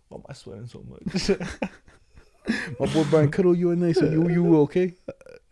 why 0.09 0.17
am 0.19 0.25
I 0.29 0.33
sweating 0.33 0.67
so 0.67 0.85
much? 0.89 1.31
My 2.81 2.87
boy 2.87 3.05
Brian 3.11 3.31
cuddle 3.31 3.57
you 3.57 3.73
at 3.73 3.79
night, 3.79 3.97
so 3.97 4.05
you 4.05 4.29
you 4.29 4.57
okay. 4.61 4.95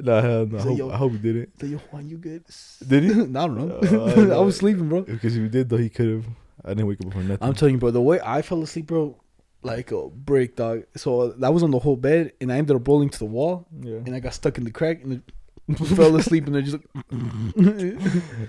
nah, 0.00 0.20
hell 0.20 0.46
no. 0.46 0.58
I 0.58 0.62
hope, 0.62 0.78
yo- 0.78 0.90
I 0.90 0.96
hope 0.96 1.12
he 1.12 1.18
didn't. 1.18 1.60
So 1.60 1.66
yo, 1.66 1.78
Juan, 1.78 2.08
you 2.08 2.18
good? 2.18 2.44
Did 2.86 3.02
he? 3.04 3.10
I 3.20 3.24
don't 3.24 3.56
know. 3.56 3.78
Uh, 3.82 4.36
I 4.36 4.40
was 4.44 4.56
sleeping, 4.56 4.88
bro. 4.88 5.02
Because 5.02 5.36
if 5.36 5.42
he 5.42 5.48
did, 5.48 5.68
though, 5.68 5.76
he 5.76 5.88
could 5.88 6.08
have. 6.08 6.26
I 6.64 6.70
didn't 6.70 6.86
wake 6.86 7.00
up 7.04 7.12
for 7.12 7.18
nothing. 7.18 7.38
I'm 7.40 7.54
telling 7.54 7.74
you, 7.74 7.80
bro. 7.80 7.90
The 7.90 8.00
way 8.00 8.20
I 8.24 8.42
fell 8.42 8.62
asleep, 8.62 8.86
bro, 8.86 9.16
like 9.62 9.92
a 9.92 10.08
break, 10.08 10.56
dog. 10.56 10.84
So 10.96 11.32
that 11.32 11.52
was 11.52 11.62
on 11.62 11.70
the 11.70 11.78
whole 11.78 11.96
bed, 11.96 12.32
and 12.40 12.52
I 12.52 12.56
ended 12.56 12.76
up 12.76 12.86
rolling 12.88 13.10
to 13.10 13.18
the 13.18 13.26
wall, 13.26 13.66
yeah. 13.80 13.96
and 13.96 14.14
I 14.14 14.20
got 14.20 14.34
stuck 14.34 14.58
in 14.58 14.64
the 14.64 14.70
crack, 14.70 15.02
and 15.02 15.22
fell 15.96 16.16
asleep, 16.16 16.46
and 16.46 16.56
I 16.56 16.60
just. 16.60 16.76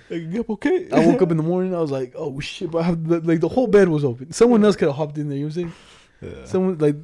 Like, 0.09 0.49
okay. 0.49 0.89
I 0.91 1.05
woke 1.05 1.21
up 1.21 1.31
in 1.31 1.37
the 1.37 1.43
morning. 1.43 1.75
I 1.75 1.79
was 1.79 1.91
like, 1.91 2.13
"Oh 2.15 2.39
shit!" 2.39 2.71
But 2.71 2.79
I 2.79 2.83
have 2.83 3.07
the, 3.07 3.19
like 3.21 3.39
the 3.39 3.49
whole 3.49 3.67
bed 3.67 3.89
was 3.89 4.05
open. 4.05 4.31
Someone 4.31 4.63
else 4.63 4.75
could 4.75 4.87
have 4.87 4.97
hopped 4.97 5.17
in 5.17 5.29
there. 5.29 5.37
You 5.37 5.45
know 5.45 5.49
what 5.49 5.57
I'm 5.57 5.71
saying? 6.21 6.37
Yeah. 6.39 6.45
Someone 6.45 6.77
like 6.77 6.95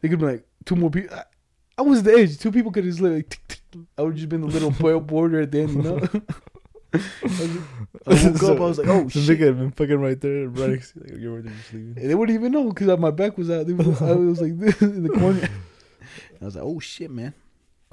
they 0.00 0.08
could 0.08 0.18
be 0.18 0.26
like 0.26 0.44
two 0.64 0.76
more 0.76 0.90
people. 0.90 1.14
I, 1.16 1.24
I 1.78 1.82
was 1.82 2.02
the 2.02 2.12
edge. 2.12 2.38
Two 2.38 2.52
people 2.52 2.70
could 2.72 2.84
have 2.84 2.92
just 2.92 3.02
like. 3.02 3.28
tick, 3.48 3.60
tick. 3.70 3.80
I 3.96 4.02
would 4.02 4.16
just 4.16 4.28
been 4.28 4.42
the 4.42 4.46
little 4.46 4.70
boil 4.80 5.00
border 5.00 5.40
at 5.40 5.50
the 5.52 5.60
end. 5.62 5.70
You 5.74 5.82
know. 5.82 5.98
I, 6.94 6.98
was- 8.10 8.26
I 8.26 8.30
woke 8.30 8.42
up. 8.42 8.56
I 8.56 8.60
was 8.60 8.78
like, 8.78 8.88
"Oh 8.88 9.04
The 9.04 9.10
shit!" 9.10 9.38
nigga 9.38 9.46
had 9.46 9.58
been 9.58 9.70
fucking 9.70 9.98
right 10.00 10.20
there, 10.20 10.48
right 10.48 10.70
next. 10.70 10.94
Like, 10.96 11.18
you 11.18 11.32
were 11.32 11.40
there 11.42 11.52
just 11.52 11.68
sleeping. 11.70 11.94
And 11.96 12.10
they 12.10 12.14
wouldn't 12.14 12.38
even 12.38 12.52
know 12.52 12.68
because 12.70 12.98
my 12.98 13.10
back 13.10 13.38
was 13.38 13.50
out. 13.50 13.66
Was, 13.66 14.02
I 14.02 14.12
was 14.12 14.40
like 14.42 14.58
this 14.58 14.80
in 14.82 15.02
the 15.04 15.08
corner. 15.08 15.40
And 15.40 16.42
I 16.42 16.44
was 16.44 16.54
like, 16.56 16.64
"Oh 16.64 16.78
shit, 16.80 17.10
man!" 17.10 17.32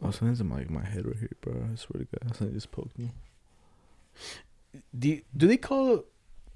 Oh, 0.01 0.11
something's 0.11 0.41
in 0.41 0.47
my, 0.47 0.65
my 0.69 0.83
head 0.83 1.05
right 1.05 1.17
here, 1.17 1.29
bro. 1.41 1.53
I 1.71 1.75
swear 1.75 2.03
to 2.03 2.07
God. 2.19 2.35
Something 2.35 2.53
just 2.53 2.71
poked 2.71 2.97
me. 2.97 3.11
Do 4.97 5.09
you, 5.09 5.21
do 5.35 5.47
they 5.47 5.57
call? 5.57 6.03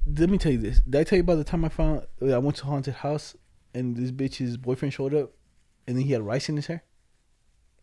Let 0.05 0.29
me 0.29 0.37
tell 0.37 0.51
you 0.51 0.57
this. 0.57 0.79
Did 0.81 0.95
I 0.99 1.03
tell 1.05 1.17
you 1.17 1.23
about 1.23 1.35
the 1.35 1.43
time 1.45 1.63
I 1.63 1.69
found 1.69 2.05
I 2.21 2.37
went 2.39 2.57
to 2.57 2.65
haunted 2.65 2.95
house 2.95 3.35
and 3.73 3.95
this 3.95 4.11
bitch's 4.11 4.57
boyfriend 4.57 4.93
showed 4.93 5.13
up, 5.13 5.31
and 5.87 5.97
then 5.97 6.03
he 6.05 6.11
had 6.13 6.21
rice 6.21 6.49
in 6.49 6.55
his 6.55 6.67
hair. 6.67 6.83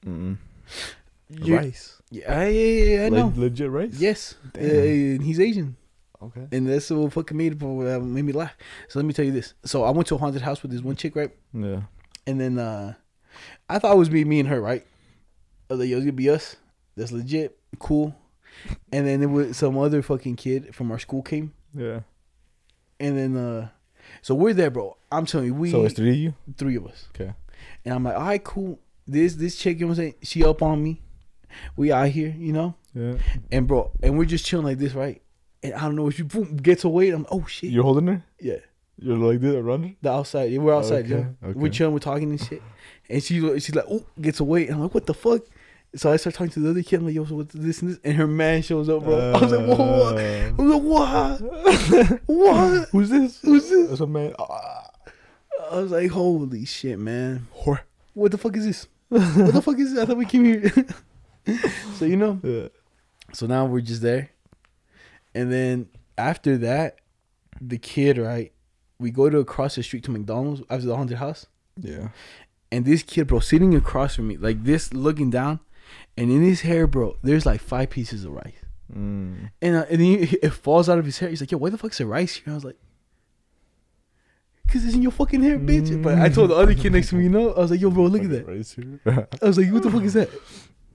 Mm-mm. 0.07 0.39
You- 1.29 1.57
Rice. 1.57 1.97
Yeah, 2.11 2.43
yeah, 2.45 2.49
yeah, 2.49 2.97
yeah, 2.97 3.07
I 3.07 3.09
know. 3.11 3.27
Like, 3.29 3.37
legit 3.37 3.71
rice? 3.71 3.95
yes, 4.01 4.35
Damn. 4.53 4.65
Uh, 4.65 4.69
and 4.69 5.23
he's 5.23 5.39
Asian, 5.39 5.77
Okay. 6.21 6.49
and 6.51 6.69
that's 6.69 6.91
what 6.91 7.13
fucking 7.13 7.37
made 7.37 7.63
uh, 7.63 8.01
made 8.01 8.25
me 8.25 8.33
laugh. 8.33 8.57
So 8.89 8.99
let 8.99 9.07
me 9.07 9.13
tell 9.13 9.25
you 9.25 9.31
this. 9.31 9.55
So 9.65 9.85
I 9.85 9.91
went 9.91 10.09
to 10.09 10.17
a 10.17 10.19
haunted 10.19 10.43
house 10.43 10.61
with 10.63 10.73
this 10.73 10.81
one 10.83 10.97
chick, 10.97 11.15
right? 11.15 11.31
Yeah. 11.55 11.83
and 12.27 12.41
then 12.41 12.59
uh 12.59 12.95
I 13.69 13.79
thought 13.79 13.95
it 13.95 13.99
was 13.99 14.11
me, 14.11 14.25
me 14.25 14.41
and 14.41 14.49
her, 14.49 14.61
right? 14.61 14.85
I 15.71 15.75
was 15.75 15.81
like, 15.81 15.89
yo, 15.89 15.99
it's 15.99 16.05
gonna 16.05 16.13
be 16.13 16.29
us. 16.31 16.57
That's 16.97 17.13
legit, 17.13 17.57
cool. 17.79 18.17
And 18.93 19.07
then 19.07 19.23
it 19.23 19.27
was 19.31 19.57
some 19.57 19.79
other 19.79 20.03
fucking 20.03 20.35
kid 20.35 20.75
from 20.75 20.91
our 20.91 20.99
school 20.99 21.23
came, 21.23 21.55
Yeah. 21.73 22.01
and 22.99 23.17
then 23.17 23.37
uh, 23.37 23.69
so 24.21 24.35
we're 24.35 24.53
there, 24.55 24.71
bro. 24.71 24.97
I'm 25.13 25.27
telling 25.27 25.47
you, 25.47 25.55
we 25.55 25.71
so 25.71 25.85
it's 25.85 25.95
three 25.95 26.11
of 26.11 26.17
you. 26.17 26.35
three 26.59 26.75
of 26.75 26.87
us. 26.89 27.07
Okay. 27.15 27.33
And 27.85 27.94
I'm 27.94 28.05
like, 28.05 28.16
all 28.16 28.23
right, 28.23 28.42
cool. 28.42 28.79
This 29.07 29.35
this 29.35 29.57
chick, 29.57 29.79
you 29.81 29.87
know 29.87 29.88
what 29.90 29.99
I'm 29.99 30.05
saying? 30.05 30.14
She 30.23 30.44
up 30.44 30.62
on 30.62 30.83
me. 30.83 31.01
We 31.77 31.90
out 31.90 32.09
here, 32.09 32.35
you 32.38 32.53
know? 32.53 32.75
Yeah. 32.94 33.14
And 33.51 33.66
bro, 33.66 33.90
and 34.03 34.16
we're 34.16 34.25
just 34.25 34.44
chilling 34.46 34.66
like 34.66 34.79
this, 34.79 34.94
right? 34.94 35.20
And 35.62 35.75
I 35.75 35.81
don't 35.83 35.96
know, 35.96 36.09
if 36.09 36.16
she 36.16 36.23
boom, 36.23 36.57
gets 36.57 36.85
away. 36.85 37.11
I'm 37.11 37.27
oh 37.31 37.44
shit. 37.46 37.70
You're 37.70 37.83
holding 37.85 38.07
her. 38.07 38.25
yeah. 38.40 38.57
You're 39.03 39.16
like 39.16 39.40
this, 39.40 39.55
running. 39.57 39.96
The 40.03 40.11
outside. 40.12 40.53
Yeah, 40.53 40.59
we're 40.59 40.75
outside, 40.75 41.07
Okay, 41.07 41.27
yeah. 41.42 41.49
okay. 41.49 41.59
We're 41.59 41.70
chilling, 41.70 41.94
we're 41.94 42.01
talking 42.01 42.29
and 42.31 42.40
shit. 42.40 42.62
And 43.09 43.23
she 43.23 43.40
she's 43.59 43.75
like, 43.75 43.87
oh, 43.90 44.05
gets 44.20 44.40
away. 44.40 44.66
And 44.66 44.75
I'm 44.75 44.83
like, 44.83 44.94
what 44.94 45.07
the 45.07 45.14
fuck? 45.14 45.40
So 45.96 46.12
I 46.12 46.16
start 46.16 46.35
talking 46.35 46.53
to 46.53 46.61
the 46.61 46.70
other 46.70 46.83
kid. 46.83 47.01
I'm 47.01 47.07
like, 47.07 47.14
yo, 47.14 47.25
so 47.25 47.37
what's 47.37 47.55
this 47.55 47.81
and 47.81 47.92
this? 47.92 47.99
And 48.05 48.14
her 48.16 48.27
man 48.27 48.61
shows 48.62 48.88
up, 48.90 49.03
bro. 49.05 49.33
I 49.33 49.40
was 49.40 49.53
like, 49.53 49.66
whoa, 49.66 49.99
what? 49.99 50.18
I 50.18 50.53
was 50.53 51.40
like, 51.40 52.20
what? 52.20 52.20
what? 52.27 52.88
Who's 52.90 53.09
this? 53.09 53.40
Who's 53.40 53.70
this? 53.70 53.88
That's 53.88 54.01
a 54.01 54.07
man. 54.07 54.35
Ah. 54.38 54.89
I 55.71 55.81
was 55.81 55.91
like, 55.93 56.11
holy 56.11 56.65
shit, 56.65 56.99
man. 56.99 57.47
What 58.15 58.33
the 58.33 58.39
fuck 58.39 58.57
is 58.57 58.65
this? 58.67 58.89
what 59.09 59.53
the 59.55 59.63
fuck 59.63 59.79
is 59.79 59.93
this? 59.95 60.03
I 60.03 60.07
thought 60.07 60.17
we 60.17 60.27
came 60.27 60.45
here. 60.45 60.73
so 61.97 62.05
you 62.05 62.17
know, 62.17 62.41
Yeah. 62.43 62.69
so 63.33 63.47
now 63.47 63.67
we're 63.67 63.81
just 63.81 64.03
there, 64.03 64.31
and 65.35 65.51
then 65.53 65.89
after 66.19 66.57
that, 66.59 66.97
the 67.61 67.79
kid, 67.79 68.19
right? 68.19 68.53
We 68.99 69.11
go 69.11 69.31
to 69.31 69.39
across 69.39 69.77
the 69.77 69.83
street 69.83 70.05
to 70.05 70.11
McDonald's 70.11 70.63
after 70.69 70.87
the 70.87 70.97
haunted 70.97 71.19
house, 71.19 71.47
Yeah. 71.81 72.09
and 72.71 72.85
this 72.85 73.03
kid, 73.03 73.27
bro, 73.29 73.41
sitting 73.41 73.75
across 73.75 74.15
from 74.17 74.29
me, 74.29 74.37
like 74.37 74.65
this, 74.65 74.93
looking 74.93 75.31
down, 75.31 75.61
and 76.17 76.31
in 76.31 76.43
his 76.43 76.61
hair, 76.63 76.87
bro, 76.87 77.17
there's 77.23 77.47
like 77.47 77.61
five 77.61 77.91
pieces 77.91 78.25
of 78.25 78.33
rice, 78.33 78.53
Mm. 78.93 79.51
and 79.63 79.77
uh, 79.77 79.87
and 79.91 80.01
he, 80.01 80.15
it 80.43 80.51
falls 80.53 80.89
out 80.89 80.99
of 80.99 81.05
his 81.05 81.19
hair. 81.19 81.29
He's 81.31 81.41
like, 81.41 81.51
"Yo, 81.53 81.59
why 81.59 81.71
the 81.71 81.79
fuck's 81.79 81.99
there 81.99 82.07
rice 82.09 82.35
here?" 82.35 82.53
I 82.53 82.55
was 82.57 82.65
like. 82.65 82.77
Cause 84.73 84.85
it's 84.85 84.95
in 84.95 85.03
your 85.03 85.11
fucking 85.11 85.43
hair, 85.43 85.59
bitch. 85.59 86.01
But 86.01 86.19
I 86.19 86.29
told 86.29 86.51
the 86.51 86.55
other 86.55 86.75
kid 86.75 86.93
next 86.93 87.09
to 87.09 87.17
me, 87.17 87.25
you 87.25 87.29
know, 87.29 87.53
I 87.53 87.59
was 87.59 87.73
like, 87.73 87.81
"Yo, 87.81 87.91
bro, 87.91 88.05
look 88.05 88.23
at 88.23 88.31
that." 88.31 88.47
Here. 88.47 89.29
I 89.43 89.47
was 89.47 89.59
like, 89.59 89.73
what 89.73 89.83
the 89.83 89.91
fuck 89.91 90.03
is 90.03 90.15
that? 90.21 90.31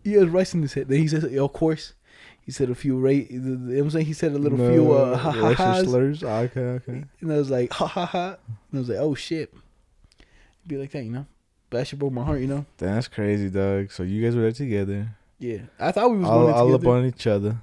He 0.03 0.13
had 0.13 0.29
rice 0.29 0.53
in 0.53 0.61
his 0.61 0.73
head. 0.73 0.87
Then 0.87 0.99
he 0.99 1.07
said, 1.07 1.29
yo, 1.31 1.45
of 1.45 1.53
course. 1.53 1.93
He 2.41 2.51
said 2.51 2.69
a 2.69 2.75
few, 2.75 2.97
ra- 2.99 3.09
you 3.09 3.39
know 3.39 3.73
what 3.73 3.83
I'm 3.85 3.89
saying? 3.89 4.05
He 4.05 4.13
said 4.13 4.31
a 4.33 4.37
little 4.37 4.59
few, 4.59 4.93
uh, 4.93 5.17
ha 5.17 5.31
ha 5.31 5.53
ha's. 5.53 5.83
slurs. 5.85 6.23
Ah, 6.23 6.41
okay, 6.41 6.61
okay. 6.61 7.03
And 7.19 7.33
I 7.33 7.37
was 7.37 7.49
like, 7.49 7.73
ha 7.73 7.87
ha 7.87 8.05
ha. 8.05 8.37
And 8.47 8.75
I 8.75 8.77
was 8.77 8.87
like, 8.89 8.99
oh 8.99 9.15
shit. 9.15 9.51
Be 10.67 10.77
like 10.77 10.91
that, 10.91 11.03
you 11.03 11.11
know? 11.11 11.25
But 11.69 11.79
that 11.79 11.87
shit 11.87 11.97
broke 11.97 12.13
my 12.13 12.23
heart, 12.23 12.41
you 12.41 12.47
know? 12.47 12.65
That's 12.77 13.07
crazy, 13.07 13.49
dog. 13.49 13.91
So 13.91 14.03
you 14.03 14.23
guys 14.23 14.35
were 14.35 14.43
there 14.43 14.51
together, 14.51 15.09
Yeah. 15.39 15.61
I 15.79 15.91
thought 15.91 16.11
we 16.11 16.19
was 16.19 16.29
all, 16.29 16.43
going 16.43 16.53
all 16.53 16.75
up 16.75 16.85
on 16.85 17.05
each 17.07 17.25
other. 17.25 17.57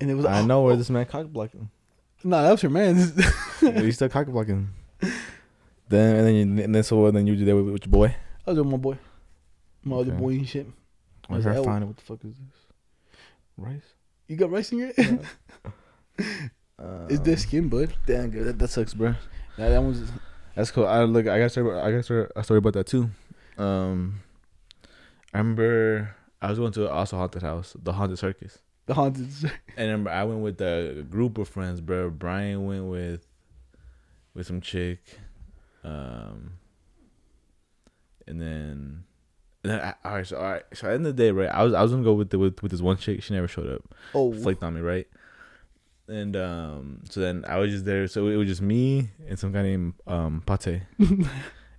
and 0.00 0.10
it 0.10 0.14
was 0.14 0.24
like, 0.24 0.34
I 0.34 0.40
oh, 0.40 0.46
know 0.46 0.62
where 0.62 0.72
oh. 0.72 0.76
this 0.76 0.88
man 0.88 1.04
cock 1.04 1.26
blocking. 1.26 1.68
Nah, 2.24 2.42
that 2.42 2.50
was 2.50 2.62
her 2.62 2.70
man. 2.70 2.96
you 3.60 3.92
still 3.92 4.08
cock 4.08 4.26
blocking. 4.26 4.70
Then 5.88 6.16
and 6.16 6.26
then 6.26 6.34
you, 6.34 6.64
and 6.64 6.74
then 6.74 6.82
so 6.82 7.10
then 7.10 7.26
you 7.26 7.36
do 7.36 7.44
that 7.44 7.56
with, 7.56 7.68
with 7.72 7.86
your 7.86 7.92
boy. 7.92 8.14
I 8.46 8.50
was 8.50 8.58
with 8.58 8.66
my 8.68 8.76
boy. 8.76 8.98
My 9.84 9.96
other 9.96 10.12
Okay. 10.12 10.20
boy 10.20 10.30
and 10.30 10.48
shit. 10.48 10.66
I 11.28 11.32
I 11.32 11.36
was 11.36 11.44
was 11.46 11.56
like, 11.56 11.64
find 11.64 11.84
it. 11.84 11.86
What 11.86 11.96
the 11.96 12.02
fuck 12.02 12.24
is 12.24 12.34
this? 12.34 13.18
Rice. 13.56 13.94
You 14.28 14.36
got 14.36 14.50
rice 14.50 14.72
in 14.72 14.78
your 14.78 14.92
head? 14.92 15.24
Uh, 16.18 17.06
it's 17.08 17.20
dead 17.20 17.38
skin, 17.38 17.68
bud. 17.68 17.92
Damn 18.06 18.30
good. 18.30 18.44
That, 18.46 18.58
that 18.58 18.68
sucks, 18.68 18.94
bro. 18.94 19.14
Nah, 19.58 19.68
that 19.68 19.82
was 19.82 20.10
That's 20.54 20.70
cool. 20.70 20.86
I 20.86 21.04
look. 21.04 21.26
I 21.28 21.38
got 21.38 21.44
a 21.46 21.48
story. 21.50 21.70
about- 21.70 21.84
I 21.84 21.90
got 21.92 21.98
a 21.98 22.02
story, 22.02 22.26
a 22.34 22.44
story 22.44 22.58
about 22.58 22.72
that 22.74 22.86
too. 22.86 23.10
Um, 23.58 24.20
I 25.32 25.38
remember 25.38 26.14
I 26.42 26.50
was 26.50 26.58
going 26.58 26.72
to 26.72 26.90
also 26.90 27.16
haunted 27.16 27.42
house, 27.42 27.76
the 27.80 27.92
haunted 27.92 28.18
circus. 28.18 28.58
the 28.86 28.94
haunted. 28.94 29.28
And 29.76 29.88
I 29.88 29.92
remember 29.92 30.10
I 30.10 30.24
went 30.24 30.40
with 30.40 30.60
a 30.60 31.04
group 31.08 31.38
of 31.38 31.48
friends, 31.48 31.80
bro. 31.80 32.10
Brian 32.10 32.66
went 32.66 32.84
with 32.86 33.26
with 34.34 34.46
some 34.46 34.60
chick, 34.60 35.18
um, 35.86 36.52
and 38.26 38.40
then 38.40 39.04
and 39.62 39.72
then 39.72 39.80
I, 39.80 39.94
all 40.08 40.14
right. 40.16 40.26
So 40.26 40.36
all 40.36 40.42
right. 40.42 40.62
So 40.74 40.86
at 40.86 40.90
the 40.90 40.94
end 40.94 41.06
of 41.06 41.16
the 41.16 41.22
day, 41.22 41.30
right? 41.30 41.48
I 41.48 41.62
was 41.62 41.74
I 41.74 41.82
was 41.82 41.92
gonna 41.92 42.04
go 42.04 42.14
with 42.14 42.30
the 42.30 42.38
with, 42.38 42.62
with 42.62 42.72
this 42.72 42.80
one 42.80 42.96
chick. 42.96 43.22
She 43.22 43.34
never 43.34 43.48
showed 43.48 43.68
up. 43.68 43.82
Oh, 44.14 44.32
Flaked 44.32 44.62
on 44.62 44.74
me, 44.74 44.80
right? 44.80 45.06
And 46.08 46.36
um, 46.36 47.02
so 47.10 47.20
then 47.20 47.44
I 47.48 47.58
was 47.58 47.70
just 47.70 47.84
there. 47.84 48.06
So 48.08 48.28
it 48.28 48.36
was 48.36 48.48
just 48.48 48.62
me 48.62 49.08
and 49.28 49.38
some 49.38 49.52
guy 49.52 49.62
named 49.62 49.94
um 50.06 50.42
Pate, 50.46 50.82
and 50.98 51.28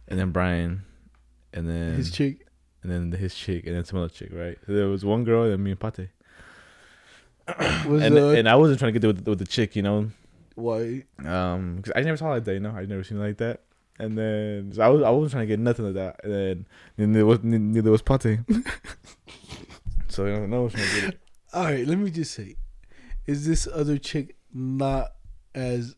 then 0.08 0.32
Brian, 0.32 0.84
and 1.54 1.70
then 1.70 1.96
his 1.96 2.12
chick. 2.12 2.46
and 2.84 2.91
then 2.91 3.12
his 3.12 3.34
chick, 3.36 3.65
and 3.65 3.76
then 3.76 3.86
some 3.86 4.00
other 4.00 4.10
chick, 4.10 4.30
right? 4.34 4.58
So 4.65 4.74
there 4.74 4.88
was 4.88 5.06
one 5.06 5.24
girl 5.24 5.43
and 5.43 5.63
me 5.63 5.72
and 5.72 5.80
Pate. 5.80 6.10
Was 7.88 8.04
and 8.04 8.17
and 8.17 8.50
I 8.50 8.56
wasn't 8.56 8.80
trying 8.80 8.91
to 8.91 9.00
get 9.00 9.02
there 9.02 9.13
with, 9.13 9.26
with 9.26 9.39
the 9.39 9.46
chick, 9.48 9.78
you 9.78 9.82
know, 9.82 10.12
why? 10.56 11.06
um, 11.24 11.82
cause 11.82 11.93
I 11.96 12.02
never 12.02 12.17
saw 12.17 12.26
her 12.26 12.32
like 12.32 12.43
that, 12.43 12.56
you 12.56 12.60
know, 12.60 12.72
I 12.72 12.86
never 12.86 13.06
seen 13.06 13.17
her 13.17 13.26
like 13.26 13.38
that. 13.38 13.62
And 13.99 14.17
then 14.17 14.71
so 14.73 14.81
I 14.81 14.88
was 14.89 15.01
I 15.01 15.10
wasn't 15.10 15.31
trying 15.31 15.43
to 15.43 15.47
get 15.47 15.60
nothing 15.60 15.86
like 15.86 15.95
that. 15.95 16.19
And 16.23 16.33
then 16.33 16.65
then 16.97 17.13
there 17.13 17.25
was 17.25 17.43
neither 17.43 17.91
was 17.91 18.01
Pate. 18.01 18.39
so 20.07 20.25
you 20.25 20.33
know, 20.33 20.45
no 20.45 20.55
one 20.57 20.63
was 20.65 20.73
trying 20.73 20.88
to 20.89 21.01
get 21.01 21.10
it. 21.13 21.19
All 21.53 21.63
right, 21.63 21.88
let 21.88 21.97
me 21.97 22.12
just 22.12 22.33
say, 22.33 22.55
is 23.25 23.47
this 23.47 23.67
other 23.73 23.97
chick 23.97 24.36
not 24.53 25.13
as 25.55 25.95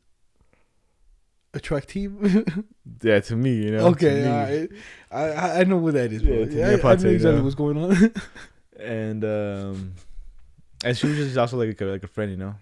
attractive? 1.54 2.64
Yeah, 3.04 3.20
to 3.20 3.36
me, 3.36 3.54
you 3.54 3.72
know. 3.72 3.88
okay, 3.90 4.10
to 4.10 4.22
me. 4.22 4.28
all 4.28 4.44
right. 4.44 4.70
I 5.12 5.24
I 5.30 5.60
I 5.60 5.64
know 5.64 5.78
what 5.78 5.94
that 5.94 6.12
is. 6.12 6.24
Yeah, 6.24 6.46
Yeah, 6.46 6.68
I, 6.70 6.74
I 6.74 6.76
Pate, 6.78 7.04
know 7.04 7.10
exactly 7.12 7.38
yeah. 7.38 7.42
what's 7.44 7.56
going 7.56 7.78
on. 7.78 8.14
and 8.80 9.24
um, 9.24 9.94
and 10.84 10.98
she 10.98 11.08
was 11.08 11.18
just 11.18 11.38
also 11.38 11.58
like 11.58 11.80
a, 11.80 11.86
like 11.86 12.04
a 12.04 12.08
friend, 12.08 12.32
you 12.32 12.38
know. 12.38 12.56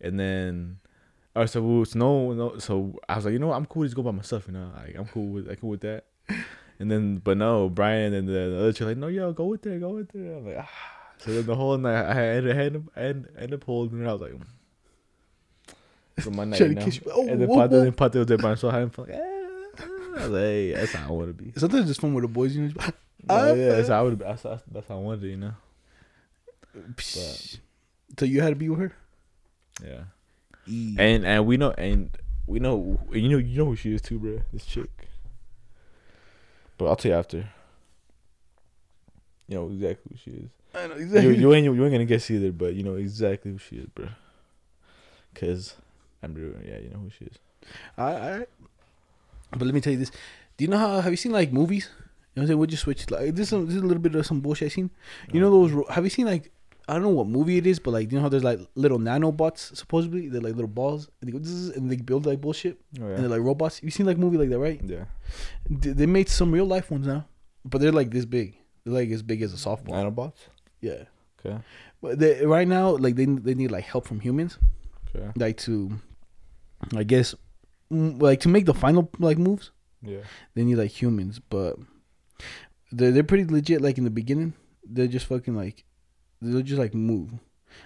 And 0.00 0.18
then, 0.18 0.78
all 1.36 1.42
right, 1.42 1.50
so 1.50 1.62
we 1.62 1.78
was, 1.80 1.94
no, 1.94 2.32
no, 2.32 2.58
so 2.58 2.98
I 3.08 3.16
was 3.16 3.24
like, 3.26 3.32
you 3.32 3.38
know, 3.38 3.48
what, 3.48 3.56
I'm 3.56 3.66
cool. 3.66 3.84
Just 3.84 3.94
go 3.94 4.02
by 4.02 4.10
myself, 4.10 4.46
you 4.46 4.54
know. 4.54 4.70
Like 4.76 4.96
I'm 4.96 5.06
cool 5.06 5.28
with, 5.28 5.50
I 5.50 5.54
cool 5.54 5.70
with 5.70 5.80
that. 5.82 6.04
And 6.80 6.90
then, 6.90 7.18
but 7.18 7.36
no, 7.36 7.68
Brian 7.68 8.14
and 8.14 8.28
the, 8.28 8.32
the 8.32 8.58
other 8.58 8.72
chick 8.72 8.86
like, 8.86 8.96
no, 8.96 9.08
yo, 9.08 9.32
go 9.32 9.46
with 9.46 9.62
there, 9.62 9.78
go 9.78 9.90
with 9.90 10.10
there. 10.12 10.36
I'm 10.36 10.46
like, 10.46 10.56
ah. 10.58 10.70
So 11.18 11.32
then 11.32 11.46
the 11.46 11.56
whole 11.56 11.76
night, 11.76 12.04
I 12.04 12.20
I 12.20 12.34
ended, 12.36 12.88
I 12.96 13.00
ended 13.00 13.54
up 13.54 13.64
holding 13.64 13.98
her. 13.98 14.08
I 14.08 14.12
was 14.12 14.22
like, 14.22 14.32
for 16.20 16.30
my 16.30 16.44
night, 16.44 16.60
you 16.60 16.68
to 16.68 16.74
know? 16.74 16.86
you. 16.86 17.00
Oh, 17.12 17.28
and 17.28 17.40
then 17.40 17.48
whoa. 17.48 17.66
then 17.66 17.92
Pate 17.92 18.14
was 18.14 18.26
there 18.26 18.38
by 18.38 18.50
himself, 18.50 18.72
having 18.72 18.90
fun. 18.90 19.06
Like, 19.06 19.14
eh. 19.16 19.38
I 20.16 20.20
was 20.22 20.30
like, 20.30 20.40
hey, 20.40 20.72
that's 20.74 20.92
how 20.92 21.08
I 21.08 21.12
want 21.12 21.36
to 21.36 21.44
be. 21.44 21.52
Sometimes 21.56 21.90
it's 21.90 21.98
fun 21.98 22.14
with 22.14 22.22
the 22.22 22.28
boys, 22.28 22.54
you 22.56 22.68
know. 22.68 22.74
Oh, 23.28 23.54
yeah, 23.54 23.68
that's 23.70 23.88
how 23.88 24.00
I 24.00 24.02
would. 24.02 24.18
That's, 24.18 24.42
that's, 24.42 24.62
that's 24.70 24.88
how 24.88 24.94
I 24.94 25.00
wanted, 25.00 25.24
you 25.24 25.36
know. 25.36 25.54
So 26.96 28.24
you 28.24 28.40
had 28.40 28.50
to 28.50 28.56
be 28.56 28.68
with 28.68 28.78
her. 28.78 28.92
Yeah. 29.84 30.02
E. 30.68 30.96
And 30.98 31.24
and 31.26 31.46
we 31.46 31.56
know 31.56 31.72
and 31.72 32.10
we 32.46 32.58
know 32.60 33.00
you 33.12 33.28
know 33.28 33.38
you 33.38 33.58
know 33.58 33.64
who 33.66 33.76
she 33.76 33.94
is 33.94 34.02
too, 34.02 34.18
bro. 34.18 34.40
This 34.52 34.64
chick. 34.64 34.90
But 36.76 36.86
I'll 36.86 36.96
tell 36.96 37.12
you 37.12 37.18
after. 37.18 37.48
You 39.48 39.56
know 39.56 39.66
exactly 39.66 40.12
who 40.12 40.16
she 40.16 40.30
is. 40.38 40.50
I 40.74 40.86
know 40.86 40.96
You, 40.96 41.02
exactly. 41.02 41.36
you 41.36 41.54
ain't 41.54 41.64
you 41.64 41.84
ain't 41.84 41.92
gonna 41.92 42.04
guess 42.04 42.30
either, 42.30 42.52
but 42.52 42.74
you 42.74 42.82
know 42.82 42.94
exactly 42.94 43.52
who 43.52 43.58
she 43.58 43.76
is, 43.76 43.86
bro. 43.86 44.08
Cause 45.34 45.74
I'm 46.22 46.34
real- 46.34 46.54
yeah, 46.64 46.78
you 46.78 46.90
know 46.90 46.98
who 46.98 47.10
she 47.10 47.24
is. 47.24 47.38
All 47.96 48.12
right. 48.12 48.48
But 49.50 49.62
let 49.62 49.74
me 49.74 49.80
tell 49.80 49.92
you 49.92 49.98
this. 49.98 50.10
Do 50.56 50.64
you 50.64 50.68
know 50.68 50.78
how? 50.78 51.00
Have 51.00 51.12
you 51.12 51.16
seen 51.16 51.32
like 51.32 51.52
movies? 51.52 51.88
You 51.88 51.94
know 51.94 52.06
what 52.34 52.42
I'm 52.42 52.46
saying? 52.48 52.58
We'll 52.58 52.66
just 52.66 52.82
switch. 52.82 53.10
Like 53.10 53.34
this, 53.34 53.52
is 53.52 53.66
this 53.66 53.76
is 53.76 53.82
a 53.82 53.86
little 53.86 54.02
bit 54.02 54.14
of 54.14 54.26
some 54.26 54.40
bullshit 54.40 54.66
I 54.66 54.68
seen. 54.68 54.90
You 55.32 55.40
know 55.40 55.48
uh-huh. 55.64 55.76
those? 55.76 55.94
Have 55.94 56.04
you 56.04 56.10
seen 56.10 56.26
like? 56.26 56.50
I 56.88 56.94
don't 56.94 57.02
know 57.02 57.10
what 57.10 57.26
movie 57.26 57.58
it 57.58 57.66
is, 57.66 57.78
but 57.78 57.90
like, 57.92 58.10
you 58.10 58.16
know 58.16 58.22
how 58.22 58.28
there's 58.30 58.44
like 58.44 58.60
little 58.74 58.98
nanobots 58.98 59.76
supposedly? 59.76 60.28
They're 60.28 60.40
like 60.40 60.54
little 60.54 60.68
balls, 60.68 61.08
and 61.20 61.28
they 61.28 61.32
go, 61.32 61.42
"Zzz," 61.42 61.76
and 61.76 61.90
they 61.90 61.96
build 61.96 62.24
like 62.26 62.40
bullshit, 62.40 62.80
Oh, 63.00 63.04
and 63.06 63.18
they're 63.18 63.28
like 63.28 63.42
robots. 63.42 63.82
You 63.82 63.90
seen 63.90 64.06
like 64.06 64.16
movie 64.18 64.38
like 64.38 64.48
that, 64.50 64.58
right? 64.58 64.80
yeah. 64.84 65.04
They 65.68 65.92
they 65.92 66.06
made 66.06 66.28
some 66.28 66.50
real 66.50 66.64
life 66.66 66.90
ones 66.90 67.06
now, 67.06 67.26
but 67.64 67.80
they're 67.80 67.92
like 67.92 68.10
this 68.10 68.24
big. 68.24 68.56
They're 68.84 68.94
like 68.94 69.10
as 69.10 69.22
big 69.22 69.42
as 69.42 69.52
a 69.52 69.56
softball. 69.56 69.90
Nanobots. 69.92 70.38
Yeah. 70.80 71.04
Okay. 71.44 71.58
But 72.00 72.18
they, 72.18 72.46
right 72.46 72.66
now, 72.66 72.96
like 72.96 73.16
they 73.16 73.26
they 73.26 73.54
need 73.54 73.70
like 73.70 73.84
help 73.84 74.06
from 74.06 74.20
humans, 74.20 74.58
Okay. 75.14 75.30
like 75.36 75.56
to, 75.68 75.90
I 76.96 77.02
guess, 77.04 77.34
like 77.90 78.40
to 78.40 78.48
make 78.48 78.64
the 78.66 78.74
final 78.74 79.10
like 79.18 79.36
moves. 79.38 79.72
Yeah. 80.00 80.20
they 80.54 80.64
need 80.64 80.76
like 80.76 80.90
humans, 80.92 81.40
but 81.50 81.76
they're 82.92 83.10
they're 83.10 83.24
pretty 83.24 83.44
legit. 83.44 83.82
Like 83.82 83.98
in 83.98 84.04
the 84.04 84.10
beginning, 84.10 84.54
they're 84.84 85.08
just 85.08 85.26
fucking 85.26 85.54
like 85.56 85.84
they'll 86.40 86.62
just 86.62 86.78
like 86.78 86.94
move. 86.94 87.32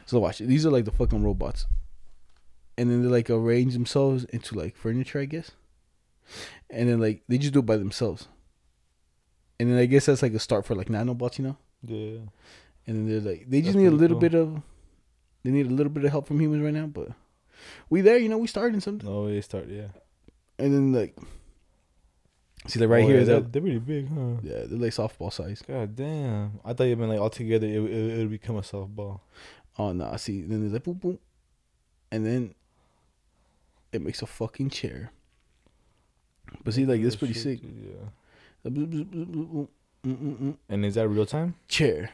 So 0.07 0.19
watch, 0.21 0.39
these 0.39 0.65
are 0.65 0.71
like 0.71 0.85
the 0.85 0.93
fucking 0.93 1.23
robots, 1.23 1.67
and 2.79 2.91
then 2.91 3.03
they 3.03 3.09
like 3.09 3.31
arrange 3.31 3.73
themselves 3.75 4.25
into 4.25 4.55
like 4.55 4.77
furniture, 4.77 5.21
I 5.21 5.25
guess, 5.27 5.51
and 6.71 6.89
then 6.89 7.01
like 7.01 7.23
they 7.29 7.39
just 7.39 7.53
do 7.53 7.61
it 7.61 7.67
by 7.67 7.77
themselves. 7.77 8.29
And 9.61 9.71
then 9.71 9.79
I 9.79 9.87
guess 9.87 10.07
that's 10.07 10.23
like 10.23 10.35
a 10.35 10.39
start 10.39 10.67
for 10.67 10.75
like 10.75 10.89
nanobots, 10.89 11.39
you 11.39 11.45
know. 11.45 11.57
Yeah. 11.87 12.21
And 12.87 12.97
then 12.97 13.09
they're 13.09 13.33
like 13.33 13.49
they 13.49 13.61
just 13.61 13.75
That's 13.75 13.83
need 13.83 13.87
a 13.87 13.91
little 13.91 14.17
cool. 14.17 14.29
bit 14.29 14.35
of 14.35 14.63
they 15.45 15.51
need 15.51 15.67
a 15.67 15.75
little 15.75 15.93
bit 15.93 16.05
of 16.05 16.11
help 16.11 16.27
from 16.27 16.41
humans 16.41 16.63
right 16.63 16.75
now, 16.75 16.87
but 16.87 17.09
we 17.91 18.01
there, 18.01 18.19
you 18.19 18.29
know. 18.29 18.39
We 18.39 18.47
starting 18.47 18.81
something. 18.81 19.09
Oh, 19.09 19.29
they 19.29 19.41
start. 19.41 19.69
Yeah. 19.69 19.89
And 20.59 20.73
then 20.73 20.93
like 20.93 21.17
See, 22.67 22.79
like 22.79 22.89
right 22.89 23.05
Oh, 23.05 23.09
here, 23.09 23.25
they're, 23.25 23.41
they're, 23.41 23.63
really 23.63 23.79
big, 23.81 24.09
huh? 24.09 24.37
yeah, 24.43 24.65
they're 24.67 24.79
like 24.79 24.93
softball 24.93 25.33
size. 25.33 25.63
God 25.67 25.97
damn! 25.97 26.61
I 26.65 26.73
thought 26.73 26.85
you 26.85 26.97
meant 26.97 27.11
like 27.11 27.21
all 27.21 27.31
together 27.31 27.67
it, 27.67 27.75
it, 27.75 27.91
it 27.91 28.19
would 28.19 28.31
become 28.31 28.57
a 28.57 28.61
softball. 28.63 29.21
Oh 29.79 29.93
no, 29.93 30.15
see, 30.17 30.43
then 30.43 30.61
there's 30.61 30.73
like 30.73 30.85
boom, 30.85 30.95
boom, 30.95 31.19
and 32.13 32.25
then 32.25 32.55
it 33.93 34.01
makes 34.01 34.23
a 34.23 34.27
fucking 34.27 34.71
chair. 34.71 35.11
But 36.63 36.75
see, 36.75 36.87
like 36.87 37.03
this 37.03 37.17
pretty 37.17 37.35
sick. 37.35 37.61
Yeah. 37.63 38.11
And 38.65 40.85
is 40.85 40.95
that 40.95 41.09
real 41.09 41.27
time, 41.27 41.55
Chair. 41.69 42.11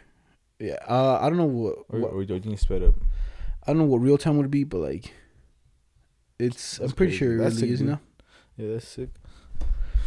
Yeah, 0.58 0.76
uh, 0.88 1.18
I 1.20 1.28
don't 1.28 1.38
know 1.38 1.44
what, 1.44 1.76
or, 1.88 2.00
what 2.00 2.12
or 2.12 2.22
you 2.22 2.56
sped 2.56 2.82
up? 2.82 2.94
I 3.64 3.72
don't 3.72 3.78
know 3.78 3.84
what 3.84 3.98
real 3.98 4.18
time 4.18 4.36
would 4.38 4.50
be, 4.50 4.64
but 4.64 4.78
like, 4.78 5.12
it's 6.38 6.78
That's 6.78 6.90
I'm 6.92 6.96
pretty 6.96 7.12
crazy. 7.12 7.18
sure 7.18 7.34
it 7.34 7.38
That's 7.38 7.54
really 7.56 7.66
sick, 7.68 7.72
is, 7.74 7.78
dude. 7.80 7.88
know. 7.88 7.98
Yeah, 8.56 8.72
that's 8.72 8.88
sick. 8.88 9.08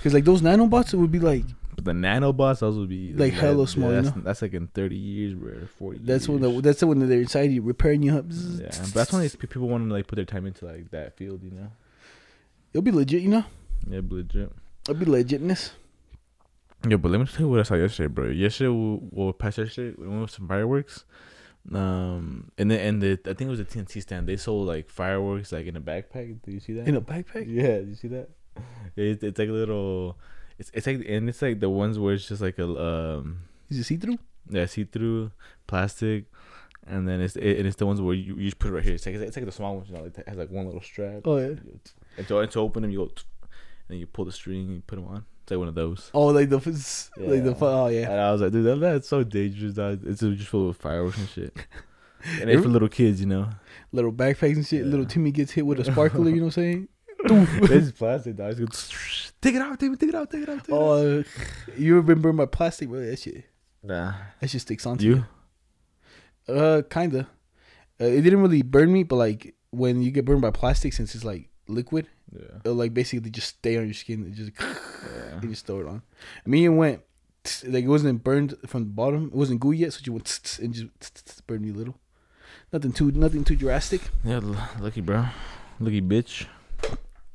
Because 0.02 0.16
like 0.16 0.26
those 0.26 0.42
nanobots, 0.42 0.96
it 0.96 0.98
would 0.98 1.12
be 1.12 1.20
like 1.20 1.44
But 1.76 1.86
the 1.86 1.92
nanobots, 1.92 2.60
those 2.60 2.76
would 2.76 2.90
be 2.90 3.14
Like, 3.14 3.34
hella 3.34 3.68
small, 3.68 3.92
you 3.94 4.02
That's, 4.02 4.16
know? 4.16 4.24
that's 4.24 4.42
like 4.42 4.54
in 4.56 4.66
thirty 4.66 4.96
years, 4.98 5.36
bro, 5.36 5.52
or 5.52 5.68
forty. 5.68 6.00
that's 6.02 6.28
when 6.28 6.42
the, 6.42 6.50
that's 6.62 6.80
that 6.80 6.88
they're 6.88 7.22
inside 7.22 7.52
you 7.52 7.62
repairing 7.62 8.02
you 8.02 8.18
up. 8.18 8.26
Yeah, 8.30 8.70
but 8.70 8.94
that's 8.96 9.14
when 9.14 9.30
people 9.30 9.68
want 9.68 9.88
to 9.88 9.94
like 9.94 10.08
put 10.08 10.16
their 10.16 10.26
time 10.26 10.48
into 10.48 10.66
like 10.66 10.90
that 10.90 11.18
field, 11.18 11.44
you 11.44 11.52
know. 11.52 11.68
It'll 12.74 12.82
be 12.82 12.92
legit, 12.92 13.22
you 13.22 13.30
know. 13.30 13.46
Yeah, 13.88 14.02
but 14.02 14.16
legit. 14.16 14.52
It'll 14.90 15.00
be 15.00 15.06
legitness. 15.06 15.72
Yeah, 16.88 16.98
but 16.98 17.12
let 17.12 17.20
me 17.20 17.28
tell 17.28 17.42
you 17.42 17.50
what 17.50 17.60
I 17.60 17.64
saw 17.64 17.76
yesterday, 17.76 18.08
bro. 18.08 18.30
Yesterday, 18.30 18.70
well, 18.70 19.00
well 19.12 19.34
past 19.34 19.60
yesterday, 19.60 19.96
we 20.00 20.08
went 20.08 20.22
with 20.22 20.32
some 20.32 20.48
fireworks. 20.48 21.06
Um, 21.72 22.52
and 22.58 22.72
then 22.72 22.80
and 22.80 23.02
the 23.04 23.12
I 23.26 23.34
think 23.36 23.42
it 23.42 23.50
was 23.50 23.60
a 23.60 23.66
TNT 23.66 24.02
stand. 24.02 24.28
They 24.28 24.36
sold 24.38 24.66
like 24.68 24.90
fireworks 24.90 25.52
like 25.52 25.68
in 25.68 25.76
a 25.76 25.82
backpack. 25.82 26.42
Did 26.42 26.54
you 26.56 26.60
see 26.60 26.74
that? 26.74 26.88
In 26.88 26.96
a 26.96 27.02
backpack. 27.02 27.46
Yeah, 27.48 27.78
did 27.80 27.90
you 27.90 27.96
see 27.96 28.08
that? 28.08 28.30
It's 28.96 29.24
it's 29.24 29.40
like 29.40 29.50
a 29.50 29.54
little. 29.54 30.18
It's 30.60 30.70
it's 30.74 30.86
like 30.88 31.04
and 31.08 31.30
it's 31.30 31.42
like 31.42 31.60
the 31.60 31.70
ones 31.70 31.98
where 31.98 32.14
it's 32.14 32.28
just 32.28 32.42
like 32.42 32.60
a 32.60 32.68
um 32.68 33.42
Is 33.70 33.80
it 33.80 33.84
see 33.86 33.98
through? 33.98 34.20
yeah 34.50 34.66
see 34.66 34.84
through 34.84 35.32
plastic, 35.68 36.26
and 36.86 37.08
then 37.08 37.22
it's 37.22 37.36
it, 37.36 37.58
and 37.58 37.68
it's 37.68 37.78
the 37.78 37.86
ones 37.86 38.02
where 38.02 38.14
you, 38.14 38.36
you 38.36 38.46
just 38.46 38.60
put 38.60 38.70
it 38.70 38.74
right 38.74 38.84
here. 38.84 38.96
It's 38.96 39.06
like 39.06 39.16
it's 39.16 39.36
like 39.36 39.46
the 39.46 39.52
small 39.52 39.76
ones, 39.78 39.90
you 39.90 39.96
know, 39.96 40.04
like 40.04 40.18
it 40.18 40.28
has 40.28 40.38
like 40.38 40.52
one 40.52 40.66
little 40.66 40.82
strap. 40.82 41.22
Oh 41.26 41.38
yeah. 41.38 41.56
And 42.18 42.28
to, 42.28 42.40
and 42.40 42.52
to 42.52 42.60
open 42.60 42.82
them, 42.82 42.92
you 42.92 43.00
go, 43.00 43.12
and 43.90 44.00
you 44.00 44.06
pull 44.08 44.26
the 44.26 44.32
string, 44.32 44.66
and 44.66 44.76
you 44.76 44.82
put 44.86 44.98
them 44.98 45.08
on. 45.08 45.26
It's 45.44 45.52
like 45.52 45.60
one 45.60 45.70
of 45.70 45.76
those. 45.76 46.12
Oh, 46.14 46.28
like 46.28 46.50
the 46.50 46.58
f- 46.58 46.68
like 47.18 47.44
the 47.44 47.52
Yeah. 47.52 47.56
oh 47.62 47.88
yeah. 47.88 48.12
And 48.12 48.20
I 48.20 48.32
was 48.32 48.42
like, 48.42 48.52
dude, 48.52 48.66
that, 48.66 48.80
that's 48.80 49.08
so 49.08 49.24
dangerous. 49.24 49.74
Dog. 49.74 50.02
It's 50.06 50.20
just 50.20 50.48
full 50.50 50.70
of 50.70 50.78
fireworks 50.78 51.18
and 51.18 51.30
shit. 51.30 51.56
and 52.42 52.50
it's 52.50 52.62
for 52.62 52.70
little 52.70 52.90
kids, 52.90 53.22
you 53.22 53.28
know. 53.28 53.50
Little 53.92 54.12
backpacks 54.12 54.56
and 54.58 54.68
shit. 54.68 54.82
Yeah. 54.86 54.92
Little 54.92 55.06
Timmy 55.06 55.32
gets 55.32 55.52
hit 55.54 55.66
with 55.66 55.80
a 55.80 55.86
sparkler. 55.86 56.30
you 56.30 56.36
know 56.36 56.42
what 56.44 56.46
I'm 56.48 56.52
saying? 56.52 56.88
This 57.28 57.86
is 57.86 57.92
plastic, 57.92 58.36
dog. 58.36 58.52
It's 58.60 58.60
good. 58.60 59.32
Take 59.42 59.56
it 59.56 59.62
out, 59.62 59.80
take 59.80 59.92
it, 59.92 60.00
take 60.00 60.10
it 60.10 60.16
out, 60.16 60.30
take 60.32 60.44
it 60.44 60.50
out. 60.50 60.60
Take 60.60 60.70
it 60.70 60.74
out. 60.74 60.82
Oh, 60.82 61.24
you 61.78 61.98
ever 61.98 62.04
been 62.04 62.22
burned 62.22 62.38
by 62.38 62.46
plastic, 62.46 62.90
bro? 62.90 63.00
That 63.06 63.18
shit. 63.20 63.46
Nah. 63.84 64.14
That 64.40 64.50
shit 64.50 64.62
sticks 64.62 64.86
onto 64.86 65.04
You? 65.06 65.26
you. 66.48 66.54
Uh, 66.56 66.82
kinda. 66.90 67.28
Uh, 68.00 68.06
it 68.06 68.22
didn't 68.22 68.42
really 68.42 68.62
burn 68.62 68.92
me, 68.92 69.04
but 69.04 69.16
like 69.16 69.56
when 69.72 70.02
you 70.02 70.12
get 70.12 70.26
burned 70.26 70.42
by 70.42 70.52
plastic, 70.52 70.94
since 70.94 71.16
it's 71.16 71.24
like 71.24 71.50
liquid, 71.68 72.08
Yeah. 72.32 72.58
it'll 72.64 72.76
like 72.76 72.94
basically 72.94 73.30
just 73.30 73.48
stay 73.58 73.78
on 73.78 73.86
your 73.86 73.94
skin. 73.94 74.26
It 74.28 74.34
just 74.34 74.52
Yeah. 74.60 75.40
you 75.42 75.50
just 75.50 75.66
throw 75.66 75.80
it 75.82 75.88
on. 75.88 76.02
Me 76.46 76.66
and 76.66 76.78
went 76.78 77.02
like 77.66 77.84
it 77.86 77.88
wasn't 77.88 78.24
burned 78.24 78.56
from 78.68 78.84
the 78.84 78.90
bottom. 78.90 79.26
It 79.28 79.34
wasn't 79.34 79.60
gooey 79.60 79.78
yet, 79.78 79.94
so 79.94 80.02
you 80.04 80.14
went 80.14 80.58
and 80.62 80.74
just 80.74 81.48
burned 81.48 81.62
me 81.64 81.70
a 81.72 81.74
little. 81.74 81.98
Nothing 82.74 82.92
too 82.92 83.12
nothing 83.12 83.44
too 83.44 83.56
drastic. 83.56 84.02
Yeah, 84.24 84.40
lucky, 84.80 85.02
bro. 85.02 85.26
Lucky 85.80 86.02
bitch. 86.02 86.46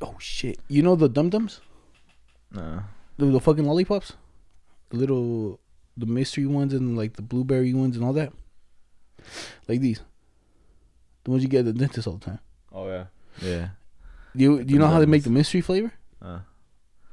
Oh 0.00 0.16
shit! 0.18 0.58
You 0.68 0.82
know 0.82 0.94
the 0.96 1.08
dum 1.08 1.30
dums, 1.30 1.60
Nah. 2.52 2.82
the, 3.16 3.26
the 3.26 3.40
fucking 3.40 3.64
lollipops, 3.64 4.12
the 4.90 4.96
little 4.98 5.60
the 5.96 6.06
mystery 6.06 6.46
ones 6.46 6.74
and 6.74 6.96
like 6.96 7.14
the 7.14 7.22
blueberry 7.22 7.72
ones 7.72 7.96
and 7.96 8.04
all 8.04 8.12
that. 8.12 8.32
Like 9.66 9.80
these, 9.80 10.00
the 11.24 11.30
ones 11.30 11.42
you 11.42 11.48
get 11.48 11.60
at 11.60 11.64
the 11.66 11.72
dentist 11.72 12.06
all 12.06 12.14
the 12.18 12.24
time. 12.26 12.38
Oh, 12.72 12.86
yeah. 12.88 13.06
Yeah. 13.40 13.68
Do 14.36 14.42
you 14.44 14.64
do 14.64 14.72
you 14.74 14.78
know 14.78 14.88
how 14.88 15.00
they 15.00 15.06
make 15.06 15.24
the 15.24 15.30
mystery 15.30 15.60
flavor? 15.62 15.92
Uh, 16.20 16.40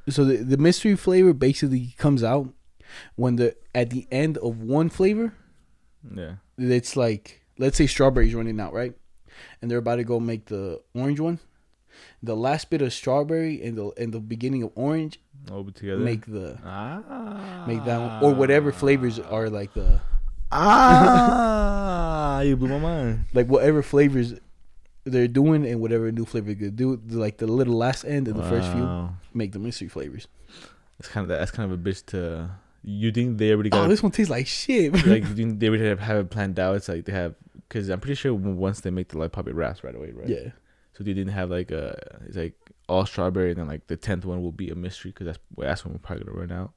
So 0.10 0.26
the 0.26 0.38
the 0.38 0.58
mystery 0.58 0.96
flavor 0.98 1.34
basically 1.34 1.96
comes 1.98 2.24
out 2.24 2.50
when 3.16 3.38
the 3.38 3.56
at 3.74 3.90
the 3.90 4.06
end 4.12 4.38
of 4.40 4.62
one 4.62 4.90
flavor 4.90 5.34
yeah. 6.14 6.36
it's 6.58 6.96
like 6.98 7.42
let's 7.58 7.78
say 7.78 7.88
strawberries 7.88 8.36
running 8.36 8.60
out, 8.60 8.74
right? 8.74 8.94
And 9.62 9.72
they're 9.72 9.78
about 9.80 9.96
to 9.96 10.04
go 10.04 10.20
make 10.20 10.46
the 10.46 10.82
orange 10.94 11.20
one. 11.22 11.40
The 12.22 12.36
last 12.36 12.70
bit 12.70 12.82
of 12.82 12.94
strawberry 12.94 13.62
and 13.64 13.78
the 13.78 13.92
and 13.98 14.14
the 14.14 14.20
beginning 14.20 14.64
of 14.64 14.72
orange 14.76 15.20
All 15.52 15.64
together. 15.66 16.00
make 16.00 16.26
the 16.26 16.58
ah. 16.66 17.66
make 17.68 17.84
that 17.86 18.00
one 18.00 18.24
or 18.24 18.34
whatever 18.34 18.72
flavors 18.72 19.20
are 19.20 19.50
like 19.50 19.74
the 19.74 20.02
Ah, 20.52 22.42
you 22.42 22.56
blew 22.56 22.68
my 22.70 22.80
mind. 22.80 23.26
like 23.34 23.48
whatever 23.48 23.82
flavors 23.82 24.36
they're 25.06 25.28
doing 25.28 25.66
and 25.66 25.82
whatever 25.82 26.12
new 26.12 26.24
flavor 26.26 26.54
they 26.54 26.70
do 26.70 27.02
like 27.10 27.38
the 27.38 27.48
little 27.48 27.76
last 27.76 28.06
end 28.06 28.28
and 28.28 28.38
the 28.38 28.44
first 28.44 28.72
few 28.72 29.10
make 29.34 29.52
the 29.52 29.60
mystery 29.60 29.88
flavors. 29.90 30.28
It's 31.00 31.10
kind 31.10 31.24
of 31.30 31.38
that's 31.38 31.52
kind 31.52 31.72
of 31.72 31.78
a 31.80 31.82
bitch 31.82 32.06
to. 32.08 32.50
You 32.86 33.12
think 33.14 33.38
they 33.38 33.52
already 33.52 33.70
got 33.70 33.86
Oh, 33.86 33.88
this 33.88 34.04
one 34.04 34.12
tastes 34.12 34.30
like 34.30 34.46
shit. 34.48 34.94
like 35.08 35.24
you 35.24 35.36
think 35.36 35.60
they 35.60 35.70
already 35.70 35.86
have, 35.88 36.00
have 36.00 36.18
it 36.18 36.30
planned 36.30 36.60
out? 36.60 36.76
It's 36.76 36.90
like 36.90 37.06
they 37.06 37.14
have 37.14 37.34
because 37.68 37.90
I'm 37.90 38.00
pretty 38.00 38.16
sure 38.16 38.34
once 38.34 38.82
they 38.82 38.92
make 38.92 39.08
the 39.10 39.18
lollipop, 39.18 39.48
it 39.48 39.56
wraps 39.56 39.84
right 39.84 39.96
away, 39.96 40.12
right? 40.12 40.28
yeah. 40.28 40.50
So 40.94 41.04
they 41.04 41.14
didn't 41.14 41.34
have 41.34 41.50
like 41.50 41.72
a 41.72 42.20
it's 42.28 42.38
like 42.38 42.54
all 42.88 43.06
strawberry, 43.06 43.50
and 43.52 43.60
then 43.60 43.68
like 43.68 43.88
the 43.88 43.98
tenth 43.98 44.26
one 44.26 44.42
will 44.42 44.52
be 44.52 44.70
a 44.70 44.76
mystery 44.76 45.12
because 45.12 45.26
that's 45.26 45.40
that's 45.58 45.84
when 45.86 45.94
we're 45.94 46.00
probably 46.00 46.26
gonna 46.26 46.38
run 46.38 46.52
out. 46.52 46.72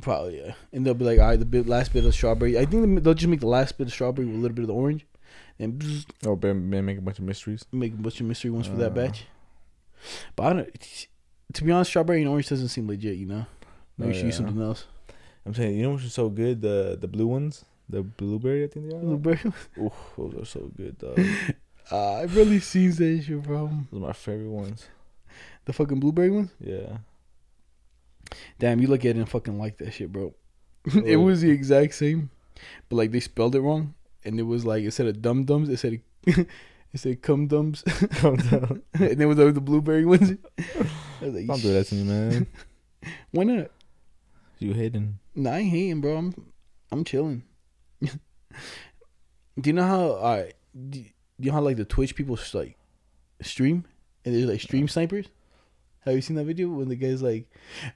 Probably 0.00 0.38
yeah, 0.40 0.54
and 0.72 0.84
they'll 0.86 0.94
be 0.94 1.04
like, 1.04 1.18
all 1.18 1.26
right, 1.26 1.38
the 1.38 1.44
bit, 1.44 1.66
last 1.66 1.92
bit 1.92 2.04
of 2.04 2.14
strawberry. 2.14 2.58
I 2.58 2.64
think 2.64 3.02
they'll 3.02 3.14
just 3.14 3.28
make 3.28 3.40
the 3.40 3.46
last 3.48 3.76
bit 3.78 3.86
of 3.88 3.92
strawberry 3.92 4.26
with 4.26 4.36
a 4.36 4.38
little 4.38 4.54
bit 4.54 4.62
of 4.62 4.68
the 4.68 4.74
orange, 4.74 5.04
and 5.58 5.82
Or 6.26 6.36
man, 6.36 6.70
man 6.70 6.84
make 6.84 6.98
a 6.98 7.00
bunch 7.00 7.18
of 7.18 7.24
mysteries. 7.24 7.64
make 7.72 7.92
a 7.92 7.96
bunch 7.96 8.20
of 8.20 8.26
mystery 8.26 8.50
ones 8.50 8.66
for 8.68 8.76
that 8.76 8.92
Uh. 8.92 8.94
batch. 8.94 9.26
But 10.36 10.42
I 10.44 10.52
don't. 10.52 11.06
To 11.54 11.64
be 11.64 11.72
honest, 11.72 11.90
strawberry 11.90 12.20
and 12.20 12.28
orange 12.30 12.48
doesn't 12.48 12.68
seem 12.68 12.86
legit. 12.86 13.16
You 13.16 13.26
know, 13.26 13.46
maybe 13.98 14.12
Oh, 14.12 14.14
should 14.14 14.26
use 14.26 14.36
something 14.36 14.60
else. 14.62 14.86
I'm 15.44 15.54
saying, 15.54 15.76
you 15.76 15.82
know 15.82 15.94
which 15.94 16.04
is 16.04 16.14
so 16.14 16.28
good? 16.28 16.62
The 16.62 16.96
the 17.00 17.08
blue 17.08 17.26
ones, 17.26 17.64
the 17.88 18.02
blueberry. 18.02 18.64
I 18.64 18.68
think 18.68 18.88
they 18.90 18.96
are. 18.96 19.00
Blueberry. 19.00 19.40
Ooh, 19.78 19.90
those 20.16 20.34
are 20.34 20.44
so 20.44 20.70
good, 20.76 20.98
dog. 20.98 21.18
Uh, 21.90 22.14
I've 22.14 22.36
really 22.36 22.60
seen 22.60 22.90
that 22.92 23.22
shit, 23.26 23.42
bro. 23.42 23.70
those 23.90 24.02
are 24.02 24.06
my 24.06 24.12
favorite 24.12 24.48
ones. 24.48 24.86
The 25.64 25.72
fucking 25.72 26.00
blueberry 26.00 26.30
ones. 26.30 26.50
Yeah. 26.60 26.98
Damn, 28.58 28.80
you 28.80 28.86
look 28.86 29.04
at 29.04 29.16
it 29.16 29.16
and 29.16 29.28
fucking 29.28 29.58
like 29.58 29.78
that 29.78 29.92
shit, 29.92 30.12
bro. 30.12 30.34
it 31.04 31.16
was 31.16 31.40
the 31.40 31.50
exact 31.50 31.94
same, 31.94 32.30
but 32.88 32.96
like 32.96 33.10
they 33.10 33.20
spelled 33.20 33.54
it 33.54 33.60
wrong, 33.60 33.94
and 34.24 34.38
it 34.38 34.44
was 34.44 34.64
like 34.64 34.84
instead 34.84 35.06
of 35.06 35.20
dum 35.20 35.44
dums, 35.44 35.68
it 35.68 35.78
said 35.78 36.00
it 36.26 36.46
said 36.94 37.22
cum 37.22 37.48
dums, 37.48 37.82
and 38.22 38.80
then 38.92 39.28
was 39.28 39.36
the 39.36 39.50
the 39.50 39.60
blueberry 39.60 40.04
ones. 40.04 40.36
I 41.20 41.24
like, 41.26 41.46
Don't 41.46 41.60
do 41.60 41.72
that 41.74 41.86
to 41.88 41.94
me, 41.96 42.04
man. 42.04 42.46
Why 43.32 43.44
not? 43.44 43.70
You 44.58 44.74
hating? 44.74 45.18
Nah, 45.34 45.52
I 45.52 45.58
ain't 45.58 45.70
hating, 45.70 46.00
bro. 46.00 46.16
I'm 46.16 46.52
I'm 46.92 47.04
chilling. 47.04 47.42
do 48.00 48.10
you 49.64 49.72
know 49.72 49.86
how? 49.86 50.12
All 50.12 50.36
right. 50.36 50.54
Do, 50.88 51.02
do 51.02 51.10
you 51.40 51.50
know 51.50 51.54
how 51.56 51.60
like 51.62 51.76
the 51.76 51.84
Twitch 51.84 52.14
people 52.14 52.38
like 52.54 52.76
stream 53.42 53.84
and 54.24 54.34
there's 54.34 54.46
like 54.46 54.60
stream 54.60 54.88
snipers? 54.88 55.26
Have 56.04 56.14
you 56.14 56.20
seen 56.22 56.36
that 56.36 56.44
video 56.44 56.68
when 56.68 56.88
the 56.88 56.96
guy's 56.96 57.20
like, 57.22 57.46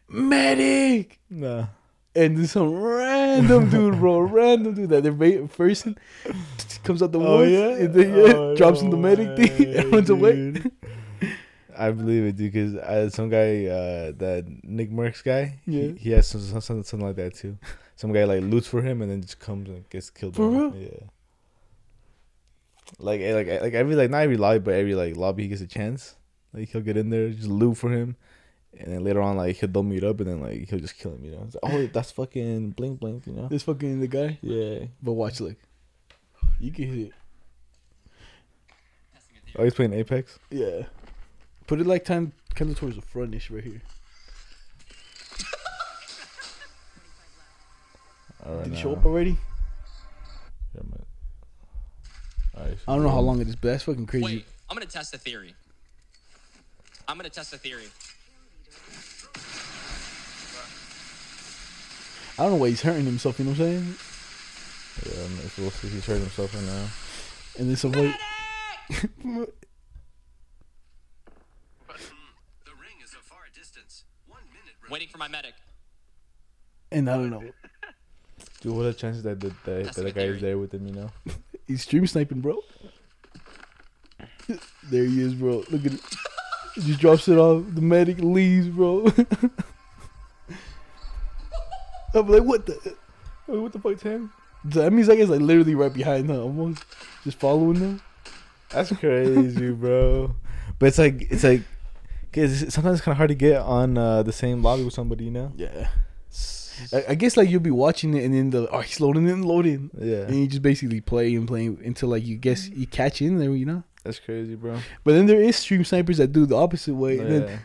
medic, 0.08 1.18
Nah. 1.30 1.66
and 2.14 2.36
then 2.36 2.46
some 2.46 2.74
random 2.74 3.70
dude, 3.70 3.98
bro, 3.98 4.20
random 4.20 4.74
dude 4.74 4.90
that 4.90 5.02
they're 5.02 5.12
ba- 5.12 5.48
person 5.48 5.96
comes 6.84 7.02
out 7.02 7.12
the 7.12 7.18
Oh, 7.20 7.38
woods, 7.38 7.52
yeah? 7.52 7.68
and 7.84 7.94
then, 7.94 8.10
yeah, 8.10 8.32
Oh, 8.34 8.56
drops 8.56 8.82
in 8.82 8.90
the 8.90 8.96
medic 8.96 9.36
thing, 9.36 9.74
and 9.76 9.92
runs 9.92 10.10
away. 10.10 10.54
I 11.76 11.90
believe 11.90 12.24
it, 12.24 12.36
dude. 12.36 12.52
Because 12.52 12.76
uh, 12.76 13.10
some 13.10 13.30
guy, 13.30 13.66
uh, 13.66 14.12
that 14.18 14.44
Nick 14.62 14.92
Mercs 14.92 15.24
guy, 15.24 15.58
Yeah. 15.66 15.82
he, 15.88 15.92
he 15.94 16.10
has 16.10 16.26
some, 16.28 16.40
some, 16.42 16.60
something, 16.84 17.00
like 17.00 17.16
that 17.16 17.34
too. 17.34 17.58
Some 17.96 18.12
guy 18.12 18.24
like 18.24 18.42
loots 18.42 18.66
for 18.68 18.82
him 18.82 19.02
and 19.02 19.10
then 19.10 19.22
just 19.22 19.40
comes 19.40 19.68
and 19.68 19.88
gets 19.88 20.10
killed. 20.10 20.36
For 20.36 20.48
by 20.48 20.54
him. 20.56 20.72
real? 20.72 20.82
Yeah. 20.82 20.98
Like, 22.98 23.20
eh, 23.20 23.34
like, 23.34 23.48
eh, 23.48 23.60
like 23.60 23.74
every 23.74 23.94
like 23.94 24.10
not 24.10 24.22
every 24.22 24.36
lobby, 24.36 24.58
but 24.58 24.74
every 24.74 24.94
like 24.94 25.16
lobby 25.16 25.44
he 25.44 25.48
gets 25.48 25.60
a 25.60 25.66
chance. 25.66 26.16
Like 26.52 26.68
he'll 26.68 26.80
get 26.80 26.96
in 26.96 27.10
there, 27.10 27.30
just 27.30 27.48
loot 27.48 27.76
for 27.76 27.90
him, 27.90 28.16
and 28.78 28.92
then 28.92 29.04
later 29.04 29.20
on 29.20 29.36
like 29.36 29.56
he'll 29.56 29.68
they'll 29.68 29.82
meet 29.82 30.04
up 30.04 30.20
and 30.20 30.28
then 30.28 30.40
like 30.40 30.68
he'll 30.68 30.78
just 30.78 30.96
kill 30.98 31.12
him. 31.12 31.24
You 31.24 31.30
know? 31.32 31.48
Like, 31.62 31.72
oh, 31.74 31.86
that's 31.92 32.10
fucking 32.12 32.70
blink 32.70 33.00
blink. 33.00 33.26
You 33.26 33.32
know? 33.32 33.48
This 33.48 33.62
fucking 33.64 34.00
the 34.00 34.08
guy. 34.08 34.38
Yeah. 34.42 34.86
But 35.02 35.12
watch, 35.12 35.40
like, 35.40 35.58
you 36.60 36.70
can 36.72 36.84
hit 36.84 36.98
it. 37.08 37.12
Oh, 39.56 39.64
he's 39.64 39.74
playing 39.74 39.92
Apex. 39.92 40.38
Yeah. 40.50 40.86
Put 41.66 41.80
it 41.80 41.86
like 41.86 42.04
kind 42.04 42.32
kind 42.54 42.70
of 42.70 42.78
towards 42.78 42.96
the 42.96 43.02
frontish 43.02 43.50
right 43.50 43.64
here. 43.64 43.82
Did 48.64 48.74
he 48.74 48.80
show 48.80 48.92
up 48.92 49.06
already? 49.06 49.38
Right, 52.56 52.76
I 52.86 52.94
don't 52.94 53.02
know 53.02 53.10
how 53.10 53.20
long 53.20 53.40
it 53.40 53.48
is, 53.48 53.56
but 53.56 53.68
that's 53.68 53.84
fucking 53.84 54.06
crazy. 54.06 54.24
Wait, 54.24 54.44
I'm 54.70 54.76
gonna 54.76 54.86
test 54.86 55.14
a 55.14 55.18
theory. 55.18 55.54
I'm 57.08 57.16
gonna 57.16 57.28
test 57.30 57.52
a 57.52 57.58
theory. 57.58 57.86
I 62.38 62.42
don't 62.42 62.52
know 62.52 62.56
why 62.58 62.68
he's 62.70 62.82
hurting 62.82 63.04
himself. 63.04 63.38
You 63.38 63.44
know 63.44 63.52
what 63.52 63.60
I'm 63.60 63.66
saying? 63.66 63.94
Yeah, 65.06 65.28
man, 65.36 65.48
so 65.50 65.62
we'll 65.62 65.70
see. 65.70 65.88
He's 65.88 66.04
hurting 66.06 66.22
himself 66.22 66.52
right 66.54 66.64
now. 66.64 66.86
And 67.58 67.68
then 67.70 67.76
some 67.76 67.92
boy. 67.92 68.12
The 68.88 69.28
ring 72.80 72.98
is 73.04 73.12
a 73.12 73.22
far 73.22 73.38
distance. 73.54 74.04
One 74.26 74.40
minute. 74.52 74.74
Waiting 74.90 75.08
for 75.08 75.18
my 75.18 75.28
medic. 75.28 75.54
and 76.90 77.08
I 77.08 77.14
don't 77.16 77.30
know. 77.30 77.44
Dude, 78.60 78.74
what 78.74 78.82
are 78.82 78.92
the 78.92 78.94
chances 78.94 79.22
that 79.22 79.38
the, 79.40 79.48
that, 79.64 79.84
That's 79.84 79.96
that 79.96 80.02
a 80.02 80.04
the 80.04 80.12
good 80.12 80.20
guy 80.20 80.26
is 80.34 80.40
there 80.40 80.58
with 80.58 80.72
him? 80.74 80.86
You 80.88 80.92
know. 80.94 81.10
He's 81.66 81.82
stream 81.82 82.06
sniping, 82.06 82.40
bro. 82.40 82.60
there 84.90 85.04
he 85.04 85.20
is, 85.20 85.34
bro. 85.34 85.64
Look 85.70 85.86
at 85.86 85.94
it. 85.94 86.00
He 86.74 86.82
just 86.82 87.00
drops 87.00 87.28
it 87.28 87.38
off. 87.38 87.64
The 87.74 87.80
medic 87.80 88.18
leaves, 88.18 88.68
bro. 88.68 89.06
I'm 92.14 92.28
like, 92.28 92.42
what 92.42 92.66
the? 92.66 92.96
What 93.46 93.72
the 93.72 93.78
fuck, 93.78 93.98
Tim? 93.98 94.32
That 94.64 94.92
means 94.92 95.06
that 95.08 95.16
guy's 95.16 95.28
like 95.28 95.40
literally 95.40 95.74
right 95.74 95.92
behind 95.92 96.28
her, 96.30 96.36
almost 96.36 96.84
just 97.22 97.38
following 97.38 97.80
them. 97.80 98.02
That's 98.70 98.92
crazy, 98.96 99.70
bro. 99.72 100.34
But 100.78 100.86
it's 100.86 100.98
like 100.98 101.30
it's 101.30 101.44
like, 101.44 101.62
cause 102.32 102.72
sometimes 102.72 102.98
it's 102.98 103.04
kind 103.04 103.12
of 103.12 103.18
hard 103.18 103.28
to 103.28 103.34
get 103.34 103.60
on 103.60 103.98
uh, 103.98 104.22
the 104.22 104.32
same 104.32 104.62
lobby 104.62 104.84
with 104.84 104.94
somebody, 104.94 105.24
you 105.24 105.30
know. 105.30 105.52
Yeah. 105.56 105.88
I, 106.92 107.04
I 107.10 107.14
guess 107.14 107.36
like 107.36 107.48
you'll 107.50 107.60
be 107.60 107.70
watching 107.70 108.14
it 108.14 108.24
and 108.24 108.34
then 108.34 108.50
the 108.50 108.68
oh 108.70 108.80
he's 108.80 109.00
loading 109.00 109.28
and 109.28 109.44
loading, 109.44 109.90
Yeah, 109.98 110.22
and 110.26 110.34
you 110.38 110.46
just 110.46 110.62
basically 110.62 111.00
play 111.00 111.34
and 111.34 111.46
play 111.46 111.66
until 111.66 112.08
like 112.10 112.24
you 112.24 112.36
guess 112.36 112.68
you 112.68 112.86
catch 112.86 113.20
in 113.22 113.38
there, 113.38 113.50
you 113.54 113.66
know. 113.66 113.82
that's 114.02 114.18
crazy, 114.18 114.54
bro. 114.54 114.78
But 115.04 115.12
then 115.12 115.26
there 115.26 115.40
is 115.40 115.56
stream 115.56 115.84
snipers 115.84 116.18
that 116.18 116.32
do 116.32 116.46
the 116.46 116.56
opposite 116.56 116.94
way. 116.94 117.18
and 117.18 117.30
then, 117.30 117.60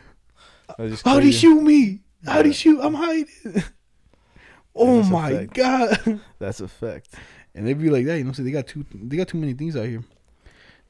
Yeah. 0.78 0.86
Just 0.88 1.04
How'd 1.04 1.22
he 1.24 1.32
shoot 1.32 1.60
me? 1.62 2.00
How'd 2.24 2.46
he 2.46 2.52
shoot? 2.52 2.78
I'm 2.80 2.94
hiding. 2.94 3.26
oh 4.74 5.02
my 5.02 5.44
god! 5.44 6.20
That's 6.38 6.60
a 6.60 6.68
fact. 6.68 7.14
and 7.54 7.66
they'd 7.66 7.74
be 7.80 7.90
like 7.90 8.06
that, 8.06 8.18
you 8.18 8.24
know. 8.24 8.32
So 8.32 8.42
they 8.42 8.52
got 8.52 8.66
too 8.68 8.84
they 8.94 9.16
got 9.16 9.26
too 9.28 9.38
many 9.38 9.54
things 9.54 9.76
out 9.76 9.86
here. 9.86 10.04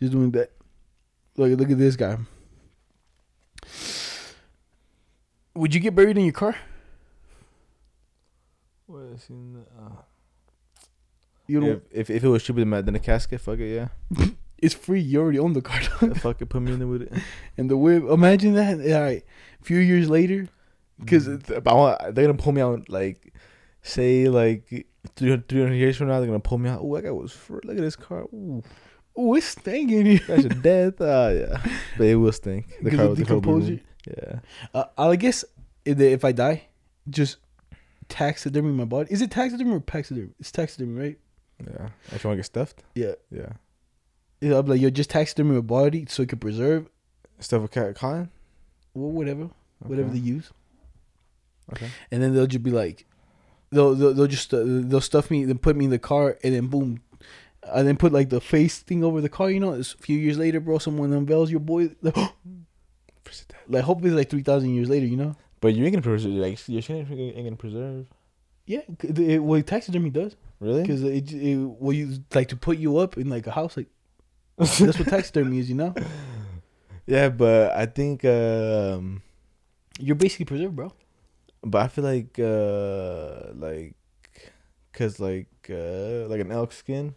Just 0.01 0.13
doing 0.13 0.31
that. 0.33 0.51
Look, 1.37 1.59
look 1.59 1.71
at 1.71 1.79
this 1.79 1.97
guy. 1.97 2.19
Would 5.55 5.75
you 5.75 5.81
get 5.81 5.95
buried 5.95 6.17
in 6.19 6.25
your 6.25 6.33
car? 6.33 6.57
What 8.91 9.03
I 9.15 9.19
seen? 9.19 9.65
Uh, 9.79 10.03
You 11.47 11.61
know, 11.61 11.81
if, 11.91 12.11
if 12.11 12.11
if 12.11 12.25
it 12.25 12.29
was 12.29 12.43
cheaper 12.43 12.61
than 12.61 12.71
than 12.85 12.95
a 12.95 12.99
casket, 12.99 13.41
fuck 13.41 13.59
it, 13.59 13.75
yeah. 13.75 13.89
it's 14.59 14.75
free. 14.75 15.01
You 15.01 15.21
already 15.21 15.39
own 15.39 15.53
the 15.53 15.63
car. 15.63 15.81
Yeah, 16.03 16.15
fuck 16.15 16.41
it, 16.43 16.47
put 16.47 16.63
me 16.63 16.73
in 16.73 16.79
there 16.79 16.89
with 16.89 17.03
it. 17.03 17.13
and 17.59 17.71
the 17.71 17.77
whip. 17.77 18.05
Imagine 18.05 18.55
that. 18.55 18.79
All 18.81 19.03
right, 19.03 19.25
a 19.61 19.65
few 19.65 19.79
years 19.79 20.09
later, 20.09 20.49
because 20.99 21.27
But 21.27 22.15
they're 22.15 22.27
gonna 22.27 22.35
pull 22.35 22.53
me 22.53 22.61
out 22.63 22.89
like, 22.89 23.33
say 23.83 24.29
like 24.29 24.87
300, 25.17 25.49
300 25.49 25.75
years 25.75 25.97
from 25.97 26.09
now, 26.09 26.19
they're 26.19 26.27
gonna 26.29 26.41
pull 26.41 26.59
me 26.59 26.69
out. 26.71 26.81
Oh, 26.83 26.95
that 26.97 27.03
guy 27.03 27.11
was 27.11 27.33
free. 27.33 27.61
Look 27.65 27.77
at 27.77 27.83
this 27.83 27.97
car. 27.97 28.23
Ooh, 28.33 28.63
oh, 29.17 29.35
it's 29.35 29.47
stinking 29.47 30.07
here. 30.07 30.21
that's 30.27 30.45
a 30.45 30.49
death. 30.71 31.01
Ah, 31.01 31.29
yeah, 31.31 31.57
but 31.99 32.07
it 32.07 32.15
will 32.17 32.33
stink. 32.33 32.69
The 32.79 32.85
Because 32.85 32.99
car, 32.99 33.07
of 33.11 33.17
the 33.17 33.25
car 33.25 33.35
will 33.37 33.41
be 33.41 33.47
decomposure? 33.47 33.67
ruined. 33.67 33.81
Yeah, 34.07 34.39
Uh, 34.75 34.85
I 35.11 35.17
guess 35.17 35.45
if, 35.85 35.97
they- 35.99 36.13
if 36.13 36.25
I 36.25 36.33
die, 36.33 36.69
just 37.09 37.37
taxidermy 38.11 38.73
my 38.73 38.85
body. 38.85 39.11
Is 39.13 39.23
it 39.23 39.31
taxidermy 39.31 39.73
or 39.73 39.81
taxidermy? 39.81 40.29
It's 40.39 40.51
taxidermy, 40.53 41.01
right? 41.01 41.19
yeah. 41.67 41.89
If 42.13 42.23
you 42.25 42.29
want 42.29 42.37
to 42.37 42.37
get 42.37 42.45
stuffed, 42.47 42.83
Yeah. 42.95 43.13
yeah. 43.31 43.53
Yeah, 44.43 44.59
I'm 44.59 44.67
like, 44.67 44.81
yo, 44.81 44.89
just 44.91 45.11
taxidermy 45.11 45.55
my 45.55 45.61
body 45.61 46.07
so 46.09 46.23
it 46.23 46.29
can 46.29 46.39
preserve, 46.39 46.89
Stuff 47.39 47.63
with 47.63 47.71
cat 47.71 47.95
cotton. 47.95 48.31
well, 48.95 49.11
whatever, 49.11 49.49
whatever 49.81 50.09
Okay. 50.11 50.19
they 50.19 50.25
use. 50.25 50.51
Okay. 51.73 51.89
And 52.11 52.23
then 52.23 52.35
they'll 52.35 52.47
just 52.47 52.63
be 52.63 52.71
like, 52.71 53.07
they'll 53.71 53.95
they'll, 53.95 54.13
they'll 54.13 54.27
just 54.27 54.53
uh, 54.53 54.63
they'll 54.65 55.01
stuff 55.01 55.31
me, 55.31 55.45
then 55.45 55.59
put 55.59 55.77
me 55.77 55.85
in 55.87 55.91
the 55.91 55.99
car, 55.99 56.37
and 56.43 56.55
then 56.55 56.67
boom, 56.67 57.01
and 57.63 57.87
then 57.87 57.97
put 57.97 58.13
like 58.13 58.29
the 58.31 58.41
face 58.41 58.79
thing 58.81 59.05
over 59.05 59.21
the 59.21 59.29
car. 59.29 59.51
You 59.51 59.61
know, 59.61 59.73
it's 59.75 59.95
a 59.95 59.99
few 59.99 60.19
years 60.19 60.37
later, 60.39 60.59
bro, 60.61 60.79
someone 60.79 61.13
unveils 61.13 61.51
your 61.51 61.61
boy. 61.61 61.91
Like, 63.69 63.85
hopefully, 63.85 64.11
like 64.11 64.29
three 64.29 64.43
thousand 64.43 64.75
years 64.75 64.89
later, 64.89 65.07
you 65.07 65.17
know. 65.17 65.37
But 65.61 65.75
you 65.75 65.85
ain't 65.85 65.93
gonna 65.95 66.03
preserve. 66.03 66.33
Like 66.33 66.69
your 66.69 66.83
shit 66.83 67.11
ain't 67.11 67.37
gonna 67.45 67.57
preserve. 67.57 68.07
Yeah, 68.67 68.83
it, 69.03 69.43
well, 69.43 69.61
taxidermy 69.63 70.11
does 70.11 70.37
Really? 70.61 70.83
because 70.83 71.03
it, 71.03 71.33
it 71.33 71.57
well, 71.57 71.93
you 71.93 72.19
like 72.35 72.49
to 72.49 72.57
put 72.57 72.79
you 72.79 72.99
up 72.99 73.17
in 73.17 73.29
like 73.29 73.47
a 73.47 73.51
house, 73.51 73.77
like 73.77 73.89
that's 74.57 74.81
what 74.81 75.09
taxidermy 75.09 75.59
is, 75.59 75.69
you 75.69 75.75
know. 75.75 75.95
yeah, 77.07 77.29
but 77.31 77.73
I 77.73 77.87
think. 77.87 78.25
um 78.25 79.23
You're 79.99 80.17
basically 80.17 80.45
preserved, 80.47 80.77
bro. 80.77 80.93
But 81.63 81.83
I 81.83 81.89
feel 81.89 82.05
like, 82.05 82.39
uh 82.39 83.53
like, 83.55 83.95
cause 84.93 85.19
like, 85.21 85.49
uh 85.69 86.27
like 86.29 86.41
an 86.41 86.53
elk 86.53 86.73
skin 86.73 87.15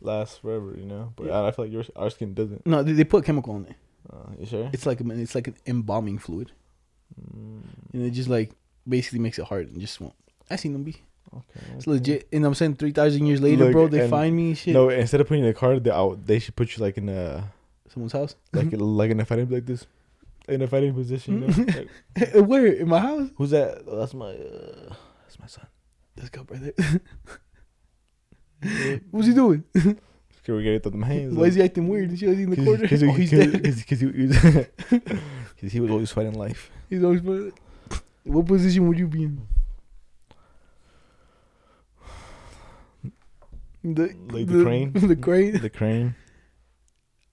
lasts 0.00 0.38
forever, 0.38 0.74
you 0.76 0.86
know. 0.86 1.12
But 1.16 1.30
I, 1.30 1.48
I 1.48 1.50
feel 1.52 1.64
like 1.66 1.72
your 1.72 1.84
our 1.96 2.10
skin 2.10 2.34
doesn't. 2.34 2.66
No, 2.66 2.82
they, 2.82 2.92
they 2.92 3.04
put 3.04 3.24
chemical 3.24 3.54
on 3.54 3.66
it. 3.66 3.76
Uh, 4.12 4.30
you 4.38 4.46
sure? 4.46 4.70
It's 4.72 4.86
like 4.86 5.00
a, 5.00 5.10
it's 5.10 5.34
like 5.34 5.48
an 5.48 5.56
embalming 5.66 6.18
fluid, 6.18 6.52
Mm. 7.14 7.62
and 7.92 8.02
it 8.06 8.10
just 8.10 8.28
like 8.28 8.52
basically 8.88 9.18
makes 9.18 9.38
it 9.38 9.44
hard 9.44 9.68
and 9.68 9.80
just 9.80 10.00
won't. 10.00 10.14
I 10.50 10.56
seen 10.56 10.72
them 10.72 10.84
be. 10.84 10.96
okay. 11.34 11.66
It's 11.76 11.86
legit, 11.86 12.28
and 12.32 12.44
I'm 12.44 12.54
saying 12.54 12.76
three 12.76 12.92
thousand 12.92 13.26
years 13.26 13.40
later, 13.40 13.64
Look, 13.64 13.72
bro. 13.72 13.88
They 13.88 14.08
find 14.08 14.34
me 14.36 14.48
and 14.48 14.58
shit. 14.58 14.74
No, 14.74 14.88
instead 14.88 15.20
of 15.20 15.28
putting 15.28 15.44
you 15.44 15.50
in 15.50 15.56
a 15.56 15.58
car, 15.58 15.78
they 15.78 15.90
out, 15.90 16.26
they 16.26 16.38
should 16.38 16.56
put 16.56 16.76
you 16.76 16.82
like 16.82 16.98
in 16.98 17.08
a 17.08 17.52
someone's 17.88 18.12
house. 18.12 18.36
like 18.52 18.66
mm-hmm. 18.66 18.80
like 18.80 19.10
in 19.10 19.20
a 19.20 19.24
fighting 19.24 19.48
like 19.48 19.66
this, 19.66 19.86
in 20.48 20.62
a 20.62 20.66
fighting 20.66 20.94
position. 20.94 21.34
You 21.34 21.40
know? 21.40 21.46
Mm-hmm. 21.52 22.36
like, 22.38 22.48
Where 22.48 22.66
in 22.66 22.88
my 22.88 23.00
house? 23.00 23.30
who's 23.36 23.50
that? 23.50 23.82
Oh, 23.86 23.98
that's 23.98 24.14
my 24.14 24.32
uh, 24.32 24.94
that's 25.22 25.38
my 25.40 25.46
son. 25.46 25.66
Let's 26.16 26.30
go, 26.30 26.44
brother. 26.44 26.72
What's 29.10 29.28
he 29.28 29.34
doing? 29.34 29.64
Okay, 30.46 30.52
we 30.52 30.62
gotta 30.62 30.78
throw 30.78 30.92
them 30.92 31.02
hands. 31.02 31.34
Why 31.34 31.46
is 31.46 31.56
he 31.56 31.62
acting 31.62 31.88
weird? 31.88 32.12
Is 32.12 32.20
he 32.20 32.26
in 32.28 32.50
the 32.50 32.56
corner? 32.56 32.78
Because 32.78 33.02
oh, 33.02 33.10
he's 33.10 33.32
dead. 33.32 33.66
he, 33.66 33.72
Because 33.72 34.00
he 35.72 35.80
was 35.80 35.90
always 35.90 36.12
fighting 36.12 36.34
life. 36.34 36.70
He's 36.88 37.02
always. 37.02 37.20
What 38.22 38.46
position 38.46 38.86
would 38.86 38.96
you 38.96 39.08
be 39.08 39.24
in? 39.24 39.44
The, 43.82 44.14
Like 44.30 44.46
the 44.46 44.62
crane? 44.62 44.92
The 44.94 45.16
crane. 45.16 45.60
The 45.60 45.70
crane. 45.70 46.14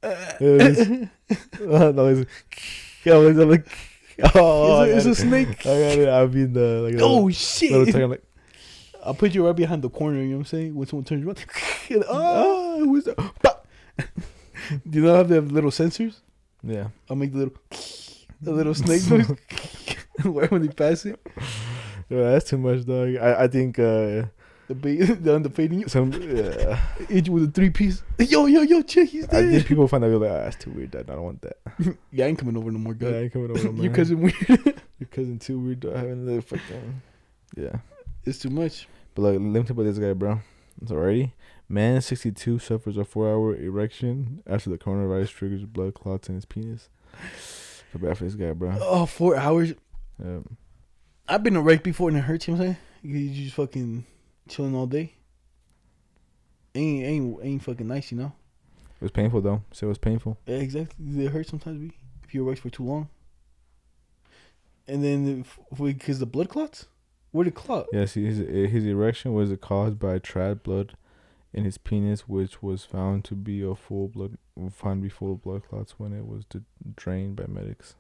Uh. 0.02 0.08
Uh, 0.08 0.34
yeah, 0.40 0.48
it's- 0.50 1.08
uh, 1.62 1.64
oh, 1.66 1.92
no, 1.92 2.08
it's, 2.08 2.26
oh, 3.06 3.28
it's 3.28 3.38
like, 3.40 3.68
oh, 4.36 4.82
it's, 4.82 5.06
a, 5.06 5.10
it's 5.12 5.20
a 5.20 5.22
snake. 5.22 5.60
I 5.62 5.64
got 5.64 5.98
it. 6.00 6.10
I'll 6.10 6.28
be 6.28 6.42
in 6.42 6.54
the 6.54 6.82
like. 6.82 6.96
Oh 6.96 7.26
little 7.26 7.30
shit! 7.30 7.96
I'm 7.96 8.10
like, 8.10 8.24
I'll 9.06 9.14
put 9.14 9.34
you 9.36 9.46
right 9.46 9.56
behind 9.56 9.82
the 9.82 9.90
corner. 9.90 10.18
You 10.20 10.24
know 10.30 10.32
what 10.38 10.40
I'm 10.42 10.46
saying? 10.46 10.76
When 10.76 10.88
someone 10.88 11.06
turns 11.06 11.26
around, 11.26 11.44
and, 11.90 12.04
oh, 12.08 12.80
who's 12.86 13.04
that? 13.06 13.64
Do 14.90 15.00
you 15.00 15.06
not 15.06 15.18
have 15.18 15.28
the 15.30 15.42
little 15.42 15.72
sensors? 15.72 16.22
yeah. 16.64 16.88
I'll 17.10 17.16
make 17.18 17.34
the 17.34 17.40
little, 17.40 17.54
the 18.42 18.52
little 18.54 18.74
snake 18.74 19.02
noise 20.24 20.50
when 20.52 20.62
they 20.62 20.70
pass 20.74 21.06
it. 21.06 21.20
Yeah, 22.10 22.32
that's 22.32 22.50
too 22.50 22.58
much, 22.58 22.86
dog. 22.86 23.16
I, 23.18 23.44
I 23.44 23.48
think 23.48 23.78
uh, 23.80 24.24
The 24.68 24.76
ba- 24.76 25.16
the 25.16 25.36
under 25.36 25.50
fading 25.50 25.82
you, 25.82 25.88
some 25.90 26.12
yeah. 26.14 26.80
you 27.10 27.32
with 27.32 27.44
a 27.50 27.52
three 27.52 27.70
piece. 27.72 28.04
Yo, 28.20 28.46
yo, 28.46 28.62
yo, 28.62 28.82
check, 28.84 29.10
he's 29.10 29.26
I 29.30 29.42
think 29.50 29.66
people 29.68 29.88
find 29.88 30.04
that 30.04 30.10
like, 30.18 30.32
ah, 30.32 30.44
that's 30.46 30.56
too 30.58 30.72
weird. 30.72 30.92
Dad. 30.92 31.10
I 31.10 31.16
don't 31.16 31.24
want 31.24 31.42
that. 31.42 31.58
Yeah, 32.12 32.26
I 32.26 32.28
ain't 32.30 32.40
coming 32.40 32.56
over 32.56 32.72
no 32.72 32.80
more, 32.80 32.96
Yeah, 33.00 33.10
I 33.10 33.14
ain't 33.24 33.34
coming 33.34 33.52
over. 33.52 33.60
no 33.64 33.72
Your 33.82 33.86
more. 33.92 33.96
cousin 33.96 34.22
weird. 34.22 34.36
your 35.00 35.08
cousin 35.12 35.40
too 35.40 35.60
weird. 35.60 35.80
Dog. 35.82 35.96
Having 35.96 36.26
the 36.26 36.42
fucking 36.42 37.02
yeah. 37.58 37.76
It's 38.26 38.40
too 38.40 38.50
much. 38.50 38.88
But 39.16 39.24
like, 39.24 39.34
let 39.34 39.42
me 39.42 39.62
talk 39.62 39.72
about 39.72 39.84
this 39.84 39.98
guy, 39.98 40.14
bro. 40.14 40.40
It's 40.82 40.92
already, 40.92 41.34
man, 41.70 42.02
sixty 42.02 42.32
two 42.32 42.60
suffers 42.60 42.98
a 42.98 43.06
four 43.06 43.30
hour 43.30 43.56
erection 43.56 44.42
after 44.48 44.70
the 44.70 44.78
coronavirus 44.78 45.30
triggers 45.30 45.66
blood 45.66 45.94
clots 45.94 46.30
in 46.30 46.36
his 46.36 46.46
penis. 46.46 46.90
Feel 47.92 48.02
bad 48.02 48.18
for 48.18 48.24
this 48.24 48.36
guy, 48.36 48.54
bro. 48.54 48.78
Oh, 48.82 49.06
four 49.06 49.36
hours. 49.36 49.74
Yeah. 50.24 50.40
I've 51.28 51.44
been 51.44 51.56
erect 51.56 51.84
before 51.84 52.10
and 52.10 52.18
it 52.18 52.22
hurts. 52.22 52.48
You 52.48 52.56
know 52.56 52.60
what 52.60 52.70
I'm 52.70 52.78
saying? 53.04 53.30
You 53.30 53.44
just 53.44 53.56
fucking 53.56 54.06
chilling 54.50 54.76
all 54.76 54.88
day. 54.88 55.14
Ain't 56.76 57.06
ain't 57.06 57.40
ain't 57.44 57.64
fucking 57.64 57.88
nice, 57.88 58.12
you 58.12 58.18
know. 58.18 58.34
It 59.00 59.04
was 59.04 59.12
painful 59.12 59.42
though. 59.42 59.62
So 59.72 59.88
it 59.88 59.90
was 59.90 59.98
painful. 60.00 60.40
Yeah, 60.48 60.58
exactly. 60.58 61.24
It 61.24 61.32
hurts 61.32 61.50
sometimes. 61.50 61.78
Be 61.80 61.92
if 62.24 62.34
you 62.34 62.46
erect 62.46 62.62
for 62.62 62.70
too 62.70 62.84
long. 62.84 63.10
And 64.88 65.04
then 65.04 65.46
because 65.80 66.20
the 66.20 66.26
blood 66.26 66.50
clots, 66.50 66.88
where 67.34 67.44
the 67.44 67.52
clot? 67.52 67.88
Yes, 67.92 68.14
his 68.14 68.38
his 68.38 68.86
erection 68.86 69.34
was 69.34 69.52
caused 69.62 70.00
by 70.00 70.20
trad 70.20 70.64
blood 70.64 70.96
in 71.54 71.66
his 71.66 71.78
penis, 71.78 72.22
which 72.28 72.64
was 72.64 72.86
found 72.86 73.26
to 73.26 73.36
be 73.36 73.62
a 73.62 73.76
full 73.76 74.08
blood 74.08 74.38
found 74.72 75.02
to 75.02 75.04
be 75.04 75.10
full 75.10 75.34
of 75.34 75.42
blood 75.44 75.64
clots 75.68 75.96
when 76.00 76.14
it 76.14 76.26
was 76.26 76.46
d- 76.46 76.62
drained 76.96 77.36
by 77.36 77.46
medics. 77.48 77.96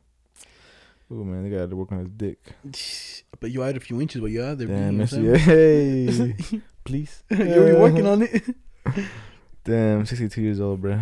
Oh 1.11 1.23
man, 1.23 1.43
they 1.43 1.55
got 1.55 1.69
to 1.69 1.75
work 1.75 1.91
on 1.91 1.99
his 1.99 2.09
dick. 2.09 2.39
But 3.39 3.51
you 3.51 3.61
add 3.63 3.75
a 3.75 3.79
few 3.81 3.99
inches, 3.99 4.21
but 4.21 4.27
you 4.31 4.41
out 4.41 4.57
there. 4.57 4.67
Damn, 4.67 4.93
you 4.93 4.97
know 4.99 5.03
what 5.03 5.11
I'm 5.13 5.23
Messi, 5.25 5.45
saying? 5.45 6.35
hey, 6.39 6.61
please. 6.85 7.23
You're 7.29 7.77
working 7.77 8.07
on 8.07 8.21
it. 8.21 8.41
Damn, 9.65 10.05
sixty 10.05 10.29
two 10.29 10.41
years 10.41 10.61
old, 10.61 10.79
bro. 10.81 11.01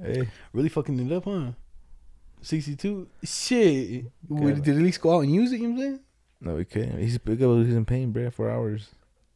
Hey, 0.00 0.28
really 0.52 0.68
fucking 0.68 0.98
it 1.00 1.12
up, 1.12 1.24
huh? 1.24 1.52
Sixty 2.40 2.76
two. 2.76 3.08
Shit. 3.24 4.04
Gotta- 4.28 4.54
did 4.60 4.76
at 4.76 4.82
least 4.82 5.00
go 5.00 5.16
out 5.16 5.20
and 5.24 5.34
use 5.34 5.50
it? 5.52 5.60
You 5.60 5.68
know 5.68 5.74
what 5.74 5.82
I'm 5.82 5.88
saying? 5.90 6.00
No, 6.40 6.56
he 6.56 6.64
can't. 6.64 6.98
He's 6.98 7.18
big. 7.18 7.42
up, 7.42 7.56
He's 7.66 7.74
in 7.74 7.84
pain, 7.84 8.12
bro, 8.12 8.30
for 8.30 8.50
hours. 8.50 8.88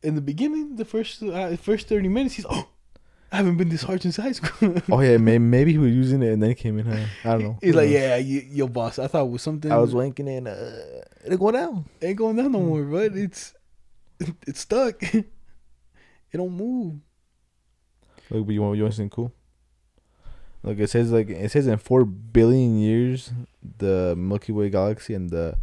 In 0.03 0.15
the 0.15 0.21
beginning, 0.21 0.77
the 0.77 0.85
first 0.85 1.23
uh, 1.23 1.57
first 1.57 1.89
thirty 1.89 2.09
minutes, 2.09 2.35
he's 2.35 2.47
oh, 2.49 2.69
I 3.33 3.37
haven't 3.39 3.57
been 3.57 3.69
this 3.69 3.83
hard 3.83 4.03
since 4.03 4.17
high 4.17 4.33
school. 4.33 4.77
Oh 4.91 5.01
yeah, 5.01 5.17
maybe, 5.17 5.39
maybe 5.39 5.73
he 5.73 5.79
was 5.79 5.93
using 5.93 6.23
it 6.23 6.33
and 6.33 6.43
then 6.43 6.51
it 6.51 6.55
came 6.57 6.79
in. 6.79 6.87
Huh? 6.87 7.05
I 7.25 7.33
don't 7.33 7.43
know. 7.43 7.59
he's 7.61 7.73
Who 7.73 7.77
like, 7.79 7.87
knows? 7.89 7.95
yeah, 7.95 8.17
you, 8.17 8.41
yo, 8.51 8.69
boss. 8.69 8.99
I 8.99 9.07
thought 9.07 9.25
it 9.27 9.31
was 9.31 9.43
something. 9.43 9.73
I 9.73 9.77
was 9.79 9.93
wanking 9.93 10.29
and 10.39 10.49
uh, 10.49 11.03
it 11.25 11.39
go 11.39 11.51
down. 11.51 11.85
ain't 12.01 12.17
going 12.17 12.37
down 12.37 12.53
no 12.53 12.61
more, 12.61 12.85
but 12.85 13.17
it's 13.17 13.55
it's 14.47 14.61
stuck. 14.61 15.03
it 15.15 15.27
don't 16.33 16.53
move. 16.53 16.95
Look, 18.31 18.47
but 18.47 18.53
you 18.53 18.63
want 18.63 18.77
you 18.77 18.83
want 18.85 18.95
something 18.95 19.11
cool? 19.11 19.33
Look, 20.63 20.79
it 20.79 20.89
says 20.91 21.11
like 21.11 21.29
it 21.29 21.51
says 21.51 21.67
in 21.67 21.77
four 21.79 22.05
billion 22.05 22.79
years, 22.79 23.33
the 23.79 24.15
Milky 24.17 24.53
Way 24.53 24.71
galaxy 24.71 25.13
and 25.15 25.29
the 25.31 25.57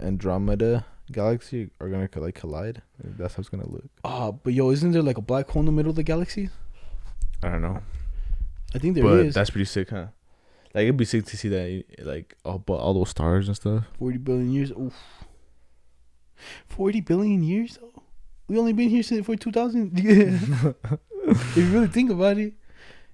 Andromeda 0.00 0.84
galaxy 1.12 1.70
are 1.80 1.88
gonna 1.88 2.08
like 2.16 2.34
collide. 2.34 2.82
That's 3.02 3.34
how 3.34 3.40
it's 3.40 3.48
gonna 3.48 3.68
look. 3.68 3.84
Ah, 4.04 4.30
but 4.32 4.52
yo, 4.52 4.70
isn't 4.70 4.92
there 4.92 5.02
like 5.02 5.18
a 5.18 5.22
black 5.22 5.50
hole 5.50 5.60
in 5.60 5.66
the 5.66 5.72
middle 5.72 5.90
of 5.90 5.96
the 5.96 6.02
galaxy? 6.02 6.50
I 7.42 7.48
don't 7.50 7.62
know, 7.62 7.80
I 8.74 8.78
think 8.78 8.94
there 8.94 9.04
is. 9.06 9.34
but 9.34 9.34
that's 9.34 9.50
pretty 9.50 9.64
sick, 9.64 9.90
huh? 9.90 10.06
Like 10.74 10.84
it'd 10.84 10.96
be 10.96 11.04
sick 11.04 11.24
to 11.26 11.36
see 11.36 11.48
that, 11.48 11.84
like 12.04 12.36
all 12.44 12.58
but 12.58 12.74
all 12.74 12.94
those 12.94 13.10
stars 13.10 13.48
and 13.48 13.56
stuff. 13.56 13.84
Forty 13.98 14.18
billion 14.18 14.52
years. 14.52 14.70
Oof. 14.70 14.94
Forty 16.68 17.00
billion 17.00 17.42
years 17.42 17.78
though. 17.80 18.02
We 18.48 18.58
only 18.58 18.72
been 18.72 18.88
here 18.88 19.02
since 19.02 19.26
for 19.26 19.36
two 19.36 19.52
thousand. 19.52 19.98
Yeah. 19.98 20.38
if 21.26 21.56
you 21.56 21.66
really 21.66 21.88
think 21.88 22.10
about 22.10 22.38
it. 22.38 22.54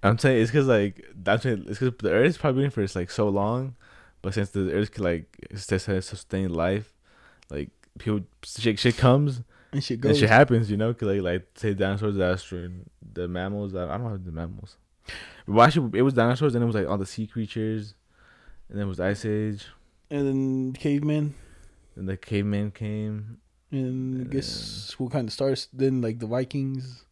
I'm 0.03 0.19
saying 0.19 0.43
it's 0.43 0.51
because 0.51 0.67
like 0.67 1.05
that's 1.15 1.45
what, 1.45 1.55
it's 1.61 1.79
because 1.79 1.95
the 1.99 2.11
Earth's 2.11 2.37
probably 2.37 2.63
been 2.63 2.71
for 2.71 2.87
like 2.95 3.11
so 3.11 3.29
long, 3.29 3.75
but 4.23 4.35
since 4.35 4.51
the 4.51 4.73
Earth 4.73 4.99
like 4.99 5.27
sus- 5.55 5.85
sustain 6.07 6.53
life, 6.53 6.93
like 7.51 7.71
people 7.99 8.21
shit 8.45 8.79
shit 8.79 8.97
comes 8.97 9.43
And 9.73 9.83
shit 9.83 10.01
goes. 10.01 10.11
and 10.11 10.19
shit 10.19 10.29
happens, 10.29 10.71
you 10.71 10.77
know. 10.77 10.93
'Cause, 10.95 11.09
like 11.09 11.23
like 11.23 11.47
say 11.55 11.75
dinosaurs, 11.75 12.17
the 12.17 12.25
astro, 12.25 12.71
the 13.13 13.29
mammals. 13.29 13.75
I 13.75 13.85
I 13.85 13.97
don't 13.99 14.05
know 14.11 14.17
the 14.17 14.33
mammals. 14.33 14.77
Well, 15.47 15.65
actually, 15.65 15.99
it 15.99 16.03
was 16.03 16.15
dinosaurs, 16.15 16.55
and 16.55 16.63
it 16.65 16.67
was 16.67 16.75
like 16.75 16.89
all 16.89 16.99
the 16.99 17.07
sea 17.07 17.27
creatures, 17.27 17.95
and 18.69 18.79
then 18.79 18.87
it 18.87 18.89
was 18.89 18.99
ice 19.01 19.25
age, 19.25 19.67
and 20.11 20.27
then 20.27 20.73
cavemen. 20.73 21.35
and 21.97 22.09
the 22.09 22.17
cavemen 22.17 22.71
came. 22.73 23.39
And 23.73 24.23
I 24.23 24.25
guess 24.31 24.95
what 24.99 25.11
kind 25.13 25.27
of 25.29 25.33
stars? 25.33 25.69
Then 25.73 26.01
like 26.01 26.19
the 26.21 26.27
Vikings, 26.27 27.05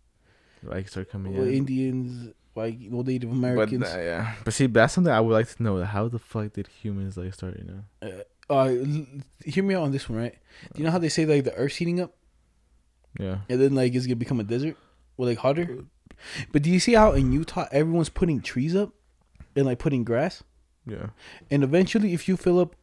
Vikings 0.63 0.91
start 0.91 1.11
coming. 1.11 1.35
Indians, 1.35 2.33
like 2.55 2.79
well, 2.89 3.03
Native 3.03 3.31
But 3.31 3.37
Americans. 3.37 3.85
uh, 3.85 3.99
yeah, 3.99 4.35
but 4.45 4.55
see, 4.55 4.67
that's 4.67 4.95
something 4.95 5.13
I 5.13 5.21
would 5.21 5.33
like 5.33 5.49
to 5.57 5.63
know. 5.63 5.83
How 5.85 6.09
the 6.09 6.19
fuck 6.19 6.53
did 6.53 6.69
humans 6.69 7.17
like 7.17 7.35
start? 7.35 7.57
You 7.59 7.65
know? 7.65 8.23
uh, 8.51 8.55
l- 8.67 9.07
hear 9.45 9.65
me 9.65 9.75
out 9.75 9.83
on 9.83 9.93
this 9.93 10.09
one, 10.09 10.19
right? 10.19 10.35
Do 10.73 10.79
you 10.81 10.85
know 10.85 10.91
how 10.91 10.99
they 10.99 11.09
say 11.09 11.27
like 11.27 11.45
the 11.45 11.55
Earth's 11.55 11.77
heating 11.77 12.01
up, 12.01 12.15
Yeah. 13.19 13.39
and 13.49 13.61
then 13.61 13.75
like 13.75 13.95
it's 13.95 14.07
gonna 14.07 14.17
become 14.17 14.41
a 14.41 14.45
desert, 14.45 14.77
or 15.17 15.27
like 15.27 15.39
hotter? 15.39 15.85
But 16.53 16.63
do 16.63 16.71
you 16.71 16.79
see 16.81 16.93
how 16.95 17.13
in 17.13 17.33
Utah 17.33 17.67
everyone's 17.73 18.09
putting 18.09 18.41
trees 18.41 18.75
up, 18.77 18.93
and 19.57 19.67
like 19.67 19.79
putting 19.79 20.05
grass, 20.05 20.43
Yeah. 20.87 21.09
and 21.51 21.65
eventually 21.65 22.13
if 22.15 22.29
you 22.29 22.37
fill 22.37 22.61
up 22.61 22.77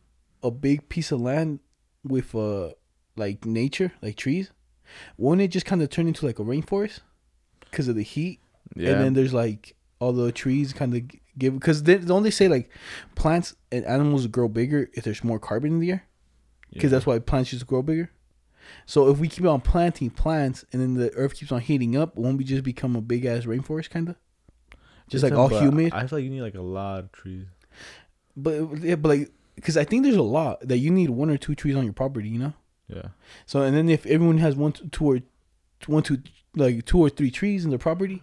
a 0.44 0.52
big 0.52 0.90
piece 0.90 1.12
of 1.12 1.22
land 1.22 1.60
with 2.04 2.34
uh 2.36 2.72
like 3.16 3.46
nature, 3.46 3.94
like 4.02 4.16
trees, 4.18 4.52
won't 5.18 5.40
it 5.42 5.48
just 5.50 5.66
kind 5.66 5.82
of 5.82 5.90
turn 5.90 6.08
into 6.08 6.26
like 6.26 6.40
a 6.40 6.44
rainforest 6.44 7.00
because 7.70 7.88
of 7.88 7.96
the 7.96 8.04
heat? 8.04 8.40
Yeah. 8.76 8.92
And 8.92 9.02
then 9.02 9.14
there's 9.14 9.34
like 9.34 9.76
all 10.00 10.14
the 10.14 10.32
trees 10.32 10.74
kind 10.74 10.96
of 10.96 11.02
give 11.38 11.54
because 11.54 11.84
they 11.84 11.98
don't 11.98 12.24
they 12.24 12.32
say 12.32 12.48
like 12.48 12.70
plants 13.16 13.56
and 13.72 13.86
animals 13.86 14.28
grow 14.28 14.48
bigger 14.48 14.90
if 14.94 15.04
there's 15.04 15.24
more 15.24 15.40
carbon 15.40 15.74
in 15.74 15.80
the 15.80 15.92
air 15.92 16.04
because 16.72 16.84
Yeah. 16.92 16.98
that's 16.98 17.06
why 17.06 17.20
plants 17.20 17.50
just 17.52 17.68
grow 17.68 17.82
bigger. 17.82 18.12
So 18.86 19.10
if 19.10 19.18
we 19.18 19.28
keep 19.28 19.46
on 19.46 19.62
planting 19.62 20.10
plants 20.10 20.64
and 20.72 20.82
then 20.82 20.94
the 20.94 21.12
earth 21.16 21.36
keeps 21.36 21.52
on 21.52 21.62
heating 21.62 21.96
up, 21.98 22.16
won't 22.16 22.38
we 22.38 22.44
just 22.44 22.64
become 22.64 22.96
a 22.96 23.02
big 23.02 23.26
ass 23.26 23.44
rainforest 23.46 23.90
kind 23.90 24.10
of? 24.10 24.16
Just 25.10 25.24
like 25.24 25.34
all 25.34 25.50
humid, 25.50 25.92
I 25.94 26.08
feel 26.08 26.20
like 26.20 26.24
you 26.24 26.30
need 26.30 26.42
like 26.42 26.56
a 26.56 26.62
lot 26.62 27.00
of 27.00 27.12
trees. 27.12 27.46
but 28.38 28.78
yeah, 28.80 28.96
but 28.96 29.10
like 29.10 29.32
because 29.56 29.76
I 29.78 29.84
think 29.84 30.04
there's 30.04 30.16
a 30.16 30.22
lot 30.22 30.66
that 30.68 30.78
you 30.78 30.90
need 30.90 31.10
one 31.10 31.30
or 31.30 31.38
two 31.38 31.54
trees 31.56 31.76
on 31.76 31.84
your 31.84 31.94
property, 31.94 32.30
you 32.30 32.40
know. 32.40 32.54
Yeah. 32.88 33.08
So 33.46 33.62
and 33.62 33.76
then 33.76 33.90
if 33.90 34.06
everyone 34.06 34.38
has 34.38 34.56
one, 34.56 34.72
two 34.74 35.06
or 35.06 35.20
one, 35.88 36.04
two, 36.04 36.20
like 36.56 36.86
two 36.86 37.00
or 37.00 37.10
three 37.10 37.30
trees 37.32 37.64
in 37.66 37.70
their 37.72 37.80
property, 37.80 38.22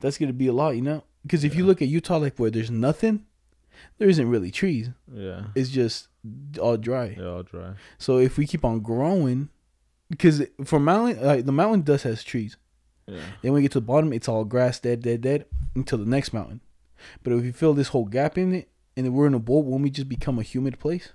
that's 0.00 0.18
gonna 0.18 0.32
be 0.32 0.46
a 0.46 0.52
lot, 0.52 0.76
you 0.76 0.82
know. 0.82 1.04
Because 1.22 1.44
if 1.44 1.54
you 1.54 1.66
look 1.66 1.82
at 1.82 1.88
Utah, 1.88 2.16
like 2.16 2.38
where 2.38 2.50
there's 2.50 2.70
nothing, 2.70 3.26
there 3.98 4.08
isn't 4.08 4.28
really 4.28 4.50
trees. 4.50 4.90
Yeah. 5.12 5.44
It's 5.54 5.70
just 5.70 6.08
all 6.60 6.76
dry. 6.76 7.14
They're 7.16 7.28
all 7.28 7.42
dry. 7.42 7.74
So 7.98 8.18
if 8.18 8.38
we 8.38 8.46
keep 8.46 8.64
on 8.64 8.80
growing, 8.80 9.50
because 10.08 10.42
for 10.64 10.80
mountain, 10.80 11.24
like 11.24 11.44
the 11.44 11.52
mountain 11.52 11.82
dust 11.82 12.04
has 12.04 12.22
trees. 12.22 12.56
Yeah. 13.06 13.16
Then 13.42 13.52
when 13.52 13.54
we 13.54 13.62
get 13.62 13.72
to 13.72 13.80
the 13.80 13.86
bottom, 13.86 14.12
it's 14.12 14.28
all 14.28 14.44
grass, 14.44 14.78
dead, 14.80 15.02
dead, 15.02 15.22
dead, 15.22 15.46
until 15.74 15.98
the 15.98 16.06
next 16.06 16.32
mountain. 16.32 16.60
But 17.22 17.32
if 17.32 17.44
you 17.44 17.52
fill 17.52 17.74
this 17.74 17.88
whole 17.88 18.04
gap 18.04 18.36
in 18.36 18.54
it, 18.54 18.68
and 18.96 19.14
we're 19.14 19.26
in 19.26 19.34
a 19.34 19.38
bowl, 19.38 19.62
won't 19.62 19.82
we 19.84 19.90
just 19.90 20.08
become 20.08 20.38
a 20.38 20.42
humid 20.42 20.78
place? 20.78 21.12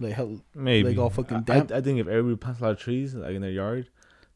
Like 0.00 0.14
hell, 0.14 0.40
Maybe. 0.54 0.88
Like 0.88 0.98
all 0.98 1.10
fucking 1.10 1.42
damp? 1.42 1.70
I, 1.70 1.76
I 1.76 1.80
think 1.80 2.00
if 2.00 2.08
everybody 2.08 2.36
plants 2.36 2.60
a 2.60 2.64
lot 2.64 2.72
of 2.72 2.78
trees 2.78 3.14
like 3.14 3.34
in 3.34 3.42
their 3.42 3.50
yard, 3.50 3.88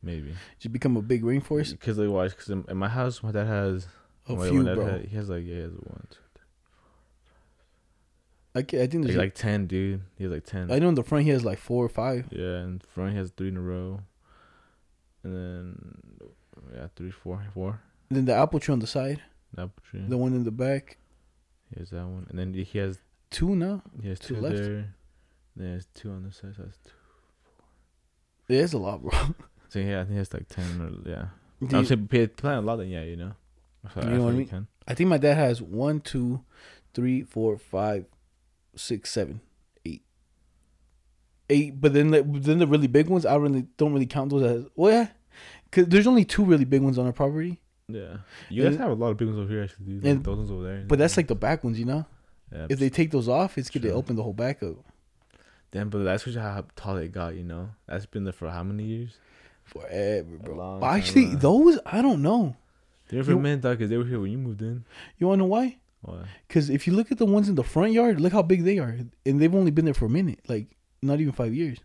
maybe. 0.03 0.35
just 0.59 0.73
become 0.73 0.97
a 0.97 1.03
big 1.03 1.23
rainforest. 1.23 1.73
Because 1.73 1.99
like 1.99 2.09
watch, 2.09 2.31
because 2.31 2.49
in, 2.51 2.65
in 2.69 2.77
my 2.77 2.89
house, 2.89 3.23
my 3.23 3.33
dad 3.33 3.47
has. 3.47 3.87
A 4.29 4.33
my- 4.35 4.49
few, 4.49 4.63
bro. 4.63 4.85
had- 4.87 5.05
he 5.07 5.17
has 5.17 5.29
like 5.29 5.45
yeah, 5.45 5.55
he 5.57 5.61
has 5.63 5.73
one, 5.73 6.07
two, 6.11 6.19
I, 8.55 8.59
I 8.61 8.63
think 8.63 8.93
like, 8.95 9.03
there's 9.05 9.17
like 9.17 9.35
ten, 9.35 9.67
dude. 9.67 10.03
He 10.17 10.25
has 10.25 10.33
like 10.33 10.45
ten. 10.45 10.71
I 10.73 10.79
know 10.79 10.89
in 10.89 10.95
the 10.97 11.03
front 11.05 11.25
he 11.25 11.31
has 11.31 11.45
like 11.45 11.59
four 11.59 11.85
or 11.85 11.89
five. 11.89 12.27
Yeah, 12.31 12.57
and 12.59 12.83
front 12.83 13.13
he 13.13 13.17
has 13.19 13.31
three 13.31 13.49
in 13.49 13.57
a 13.57 13.61
row, 13.61 14.01
and 15.23 15.35
then 15.35 15.95
yeah, 16.75 16.89
three, 16.97 17.11
four, 17.11 17.45
four. 17.55 17.81
And 18.09 18.17
then 18.19 18.25
the 18.25 18.35
apple 18.35 18.59
tree 18.61 18.73
on 18.73 18.81
the 18.81 18.87
side, 18.89 19.23
Apple 19.57 19.73
tree. 19.89 20.05
the 20.07 20.17
one 20.19 20.35
in 20.35 20.43
the 20.45 20.51
back, 20.51 20.99
He 21.73 21.79
has 21.81 21.91
that 21.91 22.07
one, 22.07 22.27
and 22.29 22.39
then 22.39 22.53
he 22.55 22.79
has 22.79 22.99
two 23.31 23.55
now. 23.55 23.83
he 24.03 24.09
has 24.09 24.19
To 24.21 24.29
two 24.35 24.41
left. 24.41 24.57
there. 24.57 24.95
Has 25.59 25.87
two 25.95 26.11
on 26.11 26.25
the 26.25 26.33
side. 26.33 26.55
So 26.57 26.63
that's 26.63 26.79
two. 26.79 26.91
four. 28.49 28.57
it's 28.57 28.73
a 28.73 28.79
lot, 28.79 29.03
bro. 29.03 29.13
So 29.71 29.79
yeah, 29.79 30.01
I 30.01 30.05
think 30.05 30.17
has 30.19 30.33
like 30.35 30.49
ten. 30.49 30.65
Or, 30.81 31.09
yeah, 31.09 31.27
Do 31.67 31.77
I'm 31.77 31.83
you- 31.83 31.89
saying 31.89 32.09
pay- 32.09 32.27
plant 32.27 32.65
a 32.65 32.67
lot. 32.67 32.77
Then 32.77 32.89
yeah, 32.89 33.03
you 33.05 33.17
know. 33.17 33.33
I 33.97 34.01
You 34.01 34.07
I 34.07 34.13
know 34.17 34.25
what 34.25 34.35
I 34.35 34.37
mean? 34.37 34.47
Can. 34.47 34.67
I 34.87 34.95
think 34.95 35.09
my 35.09 35.17
dad 35.19 35.37
has 35.39 35.63
one, 35.63 36.01
two, 36.01 36.45
three, 36.93 37.23
four, 37.23 37.57
five, 37.57 38.05
six, 38.77 39.11
seven, 39.11 39.41
eight, 39.87 40.03
eight. 41.49 41.81
But 41.81 41.93
then, 41.95 42.11
the, 42.11 42.23
then 42.23 42.59
the 42.59 42.67
really 42.67 42.89
big 42.89 43.09
ones, 43.09 43.25
I 43.25 43.37
really 43.37 43.67
don't 43.77 43.93
really 43.93 44.07
count 44.07 44.31
those 44.31 44.43
as 44.43 44.67
well. 44.77 44.93
Yeah, 44.93 45.09
cause 45.71 45.87
there's 45.87 46.07
only 46.07 46.25
two 46.25 46.45
really 46.45 46.65
big 46.65 46.83
ones 46.83 46.99
on 46.99 47.07
our 47.07 47.13
property, 47.13 47.61
Yeah, 47.89 48.19
you 48.49 48.63
guys 48.63 48.73
And- 48.75 48.81
have 48.83 48.91
a 48.91 48.95
lot 48.95 49.11
of 49.13 49.17
big 49.17 49.29
ones 49.29 49.39
over 49.41 49.49
here 49.51 49.63
actually. 49.63 49.87
And- 49.95 50.05
Like, 50.05 50.23
those 50.25 50.37
ones 50.39 50.51
over 50.51 50.63
there. 50.65 50.85
but 50.87 50.99
that's 50.99 51.17
like 51.17 51.29
the 51.29 51.35
back 51.35 51.65
ones, 51.65 51.79
you 51.79 51.85
know. 51.87 52.05
yeah, 52.53 52.67
If 52.69 52.79
they 52.81 52.91
take 52.91 53.11
those 53.13 53.29
off, 53.29 53.57
it's 53.59 53.71
gonna 53.71 53.89
open 53.95 54.17
the 54.17 54.23
whole 54.23 54.33
back 54.35 54.63
up 54.63 54.77
Damn, 55.73 55.89
but 55.89 56.03
that's 56.03 56.25
just 56.25 56.37
how 56.37 56.65
tall 56.75 56.97
it 56.97 57.13
got. 57.13 57.37
You 57.37 57.45
know, 57.45 57.71
that's 57.87 58.05
been 58.05 58.25
there 58.25 58.33
for 58.33 58.51
how 58.51 58.65
many 58.65 58.83
years? 58.85 59.17
Forever, 59.71 60.37
bro. 60.43 60.55
long 60.57 60.81
time, 60.81 60.99
actually, 60.99 61.35
those 61.35 61.79
I 61.87 62.03
don't 62.03 62.23
know. 62.23 62.57
They 63.09 63.17
were 63.17 63.25
for 63.25 63.31
You- 63.33 63.39
a 63.39 63.43
minute, 63.43 63.61
dog, 63.63 63.79
because 63.79 63.91
they 63.91 63.97
were 63.97 64.05
here 64.05 64.21
when 64.21 64.31
you 64.31 64.39
moved 64.39 64.63
in. 64.63 64.85
You 65.19 65.27
wanna 65.27 65.39
know 65.43 65.47
why? 65.47 65.79
Why? 66.03 66.25
Because 66.47 66.71
if 66.71 66.87
you 66.87 66.93
look 66.95 67.11
at 67.13 67.19
the 67.19 67.27
ones 67.27 67.49
in 67.49 67.55
the 67.57 67.65
front 67.65 67.93
yard, 67.93 68.21
look 68.21 68.33
how 68.33 68.43
big 68.43 68.65
they 68.65 68.79
are, 68.79 68.97
and 69.27 69.41
they've 69.41 69.55
only 69.55 69.71
been 69.71 69.85
there 69.85 69.95
for 69.95 70.07
a 70.07 70.11
minute, 70.11 70.41
like 70.49 70.69
not 71.03 71.21
even 71.21 71.33
five 71.33 71.53
years. 71.55 71.79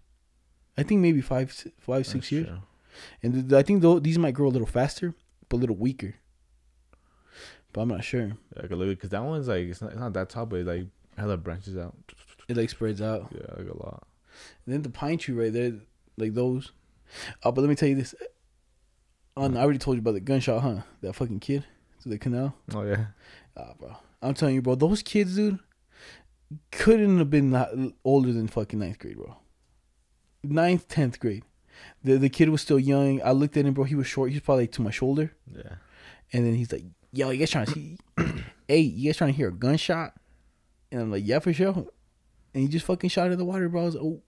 I 0.78 0.84
think 0.84 1.02
maybe 1.02 1.22
five, 1.22 1.52
si- 1.54 1.72
five, 1.80 2.06
six 2.06 2.14
That's 2.26 2.32
years. 2.32 2.48
true. 2.48 2.58
And 3.24 3.50
th- 3.50 3.54
I 3.54 3.64
think 3.64 3.82
though 3.82 4.00
these 4.00 4.18
might 4.20 4.34
grow 4.34 4.48
a 4.48 4.56
little 4.56 4.68
faster, 4.68 5.14
but 5.50 5.58
a 5.58 5.62
little 5.62 5.76
weaker. 5.76 6.16
But 7.74 7.82
I'm 7.82 7.90
not 7.90 8.04
sure. 8.04 8.34
Like 8.56 8.72
a 8.72 8.76
little, 8.76 8.94
because 8.94 9.10
that 9.10 9.24
one's 9.24 9.48
like 9.48 9.66
it's 9.68 9.82
not, 9.82 9.92
it's 9.92 10.00
not 10.00 10.14
that 10.14 10.30
tall, 10.30 10.46
but 10.46 10.62
it 10.62 10.66
like 10.68 10.86
hella 11.18 11.38
branches 11.38 11.76
out. 11.78 11.96
It 12.48 12.56
like 12.58 12.70
spreads 12.70 13.02
out. 13.02 13.32
Yeah, 13.34 13.54
like 13.58 13.68
a 13.70 13.78
lot. 13.78 14.08
And 14.66 14.74
then 14.76 14.82
the 14.82 14.90
pine 14.90 15.18
tree 15.18 15.34
right 15.36 15.52
there, 15.52 15.74
like 16.18 16.34
those. 16.34 16.72
Oh, 17.44 17.52
but 17.52 17.62
let 17.62 17.70
me 17.70 17.76
tell 17.76 17.90
you 17.90 17.96
this. 17.96 18.16
On, 19.38 19.58
I 19.58 19.62
already 19.62 19.80
told 19.80 19.98
you 19.98 20.02
about 20.02 20.14
the 20.14 20.22
gunshot, 20.22 20.62
huh? 20.62 20.82
That 21.02 21.14
fucking 21.14 21.40
kid 21.40 21.66
to 22.04 22.10
the 22.10 22.18
canal. 22.18 22.56
Oh 22.74 22.84
yeah. 22.84 23.08
Ah, 23.58 23.74
bro. 23.78 23.96
I'm 24.22 24.34
telling 24.34 24.56
you, 24.56 24.62
bro. 24.62 24.76
Those 24.76 25.04
kids, 25.04 25.36
dude, 25.36 25.60
couldn't 26.72 27.18
have 27.18 27.30
been 27.30 27.52
not 27.52 27.70
older 28.04 28.32
than 28.32 28.48
fucking 28.48 28.80
ninth 28.80 29.00
grade, 29.00 29.18
bro. 29.18 29.36
Ninth, 30.44 30.88
tenth 30.88 31.20
grade. 31.20 31.44
The 32.04 32.18
the 32.18 32.30
kid 32.30 32.50
was 32.50 32.62
still 32.62 32.80
young. 32.80 33.22
I 33.24 33.32
looked 33.32 33.58
at 33.58 33.66
him, 33.66 33.74
bro. 33.74 33.84
He 33.84 33.96
was 33.96 34.08
short. 34.08 34.30
He 34.30 34.36
was 34.36 34.44
probably 34.44 34.64
like 34.64 34.72
to 34.74 34.82
my 34.82 34.92
shoulder. 34.92 35.34
Yeah. 35.54 35.76
And 36.32 36.46
then 36.46 36.56
he's 36.56 36.72
like, 36.72 36.84
"Yo, 37.12 37.30
you 37.30 37.40
guys 37.40 37.52
trying 37.52 37.66
to 37.66 37.72
see? 37.72 37.98
hey, 38.68 38.80
you 38.80 39.10
guys 39.10 39.18
trying 39.18 39.32
to 39.32 39.38
hear 39.38 39.50
a 39.50 39.54
gunshot?" 39.54 40.14
And 40.92 41.02
I'm 41.02 41.12
like, 41.12 41.26
"Yeah, 41.26 41.40
for 41.40 41.52
sure." 41.52 41.88
And 42.56 42.64
he 42.64 42.70
just 42.70 42.86
fucking 42.86 43.10
shot 43.10 43.32
in 43.32 43.38
the 43.38 43.44
water, 43.44 43.68
bro. 43.68 43.82
I 43.82 43.86
was 43.86 43.96
like, 43.96 44.04
oh, 44.06 44.22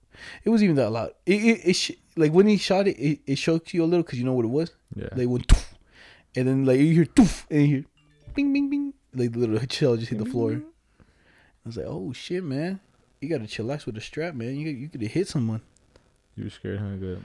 it 0.44 0.50
wasn't 0.50 0.64
even 0.70 0.76
that 0.76 0.90
loud. 0.90 1.10
It, 1.26 1.42
it, 1.44 1.60
it 1.70 1.72
sh- 1.74 1.92
like 2.16 2.32
when 2.32 2.46
he 2.46 2.56
shot 2.56 2.86
it, 2.88 2.96
it, 2.98 3.20
it 3.26 3.38
shook 3.38 3.72
you 3.74 3.84
a 3.84 3.86
little 3.86 4.02
because 4.02 4.18
you 4.18 4.24
know 4.24 4.32
what 4.34 4.44
it 4.44 4.48
was. 4.48 4.72
Yeah. 4.94 5.08
Like 5.14 5.28
went, 5.28 5.48
"Toof," 5.48 5.74
and 6.36 6.48
then 6.48 6.64
like 6.64 6.78
you 6.80 6.92
hear 6.92 7.04
"Toof," 7.04 7.46
and 7.50 7.60
you 7.62 7.66
hear, 7.68 7.84
"Bing, 8.34 8.52
bing, 8.52 8.70
bing." 8.70 8.94
Like 9.14 9.32
the 9.32 9.38
little 9.38 9.58
shell 9.70 9.96
just 9.96 10.10
hit 10.10 10.18
the 10.18 10.24
floor. 10.26 10.60
I 11.00 11.68
was 11.68 11.76
like, 11.76 11.86
"Oh 11.88 12.12
shit, 12.12 12.42
man! 12.44 12.80
You 13.20 13.28
gotta 13.28 13.44
chillax 13.44 13.86
with 13.86 13.94
the 13.94 14.00
strap, 14.00 14.34
man. 14.34 14.56
You 14.56 14.68
you 14.68 14.88
could 14.88 15.02
have 15.02 15.12
hit 15.12 15.28
someone." 15.28 15.60
You 16.36 16.44
were 16.44 16.50
scared, 16.50 16.78
huh? 16.78 16.94
Good. 16.96 17.20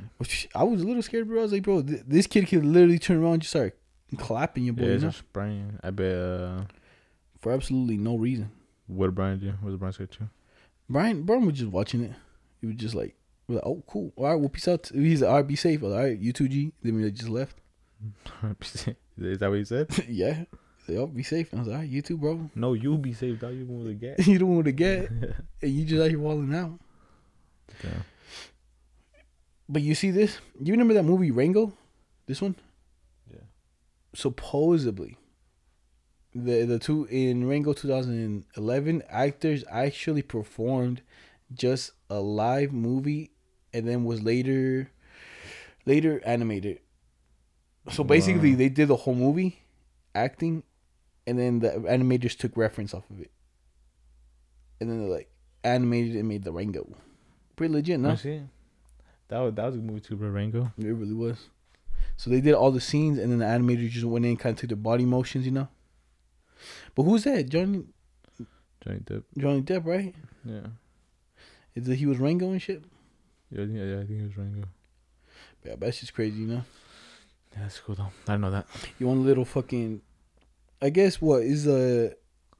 I 0.56 0.64
was 0.64 0.82
a 0.82 0.88
little 0.88 1.04
scared, 1.04 1.28
bro. 1.28 1.40
I 1.40 1.44
was 1.44 1.52
like, 1.52 1.62
bro, 1.62 1.84
th- 1.84 2.02
this 2.08 2.26
kid 2.26 2.48
could 2.48 2.66
literally 2.66 2.98
turn 2.98 3.18
around 3.18 3.34
and 3.34 3.42
just 3.44 3.52
start 3.52 3.78
clapping 4.18 4.64
your 4.64 4.74
boy, 4.74 4.86
Yeah, 4.88 4.94
you 4.94 5.00
know, 5.02 5.10
spraying. 5.12 5.80
I 5.84 5.92
bet. 5.92 6.16
Uh, 6.18 6.62
for 7.40 7.52
absolutely 7.52 7.98
no 7.98 8.16
reason. 8.18 8.50
what 8.88 9.06
did 9.08 9.16
Brian 9.16 9.38
do? 9.38 9.54
What 9.62 9.70
did 9.70 9.80
Brian 9.80 9.94
say 9.94 10.08
too? 10.08 10.30
Brian, 10.90 11.22
Brian 11.24 11.46
was 11.46 11.60
just 11.60 11.70
watching 11.72 12.02
it. 12.06 12.14
He 12.64 12.68
was 12.68 12.78
just 12.78 12.96
like, 12.96 13.14
we're 13.46 13.56
like, 13.56 13.66
oh, 13.66 13.84
cool. 13.88 14.14
All 14.16 14.24
right, 14.24 14.36
well, 14.36 14.48
peace 14.48 14.70
out. 14.70 14.90
He's 14.94 15.22
like, 15.22 15.30
all 15.30 15.36
right, 15.36 15.46
be 15.46 15.58
safe. 15.58 15.82
I 15.82 15.86
was 15.86 15.92
like, 15.92 16.00
all 16.00 16.08
right, 16.08 16.18
you 16.18 16.32
two 16.32 16.48
G. 16.48 16.72
Then 16.82 16.96
we 16.96 17.12
just 17.12 17.28
left. 17.28 17.58
Is 19.18 19.40
that 19.40 19.50
what 19.50 19.58
he 19.58 19.66
said? 19.66 19.90
yeah. 20.08 20.46
He's 20.88 20.96
like, 20.96 20.98
oh, 20.98 21.08
be 21.08 21.24
safe. 21.24 21.52
And 21.52 21.60
I 21.60 21.64
was 21.64 21.68
like, 21.68 21.76
all 21.76 21.82
right, 21.82 21.90
you 21.90 22.02
too, 22.02 22.18
bro. 22.18 22.50
No, 22.56 22.72
you 22.72 22.98
be 22.98 23.12
safe, 23.12 23.42
dog. 23.42 23.54
You 23.54 23.66
going 23.66 23.86
to 23.86 23.94
get. 23.96 24.26
you 24.26 24.40
don't 24.40 24.54
want 24.54 24.64
to 24.64 24.72
get, 24.72 25.10
and 25.12 25.36
you 25.72 25.84
just 25.84 26.02
out 26.02 26.10
here 26.10 26.20
walling 26.20 26.56
out. 26.56 26.80
But 29.68 29.82
you 29.82 29.94
see 29.94 30.12
this? 30.12 30.38
You 30.62 30.72
remember 30.72 30.94
that 30.94 31.04
movie 31.04 31.32
Rango? 31.32 31.74
This 32.28 32.42
one? 32.42 32.56
Yeah. 33.30 33.42
Supposedly, 34.16 35.18
the 36.34 36.64
the 36.64 36.80
two 36.80 37.10
in 37.12 37.46
Rango 37.46 37.74
2011 37.74 39.04
actors 39.10 39.66
actually 39.70 40.22
performed 40.22 41.02
just 41.56 41.92
a 42.10 42.20
live 42.20 42.72
movie, 42.74 43.32
and 43.74 43.88
then 43.88 44.06
was 44.06 44.22
later 44.22 44.90
later 45.86 46.22
animated. 46.26 46.80
So 47.92 48.04
basically, 48.04 48.52
Wow. 48.52 48.58
they 48.58 48.70
did 48.70 48.88
the 48.88 48.96
whole 48.96 49.16
movie, 49.16 49.60
acting, 50.16 50.64
and 51.28 51.38
then 51.38 51.60
the 51.60 51.70
animators 51.72 52.38
took 52.38 52.56
reference 52.56 52.94
off 52.94 53.10
of 53.10 53.20
it, 53.20 53.32
and 54.80 54.90
then 54.90 55.02
they 55.04 55.10
like 55.12 55.30
animated 55.64 56.16
and 56.16 56.28
made 56.28 56.44
the 56.44 56.52
Rango. 56.52 56.88
Pretty 57.56 57.74
legit, 57.74 58.00
no? 58.00 58.16
See. 58.16 58.42
That 59.30 59.40
was 59.40 59.54
that 59.56 59.66
was 59.66 59.76
a 59.76 59.80
movie 59.80 60.00
too, 60.02 60.16
bro. 60.16 60.30
Rango. 60.30 60.72
It 60.78 60.86
really 60.88 61.14
was. 61.14 61.50
So 62.18 62.30
they 62.30 62.42
did 62.42 62.54
all 62.54 62.72
the 62.72 62.82
scenes, 62.82 63.18
and 63.18 63.32
then 63.32 63.40
the 63.40 63.46
animators 63.46 63.90
just 63.90 64.06
went 64.06 64.26
in, 64.26 64.38
kind 64.38 64.54
of 64.56 64.60
took 64.60 64.70
the 64.70 64.76
body 64.76 65.06
motions, 65.06 65.46
you 65.46 65.52
know. 65.52 65.68
But 66.96 67.04
who's 67.04 67.24
that? 67.24 67.50
Johnny 67.50 67.84
Johnny 68.84 69.00
Depp. 69.00 69.24
Johnny 69.38 69.62
Depp, 69.62 69.86
right? 69.86 70.14
Yeah. 70.46 70.68
Is 71.76 71.88
it 71.88 71.96
he 71.96 72.06
was 72.06 72.20
Rango 72.20 72.52
and 72.52 72.62
shit? 72.62 72.84
Yeah, 73.52 73.64
I 73.64 73.66
think, 73.66 73.78
yeah, 73.78 74.00
I 74.00 74.06
think 74.06 74.22
it 74.22 74.24
was 74.24 74.38
Rango. 74.38 74.68
Yeah, 75.66 75.76
that's 75.78 76.00
just 76.00 76.14
crazy, 76.14 76.42
you 76.42 76.48
know. 76.48 76.64
Yeah, 77.54 77.62
that's 77.62 77.80
cool 77.80 77.96
though. 77.96 78.12
I 78.28 78.38
know 78.38 78.52
that. 78.52 78.68
You 79.00 79.08
want 79.08 79.20
a 79.20 79.24
little 79.24 79.46
fucking? 79.46 80.02
I 80.82 80.90
guess 80.90 81.22
what 81.22 81.44
is 81.44 81.68
a 81.68 82.14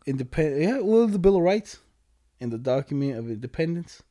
independent? 0.06 0.62
Yeah, 0.62 0.80
well, 0.80 1.08
the 1.08 1.20
Bill 1.20 1.38
of 1.38 1.44
Rights 1.44 1.80
and 2.40 2.52
the 2.52 2.58
document 2.58 3.18
of 3.18 3.30
independence. 3.30 4.02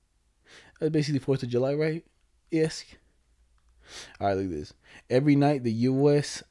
That's 0.81 0.93
basically 0.93 1.21
Fourth 1.21 1.43
of 1.43 1.49
July, 1.49 1.75
right? 1.75 2.05
Yes. 2.51 2.85
All 4.21 4.27
right, 4.27 4.37
look 4.37 4.47
at 4.47 4.51
this. 4.51 4.75
Every 5.09 5.37
night, 5.37 5.63
the 5.65 5.73
U.S. 5.73 6.43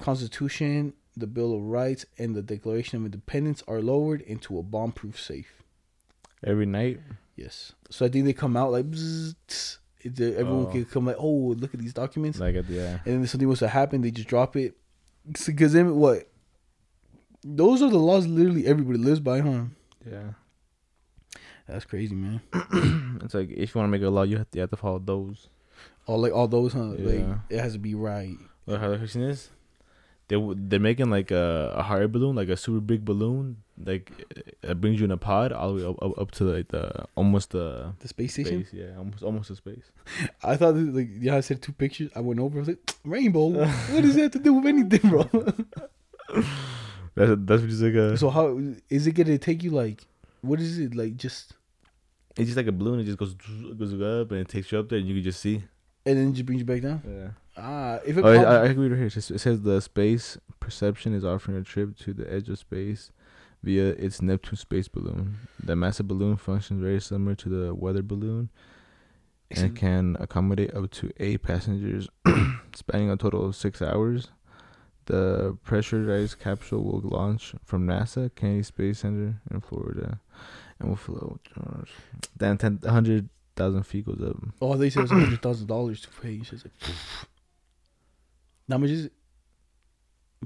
Constitution, 0.00 0.94
the 1.16 1.26
Bill 1.26 1.54
of 1.54 1.62
Rights, 1.62 2.04
and 2.18 2.34
the 2.34 2.42
Declaration 2.42 2.98
of 2.98 3.04
Independence 3.04 3.62
are 3.66 3.80
lowered 3.80 4.20
into 4.22 4.58
a 4.58 4.62
bomb-proof 4.62 5.20
safe. 5.20 5.62
Every 6.44 6.66
night. 6.66 7.00
Yes. 7.36 7.72
So 7.90 8.06
I 8.06 8.08
think 8.08 8.24
they 8.24 8.32
come 8.32 8.56
out 8.56 8.72
like 8.72 8.86
tss. 8.90 9.78
It- 10.00 10.20
uh, 10.20 10.38
everyone 10.38 10.66
Oh. 10.66 10.70
can 10.70 10.84
come 10.84 11.06
like, 11.06 11.16
oh, 11.18 11.54
look 11.58 11.72
at 11.74 11.80
these 11.80 11.94
documents. 11.94 12.38
Like 12.38 12.54
yeah. 12.68 12.98
and 13.06 13.20
then 13.20 13.26
something 13.26 13.48
was 13.48 13.60
to 13.60 13.68
happen, 13.68 14.02
they 14.02 14.10
just 14.10 14.28
drop 14.28 14.54
it. 14.56 14.76
Because 15.26 15.72
then 15.72 15.96
what? 15.96 16.28
Those 17.42 17.82
are 17.82 17.90
the 17.90 17.98
laws 17.98 18.26
literally 18.26 18.66
everybody 18.66 18.98
lives 18.98 19.20
by, 19.20 19.40
huh? 19.40 19.64
Yeah. 20.08 20.32
That's 21.66 21.86
crazy, 21.86 22.14
man. 22.14 22.42
it's 23.24 23.32
like 23.34 23.50
if 23.50 23.74
you 23.74 23.78
want 23.80 23.88
to 23.88 23.98
make 23.98 24.02
a 24.02 24.10
law, 24.10 24.22
you 24.22 24.36
have 24.36 24.50
to, 24.50 24.56
you 24.58 24.60
have 24.60 24.70
to 24.70 24.76
follow 24.76 24.98
those. 24.98 25.48
All 26.06 26.18
like 26.20 26.32
all 26.32 26.48
those, 26.48 26.74
huh? 26.74 26.82
Like 26.98 27.20
Yeah. 27.20 27.38
it 27.48 27.60
has 27.60 27.72
to 27.72 27.78
be 27.78 27.94
right. 27.94 28.36
Look 28.66 28.80
how 28.80 28.88
the 28.94 29.08
seen 29.08 29.22
this. 29.22 29.50
They 30.28 30.36
they're 30.56 30.80
making 30.80 31.10
like 31.10 31.30
a, 31.30 31.72
a 31.76 31.82
hot 31.82 32.00
air 32.00 32.08
balloon, 32.08 32.34
like 32.36 32.48
a 32.48 32.56
super 32.56 32.80
big 32.80 33.04
balloon, 33.04 33.58
like 33.76 34.10
uh, 34.64 34.70
it 34.70 34.80
brings 34.80 34.98
you 34.98 35.04
in 35.04 35.10
a 35.10 35.18
pod 35.18 35.52
all 35.52 35.74
the 35.74 35.82
way 35.82 35.88
up 35.90 36.02
up, 36.02 36.18
up 36.18 36.30
to 36.32 36.44
like 36.44 36.68
the 36.68 37.04
almost 37.14 37.50
the 37.50 37.92
The 38.00 38.08
space 38.08 38.32
station. 38.32 38.64
space. 38.64 38.72
Yeah, 38.80 38.96
almost 38.96 39.22
almost 39.22 39.48
the 39.50 39.56
space. 39.56 39.84
I 40.42 40.56
thought 40.56 40.72
that, 40.76 40.94
like 40.94 41.08
yeah, 41.20 41.36
I 41.36 41.40
said 41.40 41.60
two 41.60 41.72
pictures. 41.72 42.10
I 42.16 42.20
went 42.20 42.40
over. 42.40 42.56
I 42.56 42.60
was 42.60 42.68
like, 42.68 42.94
rainbow. 43.04 43.48
what 43.48 44.00
does 44.02 44.14
that 44.14 44.22
have 44.22 44.30
to 44.32 44.38
do 44.38 44.54
with 44.54 44.66
anything, 44.66 45.10
bro? 45.10 45.28
That's 47.16 47.32
that's 47.44 47.62
just 47.62 47.82
like 47.82 47.94
a. 47.94 48.16
so 48.16 48.28
how 48.30 48.58
is 48.90 49.06
it 49.06 49.12
gonna 49.12 49.38
take 49.38 49.62
you? 49.62 49.70
Like, 49.70 50.02
what 50.40 50.58
is 50.60 50.78
it 50.80 50.94
like? 50.96 51.16
Just 51.16 51.52
It's 52.36 52.46
just 52.46 52.56
like 52.56 52.66
a 52.66 52.72
balloon. 52.72 52.98
It 53.00 53.04
just 53.04 53.18
goes 53.18 53.34
goes 53.34 53.92
up 53.94 54.30
and 54.32 54.40
it 54.40 54.48
takes 54.48 54.72
you 54.72 54.78
up 54.80 54.88
there, 54.88 54.98
and 54.98 55.06
you 55.06 55.14
can 55.14 55.22
just 55.22 55.40
see. 55.40 55.62
and 56.06 56.18
then 56.18 56.28
it 56.30 56.32
just 56.32 56.46
brings 56.46 56.60
you 56.60 56.66
back 56.66 56.82
down. 56.82 57.02
Yeah. 57.06 57.28
Ah, 57.56 58.00
if 58.04 58.18
it 58.18 58.24
Oh, 58.24 58.28
I, 58.28 58.62
I 58.62 58.64
agree 58.66 58.88
right 58.88 58.96
here. 58.96 59.06
It 59.06 59.12
says, 59.12 59.60
the 59.62 59.80
space 59.80 60.38
perception 60.60 61.14
is 61.14 61.24
offering 61.24 61.56
a 61.56 61.62
trip 61.62 61.96
to 61.98 62.12
the 62.12 62.30
edge 62.32 62.48
of 62.48 62.58
space 62.58 63.10
via 63.62 63.90
its 63.90 64.20
Neptune 64.20 64.56
space 64.56 64.88
balloon. 64.88 65.36
The 65.62 65.76
massive 65.76 66.08
balloon 66.08 66.36
functions 66.36 66.82
very 66.82 67.00
similar 67.00 67.34
to 67.36 67.48
the 67.48 67.74
weather 67.74 68.02
balloon 68.02 68.50
and 69.50 69.76
can 69.76 70.16
accommodate 70.18 70.74
up 70.74 70.90
to 70.90 71.10
eight 71.18 71.42
passengers, 71.42 72.08
spanning 72.74 73.10
a 73.10 73.16
total 73.16 73.46
of 73.46 73.54
six 73.54 73.80
hours. 73.80 74.28
The 75.06 75.56
pressurized 75.62 76.40
capsule 76.40 76.82
will 76.82 77.00
launch 77.08 77.54
from 77.64 77.86
NASA 77.86 78.34
Kennedy 78.34 78.62
Space 78.62 79.00
Center 79.00 79.40
in 79.50 79.60
Florida, 79.60 80.18
and 80.80 80.88
will 80.88 80.96
float. 80.96 81.40
Then 82.36 82.56
10 82.56 82.80
100,000 82.82 83.82
feet 83.84 84.06
goes 84.06 84.20
up. 84.26 84.36
Oh, 84.62 84.74
they 84.76 84.88
said 84.90 85.00
it 85.00 85.02
was 85.02 85.10
hundred 85.12 85.42
thousand 85.42 85.66
dollars 85.66 86.00
to 86.02 86.08
pay. 86.08 86.42
She 86.42 86.54
was 86.54 86.64
like, 86.64 86.72
how 88.70 88.78
much 88.78 88.90
is? 88.90 89.10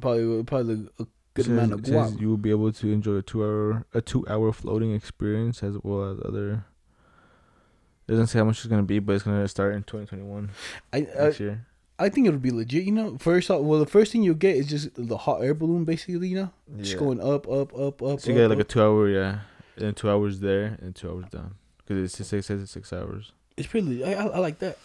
Probably, 0.01 0.45
probably 0.45 0.89
a 1.01 1.07
good 1.35 1.45
Says- 1.45 1.49
amount 1.49 1.73
of 1.73 1.81
it 1.81 1.87
says 1.87 2.12
guap. 2.14 2.21
you 2.21 2.29
will 2.29 2.37
be 2.37 2.51
able 2.51 2.73
to 2.73 2.93
enjoy 2.93 3.14
a 3.16 3.23
two 3.23 3.43
hour 3.43 3.85
a 3.95 4.01
two 4.01 4.27
hour 4.29 4.53
floating 4.53 4.95
experience 4.95 5.62
as 5.62 5.77
well 5.83 6.11
as 6.12 6.19
other. 6.25 6.64
It 8.07 8.12
doesn't 8.12 8.29
say 8.29 8.39
how 8.39 8.45
much 8.45 8.59
it's 8.59 8.66
gonna 8.66 8.83
be, 8.85 9.01
but 9.01 9.14
it's 9.14 9.25
gonna 9.25 9.47
start 9.49 9.75
in 9.75 9.83
2021 9.83 10.51
I, 10.93 11.07
I 11.19 11.29
year. 11.31 11.66
I 11.99 12.09
think 12.09 12.29
it'll 12.29 12.39
be 12.39 12.53
legit. 12.53 12.85
You 12.85 12.93
know, 12.93 13.19
first 13.19 13.51
off, 13.51 13.61
well, 13.62 13.81
the 13.81 13.87
first 13.87 14.12
thing 14.12 14.23
you'll 14.23 14.35
get 14.37 14.57
is 14.57 14.69
just 14.69 14.91
the 14.95 15.16
hot 15.16 15.43
air 15.43 15.53
balloon, 15.53 15.85
basically. 15.85 16.29
You 16.29 16.37
know, 16.37 16.51
just 16.81 16.97
going 16.97 17.21
up, 17.21 17.49
up, 17.49 17.77
up, 17.77 18.01
up. 18.03 18.21
So 18.21 18.31
you 18.31 18.37
get 18.37 18.45
up, 18.45 18.51
like 18.51 18.61
a 18.61 18.64
two 18.64 18.81
hour, 18.81 19.09
yeah, 19.09 19.41
and 19.77 19.85
then 19.87 19.95
two 19.95 20.09
hours 20.09 20.39
there 20.41 20.79
and 20.81 20.95
two 20.95 21.11
hours 21.11 21.25
down 21.31 21.57
because 21.79 21.99
it 21.99 22.14
says 22.16 22.33
it 22.33 22.45
says 22.45 22.62
it's 22.62 22.71
six 22.71 22.93
hours. 22.93 23.33
It's 23.57 23.66
pretty. 23.66 24.05
I, 24.05 24.12
I, 24.12 24.27
I 24.27 24.39
like 24.39 24.61
that. 24.61 24.79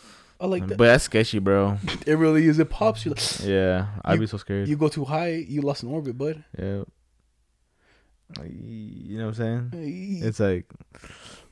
I 0.43 0.47
like 0.47 0.67
that. 0.67 0.77
But 0.77 0.87
that's 0.91 1.05
sketchy, 1.05 1.39
bro. 1.39 1.77
it 2.05 2.15
really 2.19 2.45
is. 2.45 2.59
It 2.59 2.69
pops. 2.69 3.05
You 3.05 3.11
like, 3.15 3.39
Yeah, 3.47 3.87
I'd 4.03 4.15
You- 4.15 4.19
be 4.19 4.27
so 4.27 4.35
scared. 4.37 4.67
you 4.67 4.75
go 4.75 4.89
too 4.89 5.05
high, 5.05 5.31
you 5.47 5.61
lost 5.63 5.83
an 5.83 5.89
orbit, 5.89 6.17
bud. 6.17 6.43
yeah. 6.59 6.83
You 8.43 9.17
know 9.19 9.27
what 9.29 9.39
I'm 9.39 9.71
saying? 9.71 10.21
It's, 10.23 10.39
like 10.39 10.65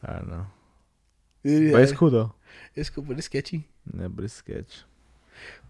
I 0.03 0.13
don't 0.13 0.29
know, 0.29 0.45
yeah, 1.43 1.71
but 1.73 1.81
it's 1.83 1.91
cool 1.91 2.09
though. 2.09 2.33
It's 2.73 2.89
cool, 2.89 3.03
but 3.03 3.17
it's 3.17 3.27
sketchy. 3.27 3.67
Yeah, 3.97 4.07
but 4.07 4.25
it's 4.25 4.33
sketch. 4.33 4.81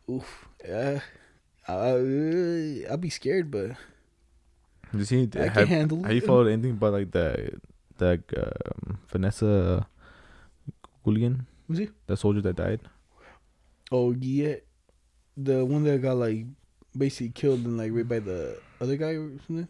Oof. 0.10 0.48
Yeah. 0.66 1.02
Uh, 1.68 2.00
I'll 2.90 2.98
be 2.98 3.10
scared, 3.10 3.52
but 3.52 3.72
You 4.94 5.04
see, 5.06 5.30
I 5.36 5.44
have, 5.44 5.54
can 5.54 5.68
handle 5.68 6.00
it. 6.00 6.06
have 6.06 6.16
you 6.16 6.22
followed 6.22 6.48
anything 6.48 6.72
about 6.72 6.94
like 6.94 7.12
that 7.12 7.60
that 7.98 8.22
um, 8.38 8.98
Vanessa 9.10 9.86
Gulligan, 11.06 11.46
Was 11.68 11.78
he? 11.80 11.90
The 12.08 12.16
soldier 12.18 12.42
that 12.42 12.56
died? 12.56 12.80
Oh 13.92 14.12
yeah, 14.20 14.56
the 15.38 15.66
one 15.66 15.84
that 15.84 16.02
got 16.02 16.18
like 16.18 16.46
basically 16.98 17.30
killed 17.30 17.66
and 17.66 17.78
like 17.78 17.92
raped 17.92 18.10
by 18.10 18.20
the 18.20 18.58
other 18.80 18.96
guy 18.98 19.12
or 19.16 19.30
something. 19.48 19.68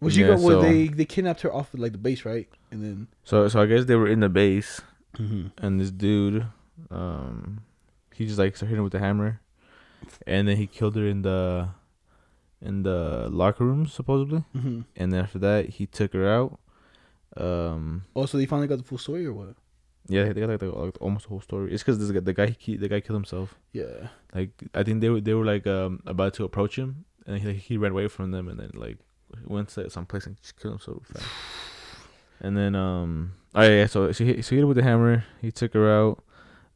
Was 0.00 0.14
she 0.14 0.20
Yeah, 0.20 0.28
got? 0.28 0.40
Well, 0.40 0.60
so- 0.60 0.62
they 0.62 0.88
they 0.88 1.04
kidnapped 1.04 1.40
her 1.42 1.52
off 1.52 1.72
of 1.74 1.80
like 1.80 1.92
the 1.92 1.98
base, 1.98 2.24
right? 2.24 2.48
And 2.70 2.82
then 2.82 3.08
So 3.24 3.48
so 3.48 3.60
I 3.62 3.66
guess 3.66 3.84
they 3.86 3.96
were 3.96 4.08
in 4.08 4.20
the 4.20 4.28
base, 4.28 4.80
mm-hmm. 5.16 5.48
and 5.58 5.80
this 5.80 5.90
dude, 5.90 6.46
um, 6.90 7.60
he 8.14 8.26
just 8.26 8.38
like 8.38 8.56
started 8.56 8.70
hitting 8.70 8.84
with 8.84 8.92
the 8.92 8.98
hammer, 8.98 9.40
and 10.26 10.46
then 10.48 10.56
he 10.58 10.66
killed 10.66 10.96
her 10.96 11.06
in 11.06 11.22
the 11.22 11.68
in 12.60 12.82
the 12.82 13.28
locker 13.30 13.64
room 13.64 13.86
supposedly, 13.86 14.44
Mm-hmm. 14.54 14.80
and 14.96 15.12
then 15.12 15.20
after 15.20 15.38
that 15.38 15.70
he 15.70 15.86
took 15.86 16.12
her 16.12 16.28
out. 16.28 16.58
Um, 17.36 18.04
Oh, 18.14 18.24
so 18.26 18.38
they 18.38 18.46
finally 18.46 18.66
got 18.68 18.78
the 18.78 18.84
full 18.84 18.98
story 18.98 19.26
or 19.26 19.32
what? 19.34 19.54
Yeah, 20.08 20.32
they 20.32 20.40
got 20.40 20.50
like, 20.50 20.60
the, 20.60 20.70
like 20.70 21.00
almost 21.00 21.24
the 21.24 21.30
whole 21.30 21.40
story. 21.40 21.72
It's 21.72 21.82
because 21.82 21.98
this 21.98 22.10
guy, 22.10 22.20
the 22.20 22.32
guy 22.32 22.56
he 22.58 22.76
the 22.76 22.88
guy 22.88 23.00
killed 23.00 23.16
himself. 23.16 23.54
Yeah. 23.72 24.08
Like 24.34 24.50
I 24.74 24.82
think 24.82 25.00
they 25.00 25.08
were 25.08 25.20
they 25.20 25.34
were 25.34 25.44
like 25.44 25.66
um 25.66 26.02
about 26.06 26.34
to 26.34 26.44
approach 26.44 26.76
him, 26.76 27.04
and 27.26 27.38
he 27.38 27.52
he 27.54 27.76
ran 27.76 27.92
away 27.92 28.08
from 28.08 28.30
them, 28.30 28.48
and 28.48 28.58
then 28.58 28.70
like 28.74 28.98
went 29.44 29.68
to 29.70 29.90
some 29.90 30.06
place 30.06 30.26
and 30.26 30.36
just 30.36 30.60
killed 30.60 30.74
himself. 30.74 31.06
Fast. 31.06 31.24
And 32.38 32.54
then 32.54 32.74
um 32.74 33.32
oh 33.54 33.62
yeah, 33.62 33.86
so 33.86 34.12
she 34.12 34.26
hit, 34.26 34.44
so 34.44 34.50
he 34.50 34.56
hit 34.56 34.60
her 34.60 34.66
with 34.66 34.76
the 34.76 34.82
hammer. 34.82 35.24
He 35.40 35.50
took 35.50 35.72
her 35.72 35.90
out. 35.90 36.22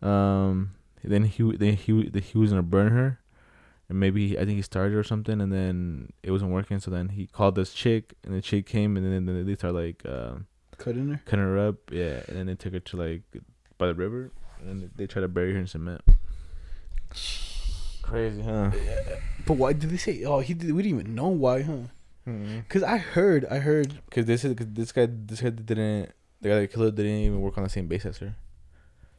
Um 0.01 0.71
then 1.05 1.25
he 1.25 1.57
then 1.57 1.75
he 1.75 2.11
he 2.23 2.39
was 2.39 2.51
gonna 2.51 2.63
burn 2.63 2.93
her, 2.93 3.21
and 3.91 4.01
maybe 4.01 4.39
I 4.39 4.47
think 4.47 4.57
he 4.57 4.63
started 4.63 4.97
or 4.97 5.05
something, 5.05 5.39
and 5.39 5.53
then 5.53 6.15
it 6.23 6.31
wasn't 6.31 6.53
working. 6.53 6.81
So 6.81 6.91
then 6.91 7.11
he 7.11 7.27
called 7.27 7.57
this 7.57 7.75
chick, 7.75 8.15
and 8.25 8.35
the 8.35 8.41
chick 8.41 8.67
came, 8.67 8.97
and 8.97 9.05
then, 9.05 9.27
then 9.27 9.47
they 9.47 9.55
started 9.55 9.77
like 9.77 10.03
um 10.07 10.47
Cut 10.81 10.97
in 10.97 11.11
there. 11.11 11.21
cutting 11.27 11.45
her 11.45 11.59
up. 11.69 11.77
Yeah, 11.93 12.23
and 12.27 12.37
then 12.39 12.47
they 12.47 12.55
took 12.57 12.73
her 12.73 12.81
to 12.81 12.97
like 12.97 13.23
by 13.77 13.87
the 13.89 13.95
river. 13.95 14.31
and 14.65 14.91
they 14.97 15.07
try 15.07 15.21
to 15.21 15.29
bury 15.29 15.53
her 15.53 15.59
in 15.61 15.67
cement. 15.67 16.01
Crazy, 18.03 18.41
huh? 18.43 18.71
But 19.47 19.55
why 19.55 19.73
did 19.75 19.91
they 19.91 19.97
say? 19.99 20.25
Oh, 20.25 20.41
he 20.41 20.55
did. 20.55 20.73
We 20.73 20.83
didn't 20.83 21.01
even 21.01 21.15
know 21.15 21.29
why, 21.29 21.63
huh? 21.63 21.93
Because 22.25 22.65
Cause 22.69 22.83
I 22.83 22.97
heard, 22.99 23.45
I 23.51 23.59
heard. 23.59 24.01
this 24.15 24.45
is 24.45 24.55
cause 24.57 24.67
this 24.71 24.93
guy, 24.93 25.07
this 25.11 25.41
guy 25.41 25.51
didn't. 25.51 26.11
The 26.41 26.49
guy 26.49 26.61
that 26.61 26.73
killed 26.73 26.87
her 26.87 26.91
didn't 26.93 27.13
even 27.13 27.41
work 27.41 27.59
on 27.59 27.65
the 27.65 27.71
same 27.71 27.87
base 27.87 28.07
as 28.07 28.19
her. 28.19 28.35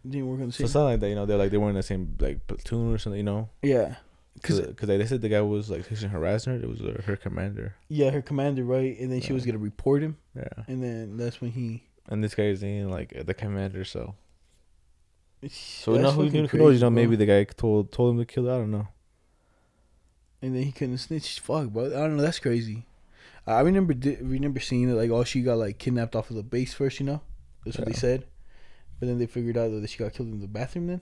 Didn't 0.07 0.27
work 0.27 0.39
on 0.41 0.47
the 0.47 0.51
same. 0.51 0.65
So 0.65 0.67
same. 0.67 0.73
something 0.73 0.85
like 0.93 0.99
that, 1.01 1.09
you 1.09 1.15
know. 1.15 1.25
They're 1.25 1.37
like 1.37 1.51
they 1.51 1.57
weren't 1.57 1.71
in 1.71 1.75
the 1.77 1.83
same 1.83 2.15
like 2.19 2.47
platoon 2.47 2.93
or 2.93 2.97
something, 2.97 3.17
you 3.17 3.23
know. 3.23 3.49
yeah, 3.61 3.95
Because 4.35 4.59
cause 4.75 4.87
they 4.87 5.05
said 5.05 5.21
the 5.21 5.29
guy 5.29 5.41
was 5.41 5.69
like 5.69 5.85
harassing 5.87 6.53
her. 6.53 6.59
It 6.63 6.69
was 6.69 6.81
uh, 6.81 7.01
her 7.05 7.15
commander. 7.15 7.75
yeah, 7.89 8.09
her 8.11 8.21
commander, 8.21 8.63
right? 8.63 8.97
And 8.99 9.11
then 9.11 9.21
she 9.21 9.33
was 9.33 9.45
gonna 9.45 9.57
report 9.57 10.01
him, 10.01 10.17
Yeah. 10.35 10.47
and 10.67 10.81
then 10.81 11.17
that's 11.17 11.41
when 11.41 11.51
he. 11.51 11.83
And 12.07 12.23
this 12.23 12.33
guy 12.33 12.45
is 12.45 12.63
in 12.63 12.89
like 12.89 13.25
the 13.25 13.33
commander, 13.33 13.83
so 13.85 14.15
so 15.49 15.93
That's 15.93 16.03
know 16.03 16.11
who, 16.11 16.29
who 16.29 16.57
knows? 16.57 16.75
You 16.75 16.79
know, 16.81 16.89
bro. 16.89 16.89
maybe 16.91 17.15
the 17.15 17.25
guy 17.25 17.43
told 17.43 17.91
told 17.91 18.13
him 18.13 18.19
to 18.19 18.25
kill. 18.25 18.45
her, 18.45 18.53
I 18.53 18.57
don't 18.57 18.71
know. 18.71 18.87
And 20.41 20.55
then 20.55 20.63
he 20.63 20.71
couldn't 20.71 20.97
snitch. 20.97 21.39
Fuck, 21.39 21.69
bro. 21.69 21.85
I 21.87 21.89
don't 21.89 22.17
know. 22.17 22.23
That's 22.23 22.39
crazy. 22.39 22.85
I 23.45 23.59
remember 23.61 23.93
di- 23.93 24.17
remember 24.21 24.59
seeing 24.59 24.89
it 24.89 24.93
like 24.93 25.09
oh 25.11 25.23
she 25.23 25.41
got 25.41 25.57
like 25.57 25.77
kidnapped 25.77 26.15
off 26.15 26.29
of 26.29 26.35
the 26.35 26.43
base 26.43 26.73
first, 26.73 26.99
you 26.99 27.05
know. 27.05 27.21
That's 27.65 27.77
what 27.77 27.87
they 27.87 27.93
said. 27.93 28.25
But 28.99 29.07
then 29.07 29.17
they 29.17 29.25
figured 29.25 29.57
out 29.57 29.69
that 29.71 29.89
she 29.89 29.97
got 29.97 30.13
killed 30.13 30.29
in 30.29 30.39
the 30.41 30.47
bathroom. 30.47 30.87
Then. 30.87 31.01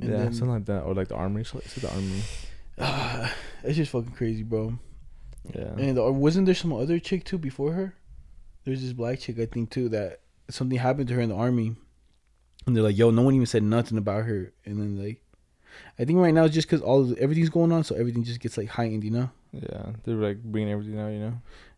And 0.00 0.10
yeah, 0.10 0.16
then- 0.18 0.32
something 0.32 0.54
like 0.54 0.64
that, 0.66 0.82
or 0.82 0.94
like 0.94 1.08
the 1.08 1.16
army. 1.16 1.44
So 1.44 1.58
it's 1.58 1.74
the 1.74 1.90
army. 1.92 2.22
Ah, 2.78 3.32
it's 3.62 3.76
just 3.76 3.92
fucking 3.92 4.12
crazy, 4.12 4.42
bro. 4.42 4.78
Yeah. 5.54 5.74
And 5.76 5.98
uh, 5.98 6.10
wasn't 6.12 6.46
there 6.46 6.54
some 6.54 6.72
other 6.72 6.98
chick 6.98 7.24
too 7.24 7.38
before 7.38 7.72
her? 7.72 7.94
There's 8.64 8.80
this 8.82 8.92
black 8.94 9.20
chick 9.20 9.38
I 9.38 9.46
think 9.46 9.70
too 9.70 9.88
that 9.90 10.20
something 10.48 10.78
happened 10.78 11.08
to 11.08 11.14
her 11.14 11.20
in 11.20 11.28
the 11.28 11.34
army, 11.36 11.76
and 12.66 12.74
they're 12.74 12.82
like, 12.82 12.96
"Yo, 12.96 13.10
no 13.10 13.22
one 13.22 13.34
even 13.34 13.46
said 13.46 13.62
nothing 13.62 13.98
about 13.98 14.24
her." 14.24 14.52
And 14.64 14.80
then 14.80 14.96
like, 14.98 15.20
I 15.98 16.04
think 16.06 16.18
right 16.18 16.32
now 16.32 16.44
it's 16.44 16.54
just 16.54 16.66
because 16.66 16.80
all 16.80 17.14
everything's 17.20 17.50
going 17.50 17.72
on, 17.72 17.84
so 17.84 17.94
everything 17.94 18.24
just 18.24 18.40
gets 18.40 18.56
like 18.56 18.68
heightened, 18.68 19.04
you 19.04 19.10
know? 19.10 19.30
Yeah, 19.52 19.92
they're 20.04 20.14
like 20.16 20.42
bringing 20.42 20.72
everything 20.72 20.98
out, 20.98 21.08
you 21.12 21.18
know. 21.18 21.34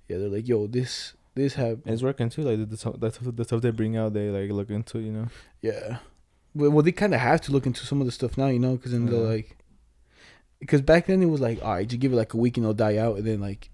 Yeah, 0.09 0.19
they're 0.19 0.29
like, 0.29 0.47
"Yo, 0.47 0.69
this 0.69 1.15
this 1.35 1.55
have 1.55 1.81
And 1.85 1.93
it's 1.93 2.03
working 2.05 2.31
too. 2.31 2.43
Like 2.43 2.59
the, 2.71 2.77
the, 2.77 3.33
the 3.33 3.45
stuff 3.45 3.61
they 3.63 3.71
bring 3.71 3.97
out, 3.97 4.15
they 4.15 4.31
like 4.31 4.51
look 4.53 4.71
into, 4.71 5.01
you 5.01 5.11
know. 5.13 5.27
yeah." 5.61 5.99
Well, 6.57 6.83
they 6.83 6.93
kind 6.93 7.15
of 7.15 7.21
have 7.21 7.41
to 7.43 7.53
look 7.53 7.67
into 7.67 7.85
some 7.85 8.01
of 8.01 8.07
the 8.07 8.13
stuff 8.13 8.39
now, 8.39 8.47
you 8.47 8.59
know, 8.59 8.77
because 8.77 8.93
then 8.93 9.07
they're 9.07 9.21
like, 9.21 9.57
because 10.59 10.81
back 10.81 11.07
then 11.07 11.23
it 11.23 11.27
was 11.27 11.41
like, 11.41 11.63
all 11.63 11.75
right, 11.75 11.87
just 11.87 12.01
give 12.01 12.13
it 12.13 12.17
like 12.17 12.33
a 12.35 12.39
week 12.39 12.57
and 12.57 12.65
it'll 12.65 12.75
die 12.75 12.97
out, 12.97 13.17
and 13.19 13.27
then 13.27 13.41
like, 13.41 13.71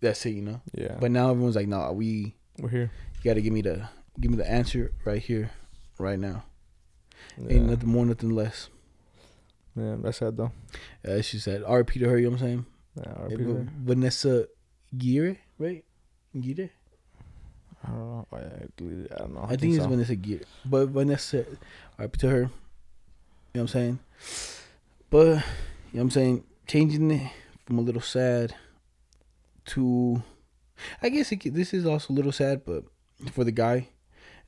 that's 0.00 0.26
it, 0.26 0.30
you 0.30 0.42
know. 0.42 0.60
Yeah. 0.74 0.96
But 0.98 1.12
now 1.12 1.30
everyone's 1.30 1.54
like, 1.56 1.68
"Nah, 1.68 1.92
we 1.92 2.34
we're 2.58 2.68
here. 2.70 2.90
you 3.22 3.30
got 3.30 3.34
to 3.34 3.42
give 3.42 3.52
me 3.52 3.62
the 3.62 3.88
give 4.20 4.30
me 4.32 4.36
the 4.36 4.50
answer 4.50 4.92
right 5.04 5.22
here, 5.22 5.52
right 5.98 6.18
now." 6.18 6.44
Yeah. 7.38 7.54
Ain't 7.54 7.70
nothing 7.70 7.88
more, 7.88 8.04
nothing 8.04 8.30
less. 8.30 8.68
yeah, 9.76 9.94
that's 10.00 10.18
sad 10.18 10.36
though. 10.36 10.50
Yeah, 11.06 11.20
she 11.20 11.38
said, 11.38 11.62
RP 11.62 12.00
to 12.00 12.08
her, 12.08 12.18
you 12.18 12.24
know 12.24 12.32
what 12.32 12.42
I'm 12.42 12.46
saying? 12.46 12.66
Yeah, 12.96 13.02
Yeah, 13.06 13.36
RP 13.36 13.46
but 13.46 13.54
there. 13.54 13.68
Vanessa 13.84 14.46
Gire, 14.98 15.38
right? 15.58 15.84
Gire? 16.38 16.70
I 17.84 17.88
don't 17.88 17.98
know. 18.08 18.26
I, 18.32 18.36
I 18.36 19.18
don't 19.18 19.34
know. 19.34 19.46
I, 19.48 19.56
think, 19.56 19.74
it's 19.74 19.84
so. 19.84 19.88
Vanessa 19.88 20.14
Gire. 20.16 20.40
But 20.64 20.88
Vanessa, 20.88 21.44
RP 21.98 22.16
to 22.18 22.28
her. 22.28 22.36
You 22.40 22.42
know 22.44 22.50
what 23.52 23.60
I'm 23.62 23.68
saying? 23.68 23.98
But, 25.10 25.18
you 25.26 25.32
know 25.34 25.40
what 25.92 26.00
I'm 26.02 26.10
saying? 26.10 26.44
Changing 26.66 27.10
it 27.10 27.30
from 27.66 27.78
a 27.78 27.82
little 27.82 28.00
sad 28.00 28.54
to. 29.66 30.22
I 31.02 31.10
guess 31.10 31.30
it, 31.32 31.54
this 31.54 31.72
is 31.74 31.86
also 31.86 32.12
a 32.12 32.16
little 32.16 32.32
sad, 32.32 32.64
but 32.64 32.84
for 33.32 33.44
the 33.44 33.52
guy. 33.52 33.88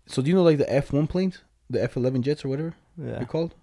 So, 0.07 0.21
do 0.23 0.29
you 0.29 0.35
know 0.35 0.43
like 0.43 0.59
the 0.59 0.65
F1 0.65 1.09
planes? 1.09 1.39
The 1.71 1.83
F 1.83 1.97
11 1.97 2.23
jets 2.23 2.45
or 2.45 2.49
whatever 2.49 2.75
Yeah. 2.99 3.17
they're 3.17 3.25
called? 3.27 3.55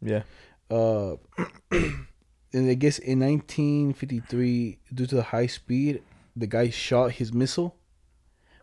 Yeah. 0.00 0.22
uh 0.70 1.16
and 1.70 2.70
I 2.70 2.74
guess 2.74 2.98
in 2.98 3.20
1953 3.20 4.78
due 4.94 5.06
to 5.06 5.14
the 5.16 5.22
high 5.22 5.46
speed 5.46 6.02
the 6.34 6.46
guy 6.46 6.70
shot 6.70 7.12
his 7.12 7.32
missile 7.32 7.76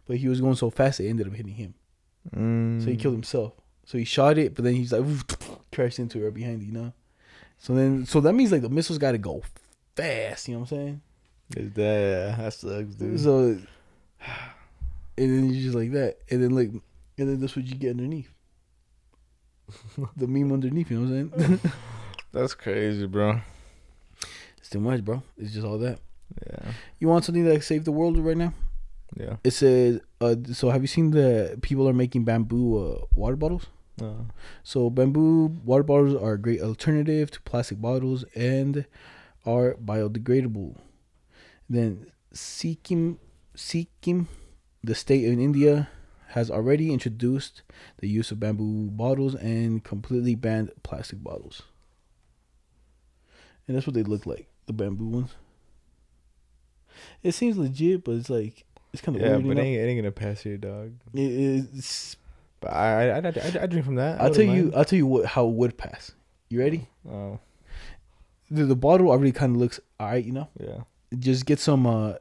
but 0.08 0.18
he 0.18 0.28
was 0.28 0.42
going 0.42 0.56
so 0.56 0.70
fast 0.72 1.00
it 1.00 1.08
ended 1.08 1.28
up 1.28 1.34
hitting 1.34 1.54
him 1.54 1.74
Mm. 2.36 2.84
so 2.84 2.90
he 2.90 2.98
killed 2.98 3.14
himself 3.16 3.54
so 3.90 3.98
he 3.98 4.04
shot 4.06 4.38
it 4.38 4.54
but 4.54 4.64
then 4.64 4.76
he's 4.76 4.92
like 4.94 5.04
crashed 5.72 5.98
into 5.98 6.20
her 6.22 6.30
behind 6.30 6.62
you 6.62 6.72
know 6.72 6.94
so 7.58 7.74
then 7.74 8.06
so 8.06 8.22
that 8.22 8.34
means 8.34 8.52
like 8.52 8.62
the 8.62 8.70
missile's 8.70 9.00
got 9.00 9.14
to 9.14 9.18
go 9.18 9.42
fast 9.96 10.48
you 10.48 10.54
know 10.54 10.60
what 10.62 10.72
I'm 10.72 10.78
saying 10.78 11.02
Is 11.58 11.74
that 11.74 11.82
yeah, 11.82 12.36
that 12.44 12.54
sucks, 12.54 12.94
dude. 12.96 13.20
so 13.20 13.58
and 15.18 15.28
then 15.34 15.50
you're 15.50 15.64
just 15.64 15.76
like 15.76 15.92
that 15.94 16.18
and 16.30 16.44
then 16.44 16.52
like 16.52 16.70
and 17.18 17.28
then 17.30 17.40
that's 17.40 17.56
what 17.56 17.66
you 17.66 17.74
get 17.76 17.92
underneath 17.92 18.30
the 20.18 20.28
meme 20.28 20.52
underneath 20.54 20.90
you 20.92 21.00
know 21.00 21.10
what 21.10 21.20
I'm 21.20 21.40
saying 21.40 21.60
That's 22.32 22.54
crazy, 22.54 23.08
bro. 23.08 23.42
it's 24.60 24.70
too 24.70 24.80
much 24.80 25.04
bro 25.04 25.24
it's 25.38 25.54
just 25.54 25.66
all 25.66 25.80
that 25.80 26.00
Yeah. 26.46 26.72
You 27.00 27.08
want 27.08 27.26
something 27.26 27.44
that 27.46 27.64
save 27.64 27.86
the 27.86 27.92
world 27.92 28.18
right 28.20 28.38
now? 28.38 28.54
Yeah. 29.18 29.38
It 29.44 29.52
says, 29.52 30.00
uh, 30.22 30.36
so 30.54 30.70
have 30.70 30.82
you 30.84 30.88
seen 30.88 31.10
the 31.10 31.58
people 31.64 31.90
are 31.90 31.94
making 32.04 32.24
bamboo 32.24 32.78
uh, 32.78 33.06
water 33.16 33.36
bottles? 33.36 33.66
Uh, 34.02 34.24
So 34.64 34.90
bamboo 34.90 35.48
water 35.64 35.84
bottles 35.84 36.22
are 36.22 36.34
a 36.34 36.38
great 36.42 36.62
alternative 36.62 37.32
to 37.32 37.42
plastic 37.42 37.82
bottles 37.82 38.24
and 38.36 38.86
are 39.46 39.76
biodegradable. 39.76 40.78
Then 41.70 42.12
Sikkim, 42.34 43.20
Sikkim, 43.56 44.28
the 44.84 44.96
state 44.96 45.26
in 45.26 45.40
India, 45.40 45.90
has 46.30 46.52
already 46.52 46.94
introduced 46.94 47.64
the 48.00 48.08
use 48.08 48.32
of 48.32 48.40
bamboo 48.40 48.90
bottles 48.92 49.34
and 49.36 49.84
completely 49.84 50.36
banned 50.36 50.72
plastic 50.84 51.24
bottles. 51.24 51.64
And 53.68 53.76
that's 53.76 53.86
what 53.88 53.94
they 53.96 54.04
look 54.04 54.26
like, 54.26 54.48
the 54.68 54.74
bamboo 54.74 55.08
ones. 55.08 55.36
It 57.24 57.34
seems 57.34 57.58
legit, 57.58 58.04
but 58.04 58.16
it's 58.16 58.30
like 58.30 58.66
it's 58.94 59.02
kind 59.02 59.16
of 59.16 59.22
yeah, 59.22 59.38
weird. 59.38 59.48
but 59.48 59.58
it 59.58 59.62
ain't, 59.62 59.80
it 59.80 59.84
ain't 59.86 60.00
gonna 60.00 60.12
pass 60.12 60.42
here, 60.42 60.58
dog. 60.58 60.94
It- 61.14 61.70
it's 61.76 62.16
But 62.62 62.74
I 62.74 63.10
I, 63.10 63.18
I, 63.20 63.20
I, 63.20 63.64
I 63.64 63.66
drink 63.68 63.86
from 63.86 63.96
that. 63.96 64.20
I 64.20 64.26
I'll 64.26 64.34
tell 64.34 64.46
wouldn't 64.46 64.58
you. 64.58 64.74
I'll 64.76 64.86
tell 64.86 64.98
you 64.98 65.08
what 65.08 65.26
how 65.26 65.48
it 65.48 65.54
would 65.54 65.78
pass. 65.78 66.12
You 66.50 66.60
ready? 66.60 66.88
Oh 67.10 67.40
The, 68.52 68.66
the 68.66 68.76
bottle 68.76 69.10
already 69.10 69.32
kind 69.32 69.56
of 69.56 69.62
looks 69.62 69.80
alright. 70.00 70.26
You 70.26 70.32
know, 70.34 70.48
yeah. 70.60 70.82
just 71.18 71.46
get 71.46 71.60
some. 71.60 71.86
uh 71.86 72.14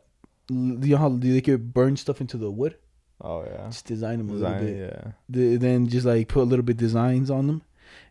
You 0.51 0.93
know 0.95 0.97
how 0.99 1.09
they 1.09 1.41
can 1.41 1.57
burn 1.59 1.97
stuff 1.97 2.21
into 2.21 2.37
the 2.37 2.51
wood? 2.51 2.77
Oh 3.21 3.43
yeah. 3.45 3.67
Just 3.67 3.87
design 3.87 4.19
them 4.19 4.31
a 4.31 4.33
little 4.35 4.59
bit. 4.61 4.77
yeah. 4.77 5.13
The, 5.29 5.57
then 5.57 5.89
just 5.89 6.07
like 6.07 6.29
put 6.29 6.43
a 6.43 6.45
little 6.45 6.65
bit 6.65 6.77
designs 6.77 7.31
on 7.31 7.47
them, 7.49 7.63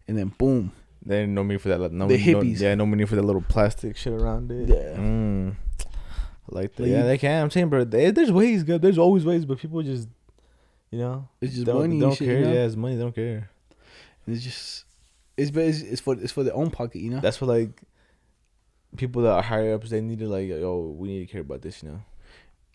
and 0.07 0.17
then 0.17 0.34
boom. 0.38 0.71
They 1.05 1.25
no 1.25 1.43
need 1.43 1.61
for 1.61 1.69
that. 1.69 1.91
No, 1.93 2.07
The 2.07 2.17
no- 2.17 2.41
hippies. 2.41 2.59
yeah, 2.59 2.75
no 2.75 2.84
need 2.86 3.07
for 3.07 3.15
that 3.15 3.21
little 3.23 3.41
plastic 3.47 3.95
shit 3.95 4.11
around 4.11 4.51
it. 4.51 4.67
Yeah. 4.67 4.97
Mm. 4.97 5.55
I 5.80 6.55
like 6.59 6.75
that. 6.75 6.84
Like 6.84 6.91
yeah, 6.91 7.03
they 7.03 7.17
can. 7.17 7.43
I'm 7.43 7.49
saying, 7.51 7.69
bro. 7.69 7.86
They, 7.86 8.11
there's 8.11 8.32
ways, 8.32 8.63
good. 8.63 8.82
There's 8.82 8.97
always 8.97 9.23
ways, 9.23 9.45
but 9.45 9.57
people 9.59 9.82
just, 9.84 10.09
you 10.92 11.00
know, 11.00 11.28
It's 11.42 11.54
just 11.54 11.66
don't, 11.66 11.78
money 11.78 11.94
and 11.96 12.02
Don't 12.02 12.18
care. 12.18 12.40
you 12.40 12.46
know? 12.46 12.54
Yeah, 12.54 12.66
it's 12.66 12.76
money. 12.76 12.96
They 12.96 13.02
don't 13.02 13.16
care. 13.16 13.50
And 14.26 14.36
it's 14.36 14.44
just 14.44 14.86
it's 15.36 15.52
but 15.52 15.64
it's, 15.64 15.82
it's 15.82 16.02
for 16.02 16.14
it's 16.16 16.32
for 16.32 16.44
their 16.44 16.56
own 16.56 16.72
pocket. 16.72 17.00
You 17.02 17.12
know. 17.12 17.20
That's 17.20 17.40
what 17.42 17.48
like 17.48 17.82
people 18.96 19.22
that 19.24 19.32
are 19.32 19.42
higher 19.44 19.74
ups. 19.76 19.90
They 19.90 20.02
need 20.02 20.20
to 20.20 20.28
like, 20.28 20.48
yo, 20.48 20.96
we 20.98 21.10
need 21.10 21.28
to 21.28 21.32
care 21.32 21.42
about 21.42 21.62
this. 21.62 21.84
You 21.84 21.90
know, 21.90 22.02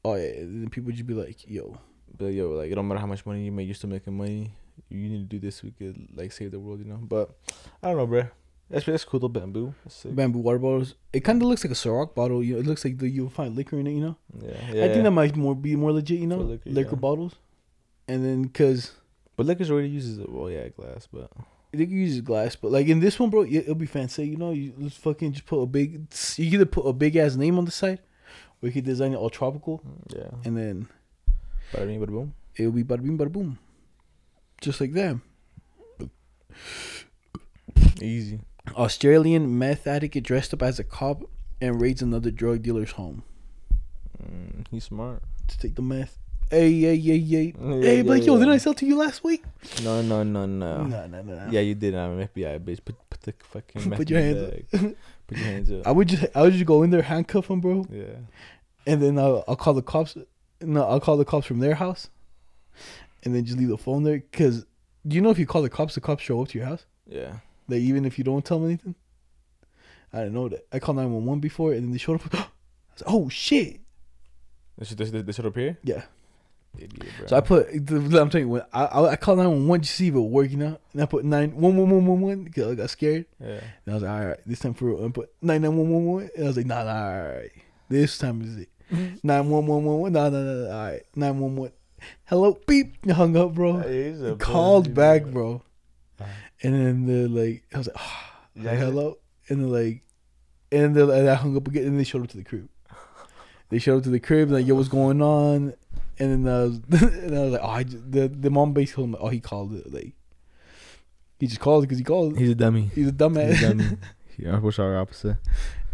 oh 0.05 0.15
yeah. 0.15 0.41
And 0.41 0.63
then 0.63 0.71
people 0.71 0.93
just 0.93 1.07
be 1.07 1.15
like, 1.15 1.49
yo. 1.49 1.77
but 2.17 2.27
yo, 2.27 2.51
like 2.51 2.71
it 2.71 2.75
don't 2.75 2.87
matter 2.89 3.01
how 3.01 3.07
much 3.07 3.25
money 3.27 3.45
you 3.45 3.53
make. 3.53 3.67
You're 3.67 3.75
still 3.75 3.91
making 3.91 4.17
money. 4.17 4.53
You 4.89 5.09
need 5.09 5.29
to 5.29 5.37
do 5.37 5.39
this. 5.39 5.63
We 5.63 5.71
could 5.73 6.09
like 6.15 6.33
save 6.33 6.51
the 6.51 6.61
world. 6.61 6.79
You 6.81 6.87
know, 6.87 7.01
but 7.03 7.31
I 7.83 7.89
don't 7.89 7.97
know, 7.99 8.07
bro. 8.07 8.25
That's 8.71 8.87
that's 8.87 9.05
cool. 9.05 9.21
The 9.21 9.29
bamboo. 9.29 9.75
Bamboo 10.05 10.39
water 10.39 10.59
bottles. 10.59 10.95
It 11.13 11.21
kind 11.21 11.43
of 11.43 11.49
looks 11.49 11.63
like 11.63 11.73
a 11.73 11.75
Ciroc 11.75 12.15
bottle. 12.15 12.43
You 12.43 12.55
know, 12.55 12.61
it 12.61 12.67
looks 12.67 12.85
like 12.85 12.99
the, 12.99 13.09
you'll 13.09 13.29
find 13.29 13.55
liquor 13.55 13.79
in 13.79 13.87
it. 13.87 13.93
You 13.93 14.01
know. 14.01 14.17
Yeah, 14.41 14.55
I 14.69 14.73
yeah. 14.73 14.93
think 14.93 15.03
that 15.05 15.11
might 15.11 15.37
more 15.37 15.55
be 15.55 15.77
more 15.77 15.93
legit. 15.93 16.21
You 16.21 16.27
know, 16.27 16.39
For 16.39 16.45
liquor, 16.45 16.71
liquor, 16.71 16.91
yeah. 16.93 16.99
bottles. 17.01 17.35
And 18.09 18.25
then 18.25 18.43
because 18.43 18.93
But 19.37 19.47
liquor's 19.47 19.71
already 19.71 19.89
uses 19.89 20.19
it. 20.19 20.29
Well, 20.31 20.51
yeah, 20.51 20.69
glass, 20.69 21.09
but 21.13 21.31
they 21.73 21.87
can 21.87 21.97
use 21.97 22.21
glass, 22.21 22.55
but 22.57 22.71
like 22.71 22.89
in 22.89 23.01
this 23.01 23.19
one, 23.19 23.31
bro, 23.31 23.43
it- 23.43 23.55
it'll 23.55 23.75
be 23.75 23.87
fancy. 23.87 24.27
You 24.27 24.37
know, 24.37 24.51
you 24.53 24.73
just 24.81 24.99
fucking 24.99 25.33
just 25.33 25.47
put 25.47 25.61
a 25.61 25.67
big. 25.67 26.07
You 26.37 26.45
either 26.47 26.67
put 26.67 26.83
a 26.87 26.93
big 26.93 27.17
ass 27.17 27.37
name 27.37 27.57
on 27.59 27.65
the 27.65 27.71
side, 27.71 28.01
or 28.61 28.67
you 28.69 28.73
could 28.73 28.85
design 28.85 29.13
it 29.13 29.17
all 29.17 29.31
tropical, 29.31 29.81
yeah. 30.15 30.31
and 30.45 30.57
then 30.57 30.89
Bada 31.73 31.87
bing, 31.87 32.01
bada 32.01 32.09
boom. 32.09 32.35
it'll 32.57 32.73
be 32.73 32.85
bada 32.85 33.03
bing, 33.03 33.17
bada 33.17 33.33
boom, 33.33 33.59
just 34.61 34.81
like 34.81 34.93
that. 34.93 35.17
Easy. 38.01 38.41
Australian 38.77 39.59
meth 39.59 39.87
addict 39.87 40.21
dressed 40.23 40.53
up 40.55 40.63
as 40.63 40.79
a 40.79 40.85
cop 40.85 41.23
and 41.61 41.81
raids 41.81 42.03
another 42.03 42.31
drug 42.31 42.63
dealer's 42.63 42.93
home 42.93 43.23
Mm, 44.23 44.67
he's 44.71 44.85
smart. 44.85 45.23
to 45.49 45.59
take 45.59 45.75
the 45.75 45.83
meth. 45.83 46.19
Hey, 46.53 46.71
hey, 46.83 46.99
hey, 46.99 47.19
hey. 47.19 47.55
Yeah, 47.59 47.81
hey, 47.81 47.97
yeah, 47.97 48.03
Blake, 48.03 48.27
yo, 48.27 48.35
yeah. 48.35 48.41
didn't 48.41 48.53
I 48.53 48.59
sell 48.59 48.75
to 48.75 48.85
you 48.85 48.99
last 48.99 49.25
week? 49.25 49.43
No, 49.83 50.03
no, 50.03 50.23
no, 50.23 50.45
no. 50.45 50.83
No, 50.83 51.07
no, 51.07 51.23
no. 51.23 51.23
No. 51.23 51.49
Yeah, 51.51 51.61
you 51.61 51.75
did. 51.75 51.95
I'm 51.95 52.19
FBI, 52.29 52.61
bitch. 52.61 52.85
Put 52.85 52.97
put 53.09 53.23
the 53.23 53.33
fucking. 53.43 53.91
Put 53.97 54.11
your 54.11 54.21
hands 54.21 54.51
bag. 54.51 54.97
Put 55.27 55.39
your 55.39 55.47
hands 55.47 55.73
up. 55.73 55.87
I 55.87 55.93
would 55.93 56.09
just, 56.09 56.27
I 56.35 56.43
would 56.43 56.53
just 56.53 56.67
go 56.67 56.83
in 56.83 56.91
there, 56.91 57.01
handcuff 57.01 57.47
him, 57.49 57.63
bro, 57.63 57.87
yeah. 57.91 58.05
and 58.87 59.01
then 59.03 59.19
I'll, 59.19 59.43
I'll 59.49 59.57
call 59.57 59.73
the 59.73 59.81
cops. 59.81 60.15
No, 60.61 60.85
I'll 60.87 61.01
call 61.01 61.17
the 61.17 61.25
cops 61.25 61.47
from 61.47 61.61
their 61.61 61.75
house, 61.75 62.11
and 63.23 63.35
then 63.35 63.47
just 63.47 63.57
leave 63.57 63.69
the 63.71 63.79
phone 63.79 64.03
there. 64.03 64.23
Cause 64.31 64.67
Do 65.07 65.17
you 65.17 65.23
know 65.23 65.31
if 65.31 65.39
you 65.39 65.47
call 65.47 65.63
the 65.63 65.71
cops, 65.71 65.95
the 65.95 66.03
cops 66.03 66.23
show 66.23 66.43
up 66.43 66.49
to 66.49 66.59
your 66.59 66.67
house? 66.67 66.85
Yeah. 67.09 67.37
Like 67.67 67.81
even 67.81 68.05
if 68.05 68.19
you 68.19 68.25
don't 68.25 68.45
tell 68.45 68.59
them 68.59 68.69
anything. 68.69 68.95
I 70.13 70.19
didn't 70.19 70.35
know 70.35 70.51
that. 70.51 70.67
I 70.71 70.81
called 70.81 70.99
nine 70.99 71.11
one 71.15 71.25
one 71.25 71.41
before, 71.41 71.73
and 71.73 71.83
then 71.83 71.93
they 71.93 71.99
showed 71.99 72.21
up. 72.21 72.27
I 72.35 72.37
was 72.37 73.03
like, 73.07 73.15
oh 73.15 73.31
shit! 73.31 73.81
They 74.77 74.85
should, 74.85 74.99
they, 74.99 75.23
they 75.23 75.33
should 75.33 75.47
appear. 75.47 75.79
Yeah. 75.83 76.03
Idiot, 76.79 77.13
bro. 77.19 77.27
So 77.27 77.37
I 77.37 77.41
put. 77.41 77.69
I'm 77.73 78.11
telling 78.31 78.47
you, 78.47 78.49
when 78.49 78.63
I 78.73 78.85
I, 78.87 79.11
I 79.11 79.17
called 79.17 79.39
nine 79.39 79.49
one 79.51 79.69
one 79.69 79.81
just 79.83 79.93
to 79.93 79.97
see 79.99 80.09
if 80.09 80.15
it 80.15 80.19
was 80.19 80.31
working 80.31 80.63
out, 80.63 80.81
and 80.93 81.03
I 81.03 81.07
put 81.07 81.25
nine 81.25 81.55
one 81.55 81.77
one 81.77 81.91
one 81.91 82.07
one 82.07 82.21
one 82.21 82.45
because 82.45 82.73
I 82.73 82.75
got 82.75 82.91
scared. 82.91 83.27
yeah. 83.41 83.61
And 83.87 83.89
I 83.89 83.95
was 83.95 84.03
like, 84.03 84.13
all 84.13 84.27
right, 84.27 84.41
this 84.47 84.61
time 84.61 84.75
for 84.75 84.87
real. 84.87 84.99
And 84.99 85.09
I 85.09 85.11
put 85.13 85.31
nine 85.43 85.63
nine 85.63 85.77
one 85.77 85.91
one 85.91 86.05
one. 86.07 86.31
And 86.35 86.45
I 86.45 86.47
was 86.49 86.57
like, 86.57 86.67
nah, 86.67 86.85
nah, 86.85 87.07
all 87.19 87.23
right, 87.37 87.51
this 87.89 88.17
time 88.19 88.43
is 88.43 88.57
it. 88.57 88.69
Nine 89.23 89.49
one 89.49 89.67
one 89.67 89.85
one 89.85 89.99
one. 90.01 90.13
Nah, 90.13 90.29
nah, 90.29 90.39
nah, 90.41 90.53
nah, 90.69 90.77
all 90.79 90.85
right. 90.93 91.03
Nine 91.17 91.39
one 91.39 91.57
one. 91.57 91.73
Hello, 92.25 92.59
beep. 92.67 92.97
I 93.09 93.13
hung 93.13 93.37
up, 93.37 93.55
bro. 93.55 93.79
A 93.81 94.37
Called 94.37 94.93
back, 94.95 95.23
bro. 95.25 95.31
bro. 95.33 95.63
Uh-huh. 96.21 96.31
And 96.63 96.75
then 96.75 97.07
the 97.07 97.29
like, 97.29 97.65
I 97.75 97.79
was 97.79 97.87
like, 97.87 97.97
ah, 97.99 98.41
Yeah. 98.55 98.71
like, 98.71 98.79
hello. 98.81 99.19
And 99.49 99.61
then 99.61 99.71
like, 99.71 100.03
and 100.71 100.95
then 100.95 101.09
and 101.11 101.29
I 101.31 101.35
hung 101.35 101.57
up 101.57 101.67
again. 101.69 101.85
And 101.87 101.99
they 101.99 102.05
showed 102.05 102.23
up 102.23 102.29
to 102.31 102.37
the 102.37 102.45
crib. 102.45 102.69
They 103.71 103.79
showed 103.79 103.99
up 103.99 104.05
to 104.05 104.11
the 104.11 104.21
crib 104.21 104.51
like, 104.51 104.67
yo, 104.67 104.75
what's 104.75 104.89
going 104.89 105.23
on? 105.23 105.73
And 106.19 106.47
then 106.47 106.53
I 106.53 106.63
was, 106.65 106.81
and 107.03 107.37
I 107.37 107.41
was 107.43 107.53
like, 107.53 107.61
oh, 107.63 107.69
I 107.69 107.83
just, 107.85 108.11
the 108.11 108.29
the 108.29 108.51
mom 108.51 108.73
basically 108.73 109.05
told 109.05 109.15
him, 109.15 109.17
oh, 109.21 109.29
he 109.29 109.41
called 109.41 109.75
it 109.75 109.93
like, 109.93 110.15
he 111.41 111.47
just 111.47 111.61
called 111.61 111.83
because 111.83 111.99
he 111.99 112.05
called. 112.05 112.39
He's 112.39 112.51
a 112.51 112.55
dummy. 112.55 112.91
He's 112.95 113.09
a 113.09 113.13
dumbass. 113.13 113.51
He's 113.55 113.63
a 113.63 113.69
dummy. 113.69 113.85
yeah, 114.39 114.57
I 114.57 114.59
wish 114.59 114.79
I 114.79 114.83
were 114.85 114.99
opposite. 114.99 115.39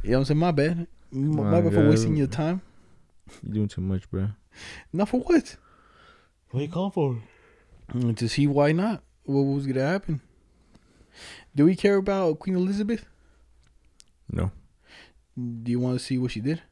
You 0.03 0.11
know 0.11 0.19
what 0.19 0.21
I'm 0.21 0.25
saying? 0.27 0.39
My 0.39 0.51
bad. 0.53 0.87
My, 1.11 1.43
My 1.43 1.51
my 1.51 1.61
bad 1.63 1.73
for 1.73 1.89
wasting 1.89 2.17
your 2.17 2.27
time. 2.27 2.61
You're 3.43 3.55
doing 3.55 3.69
too 3.69 3.81
much, 3.81 4.11
bro. 4.11 4.29
Not 4.93 5.09
for 5.09 5.21
what? 5.21 5.57
What 6.51 6.61
are 6.61 6.63
you 6.63 6.69
calling 6.69 6.93
for? 6.93 7.23
Mm, 7.93 8.17
To 8.17 8.29
see 8.29 8.47
why 8.47 8.73
not. 8.73 9.03
What 9.25 9.43
was 9.43 9.67
gonna 9.67 9.87
happen? 9.87 10.21
Do 11.55 11.65
we 11.65 11.75
care 11.77 11.97
about 11.97 12.39
Queen 12.39 12.57
Elizabeth? 12.57 13.05
No. 14.31 14.51
Do 15.37 15.71
you 15.71 15.81
want 15.81 15.99
to 15.99 16.05
see 16.05 16.19
what 16.19 16.31
she 16.33 16.41
did? 16.41 16.63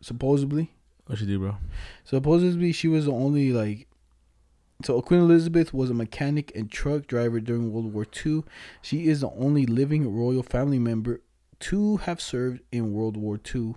Supposedly, 0.00 0.72
What 1.06 1.20
you 1.20 1.26
do, 1.26 1.38
bro? 1.38 1.56
supposedly 2.04 2.72
she 2.72 2.88
was 2.88 3.04
the 3.06 3.12
only 3.12 3.52
like. 3.52 3.88
So 4.84 5.00
Queen 5.00 5.20
Elizabeth 5.20 5.72
was 5.72 5.88
a 5.88 5.94
mechanic 5.94 6.54
and 6.54 6.70
truck 6.70 7.06
driver 7.06 7.40
during 7.40 7.72
World 7.72 7.94
War 7.94 8.06
II. 8.26 8.44
She 8.82 9.08
is 9.08 9.20
the 9.20 9.30
only 9.30 9.64
living 9.64 10.14
royal 10.14 10.42
family 10.42 10.78
member 10.78 11.22
to 11.60 11.96
have 11.98 12.20
served 12.20 12.60
in 12.70 12.92
World 12.92 13.16
War 13.16 13.40
II, 13.54 13.76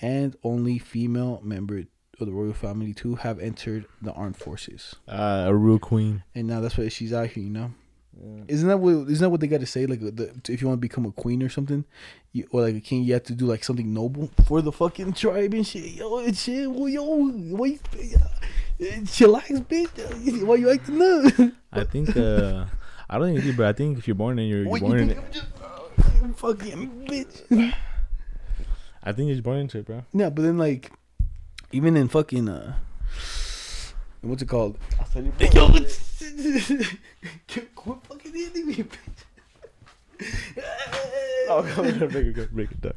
and 0.00 0.34
only 0.42 0.78
female 0.78 1.40
member 1.44 1.84
of 2.18 2.26
the 2.26 2.32
royal 2.32 2.54
family 2.54 2.94
to 2.94 3.16
have 3.16 3.38
entered 3.38 3.84
the 4.00 4.12
armed 4.12 4.36
forces. 4.36 4.94
Uh, 5.06 5.44
a 5.48 5.54
real 5.54 5.78
queen. 5.78 6.22
and 6.34 6.46
now 6.46 6.60
that's 6.60 6.78
why 6.78 6.88
she's 6.88 7.12
out 7.12 7.28
here. 7.28 7.42
You 7.44 7.50
know, 7.50 7.74
isn't 8.48 8.68
that 8.68 8.78
what 8.78 9.08
isn't 9.08 9.20
that 9.20 9.30
what 9.30 9.40
they 9.40 9.46
got 9.46 9.60
to 9.60 9.66
say? 9.66 9.86
Like, 9.86 10.00
the, 10.00 10.32
if 10.48 10.60
you 10.60 10.68
want 10.68 10.78
to 10.78 10.80
become 10.80 11.06
a 11.06 11.12
queen 11.12 11.42
or 11.42 11.48
something, 11.48 11.84
you, 12.32 12.46
or 12.50 12.62
like 12.62 12.74
a 12.74 12.80
king, 12.80 13.02
you 13.02 13.14
have 13.14 13.24
to 13.24 13.34
do 13.34 13.46
like 13.46 13.64
something 13.64 13.92
noble 13.92 14.30
for 14.46 14.60
the 14.62 14.72
fucking 14.72 15.14
tribe 15.14 15.54
and 15.54 15.66
shit. 15.66 15.92
Yo, 15.92 16.18
and 16.18 16.36
shit. 16.36 16.70
Well, 16.70 16.88
yo, 16.88 17.02
why 17.02 17.66
you, 17.66 17.78
chillax, 18.78 19.64
bitch? 19.66 20.44
Why 20.44 20.54
you 20.56 20.70
acting 20.70 21.00
up? 21.00 21.52
I 21.72 21.84
think. 21.84 22.16
uh 22.16 22.66
I 23.12 23.18
don't 23.18 23.34
think 23.34 23.44
you 23.44 23.50
do, 23.50 23.56
but 23.56 23.66
I 23.66 23.72
think 23.72 23.98
if 23.98 24.06
you're 24.06 24.14
born 24.14 24.38
in, 24.38 24.46
you're, 24.46 24.60
you're 24.60 24.68
What 24.68 24.82
born 24.82 24.92
you 24.92 24.98
in 24.98 25.10
it. 25.10 25.32
Just 25.32 25.46
uh, 25.60 26.28
fucking 26.36 27.06
bitch? 27.08 27.74
I 29.02 29.10
think 29.10 29.30
you're 29.32 29.42
born 29.42 29.58
into 29.58 29.78
it, 29.78 29.86
bro. 29.86 30.04
Yeah, 30.12 30.30
but 30.30 30.42
then 30.42 30.58
like, 30.58 30.92
even 31.72 31.96
in 31.96 32.06
fucking 32.06 32.48
uh, 32.48 32.76
what's 34.22 34.42
it 34.42 34.48
called? 34.48 34.78
Yo, 35.14 35.68
quit 37.74 37.98
fucking 38.04 38.34
hitting 38.34 38.66
me, 38.66 38.74
bitch. 38.74 38.88
Oh, 41.48 41.62
come 41.74 41.86
on, 41.86 41.98
break 41.98 42.26
it, 42.26 42.32
go, 42.34 42.46
break 42.52 42.70
it 42.70 42.80
down. 42.80 42.92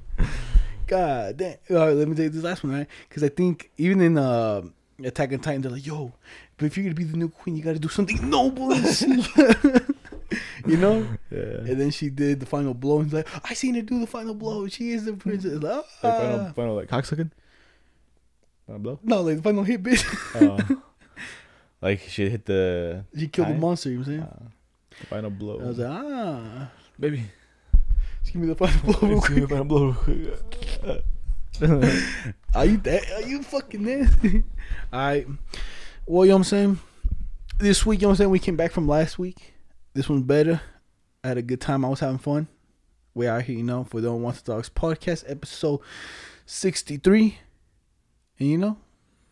God 0.87 1.37
damn. 1.37 1.57
All 1.71 1.77
right, 1.77 1.95
let 1.95 2.07
me 2.07 2.15
take 2.15 2.31
this 2.31 2.43
last 2.43 2.63
one, 2.63 2.73
right? 2.73 2.87
Because 3.07 3.23
I 3.23 3.29
think 3.29 3.71
even 3.77 4.01
in 4.01 4.17
uh, 4.17 4.61
Attack 5.03 5.31
on 5.33 5.39
Titan, 5.39 5.61
they're 5.61 5.71
like, 5.71 5.85
yo, 5.85 6.11
but 6.57 6.65
if 6.65 6.77
you're 6.77 6.83
going 6.83 6.95
to 6.95 7.01
be 7.01 7.05
the 7.05 7.17
new 7.17 7.29
queen, 7.29 7.55
you 7.55 7.63
got 7.63 7.73
to 7.73 7.79
do 7.79 7.87
something 7.89 8.29
noble 8.29 8.73
you 10.65 10.77
know? 10.77 11.07
Yeah. 11.31 11.39
And 11.39 11.79
then 11.79 11.91
she 11.91 12.09
did 12.09 12.39
the 12.39 12.45
final 12.45 12.73
blow. 12.73 12.97
And 12.99 13.05
he's 13.05 13.13
like, 13.13 13.27
I 13.49 13.53
seen 13.53 13.75
her 13.75 13.81
do 13.81 13.99
the 13.99 14.07
final 14.07 14.33
blow. 14.33 14.67
She 14.67 14.91
is 14.91 15.05
the 15.05 15.13
princess. 15.13 15.53
Like, 15.53 15.63
Like, 15.63 15.85
ah. 16.03 16.19
final, 16.19 16.53
final, 16.53 16.75
like 16.75 16.89
cocksucking. 16.89 17.31
Final 18.67 18.79
blow. 18.79 18.99
No, 19.03 19.21
like 19.21 19.37
the 19.37 19.43
final 19.43 19.63
hit, 19.63 19.81
bitch. 19.83 20.03
Oh. 20.35 20.81
Like 21.83 21.99
she 21.99 22.29
hit 22.29 22.45
the 22.45 23.03
she 23.17 23.27
killed 23.27 23.49
the 23.49 23.55
monster, 23.55 23.89
you 23.89 23.97
know 23.97 24.01
what 24.01 24.07
I'm 24.07 24.13
saying? 24.13 24.23
uh, 24.23 25.05
final 25.09 25.29
blow. 25.29 25.59
I 25.59 25.63
was 25.65 25.77
like, 25.79 25.89
ah. 25.91 26.71
baby. 26.97 27.25
Just 28.21 28.33
give 28.33 28.41
me 28.41 28.47
the 28.47 28.55
final 28.55 28.79
blow 28.93 29.09
real 29.09 29.19
Give 29.19 29.31
me 29.31 29.41
the 29.41 29.47
final 29.47 29.65
blow. 29.65 29.95
real 30.07 30.37
quick. 30.81 31.03
Are 32.55 32.65
you 32.65 32.77
that? 32.77 33.11
Are 33.11 33.27
you 33.27 33.43
fucking 33.43 33.83
nasty? 33.83 34.43
All 34.93 34.99
right. 34.99 35.27
Well, 36.05 36.25
you 36.25 36.29
know 36.29 36.35
what 36.35 36.39
I'm 36.39 36.43
saying? 36.45 36.79
This 37.59 37.85
week, 37.85 37.99
you 37.99 38.05
know 38.05 38.09
what 38.09 38.13
I'm 38.13 38.17
saying? 38.17 38.29
We 38.29 38.39
came 38.39 38.55
back 38.55 38.71
from 38.71 38.87
last 38.87 39.19
week. 39.19 39.53
This 39.93 40.07
one's 40.07 40.23
better. 40.23 40.61
I 41.23 41.27
had 41.27 41.37
a 41.37 41.41
good 41.41 41.61
time. 41.61 41.83
I 41.83 41.89
was 41.89 41.99
having 41.99 42.17
fun. 42.17 42.47
We 43.13 43.27
out 43.27 43.43
here, 43.43 43.57
you 43.57 43.63
know, 43.63 43.83
for 43.83 43.99
the 43.99 44.07
Don't 44.07 44.45
Dogs 44.45 44.69
podcast, 44.69 45.25
episode 45.27 45.81
63. 46.45 47.37
And, 48.39 48.49
you 48.49 48.57
know, 48.57 48.77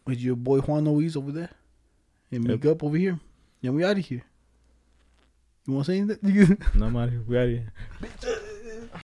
with 0.06 0.20
your 0.20 0.36
boy 0.36 0.60
Juan 0.60 0.86
Luis 0.86 1.16
over 1.16 1.32
there. 1.32 1.50
And 2.32 2.48
Yep. 2.48 2.64
Meek 2.64 2.72
up 2.72 2.84
over 2.84 2.98
here. 2.98 3.20
And 3.64 3.76
we 3.76 3.84
out 3.84 3.98
of 3.98 4.06
here. 4.06 4.24
You 5.68 5.74
want 5.74 5.86
to 5.86 5.92
say 5.92 6.00
anything? 6.00 6.58
no, 6.76 6.88
I'm 6.88 6.98
out 6.98 7.10
of 7.10 7.12
here. 7.12 7.24
We 7.28 7.38
out 7.38 7.44
of 7.44 7.50
here. 7.50 7.74